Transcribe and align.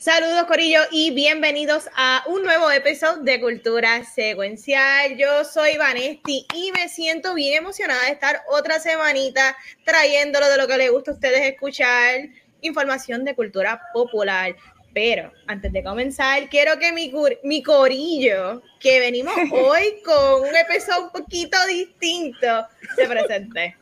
Saludos 0.00 0.44
Corillo 0.44 0.80
y 0.90 1.10
bienvenidos 1.10 1.90
a 1.94 2.24
un 2.26 2.42
nuevo 2.42 2.70
episodio 2.70 3.22
de 3.22 3.38
Cultura 3.38 4.02
Secuencial. 4.02 5.18
Yo 5.18 5.44
soy 5.44 5.76
Vanesti 5.76 6.46
y 6.54 6.72
me 6.72 6.88
siento 6.88 7.34
bien 7.34 7.58
emocionada 7.58 8.06
de 8.06 8.12
estar 8.12 8.40
otra 8.48 8.80
semanita 8.80 9.54
trayéndolo 9.84 10.48
de 10.48 10.56
lo 10.56 10.66
que 10.66 10.78
les 10.78 10.90
gusta 10.90 11.10
a 11.10 11.14
ustedes 11.14 11.42
escuchar, 11.42 12.30
información 12.62 13.26
de 13.26 13.34
cultura 13.34 13.82
popular. 13.92 14.56
Pero 14.94 15.32
antes 15.46 15.70
de 15.70 15.84
comenzar, 15.84 16.48
quiero 16.48 16.78
que 16.78 16.94
mi, 16.94 17.12
mi 17.42 17.62
corillo, 17.62 18.62
que 18.80 19.00
venimos 19.00 19.34
hoy 19.52 20.00
con 20.02 20.48
un 20.48 20.56
episodio 20.56 21.08
un 21.08 21.10
poquito 21.10 21.58
distinto, 21.68 22.66
se 22.96 23.06
presente. 23.06 23.76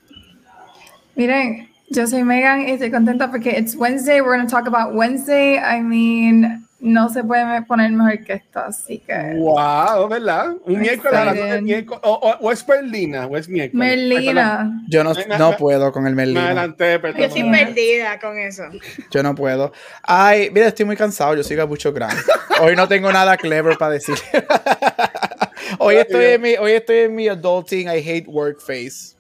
Miren, 1.14 1.77
yo 1.90 2.06
soy 2.06 2.24
Megan 2.24 2.62
y 2.62 2.72
estoy 2.72 2.90
contenta 2.90 3.30
porque 3.30 3.50
it's 3.58 3.74
Wednesday. 3.74 4.20
We're 4.20 4.36
going 4.36 4.46
to 4.46 4.50
talk 4.50 4.66
about 4.66 4.94
Wednesday. 4.94 5.58
I 5.58 5.80
mean, 5.80 6.66
no 6.80 7.08
se 7.08 7.24
puede 7.24 7.62
poner 7.62 7.90
mejor 7.90 8.24
que 8.24 8.34
esto, 8.34 8.60
así 8.60 8.98
que. 8.98 9.34
Wow, 9.36 10.08
¿verdad? 10.08 10.54
Un 10.64 10.80
miércoles, 10.80 11.62
miércoles 11.62 12.00
o, 12.04 12.36
o, 12.40 12.52
es 12.52 12.66
Merlina 12.68 13.26
o 13.26 13.36
es 13.36 13.48
miércoles. 13.48 13.74
Merlina. 13.74 14.82
Yo 14.88 15.02
no, 15.02 15.12
no 15.38 15.56
puedo 15.56 15.90
con 15.92 16.06
el 16.06 16.14
Merlina. 16.14 16.40
Me 16.40 16.46
adelanté, 16.46 16.98
perdón. 16.98 17.20
Yo 17.20 17.26
estoy 17.26 17.50
perdida 17.50 18.20
con 18.20 18.38
eso. 18.38 18.64
Yo 19.10 19.22
no 19.22 19.34
puedo. 19.34 19.72
Ay, 20.02 20.50
mira, 20.52 20.68
estoy 20.68 20.84
muy 20.84 20.96
cansado. 20.96 21.34
Yo 21.34 21.42
soy 21.42 21.56
Gabucho 21.56 21.92
Gran. 21.92 22.16
Hoy 22.60 22.76
no 22.76 22.86
tengo 22.86 23.10
nada 23.12 23.36
clever 23.36 23.76
para 23.78 23.92
decir. 23.92 24.16
hoy 25.78 25.96
estoy 25.96 26.24
en 26.26 26.42
mi, 26.42 26.54
hoy 26.56 26.72
estoy 26.72 26.98
en 26.98 27.14
mi 27.14 27.28
adulting 27.28 27.88
I 27.88 27.98
hate 27.98 28.26
work 28.28 28.60
face. 28.60 29.17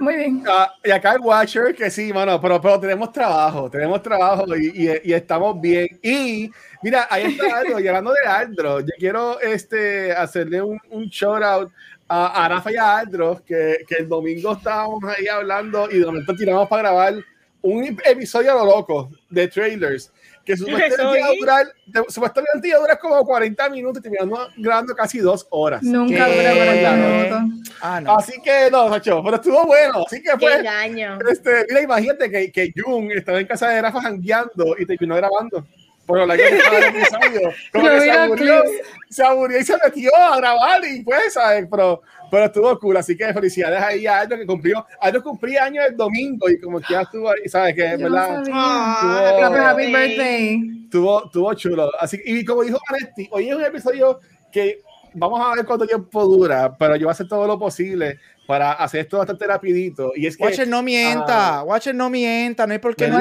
Muy 0.00 0.16
bien. 0.16 0.44
Uh, 0.46 0.88
y 0.88 0.90
acá 0.90 1.12
el 1.12 1.20
Watcher, 1.20 1.74
que 1.74 1.90
sí, 1.90 2.10
mano, 2.10 2.40
pero, 2.40 2.58
pero 2.60 2.80
tenemos 2.80 3.12
trabajo, 3.12 3.70
tenemos 3.70 4.02
trabajo 4.02 4.56
y, 4.56 4.68
y, 4.68 5.10
y, 5.10 5.12
estamos 5.12 5.60
bien. 5.60 5.88
Y 6.02 6.50
mira, 6.82 7.06
ahí 7.10 7.24
está 7.24 7.58
algo, 7.58 7.78
y 7.78 7.86
hablando 7.86 8.12
de 8.12 8.26
Aldro, 8.26 8.80
yo 8.80 8.92
quiero 8.98 9.38
este, 9.40 10.12
hacerle 10.12 10.62
un, 10.62 10.78
un 10.88 11.04
shout 11.08 11.42
out 11.42 11.70
a 12.08 12.48
Rafa 12.48 12.72
y 12.72 12.76
a 12.76 12.98
Aldro, 12.98 13.42
que, 13.44 13.84
que 13.86 13.96
el 13.96 14.08
domingo 14.08 14.54
estábamos 14.54 15.04
ahí 15.04 15.28
hablando 15.28 15.88
y 15.90 15.98
de 15.98 16.06
momento 16.06 16.34
tiramos 16.34 16.66
para 16.66 16.82
grabar 16.82 17.14
un 17.62 17.98
episodio 18.04 18.52
a 18.52 18.64
lo 18.64 18.64
loco 18.64 19.10
de 19.28 19.46
trailers 19.48 20.10
que 20.44 20.56
supuestamente 20.56 21.18
iba 21.18 21.28
a 21.28 21.34
durar, 21.38 21.66
supuestamente 22.08 22.68
iba 22.68 22.78
a 22.78 22.80
durar 22.80 22.98
como 22.98 23.24
40 23.24 23.68
minutos 23.70 24.00
y 24.00 24.02
terminamos 24.02 24.48
grabando 24.56 24.94
casi 24.94 25.18
dos 25.18 25.46
horas. 25.50 25.82
Nunca 25.82 26.28
dura 26.28 26.54
40 26.54 26.92
minutos. 26.92 27.70
Ah, 27.80 28.00
no. 28.00 28.16
Así 28.16 28.40
que 28.42 28.70
no, 28.70 28.88
Sacho, 28.88 29.22
pero 29.22 29.36
estuvo 29.36 29.64
bueno. 29.66 30.04
Así 30.06 30.22
que 30.22 30.30
fue. 30.38 30.62
Qué 30.62 31.14
este, 31.30 31.66
mira, 31.68 31.82
imagínate 31.82 32.30
que, 32.30 32.50
que 32.50 32.72
Jung 32.76 33.12
estaba 33.12 33.40
en 33.40 33.46
casa 33.46 33.68
de 33.68 33.82
Rafa 33.82 34.00
jangueando 34.00 34.76
y 34.78 34.86
terminó 34.86 35.16
grabando. 35.16 35.66
Pero 36.06 36.26
la 36.26 36.36
que 36.36 36.48
estaba 36.48 36.78
el 36.78 36.96
episodio, 36.96 37.52
como 37.72 37.88
que 37.88 38.00
se 38.00 38.10
aburrió, 38.10 38.62
se 39.08 39.24
aburrió 39.24 39.58
y 39.60 39.64
se 39.64 39.76
metió 39.84 40.16
a 40.16 40.36
grabar 40.38 40.84
y 40.84 41.02
pues, 41.02 41.34
¿sabes? 41.34 41.68
Pero, 41.70 42.02
pero 42.30 42.44
estuvo 42.44 42.78
cool, 42.78 42.96
así 42.96 43.16
que 43.16 43.32
felicidades 43.32 43.82
ahí 43.82 44.06
a 44.06 44.20
Aldo 44.20 44.36
que 44.36 44.46
cumplió, 44.46 44.86
Aldo 45.00 45.22
cumplía 45.22 45.64
años 45.64 45.84
el 45.88 45.96
domingo 45.96 46.48
y 46.48 46.60
como 46.60 46.80
que 46.80 46.94
ya 46.94 47.02
estuvo 47.02 47.30
ahí, 47.30 47.48
¿sabes? 47.48 47.76
Es 47.76 48.00
verdad. 48.00 48.42
Tuvo, 48.44 48.56
happy 48.56 49.86
birthday. 49.86 50.88
Tuvo, 50.90 51.30
tuvo 51.30 51.54
chulo. 51.54 51.90
Así, 51.98 52.20
y 52.24 52.44
como 52.44 52.62
dijo 52.62 52.78
Vanetti, 52.88 53.28
hoy 53.30 53.48
es 53.48 53.56
un 53.56 53.64
episodio 53.64 54.20
que 54.52 54.80
vamos 55.14 55.40
a 55.40 55.54
ver 55.56 55.64
cuánto 55.64 55.86
tiempo 55.86 56.24
dura, 56.24 56.76
pero 56.76 56.96
yo 56.96 57.06
voy 57.06 57.10
a 57.10 57.12
hacer 57.12 57.28
todo 57.28 57.46
lo 57.46 57.58
posible 57.58 58.18
para 58.46 58.72
hacer 58.72 59.00
esto 59.00 59.18
bastante 59.18 59.46
rapidito. 59.46 60.12
Y 60.16 60.26
es 60.26 60.36
que, 60.36 60.44
Watcher 60.44 60.68
no 60.68 60.82
mienta, 60.82 61.62
uh, 61.62 61.66
Watcher 61.66 61.94
no 61.94 62.10
mienta, 62.10 62.66
no 62.66 62.72
hay 62.72 62.78
por 62.78 62.96
qué 62.96 63.08
no. 63.08 63.18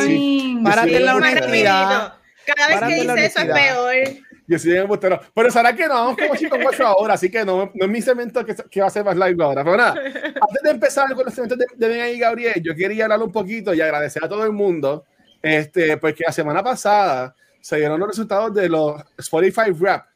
Sí, 0.00 0.58
Párate 0.64 0.96
en 0.96 1.04
la 1.04 1.16
honestidad. 1.16 2.14
Cada 2.46 2.68
vez 2.68 2.80
que 2.80 3.02
dice 3.02 3.26
eso 3.26 3.40
es 3.40 3.46
peor. 3.46 4.29
Yo 4.50 4.58
soy 4.58 4.72
un 4.72 4.78
embustero. 4.78 5.20
Pero 5.32 5.48
será 5.48 5.72
que 5.76 5.86
no, 5.86 5.94
vamos 5.94 6.16
como 6.16 6.34
chicos 6.34 6.60
guacho 6.60 6.84
ahora, 6.84 7.14
así 7.14 7.30
que 7.30 7.44
no, 7.44 7.70
no 7.72 7.84
es 7.84 7.88
mi 7.88 8.02
cemento 8.02 8.44
que, 8.44 8.56
que, 8.68 8.80
va 8.80 8.88
a 8.88 8.90
ser 8.90 9.04
más 9.04 9.14
live 9.14 9.44
ahora. 9.44 9.62
Pero 9.62 9.76
nada, 9.76 9.94
antes 9.94 10.62
de 10.64 10.70
empezar 10.70 11.14
con 11.14 11.24
los 11.24 11.32
cementos 11.32 11.56
de, 11.56 11.66
de 11.76 11.88
Ben 11.88 12.16
y 12.16 12.18
Gabriel, 12.18 12.60
yo 12.60 12.74
quería 12.74 13.04
hablar 13.04 13.22
un 13.22 13.30
poquito 13.30 13.72
y 13.72 13.80
agradecer 13.80 14.24
a 14.24 14.28
todo 14.28 14.44
el 14.44 14.50
mundo, 14.50 15.04
este, 15.40 15.98
porque 15.98 16.24
la 16.26 16.32
semana 16.32 16.64
pasada 16.64 17.32
se 17.60 17.76
dieron 17.76 18.00
los 18.00 18.08
resultados 18.08 18.52
de 18.52 18.68
los 18.68 19.00
Spotify 19.18 19.70
Rap. 19.78 20.06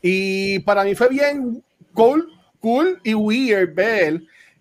Y 0.00 0.60
para 0.60 0.84
mí 0.84 0.94
fue 0.94 1.08
bien 1.08 1.60
cool, 1.94 2.32
cool 2.60 3.00
y 3.02 3.12
weird 3.12 3.74
ver 3.74 4.20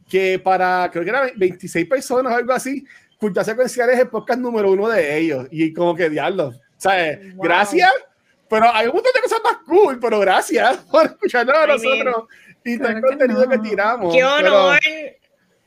que 0.10 0.40
para, 0.40 0.90
creo 0.92 1.04
que 1.04 1.10
eran 1.12 1.30
26 1.36 1.88
personas 1.88 2.34
o 2.34 2.36
algo 2.36 2.54
así, 2.54 2.84
Cultura 3.20 3.46
Secuencial 3.46 3.92
es 3.92 4.00
el 4.00 4.08
podcast 4.08 4.40
número 4.40 4.72
uno 4.72 4.88
de 4.90 5.20
ellos. 5.20 5.48
Y 5.52 5.72
como 5.72 5.94
que 5.94 6.10
diablo. 6.10 6.54
¿Sabes? 6.78 7.36
Wow. 7.36 7.44
Gracias. 7.44 7.92
Pero 8.50 8.74
hay 8.74 8.88
un 8.88 8.94
montón 8.94 9.12
de 9.14 9.22
cosas 9.22 9.40
más 9.44 9.58
cool, 9.66 10.00
pero 10.00 10.20
gracias 10.20 10.78
por 10.92 11.06
escucharnos 11.06 11.56
a 11.56 11.68
nosotros 11.68 12.26
y 12.64 12.78
todo 12.78 12.90
el 12.90 13.02
contenido 13.02 13.42
que, 13.42 13.58
no. 13.58 13.64
que, 13.64 13.70
tiramos. 13.70 14.14
Qué 14.14 14.24
honor. 14.24 14.80
Pero... 14.84 15.18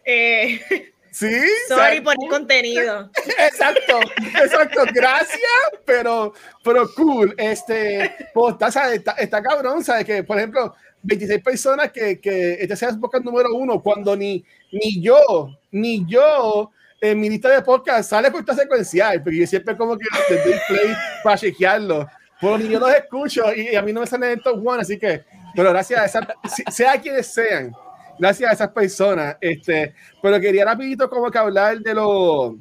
Eh, 0.05 0.93
sí. 1.11 1.41
Sorry 1.69 2.01
por 2.01 2.15
el 2.21 2.29
contenido. 2.29 3.11
Exacto, 3.39 4.01
exacto. 4.43 4.83
Gracias, 4.93 5.41
pero, 5.85 6.35
pero 6.63 6.93
cool. 6.95 7.35
Este, 7.39 8.15
pues, 8.35 8.57
está, 8.61 8.93
está, 8.93 9.13
está 9.13 9.43
cabrón, 9.43 9.83
¿sabes? 9.83 10.05
Que, 10.05 10.23
por 10.23 10.37
ejemplo, 10.39 10.75
26 11.03 11.43
personas 11.43 11.93
que, 11.93 12.21
que 12.21 12.55
este 12.61 12.77
sea 12.77 12.91
su 12.91 13.01
podcast 13.01 13.25
número 13.25 13.55
uno, 13.55 13.83
cuando 13.83 14.15
ni, 14.17 14.45
ni 14.73 15.01
yo, 15.03 15.49
ni 15.71 16.05
yo 16.07 16.71
en 17.01 17.19
mi 17.19 17.31
lista 17.31 17.49
de 17.49 17.63
podcast 17.63 18.11
sale 18.11 18.31
por 18.31 18.41
esta 18.41 18.55
secuencial, 18.55 19.23
porque 19.23 19.39
yo 19.39 19.47
siempre 19.47 19.77
como 19.77 19.97
que 19.97 20.05
le 20.29 20.37
doy 20.43 20.61
play 20.69 20.95
para 21.25 21.39
chequearlo. 21.39 22.07
Pero 22.41 22.59
ni 22.59 22.69
yo 22.69 22.81
los 22.81 22.91
escucho 22.95 23.55
y, 23.55 23.75
a 23.75 23.83
mí 23.83 23.93
no 23.93 24.01
me 24.01 24.07
sale 24.07 24.33
en 24.33 24.41
top 24.41 24.67
one, 24.67 24.83
así 24.83 24.99
que, 24.99 25.25
pero 25.55 25.71
gracias 25.71 26.01
a 26.01 26.05
esas, 26.07 26.27
sea 26.75 27.01
quienes 27.01 27.27
sean, 27.27 27.73
gracias 28.19 28.51
a 28.51 28.55
esas 28.55 28.69
personas, 28.71 29.37
este, 29.41 29.95
pero 30.23 30.41
quería 30.41 30.65
rapidito 30.65 31.09
como 31.11 31.31
que 31.31 31.39
hablar 31.39 31.79
de 31.81 31.95
los 31.95 32.55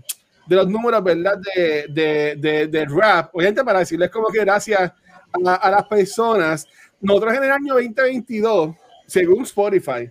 de 0.47 0.56
los 0.56 0.68
números, 0.68 1.03
¿verdad? 1.03 1.38
De, 1.38 1.85
de, 1.89 2.35
de, 2.35 2.68
de 2.68 2.85
rap, 2.85 3.29
obviamente 3.34 3.63
para 3.63 3.79
decirles 3.79 4.09
como 4.09 4.29
que 4.29 4.39
gracias 4.39 4.81
a, 4.81 5.53
a, 5.56 5.72
las 5.72 5.88
personas, 5.88 6.68
nosotros 7.00 7.35
en 7.35 7.44
el 7.44 7.51
año 7.51 7.75
2022, 7.75 8.75
según 9.06 9.44
Spotify, 9.44 10.09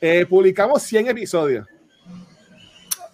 eh, 0.00 0.26
publicamos 0.28 0.82
100 0.82 1.08
episodios. 1.08 1.66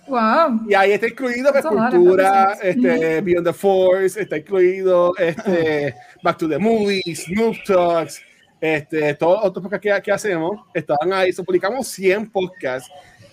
Wow. 0.06 0.66
Y 0.68 0.74
ahí 0.74 0.92
está 0.92 1.08
incluido 1.08 1.50
pues, 1.50 1.64
cultura, 1.64 2.58
este, 2.62 3.20
Beyond 3.20 3.46
the 3.46 3.52
Force, 3.52 4.20
está 4.20 4.36
incluido 4.36 5.16
este, 5.16 5.94
Back 6.22 6.38
to 6.38 6.48
the 6.48 6.58
Movies, 6.58 7.24
Snoop 7.24 7.56
Talks, 7.66 8.20
este, 8.60 9.14
todos 9.14 9.36
los 9.36 9.44
otros 9.46 9.62
podcasts 9.62 9.82
que, 9.82 10.02
que, 10.02 10.12
hacemos, 10.12 10.60
estaban 10.74 11.12
ahí. 11.12 11.32
So, 11.32 11.44
publicamos 11.44 11.88
100 11.88 12.30
podcasts 12.30 12.90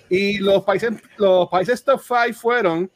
y 0.10 0.40
los 0.40 0.64
países, 0.64 0.92
los 1.18 1.50
países 1.50 1.84
top 1.84 2.02
5 2.02 2.34
fueron 2.34 2.92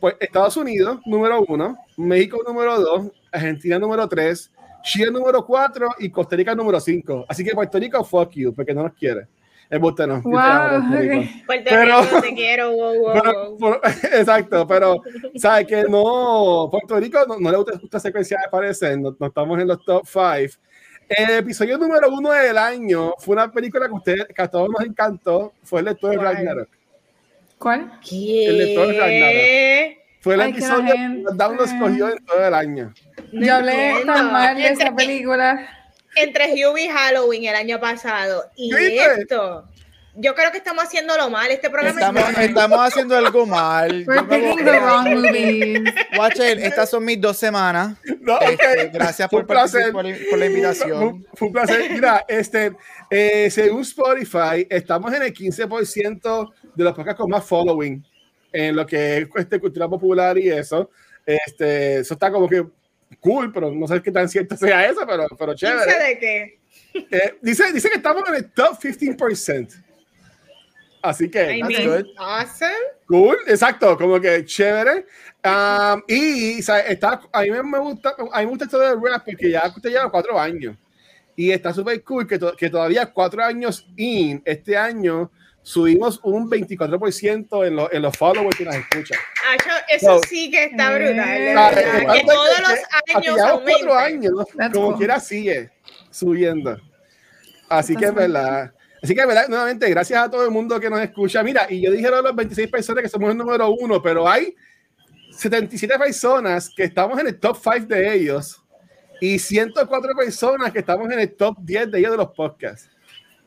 pues, 0.00 0.14
Estados 0.20 0.56
Unidos, 0.56 1.00
número 1.04 1.44
1, 1.46 1.78
México, 1.98 2.38
número 2.46 2.80
2, 2.80 3.12
Argentina, 3.32 3.78
número 3.78 4.08
3, 4.08 4.52
Chile, 4.82 5.10
número 5.10 5.44
4 5.44 5.88
y 5.98 6.10
Costa 6.10 6.36
Rica, 6.36 6.54
número 6.54 6.80
5. 6.80 7.26
Así 7.28 7.44
que 7.44 7.52
Puerto 7.52 7.78
Rico, 7.78 8.02
fuck 8.04 8.30
you, 8.32 8.54
porque 8.54 8.72
no 8.72 8.84
nos 8.84 8.94
quiere. 8.94 9.26
Es 9.70 9.80
usted 9.80 10.06
no. 10.08 10.20
Wow, 10.22 10.88
okay. 10.88 11.44
pero, 11.46 12.02
Rico, 12.02 12.20
te 12.20 12.34
quiero, 12.34 12.72
wow, 12.72 12.98
wow, 12.98 13.12
pero, 13.12 13.50
wow. 13.56 13.80
Pero, 13.80 13.94
exacto, 14.18 14.66
pero 14.66 15.00
sabe 15.36 15.64
que 15.64 15.84
no, 15.84 16.68
Puerto 16.72 16.98
Rico 16.98 17.20
no, 17.28 17.38
no 17.38 17.50
le 17.52 17.56
gusta 17.56 17.78
esta 17.80 18.00
secuencia 18.00 18.36
de 18.38 18.46
aparecer, 18.46 18.98
no, 18.98 19.16
no, 19.16 19.26
estamos 19.28 19.60
en 19.60 19.68
los 19.68 19.84
top 19.84 20.04
5. 20.04 20.60
El 21.08 21.30
episodio 21.38 21.78
número 21.78 22.08
uno 22.08 22.32
del 22.32 22.58
año 22.58 23.14
fue 23.18 23.34
una 23.34 23.50
película 23.50 23.86
que, 23.86 23.94
usted, 23.94 24.26
que 24.34 24.42
a 24.42 24.48
todos 24.48 24.70
nos 24.70 24.84
encantó, 24.84 25.52
fue 25.62 25.80
el 25.80 25.86
lector 25.86 26.10
de 26.10 26.16
Ragnarok. 26.16 26.68
¿Cuál? 27.58 28.00
¿Qué? 28.00 28.46
El 28.46 28.58
lector 28.58 28.88
de 28.88 28.98
Ragnarok. 28.98 30.00
Fue 30.20 30.34
el 30.34 30.40
Ay, 30.40 30.50
episodio 30.50 30.92
que 30.92 31.54
lo 31.56 31.64
escogió 31.64 32.08
en 32.10 32.24
todo 32.24 32.46
el 32.46 32.54
año. 32.54 32.92
Yo 33.32 33.54
hablé 33.54 34.02
tan 34.04 34.32
mal 34.32 34.56
de 34.56 34.68
esa 34.68 34.94
película 34.94 35.79
entre 36.22 36.52
Hugh 36.52 36.78
y 36.78 36.88
Halloween 36.88 37.44
el 37.44 37.54
año 37.54 37.80
pasado 37.80 38.50
y 38.56 38.72
esto. 38.98 39.64
Yo 40.16 40.34
creo 40.34 40.50
que 40.50 40.58
estamos 40.58 40.84
haciéndolo 40.84 41.30
mal. 41.30 41.50
Este 41.50 41.70
programa 41.70 42.00
estamos, 42.00 42.30
es 42.30 42.38
estamos 42.38 42.78
haciendo 42.80 43.16
algo 43.16 43.46
mal. 43.46 44.04
We're 44.06 44.24
picking 44.24 44.64
the 44.64 44.80
wrong 44.80 45.14
movies. 45.14 45.94
Watcher, 46.18 46.58
estas 46.58 46.90
son 46.90 47.04
mis 47.04 47.20
dos 47.20 47.36
semanas. 47.36 47.96
No, 48.20 48.34
okay. 48.36 48.54
este, 48.54 48.88
gracias 48.88 49.28
por, 49.28 49.46
por, 49.46 49.56
por, 49.56 50.02
por, 50.30 50.38
la 50.38 50.46
invitación. 50.46 51.22
Fue, 51.22 51.36
fue, 51.38 51.46
un 51.48 51.52
placer. 51.52 51.90
Mira, 51.92 52.24
este, 52.26 52.72
eh, 53.08 53.48
según 53.50 53.82
Spotify, 53.82 54.66
estamos 54.68 55.14
en 55.14 55.22
el 55.22 55.32
15% 55.32 56.52
de 56.74 56.84
los 56.84 56.92
podcasts 56.92 57.20
con 57.20 57.30
más 57.30 57.44
following 57.44 58.04
en 58.52 58.74
lo 58.76 58.84
que 58.84 59.18
es 59.18 59.28
este, 59.36 59.60
cultura 59.60 59.88
popular 59.88 60.36
y 60.36 60.50
eso. 60.50 60.90
Este, 61.24 62.00
eso 62.00 62.14
está 62.14 62.32
como 62.32 62.48
que 62.48 62.66
cool, 63.18 63.52
pero 63.52 63.72
no 63.72 63.86
sé 63.88 64.00
qué 64.02 64.12
tan 64.12 64.28
cierto 64.28 64.56
sea 64.56 64.86
eso, 64.86 65.00
pero, 65.06 65.26
pero 65.38 65.54
chévere. 65.54 65.84
¿Dice 65.84 65.98
de 65.98 66.18
qué? 66.18 66.60
Eh, 67.10 67.34
dice, 67.42 67.72
dice 67.72 67.88
que 67.88 67.96
estamos 67.96 68.22
en 68.28 68.34
el 68.36 68.50
top 68.52 68.78
15%. 68.80 69.82
Así 71.02 71.30
que, 71.30 71.56
I 71.56 71.60
That's 71.62 71.86
good. 71.86 72.06
awesome. 72.18 72.72
cool, 73.06 73.36
exacto, 73.46 73.96
como 73.96 74.20
que 74.20 74.44
chévere. 74.44 75.06
Um, 75.42 76.02
y 76.06 76.60
¿sabes? 76.62 76.90
está, 76.90 77.22
a 77.32 77.42
mí 77.42 77.50
me 77.50 77.78
gusta, 77.78 78.14
a 78.32 78.40
mí 78.40 78.44
me 78.44 78.50
gusta 78.50 78.64
esto 78.66 78.78
del 78.78 79.00
rap 79.02 79.24
porque 79.24 79.50
ya 79.50 79.62
usted 79.74 79.88
lleva 79.90 80.10
cuatro 80.10 80.38
años. 80.38 80.76
Y 81.36 81.52
está 81.52 81.72
súper 81.72 82.02
cool 82.04 82.26
que, 82.26 82.38
to- 82.38 82.54
que 82.54 82.68
todavía 82.68 83.06
cuatro 83.06 83.42
años 83.42 83.86
in, 83.96 84.42
este 84.44 84.76
año 84.76 85.30
subimos 85.70 86.18
un 86.24 86.50
24% 86.50 87.64
en, 87.66 87.76
lo- 87.76 87.92
en 87.92 88.02
los 88.02 88.16
followers 88.16 88.56
que 88.56 88.64
nos 88.64 88.74
escuchan. 88.74 89.18
Acho, 89.54 89.70
eso 89.88 90.14
No. 90.16 90.20
sí 90.28 90.50
que 90.50 90.64
está 90.64 90.90
brutal. 90.94 91.18
Eh, 91.40 91.54
Ah, 91.56 91.70
eh, 91.72 91.84
que 91.98 92.04
¿cuánto- 92.04 92.32
todos 92.32 92.48
que- 92.56 92.60
los 92.62 92.70
años 92.70 93.36
llevamos 93.36 93.62
cuatro 93.64 93.94
años, 93.94 94.32
That's 94.56 94.74
como 94.74 94.86
cool. 94.88 94.96
quiera 94.98 95.20
sigue 95.20 95.70
subiendo. 96.10 96.76
Así 97.68 97.94
que 97.94 98.06
es 98.06 98.10
cool. 98.10 98.20
verdad. 98.20 98.72
Así 99.02 99.14
que, 99.14 99.24
verdad, 99.24 99.48
nuevamente, 99.48 99.88
gracias 99.88 100.22
a 100.22 100.30
todo 100.30 100.44
el 100.44 100.50
mundo 100.50 100.78
que 100.78 100.90
nos 100.90 101.00
escucha. 101.00 101.42
Mira, 101.42 101.66
y 101.70 101.80
yo 101.80 101.90
dije 101.90 102.10
de 102.10 102.20
los 102.22 102.36
26 102.36 102.68
personas 102.68 103.02
que 103.02 103.08
somos 103.08 103.30
el 103.30 103.36
número 103.38 103.70
uno, 103.70 104.02
pero 104.02 104.28
hay 104.28 104.54
77 105.30 105.98
personas 105.98 106.68
que 106.68 106.84
estamos 106.84 107.18
en 107.18 107.28
el 107.28 107.38
top 107.40 107.56
5 107.62 107.86
de 107.86 108.12
ellos 108.14 108.62
y 109.20 109.38
104 109.38 110.14
personas 110.14 110.70
que 110.72 110.80
estamos 110.80 111.10
en 111.10 111.20
el 111.20 111.34
top 111.34 111.56
10 111.60 111.90
de 111.90 111.98
ellos 111.98 112.10
de 112.10 112.16
los 112.18 112.28
podcasts. 112.32 112.89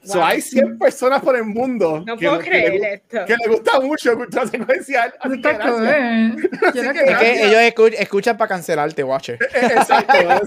So, 0.03 0.23
hay 0.23 0.41
100 0.41 0.77
personas 0.77 1.21
por 1.21 1.35
el 1.35 1.45
mundo 1.45 2.03
No 2.05 2.17
que, 2.17 2.27
puedo 2.27 2.39
que 2.39 2.49
le, 2.49 2.65
creer 2.65 2.93
esto. 3.09 3.25
que 3.25 3.35
le 3.37 3.47
gusta 3.53 3.79
mucho 3.79 4.15
cultura 4.17 4.45
secuencial. 4.47 5.13
Así 5.19 5.41
que. 5.41 5.53
Yo 6.73 6.83
no 6.83 6.93
que 6.93 6.99
Es 7.03 7.17
que 7.19 7.43
ellos 7.47 7.61
escu- 7.73 7.95
escuchan 7.97 8.37
para 8.37 8.49
cancelarte, 8.49 9.03
Watcher. 9.03 9.39
Eh, 9.41 9.67
Exacto, 9.77 10.13
a- 10.29 10.41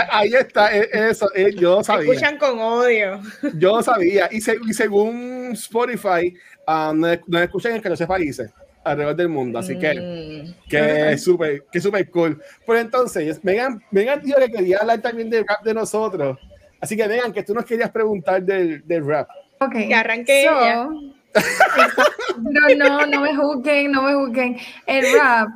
a- 0.00 0.18
ahí 0.18 0.32
está, 0.34 0.76
eh, 0.76 0.88
eso, 0.92 1.28
eh, 1.34 1.54
yo 1.56 1.82
sabía. 1.84 2.10
Escuchan 2.12 2.36
con 2.38 2.58
odio. 2.58 3.20
Yo 3.54 3.82
sabía, 3.82 4.28
y, 4.30 4.40
se- 4.40 4.58
y 4.68 4.72
según 4.74 5.50
Spotify, 5.52 6.34
ah, 6.66 6.92
nos, 6.94 7.18
nos 7.28 7.42
escuchan 7.42 7.72
en 7.76 7.80
14 7.82 8.06
países 8.06 8.50
alrededor 8.82 9.14
del 9.14 9.28
mundo, 9.28 9.58
así 9.58 9.78
que, 9.78 9.94
Mm. 9.94 10.68
que 10.68 11.12
es 11.12 11.22
súper 11.22 11.64
que 11.70 11.80
súper 11.80 12.10
cool. 12.10 12.42
Pues 12.64 12.80
entonces, 12.80 13.38
Megan, 13.44 13.82
Megan 13.90 14.20
dijo 14.22 14.38
que 14.38 14.50
quería 14.50 14.78
hablar 14.78 15.00
también 15.00 15.28
del 15.30 15.46
rap 15.46 15.62
de 15.62 15.74
nosotros, 15.74 16.38
así 16.80 16.96
que 16.96 17.06
Megan, 17.06 17.32
que 17.32 17.42
tú 17.42 17.54
nos 17.54 17.64
querías 17.64 17.90
preguntar 17.90 18.42
del, 18.42 18.86
del 18.86 19.06
rap. 19.06 19.28
Ok. 19.60 19.72
Que 19.72 19.94
arranque 19.94 20.42
ella. 20.42 20.88
no, 22.38 22.74
no, 22.76 23.06
no 23.06 23.20
me 23.20 23.36
juzguen, 23.36 23.92
no 23.92 24.02
me 24.02 24.14
juzguen. 24.14 24.56
El 24.86 25.04
rap, 25.16 25.48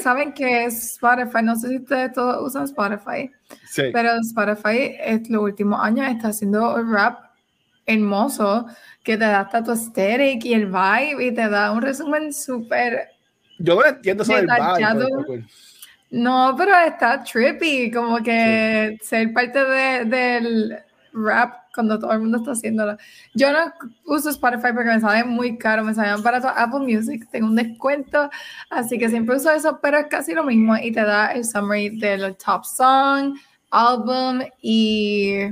¿saben 0.00 0.32
qué 0.32 0.64
es 0.64 0.94
Spotify? 0.94 1.42
No 1.42 1.56
sé 1.56 1.68
si 1.68 1.76
ustedes 1.76 2.12
todos 2.12 2.48
usan 2.48 2.64
Spotify, 2.64 3.30
Sí. 3.68 3.84
pero 3.92 4.10
Spotify 4.20 4.96
es 4.98 5.28
los 5.30 5.42
últimos 5.42 5.80
años 5.82 6.08
está 6.08 6.28
haciendo 6.28 6.74
un 6.74 6.92
rap 6.92 7.30
hermoso 7.86 8.66
que 9.02 9.16
te 9.16 9.24
da 9.24 9.40
hasta 9.40 9.62
tu 9.62 9.70
aesthetic 9.72 10.44
y 10.44 10.54
el 10.54 10.66
vibe 10.66 11.24
y 11.24 11.32
te 11.32 11.48
da 11.48 11.72
un 11.72 11.82
resumen 11.82 12.32
súper 12.32 13.08
Yo 13.58 13.74
no 13.74 13.84
entiendo 13.86 14.24
sobre 14.24 14.40
el 14.40 14.46
vibe, 14.46 15.46
No, 16.10 16.54
pero 16.58 16.72
está 16.86 17.22
trippy, 17.22 17.90
como 17.90 18.18
que 18.22 18.98
ser 19.00 19.32
parte 19.32 19.64
de- 19.64 20.04
del 20.06 20.76
rap 21.12 21.54
cuando 21.74 21.98
todo 21.98 22.12
el 22.12 22.20
mundo 22.20 22.38
está 22.38 22.50
haciéndolo. 22.52 22.96
Yo 23.34 23.52
no 23.52 23.72
uso 24.06 24.30
Spotify 24.30 24.72
porque 24.74 24.90
me 24.90 25.00
sale 25.00 25.22
muy 25.24 25.56
caro, 25.56 25.84
me 25.84 25.94
sale 25.94 26.20
barato 26.20 26.48
Apple 26.48 26.80
Music, 26.80 27.28
tengo 27.30 27.46
un 27.46 27.54
descuento, 27.56 28.28
así 28.70 28.98
que 28.98 29.08
siempre 29.08 29.36
uso 29.36 29.52
eso, 29.52 29.78
pero 29.80 29.98
es 29.98 30.06
casi 30.06 30.34
lo 30.34 30.42
mismo 30.44 30.76
y 30.76 30.90
te 30.92 31.02
da 31.02 31.32
el 31.32 31.44
summary 31.44 31.96
de 31.98 32.18
los 32.18 32.38
top 32.38 32.64
song, 32.64 33.36
album 33.70 34.40
y 34.62 35.42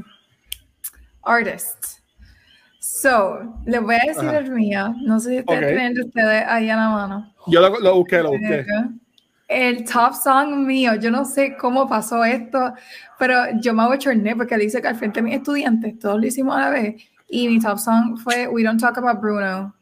artist. 1.23 1.99
So, 2.81 3.41
les 3.67 3.81
voy 3.81 3.95
a 3.97 4.07
decir 4.07 4.29
Ajá. 4.29 4.39
el 4.39 4.51
mío, 4.51 4.95
no 5.03 5.21
sé 5.21 5.31
si 5.31 5.39
ustedes 5.41 5.59
Ok. 5.63 5.69
tienen 5.69 5.95
de 5.95 6.03
ustedes 6.03 6.45
ahí 6.49 6.71
a 6.71 6.77
la 6.77 6.89
mano. 6.89 7.35
Yo 7.47 7.61
lo, 7.61 7.79
lo 7.81 7.95
busqué, 7.97 8.23
lo 8.23 8.31
busqué. 8.31 8.65
El 9.49 9.85
top 9.85 10.13
song 10.15 10.67
mío, 10.67 10.95
yo 10.97 11.11
no 11.11 11.25
sé 11.25 11.57
cómo 11.57 11.89
pasó 11.89 12.23
esto, 12.25 12.75
pero 13.19 13.35
yo 13.63 13.73
me 13.73 13.83
abochorné 13.83 14.37
porque 14.37 14.59
dice 14.59 14.83
que 14.83 14.89
al 14.89 14.97
frente 14.97 15.21
de 15.21 15.25
mis 15.25 15.37
estudiantes, 15.37 15.99
todos 15.99 16.21
lo 16.21 16.27
hicimos 16.27 16.55
a 16.55 16.61
la 16.61 16.71
vez, 16.71 17.03
y 17.29 17.49
mi 17.49 17.59
top 17.59 17.79
song 17.79 18.19
fue 18.19 18.47
We 18.47 18.63
Don't 18.63 18.79
Talk 18.81 18.99
About 18.99 19.21
Bruno. 19.21 19.75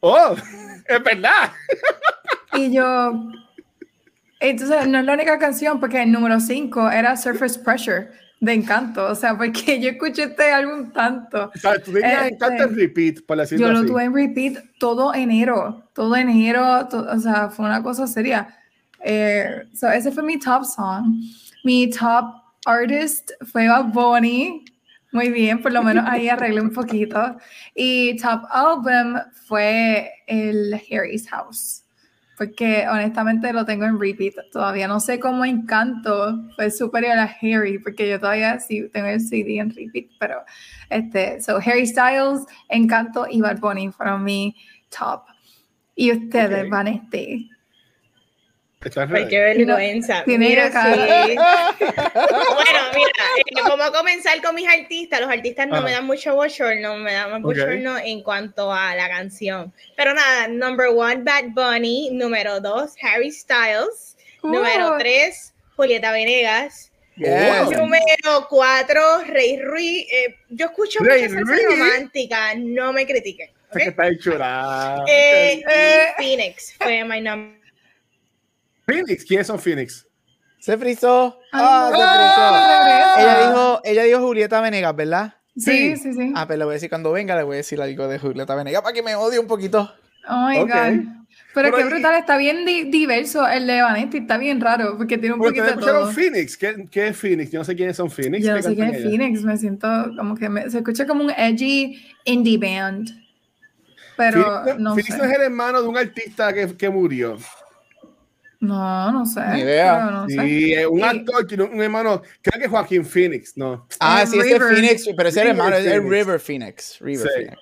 Oh, 0.00 0.34
es 0.86 1.02
verdad. 1.02 1.50
Y 2.54 2.72
yo, 2.72 3.30
entonces 4.40 4.86
no 4.86 4.98
es 4.98 5.04
la 5.04 5.14
única 5.14 5.38
canción, 5.38 5.80
porque 5.80 6.02
el 6.02 6.12
número 6.12 6.38
5 6.38 6.90
era 6.90 7.16
Surface 7.16 7.58
Pressure 7.58 8.10
de 8.40 8.52
Encanto, 8.52 9.06
o 9.06 9.14
sea, 9.14 9.36
porque 9.36 9.80
yo 9.80 9.90
escuché 9.90 10.24
este 10.24 10.52
álbum 10.52 10.92
tanto. 10.92 11.50
O 11.54 11.58
sea, 11.58 11.82
tú 11.82 11.92
tenías 11.92 12.24
Este, 12.24 12.34
encanta 12.34 12.64
el 12.64 12.76
repeat, 12.76 13.24
por 13.26 13.38
decirlo 13.38 13.66
Yo 13.66 13.72
lo 13.72 13.78
así. 13.80 13.88
tuve 13.88 14.04
en 14.04 14.14
repeat 14.14 14.64
todo 14.78 15.14
enero, 15.14 15.88
todo 15.94 16.14
enero, 16.14 16.86
o 16.92 17.18
sea, 17.18 17.48
fue 17.48 17.64
una 17.64 17.82
cosa 17.82 18.06
seria. 18.06 18.54
Eh, 19.04 19.64
so 19.74 19.88
ese 19.88 20.10
fue 20.10 20.22
mi 20.22 20.38
top 20.38 20.64
song. 20.64 21.22
Mi 21.64 21.90
top 21.90 22.34
artist 22.66 23.30
fue 23.52 23.68
Bad 23.68 23.92
Bunny. 23.92 24.64
Muy 25.12 25.30
bien, 25.30 25.62
por 25.62 25.72
lo 25.72 25.82
menos 25.82 26.04
ahí 26.06 26.28
arreglé 26.28 26.60
un 26.60 26.72
poquito. 26.72 27.36
Y 27.74 28.16
top 28.18 28.42
album 28.50 29.16
fue 29.46 30.10
el 30.26 30.74
Harry's 30.90 31.28
House. 31.30 31.84
Porque 32.36 32.86
honestamente 32.88 33.52
lo 33.52 33.64
tengo 33.64 33.84
en 33.84 33.98
repeat. 33.98 34.34
Todavía 34.52 34.86
no 34.86 35.00
sé 35.00 35.18
cómo 35.18 35.44
Encanto 35.44 36.38
fue 36.54 36.70
superior 36.70 37.18
a 37.18 37.24
Harry, 37.24 37.78
porque 37.78 38.08
yo 38.08 38.20
todavía 38.20 38.60
sí 38.60 38.88
tengo 38.92 39.08
el 39.08 39.20
CD 39.20 39.58
en 39.58 39.74
repeat, 39.74 40.06
pero 40.20 40.44
este, 40.88 41.40
so 41.40 41.56
Harry 41.56 41.86
Styles, 41.86 42.44
Encanto 42.68 43.26
y 43.28 43.40
Bad 43.40 43.58
Bunny 43.58 43.90
fueron 43.90 44.22
mi 44.22 44.54
top. 44.96 45.22
Y 45.96 46.12
ustedes, 46.12 46.66
Ok. 46.66 46.70
Vanesti. 46.70 47.50
Estás 47.50 47.57
Ay, 48.80 49.26
qué 49.28 49.38
vergüenza. 49.40 50.22
Mira, 50.26 50.70
sí. 50.70 51.34
Bueno, 51.38 52.80
mira, 52.94 53.24
eh, 53.38 53.62
como 53.68 53.90
comenzar 53.92 54.40
con 54.40 54.54
mis 54.54 54.68
artistas, 54.68 55.20
los 55.20 55.28
artistas 55.30 55.66
no 55.66 55.82
me 55.82 55.90
dan 55.92 56.06
mucho 56.06 56.34
bochorno, 56.36 56.96
me 56.96 57.12
dan 57.12 57.30
más 57.32 57.42
bochorno 57.42 57.98
en 57.98 58.22
cuanto 58.22 58.72
a 58.72 58.94
la 58.94 59.08
canción. 59.08 59.72
Pero 59.96 60.14
nada, 60.14 60.46
number 60.48 60.88
one, 60.88 61.22
Bad 61.24 61.46
Bunny, 61.54 62.10
número 62.12 62.60
dos, 62.60 62.94
Harry 63.02 63.32
Styles, 63.32 64.16
número 64.44 64.94
Uh. 64.94 64.98
tres, 64.98 65.52
Julieta 65.76 66.12
Venegas, 66.12 66.92
Yes. 67.16 67.70
número 67.76 68.46
cuatro, 68.48 69.00
Rey 69.26 69.60
Ruiz. 69.60 70.06
Eh, 70.12 70.36
yo 70.50 70.66
escucho 70.66 71.00
Rey 71.02 71.22
mucha 71.28 71.34
salsa 71.34 71.52
Ruiz. 71.52 71.66
romántica, 71.66 72.54
no 72.56 72.92
me 72.92 73.04
critiquen. 73.06 73.50
Es 73.74 73.82
que 73.82 73.88
¿ok? 73.90 73.98
está. 74.32 75.04
Eh, 75.08 75.64
Eh. 75.68 76.06
y 76.18 76.22
Phoenix 76.22 76.74
fue 76.78 77.02
my 77.04 77.20
number. 77.20 77.57
Phoenix, 78.88 79.24
¿quiénes 79.24 79.46
son 79.46 79.58
Phoenix? 79.58 80.06
Se 80.60 80.76
frizó. 80.78 81.38
Ay, 81.52 81.60
Ah, 81.62 81.90
se 81.90 83.20
frizó. 83.20 83.22
Ella 83.22 83.38
dijo, 83.38 83.80
ella 83.84 84.02
dijo 84.04 84.20
Julieta 84.26 84.60
Venegas, 84.60 84.96
¿verdad? 84.96 85.34
Sí, 85.56 85.96
sí, 85.96 86.12
sí. 86.14 86.32
Ah, 86.34 86.46
pero 86.46 86.58
le 86.60 86.64
voy 86.64 86.72
a 86.72 86.74
decir 86.74 86.88
cuando 86.88 87.12
venga, 87.12 87.36
le 87.36 87.42
voy 87.42 87.54
a 87.54 87.56
decir 87.58 87.80
algo 87.80 88.08
de 88.08 88.18
Julieta 88.18 88.54
Venegas 88.54 88.82
para 88.82 88.94
que 88.94 89.02
me 89.02 89.14
odie 89.14 89.38
un 89.38 89.46
poquito. 89.46 89.92
Oh 90.28 90.48
my 90.48 90.58
Ok. 90.58 90.68
God. 90.68 90.74
Pero, 91.54 91.70
Pero 91.70 91.76
qué 91.76 91.84
brutal, 91.84 92.14
está 92.18 92.36
bien 92.36 92.64
di- 92.64 92.84
diverso 92.90 93.46
el 93.48 93.66
de 93.66 93.82
Vanesti, 93.82 94.18
está 94.18 94.38
bien 94.38 94.60
raro, 94.60 94.96
porque 94.96 95.18
tiene 95.18 95.34
un 95.34 95.40
poquito 95.40 95.64
de 95.64 95.72
todo. 95.76 96.06
Phoenix. 96.12 96.56
¿Qué, 96.56 96.86
¿Qué 96.90 97.08
es 97.08 97.16
Phoenix? 97.16 97.50
Yo 97.50 97.58
no 97.60 97.64
sé 97.64 97.74
quiénes 97.76 97.96
son 97.96 98.10
Phoenix. 98.10 98.44
Yo 98.44 98.52
no 98.52 98.56
¿Qué 98.58 98.62
sé 98.62 98.74
quién 98.74 98.88
es 98.90 98.96
ellas? 98.98 99.10
Phoenix, 99.10 99.42
me 99.44 99.56
siento 99.56 99.88
como 100.16 100.34
que 100.36 100.48
me- 100.48 100.70
se 100.70 100.78
escucha 100.78 101.06
como 101.06 101.24
un 101.24 101.30
edgy 101.30 102.00
indie 102.24 102.58
band. 102.58 103.10
Pero 104.16 104.42
Phoenix, 104.64 104.80
no 104.80 104.90
Phoenix 104.94 105.08
sé. 105.14 105.18
no 105.18 105.24
es 105.24 105.32
el 105.32 105.42
hermano 105.42 105.82
de 105.82 105.88
un 105.88 105.96
artista 105.96 106.52
que, 106.52 106.76
que 106.76 106.88
murió. 106.90 107.36
No, 108.60 109.12
no 109.12 109.24
sé. 109.24 109.40
Ni 109.54 109.60
idea. 109.60 110.10
no 110.10 110.28
sé. 110.28 110.34
Sí, 110.40 110.72
es 110.72 110.86
un 110.86 110.98
Y- 110.98 111.02
actor, 111.02 111.46
tiene 111.46 111.64
un 111.64 111.80
hermano, 111.80 112.22
creo 112.42 112.60
que 112.60 112.68
Joaquín 112.68 113.04
Phoenix, 113.04 113.56
¿no? 113.56 113.86
Ah, 114.00 114.22
Eh, 114.22 114.26
sí, 114.26 114.38
ese 114.38 114.50
es 114.52 114.58
River. 114.58 114.74
Phoenix, 114.74 115.08
pero 115.16 115.28
ese 115.28 115.40
es 115.40 115.46
el 115.46 115.52
River 115.52 115.66
hermano, 115.74 115.76
es. 115.76 116.02
River 116.10 116.40
Phoenix. 116.40 116.98
River 117.00 117.28
Sí. 117.28 117.34
Phoenix. 117.44 117.58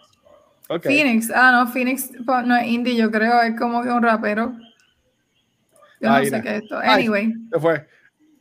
Ok. 0.69 0.83
Phoenix, 0.85 1.31
ah, 1.35 1.53
no, 1.53 1.71
Phoenix 1.71 2.11
no 2.45 2.57
es 2.57 2.67
indie, 2.67 2.97
yo 2.97 3.11
creo, 3.11 3.41
es 3.43 3.57
como 3.59 3.83
que 3.83 3.89
un 3.91 4.03
rapero. 4.03 4.53
Yo 6.01 6.11
Ay, 6.13 6.25
no 6.25 6.31
sé 6.31 6.37
no. 6.39 6.43
qué 6.43 6.57
es 6.57 6.63
esto. 6.63 6.79
Ay. 6.79 6.89
Anyway, 7.05 7.33
Se 7.53 7.61
fue. 7.61 7.87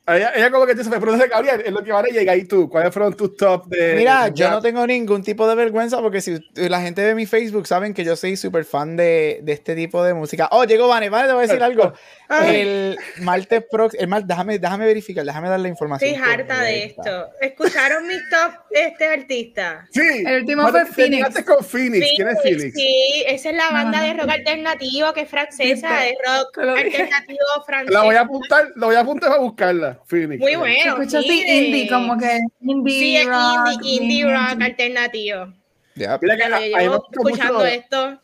Ella, 0.08 0.34
ella 0.36 0.52
como 0.52 0.68
que 0.68 0.76
fue, 0.76 1.00
pero 1.00 1.18
Gabriel, 1.18 1.64
es 1.66 1.72
lo 1.72 1.84
que 1.84 1.92
van 1.92 2.06
a 2.06 2.10
llegar 2.10 2.38
y 2.38 2.46
tú. 2.46 2.70
¿Cuáles 2.70 2.94
fueron 2.94 3.16
tus 3.16 3.36
top 3.36 3.66
de.? 3.66 3.96
Mira, 3.96 4.26
de- 4.26 4.34
yo 4.36 4.52
no 4.52 4.62
tengo 4.62 4.86
ningún 4.86 5.24
tipo 5.24 5.48
de 5.48 5.56
vergüenza 5.56 6.00
porque 6.00 6.22
si 6.22 6.38
la 6.54 6.80
gente 6.82 7.02
de 7.02 7.16
mi 7.16 7.26
Facebook 7.26 7.66
saben 7.66 7.92
que 7.94 8.04
yo 8.04 8.16
soy 8.16 8.38
súper 8.38 8.66
fan 8.66 8.96
de, 8.96 9.40
de 9.42 9.54
este 9.54 9.74
tipo 9.76 10.04
de 10.04 10.14
música. 10.14 10.48
Oh, 10.52 10.64
llegó 10.66 10.88
Vane, 10.88 11.10
Vane, 11.10 11.28
te 11.28 11.34
voy 11.34 11.46
a 11.46 11.48
decir 11.48 11.64
algo. 11.64 11.92
Ay. 12.28 12.56
El 12.62 12.98
martes 13.22 13.64
próximo, 13.70 14.08
mar- 14.08 14.26
déjame, 14.26 14.60
déjame 14.60 14.86
verificar, 14.86 15.26
déjame 15.26 15.50
dar 15.50 15.60
la 15.60 15.70
información. 15.70 16.12
Estoy 16.12 16.24
harta 16.34 16.62
de 16.62 16.86
esto. 16.86 17.28
¿Escucharon 17.42 18.08
mis 18.08 18.22
top 18.30 18.52
este 18.70 19.08
artista? 19.08 19.88
Sí. 19.92 20.24
El 20.24 20.42
último 20.42 20.68
fue 20.68 20.86
Phoenix. 20.86 21.44
con 21.44 21.66
Phoenix. 21.66 22.06
¿Quién 22.16 22.28
es 22.30 22.42
Phoenix? 22.44 22.74
Sí, 22.76 23.24
esa 23.28 23.50
es 23.50 23.56
la 23.56 23.72
banda 23.72 24.00
No, 24.02 24.04
de 24.06 24.14
no. 24.14 24.22
rock 24.24 24.32
alternativo 24.34 25.14
que 25.14 25.22
es 25.22 25.30
francesa, 25.30 25.90
de 26.02 26.16
rock 26.28 26.58
alternativo 26.60 27.40
francés. 27.66 27.92
La 27.92 28.04
voy 28.04 28.16
a 28.16 28.22
apuntar, 28.22 28.68
la 28.76 28.86
voy 28.86 28.96
a 28.96 29.00
apuntar 29.00 29.30
para 29.32 29.42
buscarla. 29.42 29.95
Phoenix. 30.06 30.40
Muy 30.42 30.56
bueno. 30.56 30.76
Se 30.84 30.90
escucha 30.90 31.20
así 31.20 31.42
indie, 31.48 31.88
como 31.90 32.18
que 32.18 32.40
indie 32.62 33.22
Sí, 33.22 33.28
rock. 33.28 33.68
indie, 33.84 33.94
indie 33.96 34.24
rock 34.26 34.62
alternativo. 34.62 35.54
Que 35.96 36.02
Ya 36.02 36.14
a, 36.16 36.20
llevo 36.60 36.98
gusta 36.98 37.08
escuchando 37.20 37.54
mucho 37.54 37.66
esto. 37.66 38.22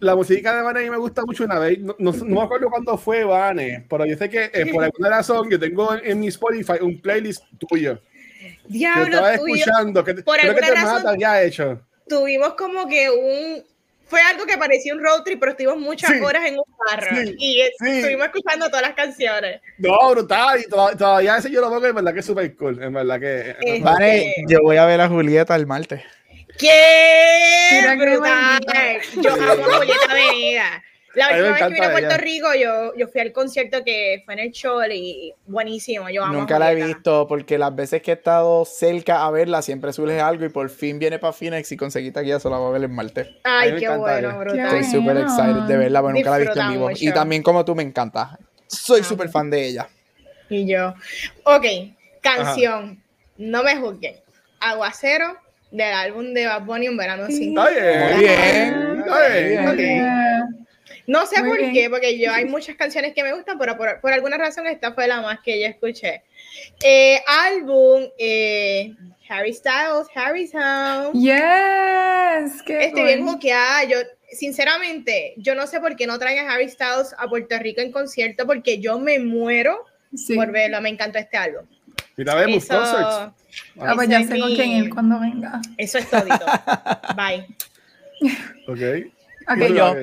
la 0.00 0.14
música 0.16 0.54
de 0.56 0.62
Vane, 0.62 0.80
a 0.80 0.82
mí 0.82 0.90
me 0.90 0.96
gusta 0.98 1.22
mucho 1.24 1.44
una 1.44 1.58
vez. 1.58 1.78
No, 1.80 1.94
no, 1.98 2.12
no 2.12 2.34
me 2.36 2.42
acuerdo 2.42 2.68
cuándo 2.70 2.96
fue 2.98 3.24
Vane, 3.24 3.86
pero 3.88 4.04
yo 4.06 4.16
sé 4.16 4.28
que 4.28 4.50
eh, 4.52 4.66
por 4.72 4.84
alguna 4.84 5.08
razón 5.10 5.48
yo 5.50 5.58
tengo 5.58 5.94
en, 5.94 6.00
en 6.04 6.20
mi 6.20 6.28
Spotify 6.28 6.74
un 6.82 7.00
playlist 7.00 7.42
tuyo. 7.68 8.00
Que 8.38 8.58
Diablo, 8.68 9.04
estaba 9.04 9.36
tuyo. 9.38 9.54
escuchando. 9.56 10.04
Que, 10.04 10.14
por 10.14 10.38
creo 10.38 10.54
que 10.54 10.60
te 10.60 10.74
razón- 10.74 11.02
mata 11.04 11.16
ya 11.18 11.42
hecho. 11.42 11.80
Tuvimos 12.08 12.54
como 12.54 12.86
que 12.86 13.10
un. 13.10 13.64
Fue 14.08 14.20
algo 14.20 14.46
que 14.46 14.56
parecía 14.56 14.94
un 14.94 15.02
road 15.02 15.22
trip, 15.24 15.40
pero 15.40 15.50
estuvimos 15.52 15.78
muchas 15.78 16.10
Sí, 16.12 16.20
horas 16.20 16.46
en 16.46 16.56
un 16.58 16.64
carro. 16.88 17.16
sí, 17.16 17.34
y 17.38 17.54
sí. 17.54 17.88
estuvimos 17.98 18.26
escuchando 18.26 18.66
todas 18.68 18.82
las 18.82 18.94
canciones. 18.94 19.60
No, 19.78 20.10
brutal. 20.10 20.60
Y 20.60 20.68
to- 20.68 20.96
todavía 20.96 21.36
ese 21.38 21.50
yo 21.50 21.60
lo 21.60 21.68
pongo, 21.70 21.86
en 21.86 21.94
verdad 21.94 22.14
que 22.14 22.20
es 22.20 22.26
súper 22.26 22.54
cool. 22.56 22.80
En 22.82 22.92
verdad 22.92 23.18
que. 23.18 23.56
Eh, 23.60 23.80
Vane, 23.82 24.32
yo 24.48 24.60
voy 24.62 24.76
a 24.76 24.86
ver 24.86 25.00
a 25.00 25.08
Julieta 25.08 25.56
el 25.56 25.66
martes. 25.66 26.02
¡Qué 26.58 27.82
brutal! 27.98 28.60
Yo 29.20 29.32
amo 29.34 29.66
a 29.66 29.76
Julieta 29.78 30.14
Venegas. 30.14 30.82
La 31.16 31.28
última 31.30 31.50
vez 31.52 31.62
que 31.62 31.68
vine 31.74 31.86
a 31.86 31.90
Puerto 31.90 32.08
ella. 32.08 32.16
Rico, 32.18 32.48
yo, 32.54 32.94
yo 32.96 33.08
fui 33.08 33.20
al 33.22 33.32
concierto 33.32 33.82
que 33.84 34.22
fue 34.24 34.34
en 34.34 34.40
el 34.40 34.52
show 34.52 34.80
y 34.90 35.32
buenísimo. 35.46 36.08
Yo 36.10 36.22
amo 36.22 36.34
a 36.34 36.40
Nunca 36.40 36.58
la 36.58 36.72
he 36.72 36.74
visto 36.74 37.26
porque 37.26 37.58
las 37.58 37.74
veces 37.74 38.02
que 38.02 38.10
he 38.10 38.14
estado 38.14 38.64
cerca 38.64 39.24
a 39.24 39.30
verla 39.30 39.62
siempre 39.62 39.92
surge 39.92 40.20
algo 40.20 40.44
y 40.44 40.50
por 40.50 40.68
fin 40.70 40.98
viene 40.98 41.18
para 41.18 41.32
Phoenix 41.32 41.72
y 41.72 41.76
conseguí 41.76 42.10
taquilla, 42.10 42.38
solo 42.38 42.56
la 42.56 42.60
voy 42.60 42.68
a 42.68 42.72
ver 42.74 42.82
el 42.82 42.88
martes. 42.90 43.28
Ay, 43.44 43.76
qué 43.78 43.88
bueno, 43.88 44.38
brutal. 44.38 44.58
Estoy 44.76 44.84
súper 44.84 45.16
excited 45.16 45.62
de 45.66 45.76
verla, 45.76 46.02
porque 46.02 46.18
nunca 46.18 46.30
la 46.30 46.36
he 46.36 46.40
visto 46.40 46.60
en 46.60 46.68
vivo. 46.70 46.88
mucho. 46.90 47.04
Y 47.04 47.12
también 47.12 47.42
como 47.42 47.64
tú 47.64 47.74
me 47.74 47.82
encanta. 47.82 48.38
Soy 48.66 49.00
Ah. 49.00 49.04
súper 49.04 49.28
fan 49.30 49.48
de 49.50 49.66
ella. 49.66 49.88
Y 50.50 50.66
yo. 50.70 50.94
Ok, 51.44 51.64
canción. 52.20 53.02
No 53.38 53.62
me 53.62 53.76
juzguen. 53.76 54.16
Aguacero 54.60 55.36
del 55.70 55.92
álbum 55.92 56.32
de 56.32 56.46
Bad 56.46 56.62
Bunny 56.62 56.88
Un 56.88 56.96
Verano 56.96 57.26
Sin. 57.26 57.58
Está 57.58 57.70
bien. 57.70 58.10
Muy 58.14 58.20
bien. 58.24 58.98
Está 59.00 59.28
bien. 59.28 59.52
Está 59.52 59.62
Muy 59.62 59.76
bien. 59.76 60.04
Eh, 60.06 60.25
No 61.06 61.24
sé 61.26 61.40
Muy 61.40 61.48
por 61.50 61.58
bien. 61.60 61.72
qué, 61.72 61.88
porque 61.90 62.18
yo 62.18 62.32
hay 62.32 62.44
muchas 62.46 62.74
canciones 62.76 63.14
que 63.14 63.22
me 63.22 63.32
gustan, 63.32 63.58
pero 63.58 63.76
por, 63.76 64.00
por 64.00 64.12
alguna 64.12 64.36
razón 64.38 64.66
esta 64.66 64.92
fue 64.92 65.06
la 65.06 65.20
más 65.20 65.38
que 65.40 65.60
yo 65.60 65.66
escuché. 65.66 66.22
Eh, 66.82 67.20
álbum, 67.26 68.04
eh, 68.18 68.92
Harry 69.28 69.52
Styles, 69.54 70.08
Harry 70.14 70.46
Sound. 70.48 71.12
Yes, 71.14 72.62
qué 72.62 72.86
Estoy 72.86 73.04
bien 73.04 73.26
juqueada. 73.26 73.84
Yo, 73.84 73.98
sinceramente, 74.32 75.34
yo 75.36 75.54
no 75.54 75.66
sé 75.66 75.80
por 75.80 75.94
qué 75.96 76.06
no 76.06 76.18
traen 76.18 76.46
a 76.46 76.52
Harry 76.54 76.68
Styles 76.68 77.14
a 77.18 77.28
Puerto 77.28 77.56
Rico 77.58 77.80
en 77.80 77.92
concierto, 77.92 78.46
porque 78.46 78.78
yo 78.80 78.98
me 78.98 79.18
muero 79.18 79.84
Sí. 80.14 80.34
por 80.34 80.50
verlo. 80.50 80.80
Me 80.80 80.88
encantó 80.88 81.18
este 81.18 81.36
álbum. 81.36 81.66
Mira, 82.16 82.34
vemos 82.34 82.64
Eso, 82.64 82.74
concerts. 82.74 83.32
Ah, 83.80 83.92
pues 83.94 84.08
ya 84.08 84.22
sé 84.24 84.38
con 84.40 84.54
quién 84.54 84.70
ir 84.70 84.90
cuando 84.90 85.20
venga. 85.20 85.60
eso 85.76 85.98
es 85.98 86.08
todito. 86.08 86.44
Bye. 87.16 87.46
Ok. 88.66 89.12
Ok, 89.48 89.58
yo. 89.74 89.94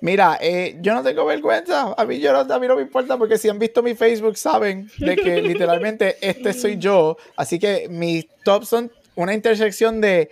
Mira, 0.00 0.38
eh, 0.40 0.76
yo 0.80 0.94
no 0.94 1.02
tengo 1.02 1.24
vergüenza. 1.24 1.94
A 1.96 2.04
mí, 2.04 2.20
yo 2.20 2.32
no, 2.32 2.54
a 2.54 2.58
mí 2.58 2.66
no 2.66 2.76
me 2.76 2.82
importa 2.82 3.16
porque 3.16 3.38
si 3.38 3.48
han 3.48 3.58
visto 3.58 3.82
mi 3.82 3.94
Facebook 3.94 4.36
saben 4.36 4.90
de 4.98 5.16
que 5.16 5.40
literalmente 5.42 6.16
este 6.20 6.52
soy 6.52 6.76
yo. 6.78 7.16
Así 7.36 7.58
que 7.58 7.88
mis 7.88 8.26
tops 8.44 8.68
son 8.68 8.92
una 9.14 9.32
intersección 9.32 10.00
de 10.00 10.30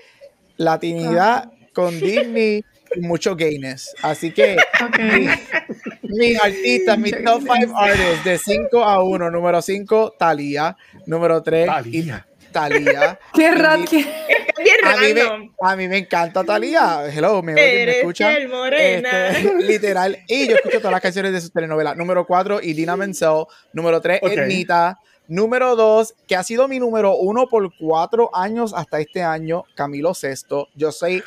latinidad 0.57 1.51
con 1.73 1.99
Disney 2.01 2.63
y 2.95 3.01
mucho 3.01 3.35
gayness. 3.35 3.95
Así 4.03 4.33
que 4.33 4.57
ok. 4.85 4.99
mis 6.03 6.41
artistas, 6.41 6.99
mis 6.99 7.25
top 7.25 7.43
5 7.43 7.77
artists 7.77 8.25
de 8.25 8.39
5 8.39 8.85
a 8.85 9.03
1. 9.03 9.31
Número 9.31 9.63
5, 9.63 10.15
Thalía. 10.19 10.77
Número 11.07 11.43
3, 11.43 11.67
Thalía. 11.67 12.27
Thalía. 12.55 13.19
Qué 13.35 13.51
bien 13.51 14.77
A 14.87 14.97
mí, 14.97 15.13
me, 15.13 15.51
a 15.61 15.77
mí 15.77 15.89
me 15.89 15.99
encanta 15.99 16.43
Talía. 16.45 17.05
Hello, 17.13 17.43
me 17.43 17.53
oyen, 17.53 17.65
me 17.65 17.83
Eres 17.83 17.97
escuchan. 17.97 18.35
piel 18.35 18.49
morena. 18.49 19.29
Este, 19.29 19.55
literal. 19.63 20.19
Y 20.29 20.49
yo 20.49 20.57
escucho 20.57 20.79
todas 20.79 20.93
las 20.93 21.03
canciones 21.03 21.33
de 21.33 21.41
sus 21.41 21.53
telenovelas. 21.53 21.97
Número 21.97 22.25
4, 22.27 22.63
Idina 22.63 22.97
Menzel. 22.97 23.45
Número 23.73 24.01
3, 24.01 24.21
Ok. 24.23 24.33
Ernita. 24.33 24.99
Número 25.27 25.75
2, 25.75 26.15
que 26.29 26.37
ha 26.37 26.43
sido 26.43 26.69
mi 26.69 26.79
número 26.79 27.17
1 27.17 27.49
por 27.49 27.71
4 27.79 28.31
años 28.35 28.75
hasta 28.75 29.01
este 29.01 29.23
año, 29.23 29.65
Camilo 29.75 30.15
Sesto. 30.15 30.69
Yo 30.75 30.93
soy. 30.93 31.23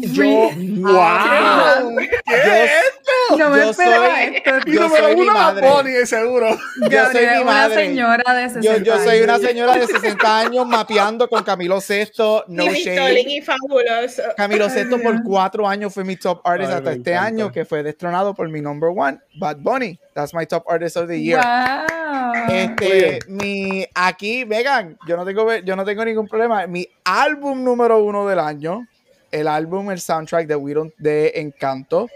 Yo. 0.00 0.50
¡Wow! 0.80 1.96
¿Qué 1.98 2.64
es 2.64 2.70
esto? 2.72 3.36
No 3.38 3.50
me 3.50 3.58
yo 3.58 3.70
esperaba 3.70 4.06
soy- 4.06 4.36
esto. 4.36 4.50
Y 4.66 4.72
Yo 4.72 4.82
número 4.82 5.04
soy 5.06 5.14
mi 5.16 5.22
uno, 5.22 5.34
Bad 5.34 5.54
madre. 5.54 5.68
Bunny, 5.70 5.90
de 5.92 6.06
seguro. 6.06 6.48
Yo 6.90 7.06
soy 7.12 7.20
mi 7.26 7.32
una 7.36 7.44
madre. 7.44 7.74
señora 7.86 8.34
de 8.34 8.48
60 8.48 8.60
Yo, 8.60 8.76
yo 8.84 8.98
soy 9.04 9.20
una 9.20 9.34
años. 9.34 9.46
señora 9.48 9.74
de 9.76 9.86
60 9.86 10.38
años 10.38 10.66
mapeando 10.66 11.28
con 11.28 11.42
Camilo 11.44 11.80
Sesto. 11.80 12.44
No 12.48 12.64
y 12.64 12.74
shade. 12.82 13.20
Y 13.28 13.40
fabuloso. 13.42 14.22
Camilo 14.36 14.64
Ay, 14.64 14.70
Sesto 14.70 15.00
por 15.00 15.22
cuatro 15.22 15.68
años 15.68 15.92
fue 15.94 16.04
mi 16.04 16.16
top 16.16 16.40
artist 16.44 16.70
Ay, 16.70 16.76
hasta 16.78 16.92
este 16.92 17.10
encanta. 17.12 17.26
año, 17.28 17.52
que 17.52 17.64
fue 17.64 17.82
destronado 17.82 18.34
por 18.34 18.48
mi 18.48 18.60
number 18.60 18.90
one, 18.94 19.18
Bad 19.38 19.58
Bunny. 19.58 19.98
That's 20.14 20.34
my 20.34 20.44
top 20.46 20.64
artist 20.68 20.96
of 20.96 21.08
the 21.08 21.20
year. 21.20 21.40
Wow. 21.40 22.32
Este, 22.48 23.20
mi, 23.28 23.86
aquí, 23.94 24.44
Vegan, 24.44 24.98
yo 25.06 25.16
no 25.16 25.24
tengo, 25.24 25.54
yo 25.56 25.76
no 25.76 25.84
tengo 25.84 26.04
ningún 26.04 26.28
problema. 26.28 26.66
Mi 26.66 26.86
álbum 27.04 27.62
número 27.64 28.02
uno 28.02 28.26
del 28.28 28.38
año, 28.38 28.86
el 29.32 29.48
álbum, 29.48 29.90
el 29.90 30.00
soundtrack 30.00 30.46
de 30.46 30.54
We 30.56 30.74
Don't- 30.74 30.94
de 30.98 31.32
Encanto. 31.36 32.08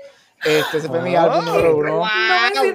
Este 0.44 0.78
ese 0.78 0.88
fue 0.88 1.00
mi 1.00 1.16
Oh, 1.16 1.20
álbum 1.20 1.44
número 1.46 1.76
uno. 1.76 1.96
Wow, 1.96 2.08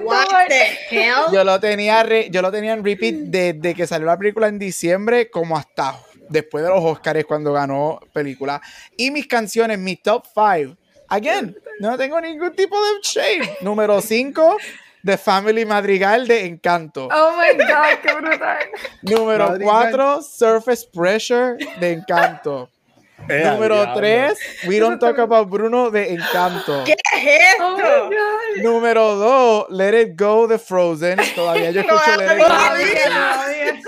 what 0.04 0.48
the 0.48 0.78
hell? 0.90 1.14
Yo 1.32 1.44
lo 1.44 1.58
tenía, 1.60 2.02
re- 2.02 2.28
yo 2.30 2.42
lo 2.42 2.50
tenía 2.50 2.72
en 2.72 2.84
repeat 2.84 3.14
desde 3.14 3.74
que 3.74 3.86
salió 3.86 4.06
la 4.06 4.18
película 4.18 4.48
en 4.48 4.58
diciembre, 4.58 5.30
como 5.30 5.56
hasta 5.56 5.96
después 6.28 6.64
de 6.64 6.70
los 6.70 6.82
Oscars 6.82 7.24
cuando 7.24 7.52
ganó 7.52 8.00
película. 8.12 8.60
Y 8.96 9.10
mis 9.12 9.26
canciones, 9.28 9.78
mi 9.78 9.96
top 9.96 10.24
5. 10.34 10.76
Again, 11.08 11.56
no 11.78 11.96
tengo 11.96 12.20
ningún 12.20 12.52
tipo 12.54 12.74
de 12.76 12.90
shame. 13.02 13.48
Número 13.60 14.00
5, 14.00 14.56
The 15.04 15.16
Family 15.18 15.64
Madrigal 15.64 16.26
de 16.26 16.46
Encanto. 16.46 17.08
Oh 17.12 17.32
my 17.36 17.56
god, 17.64 17.98
qué 18.02 18.12
brutal. 18.14 18.58
Número 19.02 19.48
Madrigal. 19.50 19.90
4, 19.92 20.22
Surface 20.22 20.86
Pressure 20.92 21.56
de 21.78 21.92
Encanto. 21.92 22.68
Eh, 23.28 23.44
Número 23.50 23.76
diablo. 23.76 23.94
3, 23.94 24.38
We 24.66 24.78
Don't 24.80 24.98
Talk 25.00 25.18
About 25.20 25.48
Bruno 25.48 25.90
de 25.90 26.12
Encanto. 26.14 26.82
¿Qué 26.84 26.92
es 26.92 26.98
Oh 27.60 27.76
esto? 27.78 28.08
god. 28.10 28.62
Número 28.62 29.14
2, 29.14 29.66
Let 29.70 30.00
It 30.00 30.20
Go 30.20 30.46
de 30.48 30.58
Frozen. 30.58 31.18
Todavía 31.34 31.70
yo 31.70 31.80
escucho 31.86 32.16
Let 32.18 32.32
It 32.34 32.38
Go. 32.38 32.44
Todavía. 32.46 33.82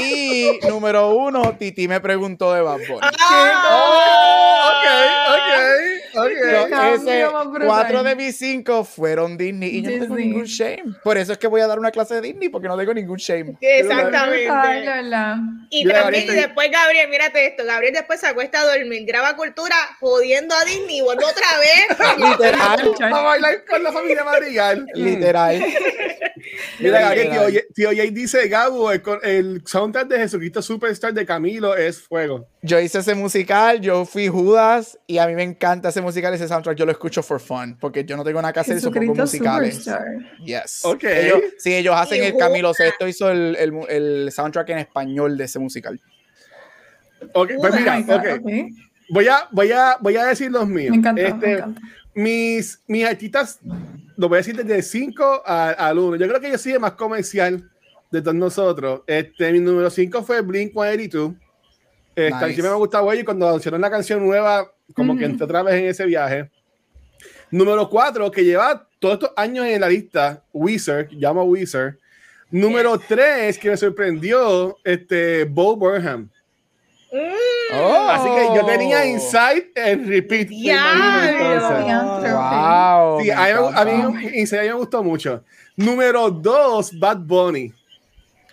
Y 0.00 0.60
número 0.68 1.08
uno, 1.10 1.56
Titi 1.58 1.88
me 1.88 2.00
preguntó 2.00 2.52
de 2.54 2.60
Bad 2.62 2.78
Bunny. 2.88 3.00
Ah, 3.02 3.64
Oh, 3.70 4.70
ok, 4.70 4.86
ok, 5.34 5.97
ok. 6.20 6.28
Pero 6.42 6.68
cambio 6.68 7.28
ese, 7.28 7.66
cuatro 7.66 8.02
de 8.02 8.16
mis 8.16 8.36
cinco 8.36 8.84
fueron 8.84 9.36
Disney 9.36 9.76
y 9.76 9.82
yo 9.82 9.90
no 9.90 9.98
tengo 10.00 10.16
ningún 10.16 10.44
shame. 10.44 10.94
Por 11.02 11.16
eso 11.18 11.32
es 11.32 11.38
que 11.38 11.46
voy 11.46 11.60
a 11.60 11.66
dar 11.66 11.78
una 11.78 11.90
clase 11.90 12.14
de 12.14 12.20
Disney 12.20 12.48
porque 12.48 12.68
no 12.68 12.76
tengo 12.76 12.94
ningún 12.94 13.16
shame. 13.16 13.54
Ay, 13.60 13.80
Exactamente. 13.80 14.44
Y 15.70 15.86
también, 15.86 16.24
y 16.24 16.34
después 16.34 16.70
Gabriel, 16.70 17.08
mírate 17.08 17.46
esto, 17.46 17.64
Gabriel 17.64 17.94
después 17.94 18.20
se 18.20 18.26
acuesta 18.26 18.60
a 18.60 18.76
dormir, 18.76 19.04
graba 19.06 19.36
cultura, 19.36 19.76
jodiendo 20.00 20.54
a 20.54 20.64
Disney, 20.64 20.98
y 20.98 21.00
vuelve 21.00 21.24
otra 21.24 21.46
vez. 21.58 21.98
Literal, 22.30 22.94
a 23.00 23.22
bailar 23.22 23.64
con 23.64 23.82
la 23.82 23.92
familia 23.92 24.24
Madrigal. 24.24 24.86
literal. 24.94 25.64
Mira, 26.80 27.00
Gabriel, 27.00 27.30
tío, 27.30 27.62
tío 27.74 27.88
Jay 27.96 28.10
dice, 28.10 28.48
Gabo, 28.48 28.90
el, 28.92 29.02
el 29.22 29.62
soundtrack 29.64 30.08
de 30.08 30.18
Jesucristo 30.18 30.62
Superstar 30.62 31.12
de 31.14 31.24
Camilo 31.24 31.76
es 31.76 32.00
fuego. 32.00 32.48
Yo 32.62 32.80
hice 32.80 32.98
ese 32.98 33.14
musical, 33.14 33.80
yo 33.80 34.04
fui 34.04 34.28
Judas 34.28 34.98
y 35.06 35.18
a 35.18 35.26
mí 35.26 35.34
me 35.34 35.42
encanta 35.42 35.90
ese 35.90 36.00
musical, 36.00 36.34
ese 36.34 36.48
soundtrack. 36.48 36.76
Yo 36.76 36.86
lo 36.86 36.92
escucho 36.92 37.22
for 37.22 37.40
fun 37.40 37.76
porque 37.80 38.04
yo 38.04 38.16
no 38.16 38.24
tengo 38.24 38.40
nada 38.42 38.52
que 38.52 38.60
hacer 38.60 38.74
y 38.76 38.80
Jesucristo 38.80 39.14
musicales. 39.14 39.74
Superstar. 39.76 40.04
Yes. 40.44 40.84
Ok. 40.84 41.04
Ellos, 41.04 41.40
sí, 41.58 41.74
ellos 41.74 41.94
hacen 41.96 42.22
el 42.24 42.36
Camilo. 42.36 42.74
Sesto 42.74 43.06
hizo 43.06 43.30
el, 43.30 43.56
el, 43.56 43.72
el 43.88 44.32
soundtrack 44.32 44.70
en 44.70 44.78
español 44.78 45.36
de 45.36 45.44
ese 45.44 45.58
musical. 45.58 46.00
Ok, 47.34 47.52
pues 47.58 47.74
mira, 47.74 47.96
Oh 47.96 47.98
my 47.98 48.02
God, 48.04 48.16
ok. 48.16 48.26
ok. 48.40 48.52
Voy 49.10 49.26
a, 49.26 49.48
voy 49.50 49.72
a, 49.72 49.96
voy 50.00 50.16
a 50.16 50.26
decir 50.26 50.50
los 50.50 50.68
míos. 50.68 50.90
Me 50.90 50.96
encanta, 50.98 51.22
Este, 51.22 51.46
me 51.46 51.52
encanta. 51.54 51.80
Mis, 52.18 52.82
mis 52.88 53.04
artistas, 53.04 53.60
lo 54.16 54.28
voy 54.28 54.38
a 54.38 54.38
decir 54.38 54.56
desde 54.56 54.82
5 54.82 55.42
al 55.46 55.98
1. 56.00 56.16
Yo 56.16 56.26
creo 56.26 56.40
que 56.40 56.50
yo 56.50 56.58
soy 56.58 56.72
el 56.72 56.80
más 56.80 56.94
comercial 56.94 57.70
de 58.10 58.20
todos 58.20 58.34
nosotros. 58.34 59.02
Este, 59.06 59.52
mi 59.52 59.60
número 59.60 59.88
5 59.88 60.24
fue 60.24 60.40
Blink 60.40 60.72
182. 60.72 61.34
Esta 62.16 62.40
Nice. 62.40 62.56
sí 62.56 62.62
me 62.62 62.68
ha 62.70 62.74
gustado 62.74 63.14
y 63.14 63.22
cuando 63.22 63.46
anunciaron 63.46 63.80
la 63.80 63.88
canción 63.88 64.26
nueva, 64.26 64.68
como 64.94 65.16
que 65.16 65.26
entré 65.26 65.44
otra 65.44 65.62
vez 65.62 65.76
en 65.76 65.84
ese 65.86 66.06
viaje. 66.06 66.50
Número 67.52 67.88
4, 67.88 68.32
que 68.32 68.44
lleva 68.44 68.88
todos 68.98 69.14
estos 69.14 69.30
años 69.36 69.66
en 69.66 69.80
la 69.80 69.88
lista, 69.88 70.42
Weezer, 70.52 71.08
llamo 71.12 71.44
Weezer. 71.44 72.00
Número 72.50 72.98
3, 72.98 73.56
que 73.58 73.70
me 73.70 73.76
sorprendió, 73.76 74.76
este, 74.82 75.44
Bo 75.44 75.76
Burnham. 75.76 76.28
Mm, 77.12 77.57
Oh. 77.72 78.08
Así 78.10 78.28
que 78.34 78.58
yo 78.58 78.64
tenía 78.66 79.04
Inside 79.06 79.70
en 79.74 80.08
repeat. 80.08 80.48
Diablo. 80.48 82.20
Wow. 82.20 83.20
Sí, 83.22 83.30
a 83.30 83.36
mí, 83.44 83.72
a 83.74 83.84
mí 83.84 84.28
Inside 84.34 84.68
me 84.68 84.72
gustó 84.74 85.02
mucho. 85.04 85.44
Número 85.76 86.30
2, 86.30 86.98
Bad 86.98 87.18
Bunny. 87.18 87.72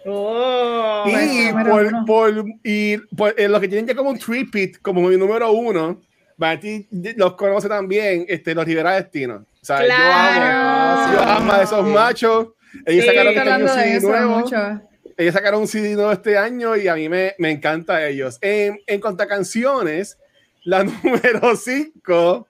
Oh. 0.05 1.03
Y 1.07 1.51
por, 1.51 2.05
por- 2.05 2.45
y 2.63 2.97
por- 3.15 3.33
eh, 3.39 3.47
los 3.47 3.59
que 3.59 3.67
tienen 3.67 3.87
ya 3.87 3.95
como 3.95 4.11
un 4.11 4.19
tripit, 4.19 4.77
como 4.81 5.01
mi 5.01 5.17
número 5.17 5.51
uno, 5.51 5.99
Betty 6.37 6.87
los 7.15 7.33
conoce 7.33 7.67
también, 7.67 8.25
este, 8.27 8.53
los 8.53 8.65
Rivera 8.65 8.91
Destino. 8.95 9.35
O 9.61 9.65
sea, 9.65 9.79
yo 9.79 9.93
amo, 9.93 9.95
Claro. 9.95 11.13
yo 11.13 11.23
amo 11.31 11.51
a 11.53 11.61
esos 11.63 11.85
machos. 11.87 12.47
Ellos 12.85 13.03
Sí, 13.05 13.09
sacaron 13.09 13.33
Estoy 13.33 13.65
este 13.65 13.89
de 13.89 13.95
eso 13.97 14.07
nuevo. 14.09 14.39
mucho. 14.39 14.81
Ellos 15.17 15.33
sacaron 15.33 15.61
un 15.61 15.67
CD 15.67 15.93
nuevo 15.95 16.11
este 16.11 16.37
año 16.37 16.75
y 16.75 16.87
a 16.87 16.95
mí 16.95 17.07
me, 17.09 17.35
me 17.37 17.51
encanta 17.51 18.05
ellos. 18.07 18.37
En, 18.41 18.81
en 18.85 18.99
cuanto 18.99 19.23
a 19.23 19.27
canciones, 19.27 20.17
la 20.63 20.83
número 21.03 21.55
5 21.55 22.47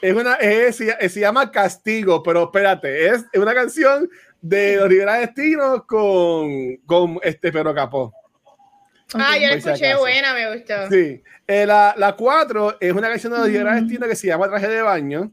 es 0.00 0.14
una, 0.14 0.34
es- 0.36 0.76
se, 0.76 1.08
se 1.08 1.20
llama 1.20 1.50
Castigo, 1.50 2.22
pero 2.22 2.44
espérate, 2.44 3.08
es 3.08 3.24
una 3.34 3.54
canción 3.54 4.08
de 4.40 4.76
los 4.76 4.88
Rivera 4.88 5.14
Destino 5.14 5.86
con, 5.86 6.76
con 6.86 7.18
este 7.22 7.50
Pedro 7.52 7.74
Capó. 7.74 8.12
Ah, 9.14 9.36
yo 9.38 9.48
la 9.48 9.54
escuché 9.54 9.94
buena, 9.96 10.34
me 10.34 10.54
gustó. 10.54 10.74
Sí. 10.90 11.22
Eh, 11.46 11.66
la, 11.66 11.94
la 11.96 12.14
cuatro 12.16 12.76
es 12.80 12.92
una 12.92 13.08
canción 13.08 13.32
de 13.32 13.38
los 13.38 13.48
Rivera 13.48 13.72
Mm. 13.72 13.80
Destino 13.80 14.06
que 14.08 14.16
se 14.16 14.26
llama 14.26 14.48
Traje 14.48 14.68
de 14.68 14.82
Baño. 14.82 15.30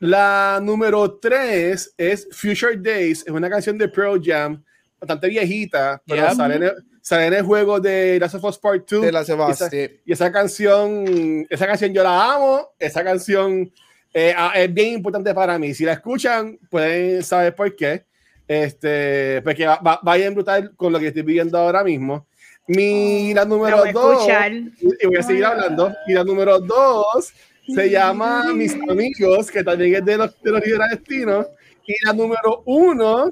La 0.00 0.60
número 0.62 1.18
3 1.18 1.94
es 1.98 2.28
Future 2.30 2.76
Days, 2.76 3.22
es 3.26 3.32
una 3.32 3.50
canción 3.50 3.76
de 3.76 3.88
Pearl 3.88 4.20
Jam, 4.22 4.62
bastante 5.00 5.28
viejita, 5.28 6.02
pero 6.06 6.22
Yep. 6.28 6.36
sale, 6.36 6.56
en 6.56 6.62
el, 6.64 6.72
sale 7.00 7.26
en 7.26 7.34
el 7.34 7.42
juego 7.42 7.80
de 7.80 8.18
Last 8.20 8.34
of 8.36 8.44
Us 8.44 8.58
Part 8.58 8.88
2. 8.90 9.02
De 9.02 9.12
la 9.12 9.24
Sebas, 9.24 9.60
Esa- 9.60 9.70
sí. 9.70 9.88
Y 10.04 10.12
esa 10.12 10.30
canción, 10.32 11.46
esa 11.50 11.66
canción 11.66 11.92
yo 11.92 12.02
la 12.02 12.34
amo, 12.34 12.68
esa 12.78 13.02
canción 13.04 13.70
eh, 14.14 14.32
ah, 14.36 14.52
es 14.56 14.72
bien 14.72 14.94
importante 14.94 15.32
para 15.34 15.58
mí. 15.58 15.74
Si 15.74 15.84
la 15.84 15.92
escuchan, 15.92 16.58
pueden 16.70 17.22
saber 17.22 17.54
por 17.54 17.74
qué. 17.76 18.04
Este, 18.46 19.42
porque 19.42 19.66
va, 19.66 19.76
va, 19.76 20.00
va 20.06 20.16
bien 20.16 20.34
brutal 20.34 20.74
con 20.74 20.92
lo 20.92 20.98
que 20.98 21.08
estoy 21.08 21.22
viviendo 21.22 21.58
ahora 21.58 21.84
mismo. 21.84 22.26
Mi, 22.66 23.32
la 23.34 23.42
La 23.42 23.44
número 23.48 23.76
voy 23.78 23.88
a 23.90 23.92
dos, 23.92 24.12
escuchar. 24.20 24.52
y 24.52 25.06
voy 25.06 25.16
a 25.16 25.22
seguir 25.22 25.44
hablando. 25.44 25.94
Y 26.06 26.14
la 26.14 26.24
número 26.24 26.58
dos 26.58 27.32
se 27.74 27.90
llama 27.90 28.52
Mis 28.54 28.74
Amigos, 28.88 29.50
que 29.50 29.62
también 29.62 29.96
es 29.96 30.04
de 30.04 30.16
los, 30.16 30.42
de 30.42 30.50
los 30.50 30.60
Rivera 30.62 30.88
Destino. 30.88 31.46
Y 31.86 31.94
la 32.06 32.12
número 32.14 32.62
uno 32.66 33.30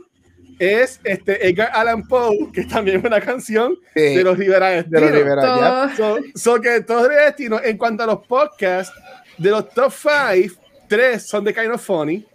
es 0.58 1.00
este, 1.04 1.48
Edgar 1.48 1.70
Allan 1.74 2.06
Poe, 2.06 2.50
que 2.52 2.64
también 2.64 2.98
es 2.98 3.04
una 3.04 3.20
canción 3.20 3.76
Sí, 3.94 4.00
de 4.16 4.22
los 4.24 4.38
Rivera 4.38 4.68
Destino. 4.70 5.00
de 5.00 5.06
los 5.06 5.14
Rivera, 5.14 5.42
ya. 5.42 5.94
Todo- 5.96 6.18
So, 6.34 6.54
so 6.54 6.60
que 6.60 6.80
todos 6.82 7.02
los 7.08 7.16
destinos, 7.16 7.60
en 7.64 7.76
cuanto 7.76 8.02
a 8.02 8.06
los 8.06 8.26
podcasts, 8.26 8.92
de 9.38 9.50
los 9.50 9.68
top 9.70 9.92
5, 9.92 10.54
tres 10.88 11.26
son 11.26 11.44
de 11.44 11.52
Kind 11.54 11.72
of 11.72 11.82
Funny. 11.84 12.26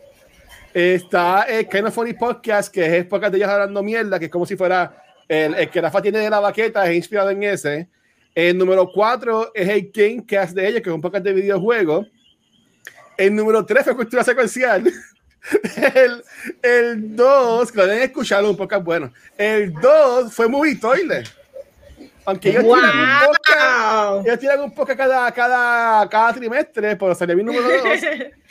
Está 0.73 1.43
el 1.43 1.67
Kind 1.67 1.87
of 1.87 1.93
Funny 1.93 2.13
Podcast, 2.13 2.73
que 2.73 2.85
es 2.85 2.93
el 2.93 3.07
podcast 3.07 3.31
de 3.31 3.37
ellos 3.39 3.49
hablando 3.49 3.83
mierda, 3.83 4.17
que 4.19 4.25
es 4.25 4.31
como 4.31 4.45
si 4.45 4.55
fuera 4.55 5.03
el, 5.27 5.53
el 5.55 5.69
que 5.69 5.81
Rafa 5.81 6.01
tiene 6.01 6.19
de 6.19 6.29
la 6.29 6.39
baqueta, 6.39 6.85
es 6.89 6.95
inspirado 6.95 7.29
en 7.29 7.43
ese. 7.43 7.87
El 8.33 8.57
número 8.57 8.89
4 8.93 9.51
es 9.53 9.67
el 9.67 9.91
Gamecast 9.93 10.53
de 10.55 10.67
ellos, 10.67 10.81
que 10.81 10.89
es 10.89 10.95
un 10.95 11.01
podcast 11.01 11.25
de 11.25 11.33
videojuegos. 11.33 12.07
El 13.17 13.35
número 13.35 13.65
3 13.65 13.83
fue 13.83 13.95
Cultura 13.95 14.23
Secuencial. 14.23 14.83
El, 15.95 16.23
el 16.61 17.15
2, 17.15 17.71
que 17.71 17.77
lo 17.77 17.87
deben 17.87 18.03
escucharlo, 18.03 18.51
un 18.51 18.57
podcast 18.57 18.83
bueno. 18.83 19.11
El 19.37 19.73
2 19.73 20.33
fue 20.33 20.47
Movie 20.47 20.75
Toilet. 20.75 21.27
Aunque 22.25 22.49
ellos 22.49 22.63
tienen 22.63 22.83
un 22.83 23.27
podcast 23.27 24.13
¡Wow! 24.13 24.21
ellos 24.25 24.39
tiran 24.39 24.59
un 24.61 24.71
poco 24.73 24.95
cada, 24.95 25.31
cada, 25.31 26.07
cada 26.07 26.33
trimestre, 26.33 26.95
pero 26.95 27.15
salió 27.15 27.35
mi 27.35 27.43
número 27.43 27.67
dos. 27.67 27.99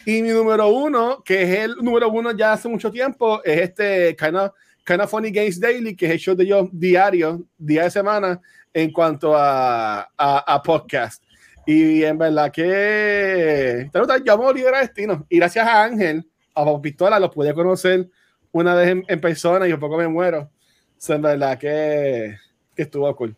y 0.05 0.23
mi 0.23 0.31
número 0.31 0.69
uno, 0.69 1.23
que 1.25 1.43
es 1.43 1.59
el 1.61 1.77
número 1.77 2.09
uno 2.09 2.33
ya 2.33 2.55
hace 2.55 2.69
mucho 2.69 2.91
tiempo, 2.91 3.41
es 3.45 3.61
este 3.61 4.17
kind 4.17 4.37
of, 4.37 4.53
kind 4.85 5.01
of 5.01 5.11
Funny 5.11 5.31
Games 5.31 5.61
Daily, 5.61 5.95
que 5.95 6.07
es 6.07 6.13
el 6.13 6.19
show 6.19 6.35
de 6.35 6.45
ellos 6.45 6.69
diario, 6.73 7.45
día 7.57 7.85
de 7.85 7.91
semana, 7.91 8.41
en 8.75 8.93
cuanto 8.93 9.37
a, 9.37 10.01
a, 10.17 10.55
a 10.55 10.63
podcast. 10.63 11.23
Y 11.65 12.03
en 12.03 12.19
verdad 12.19 12.51
que 12.51 13.89
yo 14.25 14.33
amo 14.33 14.47
Olivera 14.47 14.81
Destino. 14.81 15.25
Y 15.29 15.37
gracias 15.37 15.67
a 15.67 15.85
Ángel, 15.85 16.27
a 16.55 16.63
Bob 16.65 16.81
Pistola, 16.83 17.19
los 17.21 17.31
pude 17.31 17.53
conocer 17.55 18.09
una 18.53 18.75
vez 18.75 18.89
en, 18.89 19.05
en 19.09 19.21
persona 19.21 19.67
y 19.69 19.73
un 19.73 19.81
poco 19.81 19.97
me 19.97 20.09
muero. 20.09 20.51
So, 20.99 21.15
en 21.15 21.23
verdad 21.23 21.57
que, 21.59 22.37
que 22.75 22.83
estuvo 22.83 23.15
cool. 23.17 23.35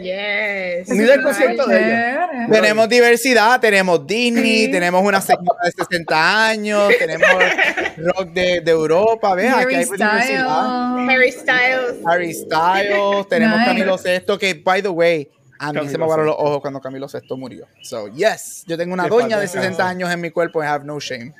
Yes. 0.00 0.88
Ni 0.88 0.98
del 0.98 1.22
concierto 1.22 1.66
de 1.66 1.78
ella. 1.78 2.46
Tenemos 2.50 2.88
diversidad, 2.88 3.60
tenemos 3.60 4.06
Disney, 4.06 4.66
Sí. 4.66 4.70
tenemos 4.70 5.02
una 5.02 5.20
señora 5.20 5.58
de 5.64 5.72
60 5.72 6.46
años, 6.48 6.92
tenemos 6.98 7.28
rock 7.98 8.28
de, 8.32 8.60
de 8.60 8.70
Europa, 8.70 9.34
vea, 9.34 9.52
aquí 9.58 9.62
Harry 9.64 9.74
hay 9.74 9.84
diversidad. 9.84 10.20
Styles. 10.22 11.10
Harry 11.10 11.32
Styles. 11.32 12.06
Harry 12.06 12.34
Styles, 12.34 13.28
tenemos 13.28 13.58
Nice. 13.58 13.70
Camilo 13.70 13.98
Sesto, 13.98 14.38
que 14.38 14.54
by 14.54 14.80
the 14.82 14.88
way, 14.88 15.28
a 15.58 15.68
mí 15.72 15.74
Camilo 15.78 15.90
se 15.92 15.98
me 15.98 16.04
aguaron 16.04 16.26
los 16.26 16.34
Sesto. 16.36 16.48
ojos 16.48 16.60
cuando 16.60 16.80
Camilo 16.80 17.08
Sesto 17.08 17.36
murió. 17.36 17.66
So, 17.82 18.08
yes, 18.08 18.64
yo 18.66 18.76
tengo 18.78 18.94
una 18.94 19.06
doña 19.08 19.38
de 19.38 19.46
60 19.48 19.68
descanse. 19.68 19.82
años 19.90 20.10
en 20.10 20.20
mi 20.20 20.30
cuerpo 20.30 20.60
and 20.60 20.70
have 20.70 20.84
no 20.84 20.98
shame. 20.98 21.34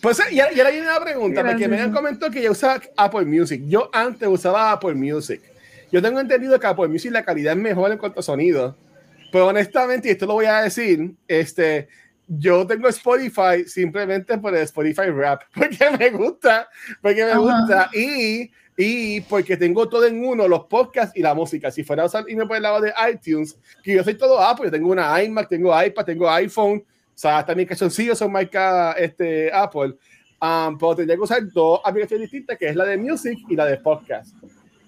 Pues 0.00 0.20
y 0.32 0.40
ahora 0.40 0.52
y 0.52 0.58
ahora 0.58 0.70
viene 0.70 0.86
una 0.88 1.00
pregunta, 1.00 1.40
porque 1.42 1.50
Gracias. 1.52 1.70
Megan 1.70 1.92
comentó 1.92 2.28
que 2.28 2.40
ella 2.40 2.50
usa 2.50 2.80
Apple 2.96 3.24
Music. 3.24 3.62
Yo 3.66 3.88
antes 3.92 4.28
usaba 4.28 4.72
Apple 4.72 4.94
Music. 4.94 5.40
Yo 5.92 6.02
tengo 6.02 6.18
entendido 6.18 6.58
que 6.58 6.66
Apple 6.66 6.88
Music 6.88 7.12
la 7.12 7.24
calidad 7.24 7.52
es 7.52 7.58
mejor 7.60 7.92
en 7.92 7.98
cuanto 7.98 8.18
a 8.18 8.22
sonido. 8.24 8.76
Pero 9.30 9.46
honestamente, 9.46 10.08
y 10.08 10.10
esto 10.10 10.26
lo 10.26 10.34
voy 10.34 10.46
a 10.46 10.62
decir, 10.62 11.14
este, 11.28 11.88
yo 12.26 12.66
tengo 12.66 12.88
Spotify 12.88 13.64
simplemente 13.66 14.36
por 14.38 14.54
el 14.56 14.62
Spotify 14.62 15.10
Rap, 15.10 15.42
porque 15.54 15.78
me 15.98 16.10
gusta, 16.10 16.68
porque 17.00 17.24
me 17.24 17.30
Ajá. 17.30 17.38
gusta, 17.38 17.90
y, 17.94 18.50
y 18.76 19.20
porque 19.22 19.56
tengo 19.56 19.88
todo 19.88 20.04
en 20.06 20.24
uno, 20.24 20.48
los 20.48 20.64
podcasts 20.64 21.16
y 21.16 21.22
la 21.22 21.32
música. 21.34 21.70
Si 21.70 21.84
fuera 21.84 22.02
a 22.02 22.06
usar 22.06 22.24
irme 22.28 22.46
por 22.46 22.56
el 22.56 22.62
lado 22.62 22.80
de 22.80 22.92
iTunes, 23.10 23.56
que 23.82 23.94
yo 23.94 24.02
soy 24.02 24.14
todo 24.14 24.40
Apple, 24.40 24.66
yo 24.66 24.72
tengo 24.72 24.90
una 24.90 25.22
iMac, 25.22 25.48
tengo 25.48 25.80
iPad, 25.80 26.04
tengo 26.04 26.28
iPhone, 26.28 26.84
o 27.14 27.18
sea, 27.18 27.44
mis 27.56 27.66
calzoncillos 27.68 28.18
son 28.18 28.32
marca 28.32 28.92
este, 28.92 29.52
Apple. 29.52 29.94
Um, 30.40 30.76
pero 30.76 30.96
tendría 30.96 31.16
que 31.16 31.22
usar 31.22 31.40
dos 31.52 31.80
aplicaciones 31.84 32.28
distintas, 32.30 32.58
que 32.58 32.68
es 32.68 32.74
la 32.76 32.84
de 32.84 32.96
Music 32.96 33.38
y 33.48 33.54
la 33.54 33.64
de 33.66 33.76
Podcast. 33.76 34.34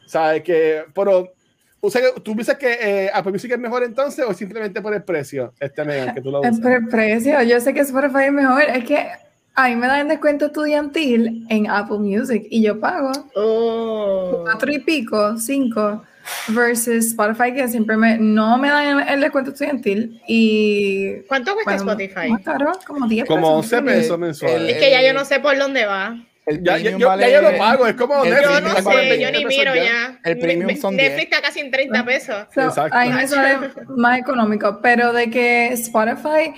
¿Sabes? 0.07 0.43
Que, 0.43 0.83
pero, 0.93 1.33
o 1.81 1.91
sea, 1.91 2.03
¿tú 2.23 2.33
piensas 2.35 2.57
que 2.59 2.73
eh, 2.81 3.11
Apple 3.15 3.33
Music 3.33 3.53
es 3.53 3.59
mejor 3.59 3.85
entonces 3.85 4.25
o 4.27 4.35
simplemente 4.35 4.83
por 4.83 4.93
el 4.95 5.05
precio? 5.05 5.53
Este 5.61 5.85
Megan, 5.85 6.15
que 6.15 6.21
tú 6.21 6.31
lo 6.33 6.43
Es 6.43 6.51
usas. 6.53 6.61
por 6.61 6.73
el 6.73 6.89
precio. 6.89 7.41
Yo 7.43 7.61
sé 7.61 7.73
que 7.73 7.81
Spotify 7.81 8.25
es 8.27 8.33
mejor. 8.33 8.63
Es 8.63 8.85
que 8.85 9.07
a 9.55 9.69
mí 9.69 9.77
me 9.77 9.87
dan 9.87 10.09
descuento 10.09 10.47
estudiantil 10.47 11.47
en 11.49 11.71
Apple 11.71 11.99
Music 11.99 12.45
y 12.51 12.61
yo 12.63 12.81
pago 12.81 13.13
Oh. 13.37 14.41
cuatro 14.43 14.73
y 14.73 14.81
pico, 14.81 15.39
cinco, 15.39 16.03
versus 16.49 17.07
Spotify 17.07 17.53
que 17.55 17.67
siempre 17.69 17.97
me, 17.97 18.19
no 18.19 18.57
me 18.59 18.69
dan 18.69 19.09
el, 19.09 19.21
descuento 19.21 19.51
estudiantil 19.51 20.21
y... 20.27 21.21
¿Cuánto 21.29 21.55
cuesta 21.55 21.77
bueno, 21.77 21.93
Spotify? 21.93 22.31
Más 22.31 22.43
caro, 22.43 22.73
como 22.87 23.07
10 23.07 23.27
Como 23.27 23.61
pesos. 23.61 23.73
11 23.81 23.83
pesos 23.83 24.19
mensuales. 24.19 24.75
Es 24.75 24.83
que 24.83 24.91
ya 24.91 25.03
yo 25.03 25.13
no 25.13 25.25
sé 25.25 25.41
por 25.41 25.57
dónde 25.59 25.87
va. 25.87 26.17
El 26.47 26.63
Ya, 26.63 26.77
yo, 26.77 26.99
vale- 27.09 27.31
ya 27.31 27.41
yo 27.41 27.51
lo 27.51 27.57
pago, 27.57 27.87
es 27.87 27.95
como 27.95 28.23
el 28.23 28.31
Netflix, 28.31 28.49
Yo 28.49 28.53
premium 28.53 28.69
no 28.71 28.77
sé, 28.77 28.83
40 28.83 29.17
yo 29.17 29.31
ni 29.39 29.45
miro 29.47 29.75
ya. 29.75 30.21
El 30.25 30.39
premium 30.39 30.67
Me- 30.67 30.77
son 30.77 30.95
Netflix 30.95 31.17
10. 31.17 31.25
está 31.33 31.41
casi 31.43 31.61
en 31.61 31.71
30 31.71 32.05
pesos. 32.05 32.47
So, 32.55 32.61
Exacto. 32.63 32.97
Ahí 32.99 33.11
me 33.11 33.27
sale 33.27 33.71
más 33.97 34.19
económico, 34.19 34.79
pero 34.83 35.13
de 35.15 35.31
que 35.31 35.69
Spotify 35.69 36.53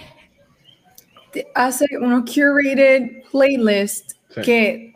hace 1.55 1.87
unos 2.01 2.25
curated 2.31 3.23
playlists 3.31 4.17
Sí. 4.35 4.41
que 4.43 4.93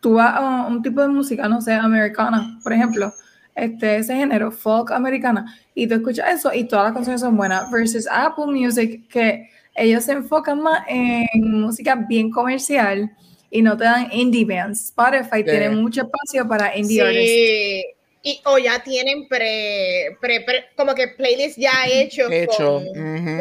tú 0.00 0.14
vas 0.14 0.34
a 0.36 0.66
un 0.68 0.82
tipo 0.82 1.02
de 1.02 1.08
música, 1.08 1.48
no 1.48 1.60
sé, 1.60 1.72
americana, 1.74 2.58
por 2.62 2.72
ejemplo, 2.72 3.12
este, 3.58 3.96
ese 3.96 4.14
género, 4.14 4.50
folk 4.50 4.90
americana, 4.92 5.54
y 5.74 5.86
tú 5.86 5.94
escuchas 5.94 6.34
eso 6.34 6.54
y 6.54 6.64
todas 6.64 6.86
las 6.86 6.94
canciones 6.94 7.20
son 7.20 7.36
buenas, 7.36 7.70
versus 7.70 8.06
Apple 8.10 8.46
Music, 8.46 9.08
que 9.08 9.48
ellos 9.74 10.04
se 10.04 10.12
enfocan 10.12 10.60
más 10.60 10.84
en 10.88 11.60
música 11.60 11.94
bien 12.08 12.30
comercial 12.30 13.10
y 13.50 13.62
no 13.62 13.76
te 13.76 13.84
dan 13.84 14.08
indie 14.12 14.44
bands. 14.44 14.86
Spotify 14.86 15.44
tiene 15.44 15.70
mucho 15.70 16.02
espacio 16.02 16.46
para 16.46 16.76
indie 16.76 17.02
artists. 17.02 17.97
Y, 18.20 18.40
o 18.46 18.58
ya 18.58 18.82
tienen 18.82 19.28
pre, 19.28 20.16
pre, 20.20 20.40
pre- 20.40 20.64
como 20.76 20.92
que 20.94 21.06
playlists 21.08 21.56
ya 21.56 21.70
hechos. 21.86 22.26
Hecho. 22.30 22.82
con- 22.84 22.88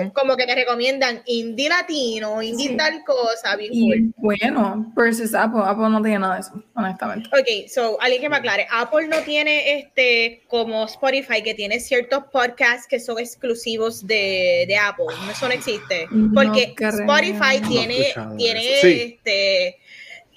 ujú. 0.07 0.13
Como 0.13 0.35
que 0.37 0.45
te 0.45 0.53
recomiendan 0.53 1.23
indie 1.25 1.67
latino, 1.67 2.43
indie 2.43 2.69
Sí. 2.69 2.77
tal 2.77 3.03
cosa, 3.03 3.55
bien 3.55 3.71
Y 3.73 3.81
cool. 3.89 4.13
bueno, 4.17 4.93
versus 4.95 5.33
Apple. 5.33 5.61
Apple 5.65 5.89
no 5.89 6.01
tiene 6.03 6.19
nada 6.19 6.35
de 6.35 6.41
eso, 6.41 6.63
honestamente. 6.75 7.27
Ok, 7.29 7.67
so, 7.69 7.99
alguien 7.99 8.21
que 8.21 8.29
me 8.29 8.37
aclare, 8.37 8.67
Apple 8.71 9.07
no 9.07 9.17
tiene 9.21 9.79
este 9.79 10.43
como 10.47 10.85
Spotify 10.85 11.41
que 11.41 11.55
tiene 11.55 11.79
ciertos 11.79 12.25
podcasts 12.31 12.85
que 12.87 12.99
son 12.99 13.17
exclusivos 13.17 14.05
de, 14.05 14.65
de 14.67 14.77
Apple, 14.77 15.07
eso 15.31 15.47
no 15.47 15.53
existe, 15.55 16.07
No 16.11 16.33
porque. 16.35 16.75
Spotify 16.77 17.59
No 17.61 17.65
he 17.65 17.67
tiene, 17.67 17.99
escuchado 18.01 18.37
tiene 18.37 18.73
eso. 18.77 18.87
Sí. 18.87 19.19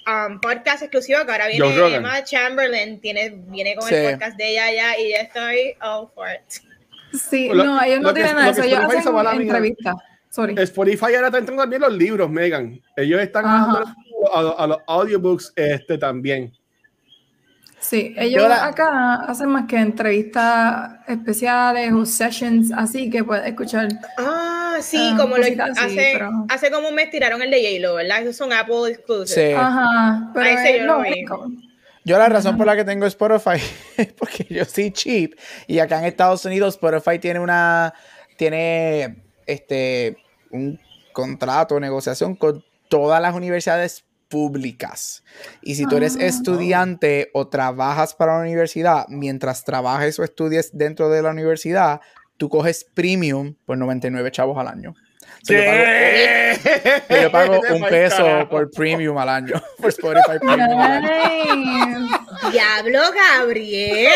Um, 0.07 0.41
podcast 0.41 0.83
exclusivo 0.83 1.25
que 1.25 1.33
ahora 1.33 1.49
viene. 1.49 1.97
Emma 1.97 2.23
Chamberlain, 2.25 3.01
tiene, 3.01 3.31
viene 3.49 3.75
con 3.77 3.89
Sí. 3.89 3.95
el 3.95 4.13
podcast 4.13 4.37
de 4.37 4.51
ella 4.51 4.73
ya 4.73 4.99
y 4.99 5.11
ya 5.11 5.17
estoy 5.19 5.75
all 5.83 6.09
for 6.15 6.29
it. 6.29 6.63
Sí, 7.19 7.49
Lo- 7.53 7.65
no, 7.65 7.83
ellos 7.83 8.01
no 8.01 8.09
que- 8.09 8.15
tienen 8.15 8.37
nada 8.37 8.51
eso. 8.51 8.63
Ellos 8.63 8.81
Spotify 8.81 8.99
hacen 9.27 9.41
entrevistas. 9.43 9.95
Sorry. 10.31 10.55
Spotify 10.59 11.15
ahora 11.17 11.27
está 11.27 11.39
entrando 11.39 11.63
también 11.65 11.83
los 11.83 11.93
libros, 11.93 12.31
Megan. 12.31 12.81
Ellos 12.97 13.21
están 13.21 13.45
a, 13.47 13.81
los- 13.81 14.55
a 14.57 14.67
los 14.69 14.79
audiobooks 14.87 15.53
este, 15.57 15.99
también. 15.99 16.53
Sí, 17.81 18.15
ellos 18.19 18.47
la- 18.47 18.67
acá 18.67 19.15
hacen 19.27 19.49
más 19.49 19.65
que 19.67 19.77
entrevistas 19.79 20.99
especiales 21.09 21.93
o 21.93 22.05
sessions 22.05 22.71
así 22.73 23.09
que 23.11 23.25
puedes 23.25 23.47
escuchar. 23.47 23.89
Ah, 24.19 24.77
sí, 24.83 25.11
Ah, 25.15 25.17
como 25.19 25.37
lo 25.39 25.45
así, 25.45 25.57
hace, 25.59 26.11
pero- 26.13 26.47
hace 26.49 26.71
como 26.71 26.89
un 26.91 26.95
mes 26.95 27.11
tiraron 27.11 27.41
el 27.43 27.51
de 27.51 27.57
J-Lo, 27.63 27.95
¿verdad? 27.95 28.23
Esos 28.23 28.37
son 28.37 28.53
Apple 28.53 28.91
exclusives. 28.91 29.31
Sí. 29.51 29.53
Ajá, 29.57 30.31
pero 30.35 30.47
Ahí 30.47 30.57
sí 30.59 30.69
es 30.75 30.81
yo 30.81 30.87
lo 30.87 30.99
único. 30.99 31.51
Yo 32.05 32.19
la 32.19 32.29
razón 32.29 32.57
por 32.57 32.67
la 32.67 32.77
que 32.77 32.85
tengo 32.85 33.07
Spotify 33.07 33.63
es 33.97 34.13
porque 34.19 34.47
yo 34.51 34.65
soy 34.65 34.91
cheap 34.91 35.33
y 35.67 35.79
acá 35.79 35.99
en 36.01 36.05
Estados 36.07 36.45
Unidos 36.45 36.75
Spotify 36.75 37.19
tiene 37.19 37.41
una 37.41 37.93
tiene 38.37 39.23
este 39.47 40.17
un 40.51 40.79
contrato, 41.13 41.79
negociación 41.81 42.35
con 42.37 42.65
todas 42.89 43.21
las 43.21 43.35
universidades 43.35 44.05
públicas. 44.31 45.23
Y 45.61 45.75
si 45.75 45.85
tú 45.87 45.97
eres 45.99 46.17
Ah. 46.19 46.25
estudiante 46.25 47.31
o 47.35 47.49
trabajas 47.49 48.15
para 48.15 48.37
la 48.37 48.41
universidad, 48.43 49.05
mientras 49.09 49.65
trabajes 49.65 50.19
o 50.19 50.25
estudies 50.25 50.71
dentro 50.73 51.11
de 51.11 51.21
la 51.23 51.31
universidad, 51.31 52.01
tú 52.39 52.49
coges 52.49 52.87
premium 52.95 53.55
por 53.67 53.77
99 53.77 54.31
chavos 54.31 54.57
al 54.57 54.69
año. 54.69 54.95
So, 55.43 55.55
yo 55.55 55.61
pago- 55.65 57.23
yo 57.23 57.33
pago 57.33 57.61
un 57.75 57.83
peso 57.89 58.49
por 58.51 58.71
premium 58.71 59.17
al 59.19 59.29
año, 59.29 59.55
por 59.79 59.89
Spotify 59.89 60.39
premium 60.39 60.79
al 60.81 61.05
año. 61.05 62.09
Diablo, 62.53 63.01
Gabriel. 63.15 64.09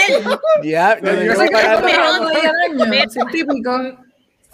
Ya, 0.62 0.98
yo 1.00 1.12
Yo 1.12 1.40
año, 1.40 2.86
menos- 2.86 3.12
sí, 3.12 3.20
típico. 3.32 4.03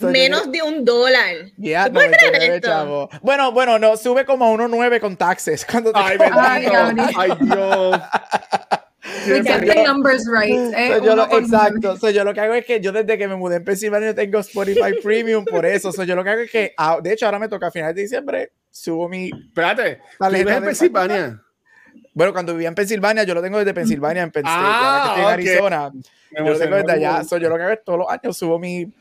Menos 0.02 0.50
de 0.50 0.62
un 0.62 0.84
dólar. 0.84 1.34
Ya, 1.56 1.86
¿Tú 1.86 1.94
puedes 1.94 2.10
creer 2.16 2.32
99 2.32 2.56
esto? 2.56 2.68
chavo. 2.68 3.10
Bueno, 3.22 3.52
bueno, 3.52 3.78
no, 3.78 3.96
sube 3.96 4.24
como 4.24 4.46
a 4.46 4.50
1.9 4.56 5.00
con 5.00 5.16
taxes. 5.16 5.64
Cuando 5.70 5.92
te 5.92 5.98
Ay, 6.00 6.18
Ay. 6.20 6.66
Ay, 7.16 7.30
Dios. 7.40 8.00
We 9.26 9.42
get 9.42 9.60
the 9.66 9.82
numbers 9.84 10.26
right. 10.30 10.52
eh, 10.76 10.94
So, 10.98 11.04
yo 11.04 11.16
lo- 11.16 11.24
uno 11.24 11.28
con 11.28 11.44
exacto. 11.44 11.96
So, 11.96 12.10
yo 12.10 12.22
lo 12.22 12.34
que 12.34 12.40
hago 12.40 12.54
es 12.54 12.64
que 12.66 12.80
yo 12.80 12.92
desde 12.92 13.16
que 13.18 13.26
me 13.26 13.34
mudé 13.34 13.56
en 13.56 13.64
Pensilvania 13.64 14.14
tengo 14.14 14.38
Spotify 14.40 14.92
Premium 15.02 15.44
por 15.44 15.64
eso. 15.66 15.90
So, 15.90 16.04
yo 16.04 16.14
lo 16.14 16.22
que 16.22 16.30
hago 16.30 16.40
es 16.42 16.50
que, 16.50 16.74
ah, 16.76 16.98
de 17.02 17.12
hecho, 17.12 17.26
ahora 17.26 17.38
me 17.38 17.48
toca 17.48 17.68
a 17.68 17.70
finales 17.70 17.96
de 17.96 18.02
diciembre, 18.02 18.52
subo 18.70 19.08
mi... 19.08 19.30
Espérate. 19.30 19.96
¿Tú 19.96 20.02
Tarjeta 20.18 20.38
vives 20.38 20.54
en 20.56 20.60
de- 20.62 20.66
Pensilvania? 20.66 21.42
Bueno, 22.12 22.32
cuando 22.32 22.52
vivía 22.52 22.68
en 22.68 22.74
Pensilvania, 22.74 23.22
yo 23.24 23.34
lo 23.34 23.42
tengo 23.42 23.58
desde 23.58 23.72
Pensilvania 23.72 24.22
en 24.22 24.30
Penn 24.30 24.44
State. 24.46 24.62
Ah, 24.64 25.14
ahora 25.16 25.36
que 25.36 25.42
estoy 25.44 25.66
en. 25.66 25.72
Arizona, 25.72 25.90
Me 26.30 26.38
yo 26.46 26.52
lo 26.52 26.58
tengo 26.58 26.76
desde 26.76 26.92
allá. 26.92 27.24
So, 27.24 27.36
yo 27.38 27.48
lo 27.48 27.56
que 27.56 27.62
hago 27.62 27.72
es 27.72 27.84
todos 27.84 27.98
los 28.00 28.08
años 28.10 28.36
subo 28.36 28.58
mi... 28.58 28.92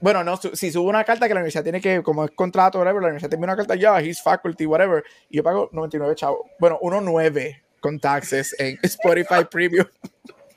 Bueno, 0.00 0.24
no, 0.24 0.36
su- 0.36 0.54
si 0.56 0.70
subo 0.72 0.88
una 0.88 1.04
carta 1.04 1.28
que 1.28 1.34
la 1.34 1.40
universidad 1.40 1.62
tiene 1.62 1.80
que, 1.80 2.02
como 2.02 2.24
es 2.24 2.30
contrato, 2.32 2.78
whatever, 2.78 3.02
la 3.02 3.08
universidad 3.08 3.30
tiene 3.30 3.44
una 3.44 3.56
carta 3.56 3.74
ya, 3.74 4.00
his 4.00 4.22
faculty, 4.22 4.64
whatever, 4.66 5.04
y 5.28 5.36
yo 5.36 5.42
pago 5.42 5.68
99 5.72 6.14
chavos. 6.14 6.40
Bueno, 6.58 6.78
1.9 6.80 7.60
con 7.80 7.98
taxes 8.00 8.54
en 8.58 8.78
Spotify 8.82 9.44
Premium. 9.50 9.86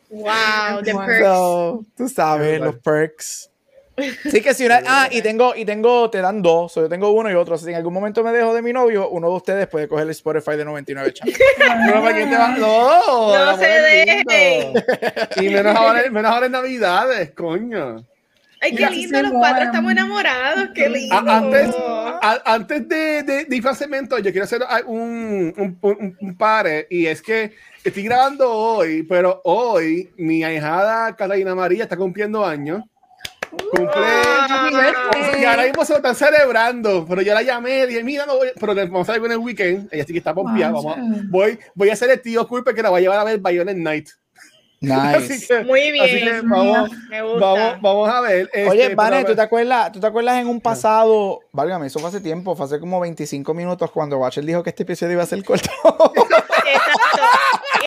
Wow, 0.09 0.81
the 0.83 0.93
perks. 0.93 1.19
So, 1.25 1.85
tú 1.97 2.07
sabes, 2.09 2.59
los 2.59 2.75
perks. 2.77 3.49
Sí 4.31 4.41
que 4.41 4.55
si 4.55 4.65
una, 4.65 4.81
ah, 4.87 5.07
y 5.11 5.21
tengo, 5.21 5.53
y 5.55 5.65
tengo, 5.65 6.09
te 6.09 6.19
dan 6.19 6.41
dos, 6.41 6.71
so, 6.71 6.81
yo 6.81 6.89
tengo 6.89 7.11
uno 7.11 7.29
y 7.29 7.35
otro. 7.35 7.59
Si 7.59 7.69
en 7.69 7.75
algún 7.75 7.93
momento 7.93 8.23
me 8.23 8.31
dejo 8.31 8.51
de 8.55 8.63
mi 8.63 8.73
novio, 8.73 9.07
uno 9.09 9.29
de 9.29 9.35
ustedes 9.35 9.67
puede 9.67 9.87
coger 9.87 10.05
el 10.05 10.09
Spotify 10.09 10.57
de 10.57 10.65
99 10.65 11.13
chavos. 11.13 11.35
No, 11.93 12.01
¿para 12.01 12.15
quién 12.15 12.27
te 12.31 12.35
va? 12.35 12.47
No, 12.57 13.35
No 13.35 13.57
se 13.57 13.65
dejen. 13.67 14.73
Y 15.41 15.49
menos 15.49 15.75
ahora, 15.75 16.09
menos 16.09 16.31
ahora 16.31 16.47
en 16.47 16.53
Navidades, 16.53 17.31
coño. 17.35 18.03
Ay, 18.63 18.75
qué 18.75 18.89
lindo, 18.89 19.21
los 19.21 19.31
cuatro 19.33 19.63
estamos 19.65 19.91
enamorados, 19.91 20.69
qué 20.73 20.87
lindo. 20.89 21.13
A- 21.15 21.37
antes, 21.37 21.75
a- 22.21 22.41
antes 22.45 22.87
de, 22.87 23.23
de, 23.23 23.45
de 23.45 23.55
ir 23.55 23.67
al 23.67 23.75
cemento, 23.75 24.17
yo 24.19 24.31
quiero 24.31 24.45
hacer 24.45 24.61
un, 24.85 25.53
un, 25.57 25.77
un, 25.81 26.17
un 26.19 26.37
pare 26.37 26.87
y 26.89 27.05
es 27.07 27.21
que 27.21 27.51
estoy 27.83 28.03
grabando 28.03 28.49
hoy, 28.49 29.03
pero 29.03 29.41
hoy 29.43 30.09
mi 30.17 30.43
ahijada 30.43 31.13
Catalina 31.15 31.53
María 31.53 31.83
está 31.83 31.97
cumpliendo 31.97 32.45
años. 32.45 32.83
Cumple. 33.71 34.01
Y 35.39 35.45
ahora 35.45 35.63
mismo 35.65 35.85
se 35.85 35.93
lo 35.93 35.97
están 35.97 36.15
celebrando, 36.15 37.05
pero 37.07 37.21
yo 37.21 37.33
la 37.33 37.41
llamé, 37.43 37.85
dije, 37.85 38.03
mira, 38.03 38.25
no 38.25 38.37
voy, 38.37 38.47
pero 38.59 38.73
vamos 38.73 39.09
a 39.09 39.15
ir 39.17 39.23
en 39.25 39.31
el 39.33 39.37
weekend. 39.37 39.89
Ella 39.91 40.05
sí 40.05 40.11
que 40.13 40.19
está 40.19 40.33
pompeada. 40.33 40.71
Wow, 40.71 40.83
Vamos, 40.85 41.19
voy, 41.29 41.59
voy 41.75 41.89
a 41.89 41.93
hacer 41.93 42.09
el 42.09 42.21
tío 42.21 42.47
culpa 42.47 42.73
que 42.73 42.81
la 42.81 42.89
voy 42.89 42.99
a 42.99 43.01
llevar 43.01 43.19
a 43.19 43.23
ver 43.25 43.39
Violent 43.39 43.79
Night. 43.79 44.09
Así 44.91 45.29
Nice. 45.33 45.47
que, 45.47 45.63
Muy 45.63 45.97
así 45.99 46.09
que 46.09 46.15
bien. 46.25 46.49
vamos, 46.49 46.91
Me 47.09 47.21
gusta. 47.21 47.39
vamos, 47.45 47.81
vamos 47.81 48.09
a 48.09 48.21
ver. 48.21 48.49
Oye, 48.69 48.83
este, 48.83 48.95
Vane, 48.95 49.17
pero- 49.17 49.27
¿tú 49.29 49.35
te 49.35 49.41
acuerdas, 49.41 49.91
tú 49.93 49.99
te 49.99 50.07
acuerdas 50.07 50.41
en 50.41 50.47
un 50.47 50.59
pasado, 50.59 51.39
válgame, 51.53 51.87
eso 51.87 51.99
fue 51.99 52.09
hace 52.09 52.19
tiempo, 52.19 52.55
fue 52.55 52.65
hace 52.65 52.79
como 52.79 52.99
25 52.99 53.53
minutos 53.53 53.89
cuando 53.91 54.17
Watcher 54.17 54.43
dijo 54.43 54.61
que 54.61 54.71
este 54.71 54.83
episodio 54.83 55.13
iba 55.13 55.23
a 55.23 55.25
ser 55.25 55.43
corto? 55.43 55.69
Exacto. 56.65 57.21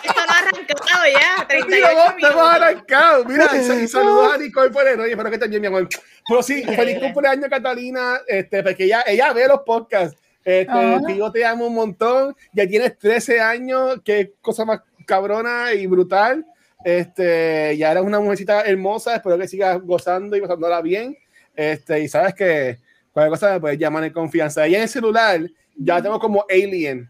Esto 0.03 0.21
no 0.25 0.33
ha 0.33 0.37
arrancado 0.39 1.03
ya, 1.13 1.47
38 1.47 1.67
Mira, 1.69 1.93
vos 2.05 2.15
minutos. 2.15 2.41
arrancado. 2.51 3.25
Mira, 3.25 3.47
y, 3.53 3.83
y 3.83 3.87
saludos 3.87 4.33
a 4.33 4.37
Nicole 4.37 4.69
Porero. 4.71 5.03
Oye, 5.03 5.11
espero 5.11 5.29
que 5.29 5.35
estés 5.35 5.49
bien, 5.49 5.61
mi 5.61 5.67
amor. 5.67 5.87
Pero 6.27 6.43
sí, 6.43 6.63
feliz 6.63 6.99
cumpleaños, 6.99 7.49
Catalina. 7.49 8.19
Este, 8.27 8.63
porque 8.63 8.85
ella, 8.85 9.03
ella 9.07 9.33
ve 9.33 9.47
los 9.47 9.61
podcasts. 9.61 10.17
Este, 10.43 10.71
Ah. 10.71 10.99
que 11.05 11.17
yo 11.17 11.31
te 11.31 11.45
amo 11.45 11.67
un 11.67 11.75
montón. 11.75 12.35
Ya 12.53 12.67
tienes 12.67 12.97
13 12.97 13.39
años. 13.41 13.97
Qué 14.03 14.33
cosa 14.41 14.65
más 14.65 14.81
cabrona 15.05 15.73
y 15.73 15.87
brutal. 15.87 16.45
Este, 16.87 17.75
ya 17.75 17.91
eres 17.91 18.03
una 18.03 18.21
mujercita 18.21 18.61
hermosa. 18.61 19.17
Espero 19.17 19.37
que 19.37 19.49
sigas 19.49 19.81
gozando 19.81 20.37
y 20.37 20.39
gozándola 20.39 20.81
bien. 20.81 21.17
Este, 21.53 21.99
y 21.99 22.07
sabes 22.07 22.33
que 22.33 22.77
cualquier 23.11 23.29
cosa 23.29 23.51
me 23.51 23.59
puedes 23.59 23.77
llamar 23.77 24.05
en 24.05 24.13
confianza. 24.13 24.65
Ella 24.65 24.77
en 24.77 24.83
el 24.83 24.89
celular 24.89 25.41
ya 25.75 26.01
tengo 26.01 26.17
como 26.17 26.45
alien. 26.49 27.09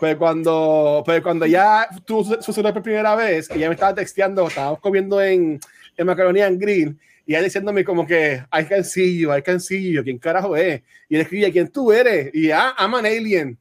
Pero 0.00 0.16
cuando, 0.16 1.02
pero 1.04 1.24
cuando 1.24 1.44
ya 1.44 1.88
tú 2.04 2.22
su 2.40 2.52
celular 2.52 2.72
por 2.72 2.84
primera 2.84 3.16
vez, 3.16 3.50
ella 3.50 3.66
me 3.66 3.74
estaba 3.74 3.96
texteando, 3.96 4.46
estábamos 4.46 4.78
comiendo 4.78 5.20
en, 5.20 5.58
en 5.96 6.06
Macaroni 6.06 6.42
and 6.42 6.60
Grill, 6.60 6.96
y 7.26 7.34
ella 7.34 7.42
diciéndome 7.42 7.82
como 7.82 8.06
que, 8.06 8.44
I 8.52 8.64
can 8.64 8.84
see 8.84 9.18
you, 9.18 9.34
I 9.34 9.42
can 9.42 9.58
see 9.58 9.90
you, 9.90 10.04
¿quién 10.04 10.18
carajo 10.18 10.56
es? 10.56 10.82
Y 11.08 11.16
él 11.16 11.22
escribía, 11.22 11.50
¿quién 11.50 11.66
tú 11.66 11.92
eres? 11.92 12.32
Y 12.32 12.52
ah, 12.52 12.76
I'm 12.78 12.94
an 12.94 13.06
alien. 13.06 13.58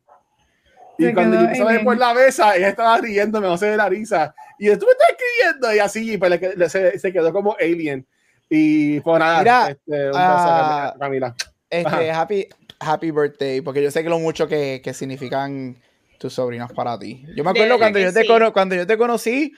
Y 1.00 1.14
cuando 1.14 1.36
yo 1.38 1.42
empecé 1.44 1.64
a 1.80 1.84
por 1.84 1.98
la 1.98 2.14
mesa, 2.14 2.56
ella 2.56 2.70
estaba 2.70 2.98
riendo, 2.98 3.40
me 3.40 3.48
va 3.48 3.54
a 3.54 3.56
hacer 3.56 3.78
la 3.78 3.88
risa. 3.90 4.36
Y 4.58 4.68
yo, 4.68 4.78
tú 4.78 4.86
me 4.86 4.92
estás 4.92 5.08
escribiendo, 5.12 5.74
y 5.74 5.80
así, 5.80 6.18
pues 6.18 6.72
se, 6.72 7.00
se 7.00 7.14
quedó 7.14 7.32
como 7.32 7.56
alien. 7.60 8.06
Y 8.50 9.00
pues 9.00 9.20
nada, 9.20 9.40
Mira, 9.40 9.70
este, 9.70 10.06
un 10.08 10.12
beso 10.12 10.16
ah, 10.18 10.96
Camila. 11.00 11.36
Este, 11.70 12.12
happy, 12.12 12.48
happy 12.80 13.12
birthday, 13.12 13.62
porque 13.62 13.82
yo 13.82 13.92
sé 13.92 14.04
que 14.04 14.10
lo 14.10 14.20
mucho 14.20 14.48
que, 14.48 14.82
que 14.84 14.94
significan 14.94 15.78
tus 16.18 16.34
sobrinos 16.34 16.74
para 16.74 16.98
ti. 17.00 17.24
Yo 17.36 17.44
me 17.44 17.54
De 17.54 17.60
acuerdo 17.60 17.78
cuando 17.78 18.00
yo, 18.00 18.12
te 18.12 18.22
sí. 18.22 18.28
cono- 18.28 18.52
cuando 18.52 18.76
yo 18.76 18.86
te 18.86 18.98
conocí, 18.98 19.54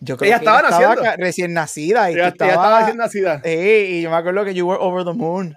yo 0.00 0.16
creo 0.16 0.28
Ella 0.28 0.38
que 0.38 0.44
estaba 0.46 0.94
ella 0.94 1.16
recién 1.16 1.52
nacida 1.52 2.10
y 2.10 2.14
Ella, 2.14 2.28
estaba 2.28 2.78
recién 2.78 2.96
nacida. 2.96 3.42
Sí, 3.44 3.50
y 3.50 4.02
yo 4.02 4.10
me 4.10 4.16
acuerdo 4.16 4.44
que 4.44 4.54
you 4.54 4.66
were 4.66 4.78
over 4.80 5.04
the 5.04 5.12
moon 5.12 5.56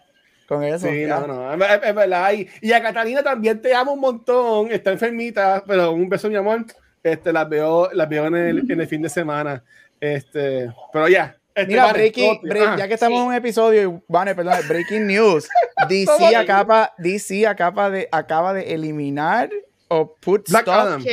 con 0.50 0.64
eso. 0.64 0.88
Sí, 0.90 1.02
ya. 1.08 1.20
no, 1.22 1.28
no, 1.28 1.54
es, 1.54 1.96
verdad. 1.96 2.34
Y, 2.34 2.50
y 2.62 2.74
a 2.74 2.82
Catalina 2.82 3.24
también 3.24 3.62
te 3.62 3.74
amo 3.74 3.94
un 3.94 4.00
montón. 4.02 4.72
Está 4.72 4.92
enfermita, 4.92 5.64
pero 5.66 5.92
un 5.92 6.10
beso, 6.10 6.30
mi 6.30 6.36
amor. 6.36 6.66
Este, 7.04 7.32
las 7.32 7.48
veo, 7.48 7.90
las 7.94 8.10
veo 8.10 8.26
en 8.26 8.36
el, 8.36 8.72
en 8.72 8.82
el 8.82 8.88
fin 8.88 9.02
de 9.02 9.10
semana. 9.10 9.64
Este, 10.02 10.70
pero 10.92 11.08
ya. 11.08 11.36
Este, 11.56 11.72
Mira, 11.72 11.92
breaking, 11.94 12.42
break- 12.42 12.78
ya 12.78 12.88
que 12.88 12.94
estamos 12.96 13.18
Sí. 13.18 13.22
en 13.22 13.28
un 13.28 13.34
episodio, 13.34 14.04
Vane, 14.08 14.34
perdón, 14.34 14.56
breaking 14.68 15.08
news. 15.08 15.48
DC 15.90 16.36
acaba, 16.36 16.94
DC 16.98 17.46
acaba 17.48 17.90
de, 17.90 18.08
acaba 18.12 18.54
de 18.54 18.74
eliminar 18.74 19.50
o 19.88 20.14
put 20.16 20.50
Black 20.50 20.64
stop 20.68 20.74
Adam. 20.76 21.04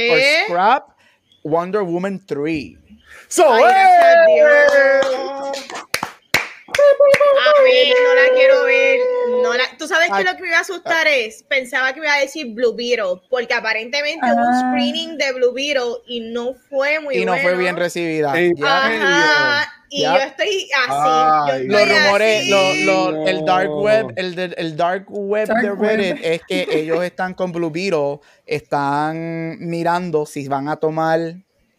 scrap 0.47 0.89
Wonder 1.45 1.83
Woman 1.83 2.25
3. 2.25 2.77
So, 3.29 3.53
Ay, 3.53 3.63
gracias 3.65 5.96
a 6.87 7.63
ver, 7.63 7.87
no 8.05 8.15
la 8.15 8.35
quiero 8.35 8.65
ver. 8.65 8.99
No 9.43 9.55
la- 9.55 9.77
Tú 9.79 9.87
sabes 9.87 10.09
que 10.17 10.25
lo 10.25 10.35
que 10.37 10.43
me 10.43 10.49
iba 10.49 10.59
a 10.59 10.61
asustar 10.63 11.07
es, 11.07 11.43
pensaba 11.45 11.93
que 11.93 12.01
me 12.01 12.07
iba 12.07 12.15
a 12.17 12.21
decir 12.21 12.47
Blue 12.55 12.75
Beetle, 12.75 13.21
porque 13.31 13.55
aparentemente 13.55 14.25
hubo 14.27 14.41
un 14.41 14.55
Ah. 14.55 14.71
screening 14.73 15.19
de 15.19 15.33
Blue 15.33 15.53
Beetle 15.53 16.03
y 16.07 16.21
no 16.21 16.55
fue 16.69 17.01
muy 17.01 17.17
y 17.19 17.25
no 17.25 17.33
bueno. 17.33 17.49
fue 17.49 17.57
bien 17.59 17.77
recibida. 17.77 18.33
Ya. 18.57 18.87
Ajá, 18.87 19.73
y 19.89 20.03
yo 20.03 20.17
estoy 20.17 20.69
así. 20.89 21.67
Los 21.69 21.89
rumores, 21.89 22.41
así. 22.41 22.51
lo- 22.85 23.11
lo- 23.13 23.27
el 23.27 23.45
dark 23.45 23.71
web, 23.71 24.13
el, 24.17 24.35
de- 24.35 24.55
el 24.57 24.77
dark 24.77 25.05
web 25.09 25.49
Dark 25.49 25.63
de 25.63 25.71
Reddit 25.75 26.15
web. 26.15 26.21
es 26.23 26.41
que 26.49 26.67
ellos 26.71 27.03
están 27.05 27.35
con 27.35 27.53
Blue 27.53 27.71
Beetle, 27.71 28.21
están 28.47 29.57
mirando 29.61 30.27
si 30.27 30.49
van 30.49 30.69
a 30.69 30.77
tomar 30.77 31.35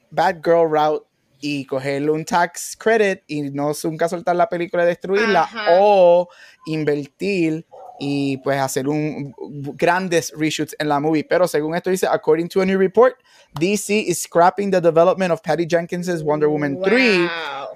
Bad 0.10 0.36
Girl 0.43 0.70
route 0.70 1.06
y 1.39 1.65
cogerle 1.65 2.12
un 2.12 2.26
tax 2.26 2.76
credit 2.78 3.21
y 3.28 3.41
no 3.52 3.71
nunca 3.84 4.10
soltar 4.10 4.36
la 4.36 4.47
película 4.50 4.84
y 4.84 4.88
destruirla 4.88 5.41
Ajá. 5.43 5.65
o 5.80 6.28
invertir 6.65 7.65
y 8.00 8.38
pues 8.38 8.60
hacer 8.60 8.88
un 8.88 9.34
grandes 9.76 10.32
reshoots 10.36 10.76
en 10.80 10.89
la 10.89 11.00
movie. 11.00 11.23
Pero 11.23 11.47
según 11.47 11.76
esto 11.76 11.89
dice, 11.89 12.08
according 12.08 12.47
to 12.50 12.62
a 12.62 12.65
new 12.65 12.78
report, 12.78 13.15
DC 13.60 13.89
is 14.08 14.21
scrapping 14.21 14.69
the 14.71 14.80
development 14.82 15.32
of 15.32 15.41
Patty 15.41 15.65
Jenkins's 15.67 16.21
Wonder 16.23 16.47
Woman 16.50 16.80
3 16.84 17.19
Wow. 17.21 17.28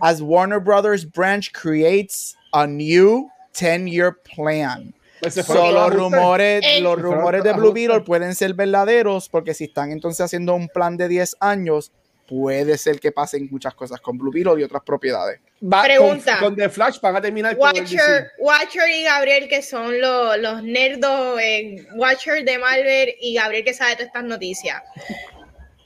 as 0.02 0.22
Warner 0.22 0.60
Brothers 0.60 1.06
branch 1.10 1.52
creates 1.54 2.36
a 2.54 2.68
new 2.68 3.30
10-year 3.54 4.18
plan. 4.36 4.94
Pues 5.22 5.36
So, 5.36 5.72
los 5.72 5.94
rumores, 5.94 6.64
Eh. 6.66 6.82
los 6.82 7.00
rumores 7.00 7.44
de 7.44 7.54
Blue. 7.54 7.72
Beetle 7.72 8.02
pueden 8.02 8.34
ser 8.36 8.54
verdaderos 8.56 9.30
porque 9.30 9.54
si 9.54 9.66
están 9.66 9.92
entonces 9.92 10.22
haciendo 10.22 10.56
un 10.56 10.68
plan 10.68 10.98
de 10.98 11.08
10 11.08 11.36
años, 11.40 11.92
puede 12.32 12.78
ser 12.78 12.98
que 12.98 13.12
pasen 13.12 13.50
muchas 13.52 13.76
cosas 13.76 14.00
con 14.00 14.18
Blue 14.18 14.32
Beetle 14.32 14.62
y 14.62 14.64
otras 14.64 14.82
propiedades. 14.86 15.42
Va- 15.62 15.84
Pregunta. 15.84 16.40
Con, 16.40 16.52
con 16.52 16.56
The 16.56 16.70
Flash 16.70 17.02
van 17.02 17.18
a 17.18 17.22
terminar 17.22 17.58
con 17.58 17.76
el 17.76 17.84
DC. 17.84 17.96
Watcher, 17.98 18.32
Watcher 18.40 18.90
y 18.90 19.04
Gabriel, 19.04 19.50
que 19.50 19.62
son 19.62 20.00
los, 20.00 20.38
los 20.38 20.64
nerdos, 20.64 21.38
eh, 21.42 21.86
Watcher 21.96 22.46
de 22.46 22.58
Marvel 22.58 23.16
y 23.20 23.34
Gabriel 23.34 23.66
que 23.66 23.74
sabe 23.74 23.96
todas 23.96 24.08
estas 24.08 24.24
noticias. 24.24 24.82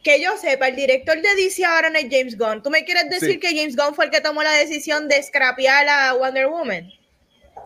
Que 0.04 0.22
yo 0.22 0.38
sepa, 0.38 0.68
el 0.68 0.76
director 0.76 1.20
de 1.20 1.34
DC 1.36 1.66
ahora 1.66 1.90
no 1.90 1.98
es 1.98 2.06
James 2.12 2.38
Gunn. 2.38 2.62
¿Tú 2.62 2.70
me 2.70 2.86
quieres 2.86 3.10
decir 3.10 3.32
Sí. 3.32 3.40
que 3.40 3.56
James 3.58 3.76
Gunn 3.76 3.96
fue 3.96 4.06
el 4.06 4.12
que 4.12 4.22
tomó 4.22 4.44
la 4.44 4.52
decisión 4.52 5.08
de 5.08 5.24
scrapear 5.24 5.88
a 5.90 6.14
Wonder 6.14 6.46
Woman? 6.46 6.92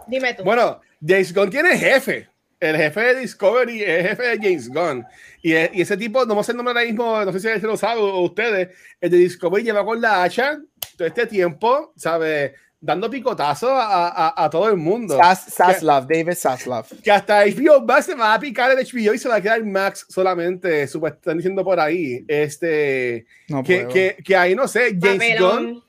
Dime 0.07 0.33
tú. 0.35 0.43
Bueno, 0.45 0.79
James 1.05 1.33
Gunn 1.33 1.49
tiene 1.49 1.77
jefe. 1.77 2.28
El 2.59 2.75
jefe 2.75 2.99
de 3.01 3.15
Discovery 3.21 3.83
es 3.83 4.07
jefe 4.09 4.23
de 4.23 4.37
James 4.37 4.67
Gunn. 4.69 5.05
Y, 5.41 5.53
e- 5.53 5.71
y 5.73 5.81
ese 5.81 5.95
tipo, 5.95 6.25
no 6.25 6.43
sé 6.43 6.51
el 6.51 6.57
nombre 6.57 6.73
ahora 6.73 6.85
mismo, 6.85 7.23
no 7.25 7.31
sé 7.31 7.39
si 7.39 7.61
se 7.61 7.67
lo 7.67 7.77
sabe 7.77 8.01
o 8.01 8.19
ustedes, 8.21 8.69
el 8.99 9.09
de 9.09 9.17
Discovery 9.17 9.63
lleva 9.63 9.85
con 9.85 10.01
la 10.01 10.23
hacha 10.23 10.59
todo 10.97 11.07
este 11.07 11.25
tiempo, 11.27 11.93
¿sabe? 11.95 12.55
Dando 12.81 13.09
picotazo 13.09 13.69
a, 13.71 14.07
a, 14.09 14.45
a 14.45 14.49
todo 14.49 14.69
el 14.69 14.77
mundo. 14.77 15.17
Sas- 15.17 15.53
Saslav, 15.53 16.07
David 16.07 16.33
Saslav. 16.33 16.85
que 17.03 17.11
hasta 17.11 17.45
HBO 17.45 17.81
Max 17.85 18.05
se 18.07 18.15
va 18.15 18.33
a 18.33 18.39
picar 18.39 18.71
el 18.71 18.77
HBO 18.85 19.13
y 19.13 19.17
se 19.17 19.27
va 19.29 19.35
a 19.35 19.41
quedar 19.41 19.63
Max 19.65 20.05
solamente, 20.09 20.85
supuest- 20.87 21.15
están 21.15 21.37
diciendo 21.37 21.63
por 21.63 21.79
ahí. 21.79 22.23
Este, 22.27 23.25
No 23.47 23.63
que, 23.63 23.87
que, 23.87 24.17
que 24.23 24.35
ahí 24.35 24.55
no 24.55 24.67
sé, 24.67 24.97
James. 25.01 25.39
Gunn 25.39 25.83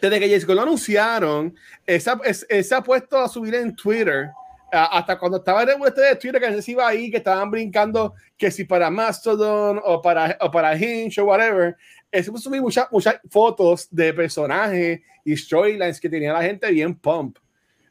desde 0.00 0.18
que 0.18 0.26
James 0.28 0.46
Gunn 0.46 0.56
lo 0.56 0.62
anunciaron, 0.62 1.54
se 1.86 2.74
ha 2.74 2.82
puesto 2.82 3.18
a 3.18 3.28
subir 3.28 3.54
en 3.54 3.76
Twitter. 3.76 4.30
Hasta 4.72 5.18
cuando 5.18 5.38
estaba 5.38 5.62
en 5.62 5.70
el 5.70 5.86
este 5.86 6.00
de 6.02 6.16
Twitter, 6.16 6.40
que 6.40 6.62
se 6.62 6.70
iba 6.70 6.86
ahí, 6.86 7.10
que 7.10 7.18
estaban 7.18 7.50
brincando, 7.50 8.14
que 8.36 8.50
si 8.50 8.64
para 8.64 8.90
Mastodon 8.90 9.80
o 9.84 10.00
para, 10.00 10.36
o 10.40 10.50
para 10.50 10.76
Hinge 10.76 11.20
o 11.20 11.24
whatever, 11.24 11.76
él 12.10 12.24
se 12.24 12.38
subir 12.38 12.60
muchas, 12.60 12.88
muchas 12.90 13.16
fotos 13.28 13.88
de 13.90 14.12
personajes 14.12 15.00
y 15.24 15.36
storylines 15.36 16.00
que 16.00 16.08
tenía 16.08 16.32
la 16.32 16.42
gente 16.42 16.70
bien 16.70 16.94
pump. 16.94 17.38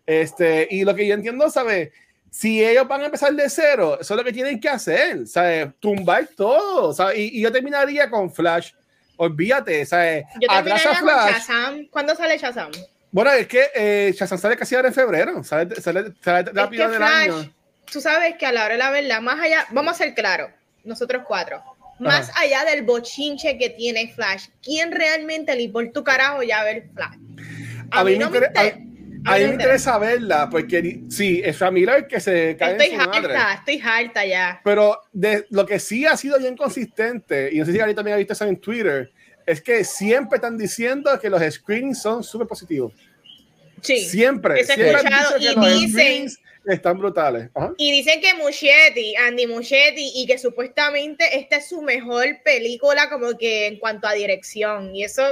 Este, 0.05 0.67
y 0.71 0.83
lo 0.83 0.95
que 0.95 1.07
yo 1.07 1.13
entiendo, 1.13 1.49
¿sabes? 1.49 1.91
Si 2.31 2.63
ellos 2.63 2.87
van 2.87 3.01
a 3.01 3.05
empezar 3.05 3.33
de 3.33 3.49
cero, 3.49 3.97
eso 3.99 4.13
es 4.13 4.17
lo 4.17 4.23
que 4.23 4.33
tienen 4.33 4.59
que 4.59 4.69
hacer, 4.69 5.27
¿sabes? 5.27 5.69
Tumbar 5.79 6.27
todo, 6.35 6.93
¿sabes? 6.93 7.17
Y, 7.17 7.39
y 7.39 7.41
yo 7.41 7.51
terminaría 7.51 8.09
con 8.09 8.31
Flash. 8.31 8.71
Olvídate, 9.17 9.85
¿sabes? 9.85 10.25
yo 10.39 10.51
Atrás 10.51 10.85
a 10.85 10.89
terminaría 10.89 10.99
con 10.99 11.09
Flash. 11.09 11.31
Shazam. 11.33 11.87
¿Cuándo 11.87 12.15
sale 12.15 12.37
Shazam? 12.37 12.71
Bueno, 13.11 13.31
es 13.31 13.47
que 13.47 13.67
eh, 13.75 14.13
Shazam 14.15 14.37
sale 14.37 14.55
casi 14.55 14.75
ahora 14.75 14.89
en 14.89 14.93
febrero, 14.93 15.43
sale, 15.43 15.75
sale, 15.81 16.13
sale 16.23 16.49
Es 16.49 16.55
rápido 16.55 16.85
que 16.85 16.89
del 16.91 16.97
Flash, 16.97 17.29
año. 17.29 17.53
tú 17.91 18.01
sabes 18.01 18.35
que 18.37 18.45
a 18.45 18.51
la 18.51 18.65
hora 18.65 18.73
de 18.73 18.77
la 18.79 18.91
verdad, 18.91 19.21
más 19.21 19.39
allá, 19.39 19.65
vamos 19.71 19.93
a 19.95 19.97
ser 19.97 20.13
claros, 20.13 20.51
nosotros 20.83 21.23
cuatro, 21.27 21.61
más 21.99 22.31
allá 22.37 22.63
del 22.65 22.83
bochinche 22.83 23.57
que 23.57 23.71
tiene 23.71 24.13
Flash, 24.13 24.47
¿quién 24.63 24.91
realmente 24.91 25.55
le 25.55 25.63
importa 25.63 25.91
tu 25.91 26.03
carajo 26.03 26.43
ya 26.43 26.63
ver 26.63 26.85
Flash? 26.93 27.17
A 27.91 28.03
mí 28.03 28.11
me 28.13 28.17
no 28.19 28.29
me 28.29 28.37
inter- 28.37 28.51
a- 28.55 28.65
inter- 28.65 28.89
A 29.25 29.37
mí 29.37 29.43
me 29.45 29.51
interesa 29.53 29.97
verla, 29.97 30.47
porque 30.49 31.01
sí, 31.09 31.41
es 31.43 31.59
Miller 31.71 32.07
que 32.07 32.19
se 32.21 32.55
cae 32.57 32.71
Estoy 32.71 32.87
en 32.95 33.01
su 33.01 33.07
madre. 33.09 33.35
harta, 33.35 33.53
estoy 33.55 33.81
harta 33.83 34.25
ya. 34.25 34.61
Pero 34.63 35.01
de, 35.11 35.45
lo 35.49 35.65
que 35.65 35.77
sí 35.79 36.05
ha 36.05 36.15
sido 36.15 36.37
bien 36.39 36.55
consistente, 36.55 37.49
y 37.51 37.57
no 37.59 37.65
sé 37.65 37.73
si 37.73 37.77
Gary 37.79 37.93
también 37.95 38.13
ha 38.15 38.17
visto 38.17 38.31
eso 38.33 38.45
en 38.45 38.57
Twitter, 38.61 39.11
es 39.49 39.61
que 39.61 39.83
siempre 39.83 40.35
están 40.35 40.57
diciendo 40.57 41.09
que 41.19 41.27
los 41.29 41.41
screenings 41.41 41.99
son 42.01 42.23
súper 42.23 42.45
positivos. 42.47 42.93
Sí. 43.81 44.05
Siempre. 44.05 44.63
Siempre 44.63 44.91
han 44.95 45.05
dicho 45.05 45.35
que 45.39 45.43
y 45.43 45.55
los 45.55 45.81
dicen- 45.81 46.37
están 46.65 46.99
brutales. 46.99 47.49
Ajá. 47.55 47.73
Y 47.77 47.91
dicen 47.91 48.21
que 48.21 48.35
Muschietti, 48.35 49.15
Andy 49.15 49.47
Muschietti, 49.47 50.11
y 50.13 50.27
que 50.27 50.37
supuestamente 50.37 51.39
esta 51.39 51.55
es 51.55 51.69
su 51.69 51.81
mejor 51.81 52.25
película 52.43 53.09
como 53.09 53.35
que 53.39 53.65
en 53.65 53.79
cuanto 53.79 54.07
a 54.07 54.13
dirección. 54.13 54.95
Y 54.95 55.03
eso, 55.03 55.23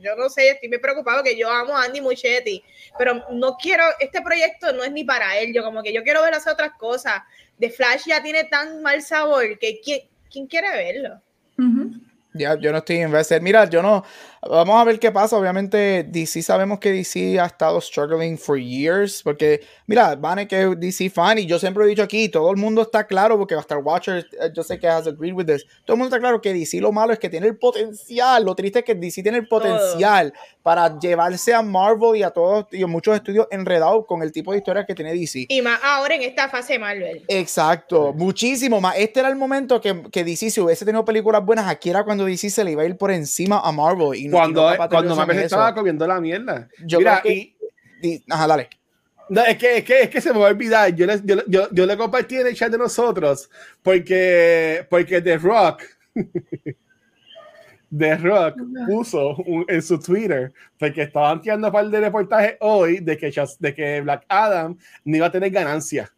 yo 0.00 0.16
no 0.16 0.30
sé, 0.30 0.50
estoy 0.50 0.70
muy 0.70 0.78
preocupado 0.78 1.22
que 1.22 1.36
yo 1.36 1.50
amo 1.50 1.76
a 1.76 1.84
Andy 1.84 2.00
Muschietti, 2.00 2.62
pero 2.96 3.22
no 3.32 3.58
quiero, 3.60 3.84
este 4.00 4.22
proyecto 4.22 4.72
no 4.72 4.84
es 4.84 4.92
ni 4.92 5.04
para 5.04 5.38
él, 5.38 5.52
yo 5.52 5.62
como 5.62 5.82
que 5.82 5.92
yo 5.92 6.02
quiero 6.02 6.22
ver 6.22 6.32
las 6.32 6.46
otras 6.46 6.70
cosas. 6.78 7.20
The 7.60 7.68
Flash 7.68 8.04
ya 8.06 8.22
tiene 8.22 8.44
tan 8.44 8.80
mal 8.80 9.02
sabor 9.02 9.58
que 9.58 9.80
¿quién, 9.84 10.00
quién 10.30 10.46
quiere 10.46 10.70
verlo? 10.70 11.20
Ujú. 11.58 11.90
Ya, 12.36 12.56
yo 12.58 12.72
no 12.72 12.78
estoy 12.78 12.96
invested. 13.02 13.40
Mira, 13.42 13.68
yo 13.70 13.80
no. 13.82 14.04
Vamos 14.48 14.76
a 14.76 14.84
ver 14.84 14.98
qué 14.98 15.10
pasa. 15.10 15.36
Obviamente, 15.36 16.04
DC 16.04 16.42
sabemos 16.42 16.78
que 16.78 16.92
DC 16.92 17.38
ha 17.40 17.46
estado 17.46 17.80
struggling 17.80 18.36
for 18.36 18.58
years. 18.58 19.22
Porque, 19.22 19.60
mira, 19.86 20.14
Vane 20.16 20.46
que 20.46 20.62
es 20.62 20.80
DC 20.80 21.10
fan. 21.10 21.38
Y 21.38 21.46
yo 21.46 21.58
siempre 21.58 21.84
he 21.84 21.88
dicho 21.88 22.02
aquí: 22.02 22.28
todo 22.28 22.50
el 22.50 22.56
mundo 22.56 22.82
está 22.82 23.06
claro. 23.06 23.38
Porque 23.38 23.54
hasta 23.54 23.74
el 23.74 23.82
Watcher, 23.82 24.26
eh, 24.32 24.50
yo 24.54 24.62
sé 24.62 24.78
que 24.78 24.86
has 24.86 25.06
agreed 25.06 25.32
with 25.32 25.46
this. 25.46 25.64
Todo 25.84 25.94
el 25.94 25.98
mundo 25.98 26.14
está 26.14 26.20
claro 26.20 26.40
que 26.40 26.52
DC 26.52 26.80
lo 26.80 26.92
malo 26.92 27.12
es 27.12 27.18
que 27.18 27.28
tiene 27.28 27.46
el 27.46 27.56
potencial. 27.56 28.44
Lo 28.44 28.54
triste 28.54 28.80
es 28.80 28.84
que 28.84 28.94
DC 28.94 29.22
tiene 29.22 29.38
el 29.38 29.48
potencial 29.48 30.32
para 30.62 30.98
llevarse 30.98 31.52
a 31.54 31.62
Marvel 31.62 32.16
y 32.16 32.22
a 32.22 32.30
todos 32.30 32.66
y 32.70 32.82
a 32.82 32.86
muchos 32.86 33.14
estudios 33.14 33.46
enredados 33.50 34.06
con 34.06 34.22
el 34.22 34.32
tipo 34.32 34.52
de 34.52 34.58
historias 34.58 34.86
que 34.86 34.94
tiene 34.94 35.12
DC. 35.14 35.46
Y 35.48 35.62
más 35.62 35.78
ahora 35.82 36.14
en 36.14 36.22
esta 36.22 36.48
fase 36.48 36.78
Marvel. 36.78 37.22
Exacto, 37.28 38.12
muchísimo 38.14 38.80
más. 38.80 38.96
Este 38.96 39.20
era 39.20 39.28
el 39.28 39.36
momento 39.36 39.80
que, 39.80 40.02
que 40.10 40.24
DC, 40.24 40.50
si 40.50 40.60
hubiese 40.60 40.84
tenido 40.84 41.04
películas 41.04 41.44
buenas, 41.44 41.68
aquí 41.68 41.90
era 41.90 42.04
cuando 42.04 42.24
DC 42.24 42.50
se 42.50 42.64
le 42.64 42.72
iba 42.72 42.82
a 42.82 42.86
ir 42.86 42.96
por 42.96 43.10
encima 43.10 43.60
a 43.60 43.72
Marvel. 43.72 44.18
Y 44.18 44.28
no, 44.28 44.33
Cuando, 44.36 44.70
no 44.70 44.76
cuando 44.88 45.32
estaba 45.32 45.74
comiendo 45.74 46.06
la 46.06 46.20
mierda. 46.20 46.68
Yo 46.84 46.98
Mira, 46.98 47.20
creo 47.22 47.32
que- 47.34 47.56
y, 48.02 48.24
Ajá, 48.28 48.46
dale. 48.46 48.68
No, 49.30 49.42
es 49.42 49.56
que, 49.56 49.78
es, 49.78 49.84
que, 49.84 50.02
es 50.02 50.10
que 50.10 50.20
se 50.20 50.32
me 50.32 50.38
va 50.38 50.48
a 50.48 50.50
olvidar. 50.50 50.94
Yo 50.94 51.06
le, 51.06 51.18
yo, 51.24 51.36
yo, 51.46 51.68
yo 51.72 51.86
le 51.86 51.96
compartí 51.96 52.36
en 52.36 52.46
el 52.48 52.54
chat 52.54 52.70
de 52.70 52.76
nosotros 52.76 53.48
porque, 53.82 54.86
porque 54.90 55.22
The 55.22 55.38
Rock, 55.38 55.82
The 57.96 58.16
Rock 58.16 58.56
puso 58.86 59.36
un- 59.36 59.64
en 59.68 59.80
su 59.80 59.98
Twitter, 60.00 60.52
porque 60.78 61.02
estaban 61.02 61.40
tirando 61.40 61.68
un 61.68 61.72
par 61.72 61.88
de 61.88 62.00
reportajes 62.00 62.56
hoy 62.60 62.98
de 62.98 63.16
que, 63.16 63.32
de 63.60 63.74
que 63.74 64.00
Black 64.00 64.24
Adam 64.28 64.76
no 65.04 65.16
iba 65.16 65.26
a 65.26 65.32
tener 65.32 65.50
ganancia 65.50 66.10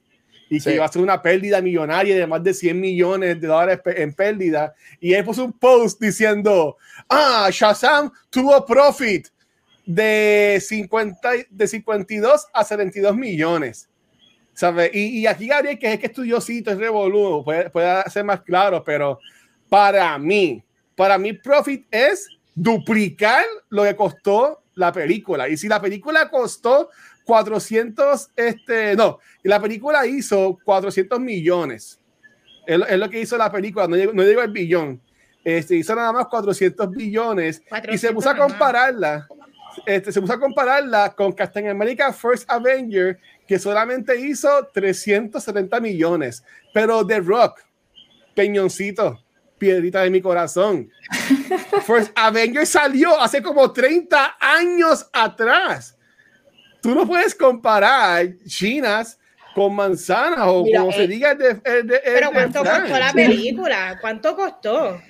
y 0.48 0.60
Sí. 0.60 0.70
que 0.70 0.76
iba 0.76 0.84
a 0.84 0.88
ser 0.88 1.02
una 1.02 1.20
pérdida 1.22 1.60
millonaria 1.60 2.14
de 2.16 2.26
más 2.26 2.42
de 2.42 2.54
100 2.54 2.80
millones 2.80 3.40
de 3.40 3.46
dólares 3.46 3.80
en 3.84 4.12
pérdida. 4.14 4.74
Y 5.00 5.12
él 5.14 5.24
puso 5.24 5.44
un 5.44 5.52
post 5.52 6.00
diciendo, 6.00 6.76
ah, 7.08 7.48
Shazam 7.50 8.10
tuvo 8.30 8.64
profit 8.64 9.26
de, 9.84 10.62
50, 10.64 11.36
y- 11.36 11.46
de 11.50 11.66
52 11.66 12.46
a 12.52 12.64
72 12.64 13.16
millones. 13.16 13.88
¿Sabe? 14.54 14.90
Y, 14.94 15.18
y 15.20 15.26
aquí 15.26 15.46
Gabriel, 15.48 15.78
que 15.78 15.92
es 15.92 15.98
que 16.00 16.06
estudiosito, 16.06 16.70
es 16.70 16.78
revoludo, 16.78 17.44
puede, 17.44 17.68
puede 17.68 18.02
ser 18.10 18.24
más 18.24 18.40
claro, 18.40 18.82
pero 18.82 19.18
para 19.68 20.18
mí, 20.18 20.62
para 20.94 21.18
mí 21.18 21.34
profit 21.34 21.86
es 21.90 22.26
duplicar 22.54 23.44
lo 23.68 23.82
que 23.82 23.94
costó 23.94 24.62
la 24.74 24.92
película. 24.92 25.46
Y 25.48 25.56
si 25.58 25.68
la 25.68 25.80
película 25.80 26.30
costó 26.30 26.88
400, 27.26 28.30
este, 28.36 28.96
no, 28.96 29.18
la 29.42 29.60
película 29.60 30.06
hizo 30.06 30.58
400 30.64 31.18
millones. 31.20 32.00
Es, 32.66 32.78
lo- 32.78 32.86
es 32.86 32.98
lo 32.98 33.10
que 33.10 33.20
hizo 33.20 33.36
la 33.36 33.50
película, 33.52 33.86
no 33.88 33.96
llegó, 33.96 34.12
no 34.12 34.22
llegó 34.22 34.40
al 34.40 34.50
billón. 34.52 35.00
Este, 35.44 35.76
hizo 35.76 35.94
nada 35.94 36.12
más 36.12 36.26
400 36.26 36.90
billones 36.90 37.58
y 37.58 37.98
se 37.98 38.12
400 38.12 38.14
puso 38.14 38.30
a 38.30 38.36
compararla. 38.36 39.28
Este, 39.84 40.10
se 40.12 40.20
puso 40.20 40.32
a 40.32 40.40
compararla 40.40 41.12
con 41.14 41.32
Captain 41.32 41.68
America 41.68 42.12
First 42.12 42.50
Avenger, 42.50 43.18
que 43.46 43.58
solamente 43.58 44.18
hizo 44.18 44.48
370 44.72 45.78
millones. 45.80 46.42
Pero 46.72 47.06
The 47.06 47.20
Rock, 47.20 47.60
peñoncito, 48.34 49.22
piedrita 49.58 50.02
de 50.02 50.10
mi 50.10 50.20
corazón. 50.20 50.90
First 51.86 52.12
Avenger 52.14 52.66
salió 52.66 53.20
hace 53.20 53.42
como 53.42 53.72
30 53.72 54.36
años 54.40 55.08
atrás. 55.12 55.95
Tú 56.86 56.94
no 56.94 57.06
puedes 57.06 57.34
comparar 57.34 58.26
chinas 58.46 59.18
con 59.54 59.74
manzanas 59.74 60.40
o 60.44 60.62
Mira, 60.62 60.80
como 60.80 60.92
se 60.92 61.04
eh, 61.04 61.08
diga 61.08 61.32
el 61.32 61.38
de, 61.38 61.48
el 61.64 61.86
de- 61.86 61.96
el 61.96 62.00
Pero 62.14 62.28
de 62.28 62.32
¿cuánto 62.34 62.58
costó 62.60 62.98
la 62.98 63.12
película? 63.12 63.98
¿Cuánto 64.00 64.36
costó? 64.36 65.00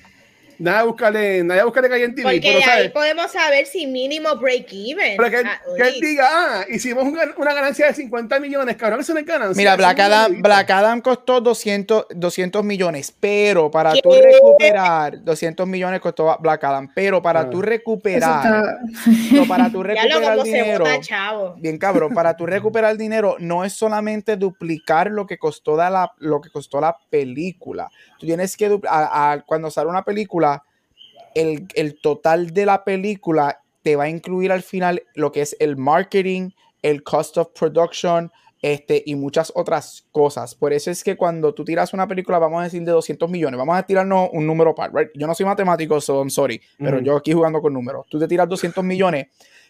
Nada 0.59 0.81
de 0.81 0.87
buscarle, 0.87 1.45
nada 1.45 1.63
en 1.63 2.15
TV, 2.15 2.23
Porque 2.23 2.41
pero, 2.41 2.59
de 2.59 2.65
ahí 2.65 2.71
¿sabes? 2.79 2.91
podemos 2.93 3.31
saber 3.33 3.67
si 3.67 3.87
mínimo 3.87 4.37
break 4.37 4.67
even. 4.73 5.17
Pero 5.17 5.31
que, 5.31 5.37
at 5.39 5.45
que 5.77 5.83
él 5.83 5.95
diga, 6.01 6.27
ah, 6.31 6.65
hicimos 6.71 7.05
una 7.37 7.55
ganancia 7.55 7.87
de 7.87 7.95
50 7.95 8.41
millones, 8.41 8.77
cabrón, 8.77 9.01
eso 9.01 9.13
no 9.13 9.21
es 9.21 9.27
ganancia. 9.27 9.57
Mira, 9.57 9.77
Black 9.77 9.99
Adam. 10.01 10.43
Black 10.43 10.71
Adam 10.71 11.01
costó 11.01 11.41
200, 11.41 12.07
200 12.15 12.65
millones, 12.65 13.13
pero 13.19 13.71
para 13.71 13.93
¿Qué? 13.93 14.01
tú 14.03 14.11
recuperar 14.13 15.23
200 15.23 15.67
millones 15.67 16.01
costó 16.01 16.37
Black 16.41 16.65
Adam, 16.65 16.91
pero 16.95 17.23
para 17.23 17.41
Ah. 17.41 17.51
tú 17.51 17.61
recuperar, 17.63 18.45
está- 18.47 18.79
no, 19.33 19.47
para 19.47 19.71
tú 19.71 19.83
Ya 19.95 20.05
lo 20.07 20.21
recuperar 20.21 20.43
dinero, 20.43 20.85
bota, 20.85 21.01
chavo. 21.01 21.55
bien 21.59 21.79
cabrón, 21.79 22.15
para 22.15 22.37
tú 22.37 22.47
recuperar 22.47 22.97
dinero 22.97 23.37
no 23.39 23.65
es 23.65 23.73
solamente 23.73 24.37
duplicar 24.37 25.11
lo 25.11 25.27
que 25.27 25.39
costó 25.39 25.77
de 25.77 25.91
la, 25.91 26.13
lo 26.19 26.41
que 26.41 26.51
costó 26.51 26.81
la 26.81 26.97
película. 27.11 27.91
Tú 28.19 28.27
tienes 28.27 28.57
que 28.57 28.79
a- 28.89 29.33
a- 29.33 29.41
cuando 29.43 29.71
sale 29.71 29.89
una 29.91 30.03
película, 30.05 30.46
el, 31.37 31.67
el 31.75 32.01
total 32.01 32.51
de 32.51 32.67
la 32.67 32.83
película 32.83 33.61
te 33.83 33.95
va 33.95 34.05
a 34.05 34.09
incluir 34.09 34.51
al 34.51 34.63
final 34.63 35.03
lo 35.15 35.31
que 35.31 35.43
es 35.43 35.55
el 35.61 35.77
marketing, 35.77 36.51
el 36.83 37.03
cost 37.03 37.37
of 37.39 37.49
production, 37.59 38.33
este, 38.63 39.03
y 39.07 39.15
muchas 39.15 39.53
otras 39.55 40.07
cosas. 40.11 40.55
Por 40.55 40.73
eso 40.73 40.91
es 40.91 41.05
que 41.05 41.17
cuando 41.17 41.55
tú 41.55 41.65
tiras 41.65 41.93
una 41.93 42.09
película, 42.09 42.39
vamos 42.39 42.61
a 42.61 42.65
decir 42.65 42.83
de 42.83 42.91
200 42.91 43.31
millones, 43.31 43.59
vamos 43.59 43.77
a 43.77 43.83
tirarnos 43.83 44.31
un 44.33 44.47
número 44.47 44.75
par, 44.75 44.93
right? 44.95 45.11
Yo 45.15 45.27
no 45.27 45.35
soy 45.35 45.47
matemático, 45.47 46.01
so 46.01 46.19
I'm 46.19 46.31
sorry, 46.31 46.61
pero 46.79 47.01
yo 47.01 47.17
aquí 47.17 47.33
jugando 47.33 47.61
con 47.61 47.75
números. 47.75 48.07
Tú 48.09 48.19
te 48.19 48.27
tiras 48.27 48.49
200 48.49 48.83
millones 48.83 49.27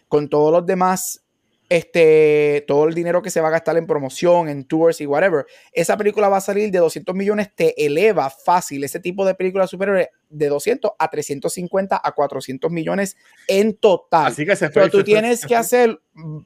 con 0.07 0.29
todos 0.29 0.51
los 0.51 0.65
demás, 0.65 1.21
este, 1.69 2.63
todo 2.67 2.87
el 2.87 2.93
dinero 2.93 3.21
que 3.21 3.29
se 3.29 3.41
va 3.41 3.49
a 3.49 3.51
gastar 3.51 3.77
en 3.77 3.87
promoción, 3.87 4.47
en 4.47 4.65
tours 4.65 5.01
y 5.01 5.05
whatever. 5.05 5.45
Esa 5.73 5.97
película 5.97 6.29
va 6.29 6.37
a 6.37 6.41
salir 6.41 6.71
de 6.71 6.79
200 6.79 7.13
millones, 7.15 7.53
te 7.53 7.85
eleva 7.85 8.29
fácil 8.29 8.83
ese 8.83 8.99
tipo 8.99 9.25
de 9.25 9.35
película 9.35 9.67
superior 9.67 10.09
de 10.29 10.47
200 10.47 10.91
a 10.97 11.09
350 11.09 12.01
a 12.01 12.11
400 12.11 12.71
millones 12.71 13.17
en 13.47 13.75
total. 13.75 14.27
Así 14.27 14.45
que 14.45 14.55
se 14.55 14.69
Pero 14.69 14.89
tú 14.89 15.03
tienes 15.03 15.45
que 15.45 15.55
hacer, 15.55 15.99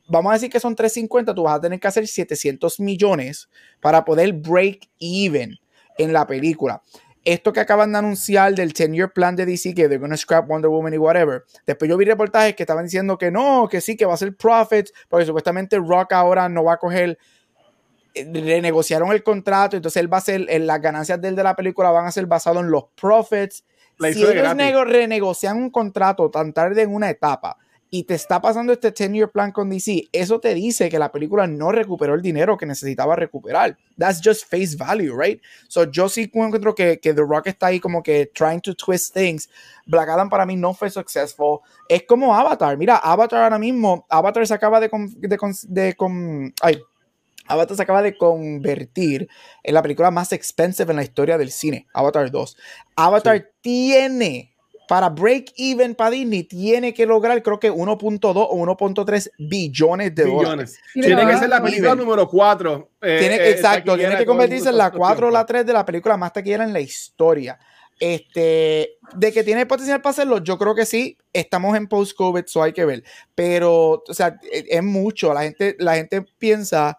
vamos 0.08 0.32
a 0.32 0.34
decir 0.34 0.50
que 0.50 0.60
son 0.60 0.76
350, 0.76 1.36
tú 1.36 1.44
vas 1.44 1.58
a 1.58 1.62
tener 1.62 1.80
que 1.80 1.88
hacer 1.88 2.08
700 2.08 2.80
millones 2.80 3.50
para 3.80 4.04
poder 4.04 4.34
break 4.34 4.90
even 5.00 5.58
en 5.98 6.14
la 6.14 6.26
película. 6.26 6.82
Esto 7.24 7.54
que 7.54 7.60
acaban 7.60 7.92
de 7.92 8.00
anunciar 8.00 8.56
del 8.56 8.74
10-year 8.74 9.14
plan 9.14 9.36
de 9.36 9.46
DC, 9.46 9.76
que 9.76 9.88
they're 9.88 10.00
gonna 10.00 10.18
scrap 10.18 10.48
Wonder 10.48 10.70
Woman 10.70 10.94
y 10.94 10.98
whatever. 10.98 11.44
Después 11.68 11.88
yo 11.88 11.98
vi 11.98 12.06
reportajes 12.06 12.56
que 12.56 12.64
estaban 12.64 12.86
diciendo 12.86 13.18
que 13.18 13.30
no, 13.30 13.68
que 13.70 13.80
sí, 13.80 13.96
que 13.96 14.06
va 14.06 14.16
a 14.16 14.18
ser 14.18 14.36
profits, 14.36 14.92
porque 15.08 15.26
supuestamente 15.26 15.78
Rock 15.78 16.14
ahora 16.14 16.50
no 16.50 16.64
va 16.64 16.74
a 16.74 16.78
coger 16.78 17.20
eh, 18.16 18.30
renegociaron 18.34 19.12
el 19.12 19.24
contrato, 19.24 19.76
entonces 19.76 20.02
él 20.02 20.12
va 20.12 20.18
a 20.18 20.22
ser, 20.22 20.46
eh, 20.50 20.60
las 20.60 20.82
ganancias 20.82 21.22
del 21.22 21.36
de 21.36 21.44
la 21.44 21.56
película 21.56 21.92
van 21.92 22.08
a 22.08 22.12
ser 22.12 22.26
basadas 22.26 22.64
en 22.64 22.72
los 22.72 22.86
profits. 23.00 23.64
La 24.00 24.12
Si 24.12 24.24
de 24.24 24.70
ellos 24.70 24.88
renegocian 24.88 25.58
un 25.58 25.70
contrato 25.70 26.32
tan 26.32 26.54
tarde 26.54 26.82
en 26.82 26.94
una 26.94 27.10
etapa 27.10 27.58
y 27.94 28.06
te 28.06 28.14
está 28.16 28.42
pasando 28.42 28.72
este 28.72 28.94
10-year 28.94 29.30
plan 29.32 29.52
con 29.52 29.70
DC, 29.70 30.08
eso 30.14 30.40
te 30.40 30.54
dice 30.54 30.88
que 30.88 30.98
la 30.98 31.12
película 31.12 31.46
no 31.46 31.74
recuperó 31.74 32.14
el 32.16 32.22
dinero 32.22 32.58
que 32.58 32.66
necesitaba 32.66 33.18
recuperar. 33.18 33.78
That's 33.98 34.22
just 34.24 34.50
face 34.50 34.78
value, 34.78 35.14
right? 35.14 35.42
So 35.68 35.92
yo 35.92 36.08
sí 36.08 36.32
encuentro 36.34 36.74
que, 36.74 37.02
que 37.02 37.14
The 37.14 37.22
Rock 37.22 37.48
está 37.48 37.68
ahí 37.68 37.82
como 37.82 38.02
que 38.02 38.28
trying 38.34 38.62
to 38.62 38.74
twist 38.76 39.14
things. 39.14 39.50
Black 39.86 40.08
Adam 40.08 40.30
para 40.30 40.46
mí 40.46 40.56
no 40.56 40.74
fue 40.74 40.90
successful. 40.90 41.60
Es 41.90 42.04
como 42.04 42.34
Avatar. 42.34 42.78
Mira, 42.78 42.96
Avatar 42.96 43.44
ahora 43.44 43.60
mismo, 43.60 44.06
Avatar 44.10 44.48
se 44.48 44.54
acaba 44.54 44.80
de... 44.80 44.90
con- 44.90 45.14
de, 45.20 45.38
con- 45.38 45.54
de 45.68 45.94
con- 45.94 46.54
ay, 46.62 46.82
Avatar 47.48 47.76
se 47.76 47.84
acaba 47.84 48.02
de 48.02 48.16
convertir 48.16 49.28
en 49.64 49.74
la 49.74 49.82
película 49.82 50.12
más 50.12 50.32
expensive 50.32 50.90
en 50.92 50.96
la 50.96 51.04
historia 51.04 51.38
del 51.38 51.52
cine, 51.52 51.88
Avatar 51.94 52.32
2. 52.32 52.58
Avatar 52.96 53.50
tiene, 53.60 54.51
para 54.88 55.10
break 55.10 55.54
even 55.58 55.96
para 55.96 56.12
Disney, 56.12 56.44
tiene 56.44 56.94
que 56.94 57.06
lograr 57.06 57.42
creo 57.42 57.60
que 57.60 57.72
1.2 57.72 58.34
o 58.36 58.56
1.3 58.56 59.32
billones 59.38 60.14
de 60.14 60.26
dólares. 60.26 60.80
Billones. 60.94 61.18
Tiene 61.18 61.32
que 61.32 61.38
ser 61.38 61.50
la 61.50 61.64
película 61.64 61.96
número 61.96 62.28
4. 62.28 62.90
Tiene, 63.00 63.50
exacto, 63.50 63.98
tiene 63.98 64.18
que 64.18 64.26
convertirse 64.26 64.70
en 64.70 64.78
la 64.78 64.92
4 64.92 65.28
o 65.28 65.32
la 65.32 65.46
3 65.46 65.66
de 65.66 65.74
la 65.74 65.86
película 65.86 66.18
más 66.18 66.34
taquillera 66.34 66.64
en 66.64 66.74
la 66.74 66.80
historia. 66.80 67.58
Este, 68.00 68.98
de 69.14 69.32
que 69.32 69.44
tiene 69.44 69.68
potencial 69.68 70.02
para 70.02 70.12
hacerlo, 70.12 70.40
yo 70.40 70.58
creo 70.58 70.74
que 70.74 70.86
sí. 70.86 71.18
Estamos 71.32 71.78
en 71.78 71.88
post-COVID, 71.88 72.44
eso 72.44 72.64
hay 72.64 72.74
que 72.74 72.84
ver. 72.84 73.04
Pero, 73.36 74.04
o 74.08 74.14
sea, 74.14 74.40
es, 74.52 74.66
es 74.68 74.84
mucho. 74.84 75.34
La 75.34 75.44
gente, 75.44 75.76
la 75.80 75.96
gente 75.96 76.26
piensa 76.40 76.98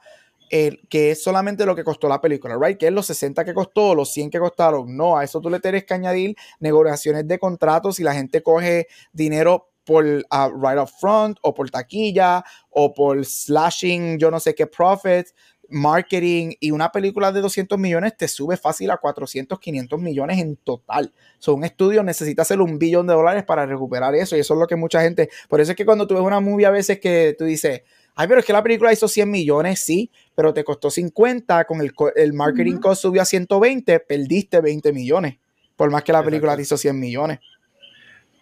eh, 0.55 0.83
que 0.91 1.13
es 1.13 1.23
solamente 1.23 1.65
lo 1.65 1.75
que 1.75 1.83
costó 1.83 2.09
la 2.09 2.21
película, 2.21 2.59
¿right? 2.61 2.77
Que 2.77 2.89
es 2.89 2.93
los 2.93 3.07
60 3.07 3.43
que 3.43 3.55
costó, 3.55 3.95
los 3.95 4.13
100 4.13 4.29
que 4.29 4.39
costaron. 4.39 4.95
No, 4.95 5.17
a 5.17 5.25
eso 5.25 5.41
tú 5.41 5.49
le 5.49 5.61
tienes 5.61 5.85
que 5.85 5.95
añadir 5.95 6.37
negociaciones 6.61 7.27
de 7.27 7.39
contratos 7.39 7.99
y 8.01 8.03
la 8.03 8.13
gente 8.13 8.43
coge 8.43 8.87
dinero 9.15 9.71
por 9.85 10.05
ah, 10.29 10.51
right 10.55 10.79
up 10.79 10.91
front 11.01 11.39
o 11.41 11.55
por 11.55 11.71
taquilla 11.71 12.45
o 12.69 12.93
por 12.93 13.25
slashing, 13.25 14.19
yo 14.19 14.31
no 14.31 14.39
sé 14.39 14.55
qué 14.55 14.67
profits 14.67 15.35
marketing 15.73 16.53
y 16.61 16.71
una 16.71 16.93
película 16.93 17.33
de 17.33 17.41
200 17.41 17.79
millones 17.79 18.17
te 18.17 18.29
sube 18.29 18.57
fácil 18.57 18.91
a 18.91 18.99
400, 18.99 19.59
500 19.59 20.01
millones 20.01 20.39
en 20.39 20.57
total. 20.57 21.13
So, 21.39 21.55
un 21.55 21.65
estudio 21.65 22.03
necesita 22.03 22.43
hacer 22.43 22.61
un 22.61 22.79
billón 22.79 23.07
de 23.07 23.15
dólares 23.15 23.45
para 23.45 23.67
recuperar 23.67 24.15
eso 24.15 24.37
y 24.37 24.41
eso 24.41 24.55
es 24.55 24.61
lo 24.61 24.67
que 24.67 24.77
mucha 24.77 25.01
gente, 25.01 25.31
por 25.49 25.61
eso 25.61 25.73
es 25.73 25.77
que 25.77 25.85
cuando 25.85 26.07
tú 26.07 26.15
ves 26.15 26.23
una 26.23 26.41
movie 26.41 26.67
a 26.67 26.71
veces 26.71 27.01
que 27.01 27.35
tú 27.39 27.45
dices, 27.45 27.83
ay, 28.15 28.29
pero 28.29 28.41
es 28.41 28.47
que 28.47 28.53
la 28.53 28.63
película 28.63 28.93
hizo 28.93 29.09
100 29.09 29.31
millones, 29.31 29.81
sí, 29.81 30.11
pero 30.35 30.53
te 30.55 30.65
costó 30.65 30.91
50, 30.91 31.65
con 31.65 31.81
el, 31.81 31.95
co- 31.95 32.15
el 32.15 32.33
marketing 32.33 32.73
Ujú. 32.75 32.81
cost 32.81 33.03
subió 33.03 33.23
a 33.23 33.25
120, 33.25 34.01
perdiste 34.01 34.61
20 34.61 34.93
millones, 34.93 35.37
por 35.77 35.91
más 35.91 36.03
que 36.03 36.13
la 36.13 36.25
película 36.25 36.57
te 36.57 36.63
hizo 36.63 36.77
100 36.77 36.99
millones. 36.99 37.39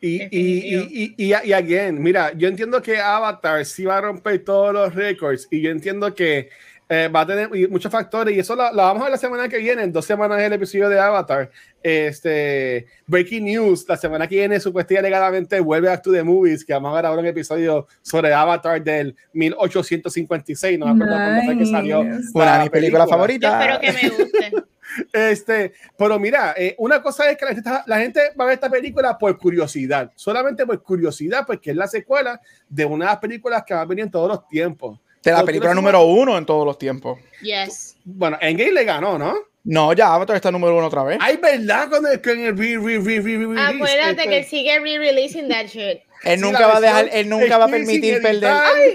Y, 0.03 0.22
y, 0.31 0.76
y, 0.79 1.14
y, 1.18 1.35
y 1.44 1.53
again, 1.53 2.03
mira, 2.03 2.33
yo 2.33 2.48
entiendo 2.48 2.81
que 2.81 2.98
Avatar 2.98 3.66
sí 3.66 3.85
va 3.85 3.98
a 3.98 4.00
romper 4.00 4.42
todos 4.42 4.72
los 4.72 4.94
récords 4.94 5.46
y 5.50 5.61
yo 5.61 5.70
entiendo 5.70 6.14
que 6.14 6.48
eh, 6.92 7.09
va 7.09 7.20
a 7.20 7.26
tener 7.26 7.48
muchos 7.70 7.90
factores 7.90 8.35
y 8.37 8.40
eso 8.40 8.57
lo, 8.57 8.64
lo 8.72 8.83
vamos 8.83 9.00
a 9.03 9.05
ver 9.05 9.12
la 9.12 9.16
semana 9.16 9.48
que 9.48 9.59
viene, 9.59 9.85
en 9.85 9.92
dos 9.92 10.05
semanas 10.05 10.40
el 10.42 10.53
episodio 10.53 10.88
de 10.88 10.98
Avatar. 10.98 11.48
Este, 11.83 12.87
Breaking 13.07 13.44
News, 13.44 13.87
la 13.88 13.96
semana 13.96 14.26
que 14.26 14.35
viene 14.35 14.59
supuestamente 14.59 15.07
alegadamente 15.07 15.61
vuelve 15.61 15.88
a 15.88 16.03
To 16.03 16.11
The 16.12 16.22
Movies, 16.24 16.64
que 16.64 16.72
vamos 16.72 16.92
a 16.94 16.98
grabar 16.98 17.18
un 17.20 17.26
episodio 17.26 17.87
sobre 18.03 18.35
Avatar 18.35 18.83
del 18.83 19.14
1856, 19.33 20.79
no 20.79 20.87
me 20.94 21.05
acuerdo 21.05 21.14
cuándo 21.24 21.42
fue 21.44 21.59
que 21.59 21.66
salió. 21.66 22.03
Nice. 22.05 22.31
Una 22.35 22.44
de 22.44 22.50
la 22.50 22.61
mis 22.64 22.70
películas 22.70 23.07
Yo 23.07 23.11
favoritas. 23.11 23.53
espero 23.61 23.81
que 23.81 23.92
me 23.92 24.09
guste. 24.24 24.53
Este, 25.12 25.72
pero 25.96 26.18
mira, 26.18 26.53
eh, 26.57 26.74
una 26.79 27.00
cosa 27.00 27.31
es 27.31 27.37
que 27.37 27.44
la 27.44 27.53
gente, 27.55 27.61
está- 27.70 27.85
la 27.87 28.00
gente 28.00 28.20
va 28.38 28.42
a 28.42 28.46
ver 28.48 28.55
esta 28.55 28.68
película 28.68 29.16
por 29.16 29.38
curiosidad, 29.38 30.11
solamente 30.16 30.66
por 30.66 30.83
curiosidad, 30.83 31.44
porque 31.46 31.70
es 31.70 31.76
la 31.76 31.87
secuela 31.87 32.40
de 32.68 32.85
una 32.87 33.05
de 33.05 33.11
las 33.12 33.18
películas 33.20 33.62
que 33.64 33.72
va 33.72 33.83
a 33.83 33.85
venir 33.85 34.07
en 34.07 34.11
todos 34.11 34.29
los 34.29 34.48
tiempos. 34.48 34.98
De 35.23 35.33
la 35.33 35.45
película 35.45 35.75
número 35.75 36.03
uno 36.05 36.39
en 36.39 36.47
todos 36.47 36.65
los 36.65 36.79
tiempos. 36.79 37.19
Yes. 37.43 37.97
Bueno, 38.05 38.39
Endgame 38.41 38.73
le 38.73 38.85
ganó, 38.85 39.19
¿no? 39.19 39.35
No, 39.63 39.93
ya 39.93 40.15
Avatar 40.15 40.37
está 40.37 40.51
número 40.51 40.75
uno 40.77 40.87
otra 40.87 41.03
vez. 41.03 41.19
Ay, 41.21 41.37
¿verdad? 41.37 41.91
Con 41.91 42.07
el, 42.07 42.23
con 42.23 42.39
el 42.39 42.57
re, 42.57 42.77
re, 42.79 42.99
re, 42.99 43.21
re, 43.21 43.47
re, 43.47 43.61
Acuérdate 43.61 44.11
este, 44.11 44.29
que 44.29 44.39
él 44.39 44.45
sigue 44.47 44.79
re-releasing 44.79 45.49
that 45.49 45.67
shit. 45.67 46.01
Él 46.23 46.41
nunca 46.41 46.67
va 46.67 46.77
a 46.79 46.81
dejar, 46.81 47.09
él 47.13 47.29
nunca 47.29 47.57
va 47.57 47.65
a 47.65 47.69
permitir 47.69 48.21
perder, 48.21 48.53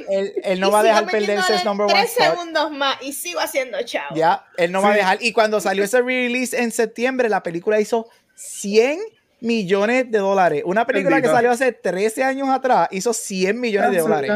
él, 0.10 0.34
él 0.44 0.60
no 0.60 0.70
va 0.70 0.82
a 0.82 0.84
dejar 0.84 1.08
perderse 1.08 1.56
ese 1.56 1.66
number 1.66 1.86
one 1.86 1.94
Tres 1.94 2.12
spot. 2.12 2.38
segundos 2.38 2.72
más 2.72 3.02
y 3.02 3.14
sigo 3.14 3.40
haciendo 3.40 3.82
chao. 3.84 4.16
Ya, 4.16 4.46
él 4.58 4.72
no 4.72 4.82
va 4.82 4.92
a 4.92 4.96
dejar. 4.96 5.18
Y 5.22 5.32
cuando 5.32 5.60
salió 5.60 5.84
ese 5.84 6.02
release 6.02 6.56
en 6.56 6.72
septiembre, 6.72 7.30
la 7.30 7.42
película 7.42 7.80
hizo 7.80 8.08
100 8.36 9.00
millones 9.45 10.10
de 10.12 10.17
dólares. 10.17 10.63
Una 10.65 10.86
película 10.86 11.15
Bendito. 11.17 11.31
que 11.31 11.36
salió 11.38 11.51
hace 11.51 11.71
13 11.71 12.23
años 12.23 12.49
atrás 12.49 12.88
hizo 12.91 13.13
100 13.13 13.60
millones 13.60 13.91
de 13.91 13.97
dólares. 13.99 14.31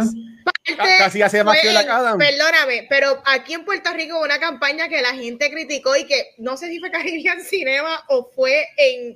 Ca- 0.77 0.97
Casi 0.99 1.21
hace 1.21 1.43
más 1.43 1.57
que 1.59 1.71
la 1.71 1.79
Adam. 1.81 2.17
Perdóname, 2.17 2.85
pero 2.89 3.21
aquí 3.25 3.53
en 3.53 3.65
Puerto 3.65 3.91
Rico 3.93 4.17
hubo 4.17 4.23
una 4.25 4.39
campaña 4.39 4.87
que 4.87 5.01
la 5.01 5.13
gente 5.13 5.49
criticó 5.51 5.95
y 5.97 6.05
que 6.05 6.27
no 6.37 6.57
sé 6.57 6.67
si 6.69 6.79
fue 6.79 6.91
Caribbean 6.91 7.41
Cinema 7.41 8.03
o 8.07 8.29
fue 8.35 8.67
en 8.77 9.13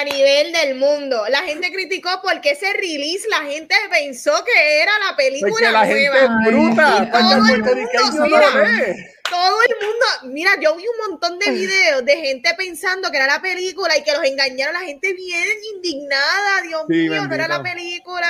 a 0.00 0.04
nivel 0.04 0.52
del 0.52 0.74
mundo. 0.76 1.24
La 1.28 1.40
gente 1.42 1.70
criticó 1.72 2.10
porque 2.22 2.50
ese 2.52 2.72
release 2.74 3.26
la 3.28 3.42
gente 3.42 3.74
pensó 3.90 4.44
que 4.44 4.82
era 4.82 4.92
la 5.08 5.16
película 5.16 5.50
Porque 5.52 5.70
la 5.70 5.86
gente 5.86 6.08
nueva. 6.10 6.38
es 6.44 6.52
bruta, 6.52 7.10
Ay, 7.12 7.62
porque 7.62 7.98
todo 7.98 8.08
el 8.08 8.20
mundo, 8.20 8.22
mira. 8.24 8.96
Todo 9.30 9.58
el 9.62 9.86
mundo, 9.86 10.06
mira, 10.34 10.50
yo 10.58 10.74
vi 10.76 10.84
un 10.88 11.10
montón 11.10 11.38
de 11.38 11.50
videos 11.50 12.02
de 12.04 12.16
gente 12.16 12.54
pensando 12.56 13.10
que 13.10 13.18
era 13.18 13.26
la 13.26 13.42
película 13.42 13.94
y 13.96 14.02
que 14.02 14.12
los 14.12 14.24
engañaron, 14.24 14.72
la 14.72 14.80
gente 14.80 15.12
bien 15.12 15.44
indignada, 15.74 16.62
Dios 16.62 16.82
Sí, 16.88 17.08
mío, 17.10 17.26
no 17.26 17.34
era 17.34 17.46
la 17.46 17.62
película. 17.62 18.26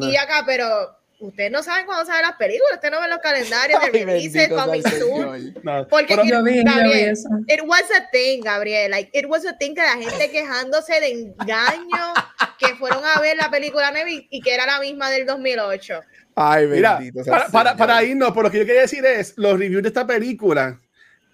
Y 0.00 0.16
acá, 0.16 0.42
pero 0.44 0.99
ustedes 1.20 1.50
no 1.50 1.62
saben 1.62 1.86
cuándo 1.86 2.04
salen 2.04 2.22
las 2.22 2.36
películas, 2.36 2.74
ustedes 2.74 2.92
no 2.92 3.00
ven 3.00 3.10
los 3.10 3.18
calendarios 3.20 3.80
de 3.80 3.90
releases, 4.04 4.48
coming 4.48 4.82
el 4.84 4.92
soon. 4.92 5.54
No, 5.62 5.86
Porque 5.88 6.16
Yo 6.16 6.22
vi, 6.22 6.30
yo 6.30 6.42
vi 6.42 6.64
Gabriel, 6.64 7.10
eso. 7.10 7.28
It 7.46 7.60
was 7.64 7.84
a 7.96 8.10
thing, 8.10 8.40
Gabriel. 8.42 8.90
Like, 8.90 9.10
it 9.18 9.26
was 9.26 9.46
a 9.46 9.56
thing 9.56 9.74
que 9.74 9.82
la 9.82 9.96
gente 9.96 10.30
quejándose 10.30 11.00
de 11.00 11.10
engaño 11.10 12.14
que 12.58 12.74
fueron 12.76 13.02
a 13.04 13.20
ver 13.20 13.36
la 13.36 13.50
película 13.50 13.90
nueva 13.90 14.10
y, 14.10 14.26
y 14.30 14.40
que 14.40 14.54
era 14.54 14.66
la 14.66 14.80
misma 14.80 15.10
del 15.10 15.26
2008. 15.26 16.00
Ay, 16.34 16.66
Mira, 16.66 16.96
bendito 16.96 17.24
sea 17.24 17.32
para, 17.32 17.48
para, 17.48 17.76
para 17.76 18.02
irnos, 18.02 18.32
por 18.32 18.44
lo 18.44 18.50
que 18.50 18.58
yo 18.58 18.66
quería 18.66 18.82
decir 18.82 19.04
es, 19.04 19.34
los 19.36 19.58
reviews 19.58 19.82
de 19.82 19.88
esta 19.88 20.06
película 20.06 20.80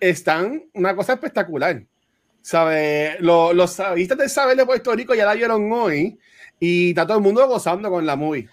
están 0.01 0.65
una 0.75 0.95
cosa 0.95 1.15
espectacular. 1.15 1.83
¿Sabe? 2.43 3.17
Los, 3.19 3.55
los 3.57 3.77
del 3.77 4.31
saber 4.31 4.57
de 4.57 4.65
Puerto 4.65 4.95
Rico 4.95 5.15
ya 5.17 5.25
la 5.25 5.35
vieron 5.35 5.71
hoy 5.73 6.17
y 6.61 6.91
está 6.91 7.05
todo 7.05 7.17
el 7.17 7.23
mundo 7.23 7.47
gozando 7.49 7.91
con 7.91 8.07
la 8.07 8.15
movie. 8.15 8.49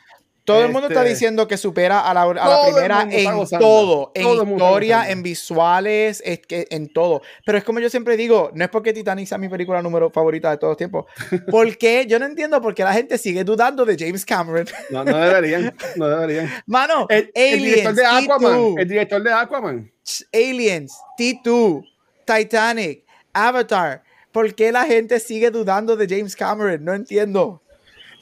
Todo 0.46 0.66
el 0.66 0.72
mundo 0.74 0.88
está 0.88 1.00
Este- 1.02 1.12
diciendo 1.14 1.48
que 1.48 1.56
supera 1.56 2.02
a 2.02 2.14
la, 2.14 2.24
a 2.24 2.34
la 2.34 2.62
primera 2.66 3.08
en 3.10 3.34
gozando. 3.36 3.66
todo, 3.66 4.12
en 4.14 4.24
Todo 4.24 4.44
historia, 4.44 5.10
en 5.10 5.24
visuales, 5.24 6.22
es 6.26 6.40
que 6.46 6.68
en 6.70 6.92
todo. 6.92 7.22
Pero 7.46 7.58
es 7.58 7.64
como 7.64 7.80
yo 7.80 7.90
siempre 7.90 8.18
digo, 8.18 8.52
no 8.54 8.64
es 8.66 8.70
porque 8.70 8.92
Titanic 8.92 9.26
sea 9.28 9.38
mi 9.38 9.48
película 9.48 9.82
número 9.82 10.10
favorita 10.10 10.52
de 10.52 10.58
todos 10.58 10.72
los 10.72 10.78
tiempos. 10.78 11.06
Porque 11.50 12.06
yo 12.08 12.20
no 12.20 12.26
entiendo 12.26 12.62
por 12.62 12.76
qué 12.76 12.84
la 12.84 12.92
gente 12.94 13.18
sigue 13.18 13.44
dudando 13.46 13.86
de 13.86 13.96
James 13.98 14.26
Cameron. 14.26 14.68
No, 14.90 15.04
no 15.06 15.18
deberían, 15.18 15.74
no 15.96 16.10
deberían. 16.10 16.50
Mano, 16.66 17.08
El, 17.10 17.32
el 17.34 17.60
director 17.64 17.92
Aliens, 17.92 17.96
de 17.96 18.06
Aquaman, 18.06 18.52
T2, 18.60 18.80
el 18.82 18.88
director 18.90 19.24
de 19.24 19.32
Aquaman. 19.34 19.92
Aliens, 20.34 20.98
T2, 21.18 21.84
Titanic, 22.26 23.06
Avatar. 23.32 24.04
¿Por 24.32 24.54
qué 24.56 24.72
la 24.72 24.86
gente 24.86 25.20
sigue 25.20 25.52
dudando 25.52 25.96
de 25.96 26.08
James 26.08 26.36
Cameron? 26.36 26.84
No 26.84 26.94
entiendo. 26.94 27.62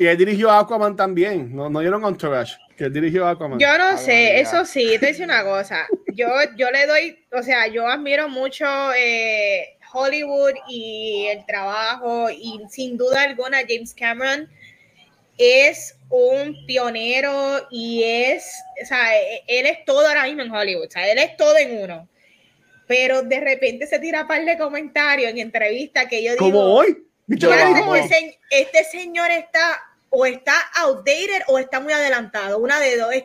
Y 0.02 0.08
él 0.08 0.18
dirigió 0.18 0.50
Aquaman 0.50 0.96
también. 0.96 1.56
No, 1.56 1.70
no 1.70 1.80
dieron 1.80 2.04
Entourage, 2.04 2.56
que 2.76 2.86
él 2.86 2.94
dirigió 2.94 3.28
Aquaman. 3.28 3.60
Yo 3.60 3.78
no 3.78 3.84
Ah, 3.84 3.98
sé, 3.98 4.40
eso 4.40 4.66
sí, 4.66 4.98
te 5.00 5.06
dice 5.06 5.24
una 5.24 5.44
cosa. 5.44 5.86
Yo, 6.16 6.28
yo 6.58 6.72
le 6.72 6.88
doy, 6.88 7.20
o 7.32 7.44
sea, 7.44 7.68
yo 7.68 7.88
admiro 7.88 8.28
mucho 8.28 8.66
eh, 8.98 9.78
Hollywood 9.94 10.54
y 10.68 11.28
el 11.30 11.46
trabajo 11.46 12.32
y 12.32 12.62
sin 12.72 12.98
duda 12.98 13.22
alguna 13.22 13.60
James 13.60 13.94
Cameron 13.94 14.50
es 15.38 15.96
un 16.10 16.66
pionero 16.66 17.68
y 17.70 18.02
es, 18.04 18.56
o 18.82 18.86
sea, 18.88 19.16
e- 19.22 19.44
él 19.46 19.68
es 19.68 19.86
todo 19.86 20.08
ahora 20.08 20.24
mismo 20.24 20.42
en 20.42 20.52
Hollywood, 20.52 20.88
o 20.88 20.90
sea, 20.92 21.12
él 21.12 21.20
es 21.20 21.38
todo 21.38 21.56
en 21.60 21.78
uno. 21.84 22.10
Pero 22.88 23.22
de 23.22 23.40
repente 23.40 23.86
se 23.86 24.00
tira 24.00 24.24
un 24.24 24.28
par 24.28 24.44
de 24.44 24.58
comentarios 24.58 25.30
en 25.30 25.38
entrevistas 25.38 26.08
que 26.08 26.24
yo 26.24 26.32
digo, 26.32 26.44
Como 26.44 26.74
hoy. 26.74 26.98
Este, 27.30 28.40
este 28.50 28.84
señor 28.86 29.30
está 29.32 29.80
o 30.12 30.26
está 30.26 30.54
outdated 30.76 31.42
o 31.48 31.58
está 31.58 31.80
muy 31.80 31.94
adelantado, 31.94 32.60
una 32.60 32.80
de 32.80 32.98
dos. 32.98 33.12
Él 33.14 33.24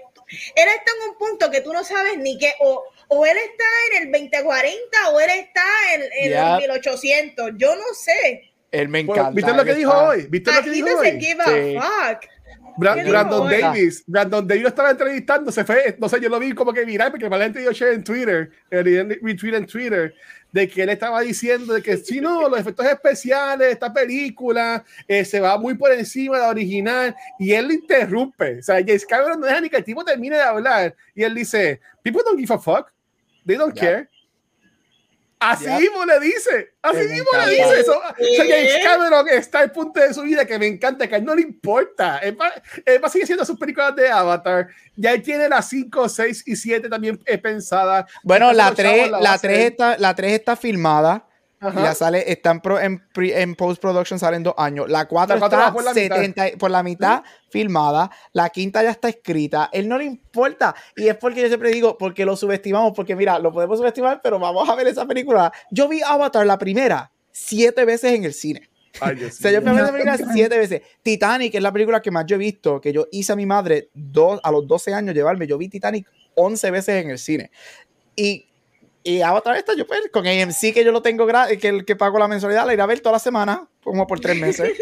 está 0.56 0.90
en 1.04 1.10
un 1.10 1.18
punto 1.18 1.50
que 1.50 1.60
tú 1.60 1.72
no 1.72 1.84
sabes 1.84 2.16
ni 2.18 2.36
qué, 2.38 2.52
o, 2.60 2.82
o 3.08 3.26
él 3.26 3.36
está 3.36 3.64
en 3.92 4.02
el 4.04 4.12
2040 4.12 5.10
o 5.12 5.20
él 5.20 5.30
está 5.30 5.64
en, 5.94 6.02
en 6.02 6.30
Yep. 6.30 6.40
los 6.42 6.58
1800, 6.58 7.50
yo 7.56 7.76
no 7.76 7.84
sé. 7.94 8.50
Él 8.72 8.88
me 8.88 9.04
Bueno, 9.04 9.22
encanta. 9.22 9.36
¿Viste 9.36 9.52
lo 9.54 9.64
que 9.64 9.74
dijo 9.74 9.90
está- 9.92 10.08
hoy? 10.08 10.26
¿Viste 10.28 10.52
lo 10.52 10.62
que 10.62 10.70
dijo 10.70 10.88
hoy? 10.98 11.20
give 11.20 11.42
a 11.42 11.46
Sí. 11.46 11.74
fuck. 11.76 12.30
Bra- 12.78 12.94
¿Qué 12.94 13.00
dijo 13.04 13.10
Brandon? 13.12 13.48
Davis, 13.48 14.04
Brandon 14.06 14.46
Davis 14.46 14.62
lo 14.64 14.68
estaba 14.68 14.90
entrevistando, 14.90 15.50
se 15.50 15.64
fue, 15.64 15.96
no 15.98 16.08
sé, 16.10 16.20
yo 16.20 16.28
lo 16.28 16.38
vi 16.38 16.52
como 16.52 16.74
que 16.74 16.84
viral, 16.84 17.10
porque 17.10 17.26
la 17.28 17.38
gente 17.38 17.60
dio 17.60 17.72
share 17.72 17.94
en 17.94 18.04
Twitter, 18.04 18.50
el 18.70 18.84
retweet 19.22 19.54
en 19.56 19.66
Twitter, 19.66 20.14
de 20.56 20.66
que 20.68 20.82
él 20.84 20.88
estaba 20.88 21.20
diciendo 21.20 21.74
de 21.74 21.82
que 21.82 21.98
sí, 21.98 22.18
no, 22.18 22.48
los 22.48 22.58
efectos 22.58 22.86
especiales 22.86 23.66
de 23.66 23.72
esta 23.72 23.92
película 23.92 24.82
eh, 25.06 25.22
se 25.22 25.38
va 25.38 25.58
muy 25.58 25.74
por 25.74 25.92
encima 25.92 26.36
de 26.36 26.42
la 26.44 26.48
original, 26.48 27.14
y 27.38 27.52
él 27.52 27.70
interrumpe, 27.72 28.60
o 28.60 28.62
sea, 28.62 28.76
James 28.76 29.04
Cameron 29.04 29.38
no 29.40 29.46
deja 29.46 29.60
ni 29.60 29.68
que 29.68 29.76
el 29.76 29.84
tipo 29.84 30.02
termine 30.02 30.36
de 30.36 30.42
hablar, 30.42 30.96
y 31.14 31.22
él 31.22 31.34
dice, 31.34 31.78
people 32.02 32.22
don't 32.24 32.38
give 32.38 32.54
a 32.54 32.58
fuck, 32.58 32.90
they 33.46 33.56
don't 33.56 33.74
Ya. 33.74 33.80
care. 33.82 34.08
Así 35.38 35.66
Ya. 35.66 35.78
mismo 35.78 36.02
le 36.06 36.18
dice, 36.18 36.74
así 36.80 36.96
Me 36.96 37.04
mismo 37.08 37.28
le 37.44 37.50
dice 37.50 37.80
eso. 37.80 37.98
O 37.98 38.34
sea, 38.36 38.44
James. 38.48 38.78
Cameron 38.82 39.28
está 39.28 39.58
al 39.60 39.70
punto 39.70 40.00
de 40.00 40.14
su 40.14 40.22
vida 40.22 40.46
que 40.46 40.58
me 40.58 40.66
encanta, 40.66 41.06
que 41.06 41.14
a 41.14 41.18
él 41.18 41.24
no 41.24 41.34
le 41.34 41.42
importa. 41.42 42.18
Él 42.18 42.40
va, 42.40 42.50
él 42.86 43.02
va 43.02 43.08
a 43.08 43.10
seguir 43.10 43.24
haciendo 43.24 43.44
sus 43.44 43.58
películas 43.58 43.94
de 43.94 44.08
Avatar. 44.08 44.68
Ya 44.96 45.12
él 45.12 45.22
tiene 45.22 45.46
las 45.48 45.68
5, 45.68 46.08
6 46.08 46.42
y 46.46 46.56
7 46.56 46.88
también 46.88 47.20
eh, 47.26 47.36
pensadas. 47.36 48.10
Bueno, 48.22 48.50
la 48.52 48.70
los 48.70 48.76
chavos 48.78 48.96
3 48.96 49.10
la 49.10 49.20
la 49.20 49.34
está, 49.34 49.98
la 49.98 50.14
tres 50.14 50.32
está 50.32 50.56
filmada. 50.56 51.25
Ajá. 51.58 51.82
Ya 51.82 51.94
sale, 51.94 52.30
está 52.30 52.60
en, 52.82 53.02
en, 53.14 53.54
post-production, 53.54 54.18
salen 54.18 54.42
dos 54.42 54.54
años. 54.58 54.90
La 54.90 55.08
4 55.08 55.36
La 55.36 55.40
cuatro 55.40 55.58
está 55.58 55.72
por 55.72 55.84
la 55.84 55.94
mitad. 55.94 56.16
70 56.16 56.58
por 56.58 56.70
la 56.70 56.82
mitad 56.82 57.22
filmada. 57.48 58.10
La 58.32 58.50
quinta 58.50 58.82
ya 58.82 58.90
está 58.90 59.08
escrita. 59.08 59.70
Él 59.72 59.88
no 59.88 59.96
le 59.96 60.04
importa. 60.04 60.74
Y 60.96 61.08
es 61.08 61.16
porque 61.16 61.40
yo 61.40 61.48
siempre 61.48 61.70
digo, 61.70 61.96
porque 61.96 62.26
lo 62.26 62.36
subestimamos. 62.36 62.92
Porque 62.94 63.16
mira, 63.16 63.38
lo 63.38 63.52
podemos 63.52 63.78
subestimar, 63.78 64.20
pero 64.22 64.38
vamos 64.38 64.68
a 64.68 64.74
ver 64.74 64.86
esa 64.88 65.06
película. 65.06 65.50
Yo 65.70 65.88
vi 65.88 66.02
Avatar, 66.02 66.46
la 66.46 66.58
primera, 66.58 67.10
siete 67.32 67.86
veces 67.86 68.12
en 68.12 68.24
el 68.24 68.34
cine. 68.34 68.68
Ay, 69.00 69.16
Dios 69.16 69.34
O 69.38 69.42
sea, 69.42 69.50
yo 69.50 69.62
fui 69.62 69.70
a 69.70 69.72
ver 69.72 69.82
mío. 69.82 69.84
esa 69.84 69.92
película 69.92 70.32
siete 70.34 70.58
veces. 70.58 70.82
Titanic 71.02 71.54
es 71.54 71.62
la 71.62 71.72
película 71.72 72.02
que 72.02 72.10
más 72.10 72.26
yo 72.26 72.36
he 72.36 72.38
visto, 72.38 72.82
que 72.82 72.92
yo 72.92 73.06
hice 73.10 73.32
a 73.32 73.36
mi 73.36 73.46
madre 73.46 73.88
dos, 73.94 74.40
a 74.42 74.50
los 74.52 74.66
12 74.66 74.92
años 74.92 75.14
llevarme. 75.14 75.46
Yo 75.46 75.56
vi 75.56 75.68
Titanic 75.70 76.06
11 76.34 76.70
veces 76.70 77.02
en 77.02 77.10
el 77.10 77.18
cine. 77.18 77.50
Y, 78.14 78.46
y 79.06 79.22
Avatar 79.22 79.56
esta, 79.56 79.76
yo 79.76 79.86
pues, 79.86 80.00
con 80.12 80.26
AMC 80.26 80.74
que 80.74 80.84
yo 80.84 80.90
lo 80.90 81.00
tengo, 81.00 81.28
que, 81.60 81.84
que 81.84 81.96
pago 81.96 82.18
la 82.18 82.26
mensualidad, 82.26 82.66
la 82.66 82.72
iré 82.72 82.82
a 82.82 82.86
ver 82.86 82.98
toda 82.98 83.12
la 83.12 83.18
semana, 83.20 83.68
como 83.84 84.04
por 84.04 84.18
tres 84.18 84.40
meses. 84.40 84.72